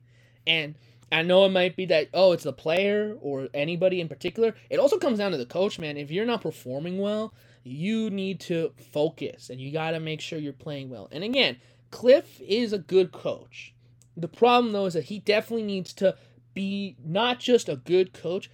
And 0.46 0.76
I 1.10 1.22
know 1.22 1.44
it 1.44 1.50
might 1.50 1.76
be 1.76 1.86
that, 1.86 2.08
oh, 2.14 2.32
it's 2.32 2.44
the 2.44 2.52
player 2.52 3.16
or 3.20 3.48
anybody 3.54 4.00
in 4.00 4.08
particular. 4.08 4.54
It 4.70 4.78
also 4.78 4.98
comes 4.98 5.18
down 5.18 5.32
to 5.32 5.38
the 5.38 5.46
coach, 5.46 5.78
man. 5.78 5.96
If 5.96 6.10
you're 6.10 6.26
not 6.26 6.42
performing 6.42 6.98
well, 6.98 7.32
you 7.64 8.10
need 8.10 8.40
to 8.40 8.72
focus 8.92 9.50
and 9.50 9.60
you 9.60 9.72
got 9.72 9.92
to 9.92 10.00
make 10.00 10.20
sure 10.20 10.38
you're 10.38 10.52
playing 10.52 10.90
well. 10.90 11.08
And 11.10 11.24
again, 11.24 11.56
Cliff 11.90 12.40
is 12.40 12.72
a 12.72 12.78
good 12.78 13.12
coach. 13.12 13.74
The 14.16 14.28
problem, 14.28 14.72
though, 14.72 14.86
is 14.86 14.94
that 14.94 15.04
he 15.04 15.18
definitely 15.18 15.66
needs 15.66 15.92
to 15.94 16.16
be 16.54 16.96
not 17.04 17.38
just 17.38 17.68
a 17.68 17.76
good 17.76 18.12
coach, 18.12 18.50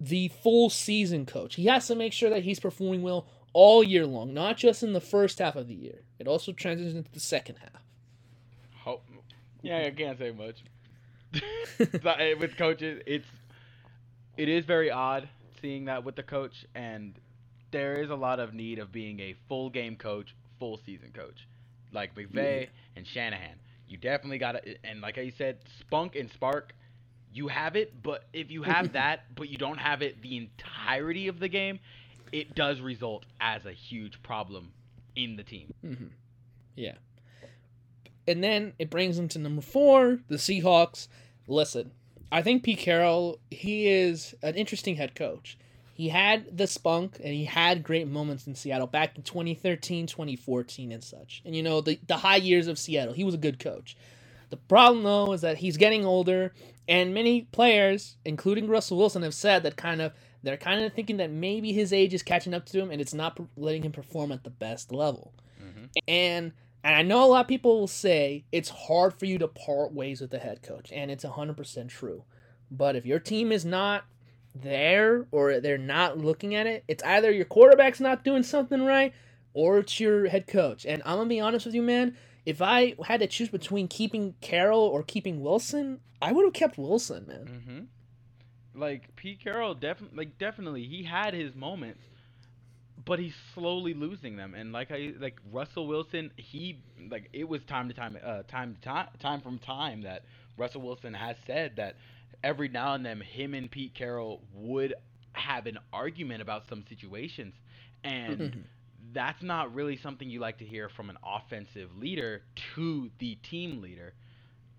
the 0.00 0.28
full 0.28 0.70
season 0.70 1.26
coach. 1.26 1.56
He 1.56 1.66
has 1.66 1.86
to 1.88 1.94
make 1.94 2.12
sure 2.12 2.30
that 2.30 2.44
he's 2.44 2.60
performing 2.60 3.02
well 3.02 3.26
all 3.52 3.82
year 3.82 4.06
long, 4.06 4.32
not 4.34 4.56
just 4.56 4.82
in 4.82 4.92
the 4.92 5.00
first 5.00 5.38
half 5.38 5.56
of 5.56 5.68
the 5.68 5.74
year. 5.74 6.02
It 6.18 6.28
also 6.28 6.52
transitions 6.52 6.94
into 6.94 7.12
the 7.12 7.20
second 7.20 7.56
half. 7.56 7.82
Hope. 8.76 9.04
Yeah, 9.62 9.78
I 9.78 9.90
can't 9.90 10.18
say 10.18 10.30
much. 10.30 10.62
Eh, 11.80 12.34
with 12.34 12.56
coaches, 12.56 13.02
it's 13.06 13.26
it 14.36 14.48
is 14.48 14.64
very 14.64 14.90
odd 14.90 15.28
seeing 15.60 15.84
that 15.84 16.02
with 16.04 16.16
the 16.16 16.22
coach, 16.22 16.64
and 16.74 17.14
there 17.70 18.02
is 18.02 18.10
a 18.10 18.14
lot 18.14 18.40
of 18.40 18.54
need 18.54 18.78
of 18.78 18.90
being 18.90 19.20
a 19.20 19.34
full 19.48 19.70
game 19.70 19.96
coach, 19.96 20.34
full 20.58 20.80
season 20.84 21.12
coach, 21.12 21.46
like 21.92 22.14
McVay 22.14 22.62
yeah. 22.62 22.66
and 22.96 23.06
Shanahan. 23.06 23.56
You 23.88 23.96
definitely 23.96 24.38
got 24.38 24.52
to, 24.52 24.76
and 24.84 25.00
like 25.00 25.18
I 25.18 25.32
said, 25.36 25.58
spunk 25.80 26.16
and 26.16 26.30
spark. 26.30 26.74
You 27.32 27.48
have 27.48 27.76
it, 27.76 28.02
but 28.02 28.24
if 28.32 28.50
you 28.50 28.62
have 28.62 28.92
that, 28.94 29.34
but 29.34 29.48
you 29.48 29.56
don't 29.56 29.78
have 29.78 30.02
it 30.02 30.22
the 30.22 30.36
entirety 30.36 31.28
of 31.28 31.40
the 31.40 31.48
game, 31.48 31.80
it 32.32 32.54
does 32.54 32.80
result 32.80 33.26
as 33.40 33.66
a 33.66 33.72
huge 33.72 34.22
problem 34.22 34.72
in 35.16 35.36
the 35.36 35.42
team. 35.42 35.72
Mm-hmm. 35.84 36.06
Yeah. 36.76 36.94
And 38.26 38.44
then 38.44 38.74
it 38.78 38.90
brings 38.90 39.16
them 39.16 39.28
to 39.28 39.38
number 39.38 39.62
four, 39.62 40.18
the 40.28 40.36
Seahawks. 40.36 41.08
Listen, 41.46 41.92
I 42.30 42.42
think 42.42 42.62
Pete 42.62 42.78
Carroll, 42.78 43.38
he 43.50 43.88
is 43.88 44.34
an 44.42 44.54
interesting 44.54 44.96
head 44.96 45.14
coach. 45.14 45.56
He 45.94 46.10
had 46.10 46.56
the 46.56 46.66
spunk 46.66 47.16
and 47.16 47.34
he 47.34 47.44
had 47.44 47.82
great 47.82 48.06
moments 48.06 48.46
in 48.46 48.54
Seattle 48.54 48.86
back 48.86 49.16
in 49.16 49.22
2013, 49.22 50.06
2014, 50.06 50.92
and 50.92 51.02
such. 51.02 51.42
And 51.44 51.56
you 51.56 51.62
know, 51.62 51.80
the, 51.80 51.98
the 52.06 52.18
high 52.18 52.36
years 52.36 52.68
of 52.68 52.78
Seattle, 52.78 53.14
he 53.14 53.24
was 53.24 53.34
a 53.34 53.38
good 53.38 53.58
coach. 53.58 53.96
The 54.50 54.56
problem, 54.56 55.02
though, 55.04 55.32
is 55.32 55.40
that 55.40 55.58
he's 55.58 55.76
getting 55.76 56.04
older, 56.04 56.52
and 56.88 57.12
many 57.12 57.42
players, 57.42 58.16
including 58.24 58.66
Russell 58.66 58.96
Wilson, 58.96 59.22
have 59.22 59.34
said 59.34 59.62
that 59.62 59.76
kind 59.76 60.00
of 60.00 60.12
they're 60.42 60.56
kind 60.56 60.84
of 60.84 60.92
thinking 60.92 61.18
that 61.18 61.30
maybe 61.30 61.72
his 61.72 61.92
age 61.92 62.14
is 62.14 62.22
catching 62.22 62.54
up 62.54 62.64
to 62.66 62.80
him 62.80 62.90
and 62.90 63.00
it's 63.00 63.14
not 63.14 63.38
letting 63.56 63.82
him 63.82 63.92
perform 63.92 64.32
at 64.32 64.44
the 64.44 64.50
best 64.50 64.92
level. 64.92 65.34
Mm-hmm. 65.62 65.86
And 66.06 66.52
and 66.82 66.96
I 66.96 67.02
know 67.02 67.24
a 67.24 67.26
lot 67.26 67.40
of 67.42 67.48
people 67.48 67.78
will 67.78 67.86
say 67.86 68.44
it's 68.52 68.68
hard 68.68 69.12
for 69.18 69.26
you 69.26 69.38
to 69.38 69.48
part 69.48 69.92
ways 69.92 70.20
with 70.20 70.30
the 70.30 70.38
head 70.38 70.62
coach, 70.62 70.90
and 70.92 71.10
it's 71.10 71.24
100% 71.24 71.88
true. 71.88 72.24
But 72.70 72.96
if 72.96 73.04
your 73.04 73.18
team 73.18 73.52
is 73.52 73.64
not 73.64 74.04
there 74.54 75.26
or 75.30 75.60
they're 75.60 75.76
not 75.76 76.18
looking 76.18 76.54
at 76.54 76.66
it, 76.66 76.84
it's 76.88 77.02
either 77.02 77.30
your 77.30 77.44
quarterback's 77.44 78.00
not 78.00 78.24
doing 78.24 78.42
something 78.42 78.84
right 78.84 79.12
or 79.54 79.78
it's 79.78 79.98
your 79.98 80.28
head 80.28 80.46
coach. 80.46 80.86
And 80.86 81.02
I'm 81.04 81.16
going 81.16 81.28
to 81.28 81.34
be 81.34 81.40
honest 81.40 81.66
with 81.66 81.74
you, 81.74 81.82
man. 81.82 82.16
If 82.48 82.62
I 82.62 82.94
had 83.04 83.20
to 83.20 83.26
choose 83.26 83.50
between 83.50 83.88
keeping 83.88 84.34
Carroll 84.40 84.80
or 84.80 85.02
keeping 85.02 85.42
Wilson, 85.42 86.00
I 86.22 86.32
would 86.32 86.46
have 86.46 86.54
kept 86.54 86.78
Wilson, 86.78 87.26
man. 87.28 87.44
Mm-hmm. 87.44 88.80
Like 88.80 89.14
Pete 89.16 89.38
Carroll, 89.44 89.74
definitely, 89.74 90.16
like 90.16 90.38
definitely, 90.38 90.84
he 90.84 91.02
had 91.02 91.34
his 91.34 91.54
moments, 91.54 92.00
but 93.04 93.18
he's 93.18 93.34
slowly 93.52 93.92
losing 93.92 94.36
them. 94.36 94.54
And 94.54 94.72
like 94.72 94.90
I 94.90 95.12
like 95.20 95.36
Russell 95.52 95.86
Wilson, 95.86 96.30
he 96.36 96.78
like 97.10 97.28
it 97.34 97.46
was 97.46 97.62
time 97.64 97.86
to 97.88 97.94
time, 97.94 98.16
uh, 98.24 98.44
time 98.48 98.76
to 98.76 98.80
time, 98.80 99.08
time 99.18 99.42
from 99.42 99.58
time 99.58 100.04
that 100.04 100.24
Russell 100.56 100.80
Wilson 100.80 101.12
has 101.12 101.36
said 101.46 101.76
that 101.76 101.96
every 102.42 102.68
now 102.70 102.94
and 102.94 103.04
then 103.04 103.20
him 103.20 103.52
and 103.52 103.70
Pete 103.70 103.92
Carroll 103.92 104.40
would 104.54 104.94
have 105.34 105.66
an 105.66 105.76
argument 105.92 106.40
about 106.40 106.66
some 106.66 106.82
situations, 106.88 107.52
and 108.02 108.64
that's 109.12 109.42
not 109.42 109.74
really 109.74 109.96
something 109.96 110.28
you 110.28 110.40
like 110.40 110.58
to 110.58 110.64
hear 110.64 110.88
from 110.88 111.10
an 111.10 111.16
offensive 111.24 111.90
leader 111.98 112.42
to 112.74 113.10
the 113.18 113.36
team 113.36 113.80
leader. 113.80 114.12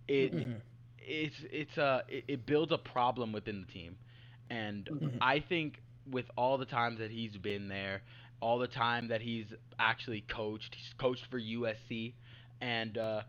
It 0.07 0.33
mm-hmm. 0.33 0.53
it's 0.97 1.35
it's 1.51 1.77
a 1.77 2.03
it, 2.07 2.23
it 2.27 2.45
builds 2.45 2.71
a 2.71 2.77
problem 2.77 3.31
within 3.31 3.61
the 3.65 3.71
team, 3.71 3.95
and 4.49 4.85
mm-hmm. 4.85 5.17
I 5.21 5.39
think 5.47 5.81
with 6.09 6.25
all 6.35 6.57
the 6.57 6.65
times 6.65 6.99
that 6.99 7.11
he's 7.11 7.37
been 7.37 7.67
there, 7.67 8.01
all 8.41 8.59
the 8.59 8.67
time 8.67 9.09
that 9.09 9.21
he's 9.21 9.45
actually 9.77 10.21
coached, 10.21 10.75
he's 10.75 10.93
coached 10.99 11.25
for 11.29 11.39
USC, 11.39 12.13
and 12.61 12.97
uh, 12.97 13.21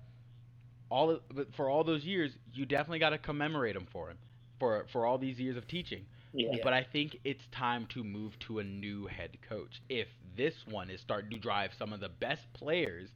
all 0.91 1.11
of, 1.11 1.21
for 1.57 1.69
all 1.69 1.85
those 1.85 2.05
years, 2.05 2.33
you 2.53 2.67
definitely 2.67 2.99
got 2.99 3.11
to 3.11 3.19
commemorate 3.19 3.77
him 3.77 3.87
for 3.93 4.11
him, 4.11 4.19
for 4.59 4.87
for 4.93 5.07
all 5.07 5.19
these 5.19 5.39
years 5.39 5.57
of 5.57 5.67
teaching. 5.69 6.05
Yeah. 6.33 6.59
But 6.63 6.73
I 6.73 6.87
think 6.93 7.19
it's 7.25 7.43
time 7.53 7.87
to 7.95 8.05
move 8.05 8.39
to 8.47 8.61
a 8.61 8.65
new 8.65 9.07
head 9.07 9.37
coach. 9.49 9.83
If 9.89 10.07
this 10.37 10.67
one 10.67 10.91
is 10.91 11.01
starting 11.01 11.31
to 11.31 11.39
drive 11.39 11.73
some 11.75 11.93
of 11.93 12.01
the 12.01 12.09
best 12.09 12.53
players 12.53 13.11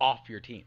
off 0.00 0.28
your 0.28 0.40
team. 0.40 0.64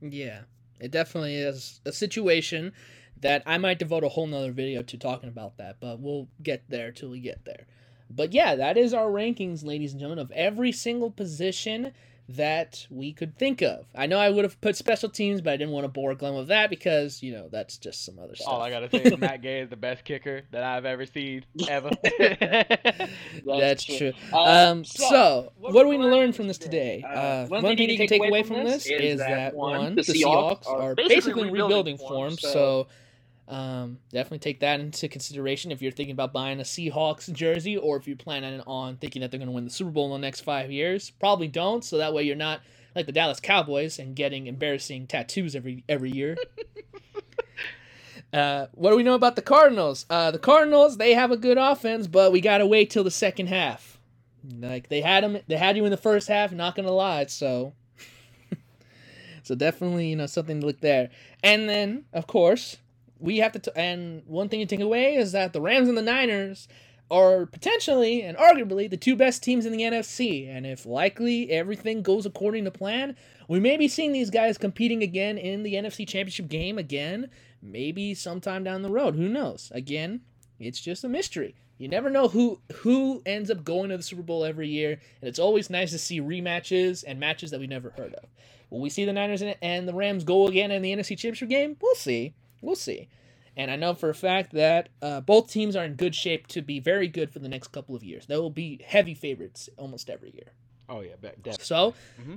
Yeah, 0.00 0.42
it 0.80 0.90
definitely 0.90 1.36
is 1.36 1.80
a 1.84 1.92
situation 1.92 2.72
that 3.20 3.42
I 3.46 3.58
might 3.58 3.78
devote 3.78 4.04
a 4.04 4.08
whole 4.08 4.26
nother 4.26 4.52
video 4.52 4.82
to 4.82 4.96
talking 4.96 5.28
about 5.28 5.56
that, 5.58 5.76
but 5.80 6.00
we'll 6.00 6.28
get 6.42 6.62
there 6.68 6.92
till 6.92 7.10
we 7.10 7.20
get 7.20 7.44
there. 7.44 7.66
But 8.10 8.32
yeah, 8.32 8.54
that 8.54 8.78
is 8.78 8.94
our 8.94 9.08
rankings, 9.08 9.64
ladies 9.64 9.92
and 9.92 10.00
gentlemen, 10.00 10.24
of 10.24 10.30
every 10.32 10.72
single 10.72 11.10
position 11.10 11.92
that 12.28 12.86
we 12.90 13.12
could 13.12 13.38
think 13.38 13.62
of. 13.62 13.86
I 13.94 14.06
know 14.06 14.18
I 14.18 14.28
would 14.28 14.44
have 14.44 14.60
put 14.60 14.76
special 14.76 15.08
teams, 15.08 15.40
but 15.40 15.52
I 15.54 15.56
didn't 15.56 15.72
want 15.72 15.84
to 15.84 15.88
bore 15.88 16.14
Glen 16.14 16.34
with 16.34 16.48
that 16.48 16.68
because, 16.68 17.22
you 17.22 17.32
know, 17.32 17.48
that's 17.50 17.78
just 17.78 18.04
some 18.04 18.18
other 18.18 18.34
stuff. 18.34 18.52
All 18.52 18.60
I 18.60 18.70
gotta 18.70 18.90
say 18.90 19.02
is 19.02 19.16
Matt 19.16 19.40
Gay 19.42 19.60
is 19.60 19.70
the 19.70 19.76
best 19.76 20.04
kicker 20.04 20.42
that 20.50 20.62
I've 20.62 20.84
ever 20.84 21.06
seen 21.06 21.44
ever. 21.68 21.90
that's, 22.18 23.10
that's 23.46 23.84
true. 23.84 24.12
Uh, 24.32 24.42
um, 24.42 24.84
so, 24.84 25.08
so, 25.08 25.52
what 25.56 25.86
are 25.86 25.88
we 25.88 25.96
going 25.96 26.10
to 26.10 26.16
learn 26.16 26.32
from 26.32 26.48
this 26.48 26.58
today? 26.58 27.02
Uh, 27.04 27.08
uh, 27.08 27.46
one, 27.46 27.62
one 27.62 27.76
thing 27.76 27.88
you 27.88 27.96
can 27.96 28.06
take 28.06 28.24
away 28.24 28.42
from 28.42 28.64
this 28.64 28.86
is 28.86 29.18
that, 29.20 29.54
one, 29.54 29.94
the 29.94 30.02
Seahawks 30.02 30.66
are 30.66 30.94
basically 30.94 31.50
rebuilding 31.50 31.96
form, 31.96 32.32
so, 32.32 32.48
so 32.52 32.88
um, 33.48 33.98
definitely 34.12 34.40
take 34.40 34.60
that 34.60 34.78
into 34.78 35.08
consideration 35.08 35.72
if 35.72 35.80
you're 35.80 35.90
thinking 35.90 36.12
about 36.12 36.34
buying 36.34 36.60
a 36.60 36.64
Seahawks 36.64 37.32
jersey 37.32 37.78
or 37.78 37.96
if 37.96 38.06
you're 38.06 38.16
planning 38.16 38.60
on 38.66 38.96
thinking 38.96 39.22
that 39.22 39.30
they're 39.30 39.38
going 39.38 39.48
to 39.48 39.52
win 39.52 39.64
the 39.64 39.70
Super 39.70 39.90
Bowl 39.90 40.14
in 40.14 40.20
the 40.20 40.26
next 40.26 40.42
five 40.42 40.70
years. 40.70 41.10
Probably 41.10 41.48
don't, 41.48 41.82
so 41.82 41.96
that 41.96 42.12
way 42.12 42.24
you're 42.24 42.36
not 42.36 42.60
like 42.94 43.06
the 43.06 43.12
Dallas 43.12 43.40
Cowboys 43.40 43.98
and 43.98 44.14
getting 44.14 44.46
embarrassing 44.46 45.06
tattoos 45.06 45.56
every 45.56 45.82
every 45.88 46.10
year. 46.10 46.36
uh, 48.34 48.66
what 48.72 48.90
do 48.90 48.96
we 48.96 49.02
know 49.02 49.14
about 49.14 49.34
the 49.34 49.42
Cardinals? 49.42 50.04
Uh, 50.10 50.30
the 50.30 50.38
Cardinals 50.38 50.98
they 50.98 51.14
have 51.14 51.30
a 51.30 51.36
good 51.36 51.56
offense, 51.56 52.06
but 52.06 52.32
we 52.32 52.42
gotta 52.42 52.66
wait 52.66 52.90
till 52.90 53.04
the 53.04 53.10
second 53.10 53.46
half. 53.46 53.98
Like 54.58 54.88
they 54.88 55.00
had 55.00 55.24
them, 55.24 55.38
they 55.46 55.56
had 55.56 55.76
you 55.76 55.86
in 55.86 55.90
the 55.90 55.96
first 55.96 56.28
half. 56.28 56.52
Not 56.52 56.76
gonna 56.76 56.92
lie, 56.92 57.24
so. 57.26 57.72
so 59.42 59.54
definitely, 59.54 60.08
you 60.08 60.16
know, 60.16 60.26
something 60.26 60.60
to 60.60 60.66
look 60.66 60.80
there. 60.80 61.08
And 61.42 61.66
then, 61.66 62.04
of 62.12 62.26
course, 62.26 62.76
we 63.20 63.38
have 63.38 63.52
to, 63.52 63.58
t- 63.58 63.70
and 63.74 64.22
one 64.26 64.48
thing 64.48 64.60
to 64.60 64.66
take 64.66 64.84
away 64.84 65.16
is 65.16 65.32
that 65.32 65.52
the 65.52 65.60
Rams 65.60 65.88
and 65.88 65.98
the 65.98 66.02
Niners 66.02 66.68
are 67.10 67.46
potentially 67.46 68.22
and 68.22 68.36
arguably 68.36 68.88
the 68.88 68.96
two 68.96 69.16
best 69.16 69.42
teams 69.42 69.64
in 69.64 69.72
the 69.72 69.80
NFC. 69.82 70.48
And 70.48 70.66
if 70.66 70.84
likely 70.84 71.50
everything 71.50 72.02
goes 72.02 72.26
according 72.26 72.64
to 72.64 72.70
plan, 72.70 73.16
we 73.48 73.60
may 73.60 73.76
be 73.76 73.88
seeing 73.88 74.12
these 74.12 74.30
guys 74.30 74.58
competing 74.58 75.02
again 75.02 75.38
in 75.38 75.62
the 75.62 75.74
NFC 75.74 76.06
Championship 76.06 76.48
game 76.48 76.78
again, 76.78 77.30
maybe 77.62 78.14
sometime 78.14 78.62
down 78.62 78.82
the 78.82 78.90
road. 78.90 79.16
Who 79.16 79.28
knows? 79.28 79.72
Again, 79.74 80.20
it's 80.58 80.80
just 80.80 81.04
a 81.04 81.08
mystery. 81.08 81.54
You 81.78 81.88
never 81.88 82.10
know 82.10 82.26
who 82.26 82.60
who 82.74 83.22
ends 83.24 83.50
up 83.50 83.64
going 83.64 83.90
to 83.90 83.96
the 83.96 84.02
Super 84.02 84.22
Bowl 84.22 84.44
every 84.44 84.68
year, 84.68 85.00
and 85.20 85.28
it's 85.28 85.38
always 85.38 85.70
nice 85.70 85.92
to 85.92 85.98
see 85.98 86.20
rematches 86.20 87.04
and 87.06 87.20
matches 87.20 87.52
that 87.52 87.60
we 87.60 87.68
never 87.68 87.90
heard 87.90 88.14
of. 88.14 88.24
Will 88.68 88.80
we 88.80 88.90
see 88.90 89.04
the 89.04 89.12
Niners 89.12 89.42
and 89.62 89.88
the 89.88 89.94
Rams 89.94 90.24
go 90.24 90.48
again 90.48 90.72
in 90.72 90.82
the 90.82 90.94
NFC 90.94 91.10
Championship 91.10 91.48
game? 91.48 91.76
We'll 91.80 91.94
see. 91.94 92.34
We'll 92.60 92.76
see. 92.76 93.08
And 93.56 93.72
I 93.72 93.76
know 93.76 93.92
for 93.92 94.08
a 94.08 94.14
fact 94.14 94.52
that 94.52 94.88
uh, 95.02 95.20
both 95.20 95.50
teams 95.50 95.74
are 95.74 95.84
in 95.84 95.94
good 95.94 96.14
shape 96.14 96.46
to 96.48 96.62
be 96.62 96.78
very 96.78 97.08
good 97.08 97.32
for 97.32 97.40
the 97.40 97.48
next 97.48 97.68
couple 97.68 97.96
of 97.96 98.04
years. 98.04 98.26
They 98.26 98.36
will 98.36 98.50
be 98.50 98.80
heavy 98.86 99.14
favorites 99.14 99.68
almost 99.76 100.08
every 100.08 100.30
year. 100.30 100.52
Oh 100.88 101.00
yeah, 101.00 101.14
definitely. 101.20 101.64
So, 101.64 101.92
mm-hmm. 102.20 102.36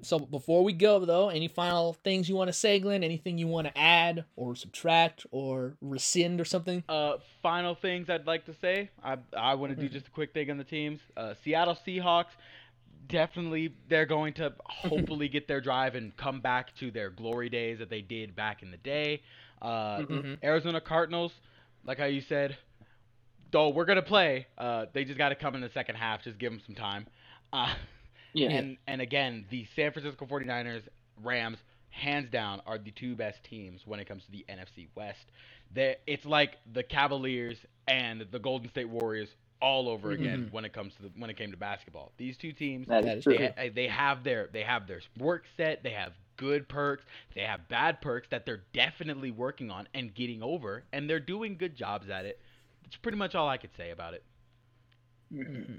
so 0.00 0.20
before 0.20 0.62
we 0.62 0.72
go 0.72 1.04
though, 1.04 1.28
any 1.28 1.48
final 1.48 1.94
things 2.04 2.28
you 2.28 2.36
want 2.36 2.48
to 2.48 2.52
say, 2.52 2.78
Glen? 2.78 3.02
Anything 3.02 3.36
you 3.36 3.48
want 3.48 3.66
to 3.66 3.76
add 3.76 4.24
or 4.36 4.54
subtract 4.54 5.26
or 5.32 5.74
rescind 5.80 6.40
or 6.40 6.44
something? 6.44 6.84
Uh, 6.88 7.16
final 7.42 7.74
things 7.74 8.08
I'd 8.08 8.28
like 8.28 8.46
to 8.46 8.54
say. 8.54 8.90
I 9.02 9.18
I 9.36 9.54
want 9.54 9.72
to 9.72 9.76
mm-hmm. 9.76 9.88
do 9.88 9.92
just 9.92 10.06
a 10.06 10.10
quick 10.10 10.32
thing 10.32 10.52
on 10.52 10.56
the 10.56 10.64
teams. 10.64 11.00
Uh, 11.16 11.34
Seattle 11.42 11.76
Seahawks 11.86 12.36
definitely 13.08 13.74
they're 13.88 14.06
going 14.06 14.32
to 14.34 14.54
hopefully 14.64 15.28
get 15.28 15.48
their 15.48 15.60
drive 15.60 15.96
and 15.96 16.16
come 16.16 16.40
back 16.40 16.74
to 16.76 16.90
their 16.90 17.10
glory 17.10 17.48
days 17.48 17.80
that 17.80 17.90
they 17.90 18.00
did 18.00 18.34
back 18.34 18.62
in 18.62 18.70
the 18.70 18.76
day. 18.78 19.20
Uh, 19.60 19.98
mm-hmm. 19.98 20.34
Arizona 20.42 20.80
Cardinals, 20.80 21.32
like 21.84 21.98
how 21.98 22.06
you 22.06 22.22
said, 22.28 22.56
though 23.52 23.70
we're 23.70 23.84
gonna 23.84 24.02
play, 24.02 24.46
uh, 24.58 24.86
they 24.92 25.04
just 25.04 25.18
got 25.18 25.30
to 25.30 25.34
come 25.34 25.54
in 25.54 25.60
the 25.60 25.70
second 25.74 25.96
half. 25.96 26.22
Just 26.22 26.38
give 26.38 26.52
them 26.52 26.60
some 26.66 26.74
time. 26.74 27.06
Uh, 27.52 27.74
yeah. 28.32 28.50
And 28.50 28.76
and 28.86 29.00
again, 29.00 29.44
the 29.50 29.66
San 29.76 29.92
Francisco 29.92 30.26
49ers, 30.26 30.82
Rams, 31.22 31.58
hands 31.90 32.30
down, 32.30 32.62
are 32.66 32.78
the 32.78 32.92
two 32.92 33.16
best 33.16 33.38
teams 33.44 33.82
when 33.84 34.00
it 34.00 34.06
comes 34.06 34.24
to 34.24 34.30
the 34.30 34.44
NFC 34.48 34.88
West. 34.94 35.26
They, 35.72 35.96
it's 36.06 36.24
like 36.24 36.56
the 36.72 36.82
Cavaliers 36.82 37.56
and 37.86 38.24
the 38.30 38.38
Golden 38.38 38.68
State 38.70 38.88
Warriors 38.88 39.28
all 39.62 39.88
over 39.88 40.08
mm-hmm. 40.08 40.22
again 40.22 40.48
when 40.52 40.64
it 40.64 40.72
comes 40.72 40.92
to 40.96 41.02
the, 41.02 41.10
when 41.18 41.30
it 41.30 41.36
came 41.36 41.50
to 41.50 41.56
basketball. 41.56 42.12
These 42.16 42.36
two 42.38 42.52
teams, 42.52 42.86
they, 43.56 43.68
they 43.68 43.88
have 43.88 44.24
their 44.24 44.48
they 44.52 44.62
have 44.62 44.86
their 44.86 45.00
work 45.18 45.44
set. 45.56 45.82
They 45.82 45.90
have 45.90 46.12
good 46.40 46.68
perks. 46.68 47.04
They 47.34 47.42
have 47.42 47.68
bad 47.68 48.00
perks 48.00 48.28
that 48.30 48.46
they're 48.46 48.62
definitely 48.72 49.30
working 49.30 49.70
on 49.70 49.86
and 49.92 50.12
getting 50.14 50.42
over, 50.42 50.84
and 50.92 51.08
they're 51.08 51.20
doing 51.20 51.56
good 51.58 51.76
jobs 51.76 52.08
at 52.08 52.24
it. 52.24 52.40
That's 52.82 52.96
pretty 52.96 53.18
much 53.18 53.34
all 53.34 53.48
I 53.48 53.58
could 53.58 53.76
say 53.76 53.90
about 53.90 54.14
it. 54.14 54.24
Mm-hmm. 55.32 55.74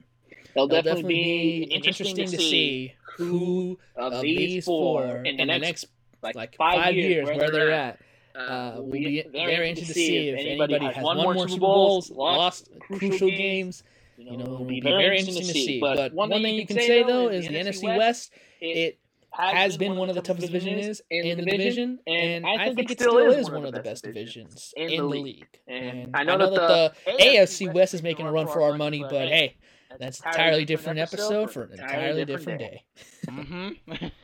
It'll, 0.56 0.68
definitely, 0.68 0.82
definitely, 0.82 1.14
be 1.14 1.64
interesting, 1.64 2.08
interesting 2.08 2.40
to, 2.40 2.46
see 2.46 2.94
who 3.18 3.80
of 3.96 4.22
these 4.22 4.64
four 4.64 5.24
in 5.26 5.38
the, 5.38 5.46
next, 5.46 5.88
next 6.24 6.36
like, 6.36 6.56
five, 6.56 6.76
five 6.76 6.96
years, 6.96 7.26
where, 7.26 7.38
where 7.38 7.52
they're 7.52 7.72
at. 7.72 8.00
at. 8.36 8.40
Uh, 8.40 8.74
we'll 8.78 8.92
be 8.92 9.26
very 9.34 9.70
interested 9.70 9.94
to 9.94 10.00
see 10.00 10.30
if 10.30 10.40
anybody 10.40 10.78
has 10.86 11.04
won 11.04 11.18
more 11.18 11.50
Super 11.50 11.60
Bowls, 11.60 12.12
lost 12.12 12.70
crucial 12.80 13.30
games. 13.30 13.84
You 14.18 14.38
know, 14.38 14.44
it'll 14.44 14.66
be 14.66 14.80
very 14.80 15.18
interesting 15.18 15.48
to 15.48 15.54
see. 15.54 15.80
But 15.82 16.14
one 16.14 16.30
thing 16.30 16.56
you 16.56 16.68
can 16.68 16.78
say 16.78 17.04
though 17.04 17.30
is 17.30 17.48
the 17.48 17.56
NFC 17.56 17.98
West, 17.98 18.32
it 18.62 19.00
has 19.32 19.78
been 19.78 19.96
one 19.96 20.10
of 20.10 20.16
the 20.16 20.22
toughest 20.22 20.52
divisions 20.52 21.02
in 21.10 21.38
the 21.38 21.44
division, 21.44 22.00
and 22.06 22.46
I 22.46 22.74
think 22.74 22.92
it 22.92 23.00
still 23.00 23.18
is 23.18 23.50
one 23.50 23.66
of 23.66 23.74
the 23.74 23.82
best 23.82 24.04
divisions 24.04 24.74
in 24.76 24.98
the 24.98 25.04
league. 25.04 25.48
And 25.68 26.16
I 26.16 26.24
know 26.24 26.38
that 26.38 26.94
the 27.06 27.12
AFC 27.12 27.74
West 27.74 27.94
is 27.94 28.04
making 28.04 28.28
a 28.28 28.32
run 28.32 28.48
for 28.48 28.62
our 28.62 28.78
money, 28.78 29.04
but 29.10 29.28
hey, 29.28 29.56
that's 30.00 30.20
an 30.22 30.28
entirely 30.30 30.66
different 30.66 31.00
episode 31.00 31.52
for 31.52 31.64
an 31.64 31.80
entirely 31.80 32.26
different 32.26 32.60
day. 32.60 32.84
Mm-hmm. 33.28 34.06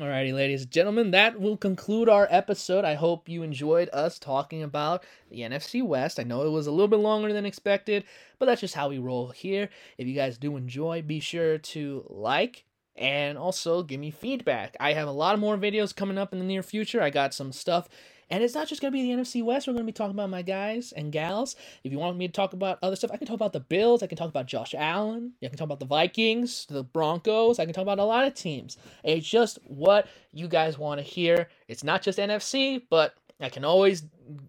Alrighty, 0.00 0.32
ladies 0.32 0.62
and 0.62 0.70
gentlemen, 0.70 1.10
that 1.10 1.38
will 1.38 1.58
conclude 1.58 2.08
our 2.08 2.26
episode. 2.30 2.86
I 2.86 2.94
hope 2.94 3.28
you 3.28 3.42
enjoyed 3.42 3.90
us 3.92 4.18
talking 4.18 4.62
about 4.62 5.04
the 5.30 5.40
NFC 5.40 5.84
West. 5.84 6.18
I 6.18 6.22
know 6.22 6.46
it 6.46 6.50
was 6.50 6.66
a 6.66 6.70
little 6.70 6.88
bit 6.88 7.00
longer 7.00 7.34
than 7.34 7.44
expected, 7.44 8.04
but 8.38 8.46
that's 8.46 8.62
just 8.62 8.74
how 8.74 8.88
we 8.88 8.96
roll 8.96 9.28
here. 9.28 9.68
If 9.98 10.06
you 10.06 10.14
guys 10.14 10.38
do 10.38 10.56
enjoy, 10.56 11.02
be 11.02 11.20
sure 11.20 11.58
to 11.58 12.06
like 12.08 12.64
and 13.00 13.36
also 13.36 13.82
give 13.82 13.98
me 13.98 14.10
feedback. 14.10 14.76
I 14.78 14.92
have 14.92 15.08
a 15.08 15.12
lot 15.12 15.34
of 15.34 15.40
more 15.40 15.56
videos 15.56 15.94
coming 15.96 16.18
up 16.18 16.32
in 16.32 16.38
the 16.38 16.44
near 16.44 16.62
future. 16.62 17.02
I 17.02 17.10
got 17.10 17.34
some 17.34 17.50
stuff 17.50 17.88
and 18.30 18.44
it's 18.44 18.54
not 18.54 18.68
just 18.68 18.80
going 18.80 18.92
to 18.92 18.96
be 18.96 19.02
the 19.02 19.20
NFC 19.20 19.42
West. 19.42 19.66
We're 19.66 19.72
going 19.72 19.84
to 19.84 19.92
be 19.92 19.96
talking 19.96 20.14
about 20.14 20.30
my 20.30 20.42
guys 20.42 20.92
and 20.92 21.10
gals. 21.10 21.56
If 21.82 21.90
you 21.90 21.98
want 21.98 22.16
me 22.16 22.28
to 22.28 22.32
talk 22.32 22.52
about 22.52 22.78
other 22.80 22.94
stuff, 22.94 23.10
I 23.12 23.16
can 23.16 23.26
talk 23.26 23.34
about 23.34 23.52
the 23.52 23.60
Bills. 23.60 24.04
I 24.04 24.06
can 24.06 24.16
talk 24.16 24.28
about 24.28 24.46
Josh 24.46 24.72
Allen. 24.72 25.32
I 25.42 25.48
can 25.48 25.58
talk 25.58 25.64
about 25.64 25.80
the 25.80 25.86
Vikings, 25.86 26.66
the 26.70 26.84
Broncos. 26.84 27.58
I 27.58 27.64
can 27.64 27.74
talk 27.74 27.82
about 27.82 27.98
a 27.98 28.04
lot 28.04 28.26
of 28.26 28.34
teams. 28.34 28.78
It's 29.02 29.28
just 29.28 29.58
what 29.64 30.06
you 30.32 30.46
guys 30.46 30.78
want 30.78 31.00
to 31.00 31.02
hear. 31.02 31.48
It's 31.66 31.82
not 31.82 32.02
just 32.02 32.20
NFC, 32.20 32.82
but 32.88 33.14
I 33.40 33.48
can 33.48 33.64
always 33.64 34.02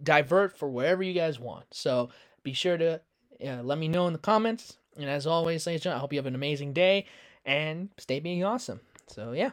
divert 0.03 0.55
for 0.55 0.69
wherever 0.69 1.01
you 1.01 1.13
guys 1.13 1.39
want. 1.39 1.65
So 1.71 2.09
be 2.43 2.53
sure 2.53 2.77
to 2.77 3.01
uh, 3.43 3.63
let 3.63 3.79
me 3.79 3.87
know 3.87 4.05
in 4.05 4.13
the 4.13 4.19
comments. 4.19 4.77
And 4.95 5.09
as 5.09 5.25
always, 5.25 5.65
ladies 5.65 5.79
and 5.79 5.83
gentlemen, 5.83 5.97
I 5.97 6.01
hope 6.01 6.13
you 6.13 6.19
have 6.19 6.27
an 6.27 6.35
amazing 6.35 6.73
day 6.73 7.07
and 7.45 7.89
stay 7.97 8.19
being 8.19 8.43
awesome. 8.43 8.81
So, 9.07 9.31
yeah. 9.33 9.51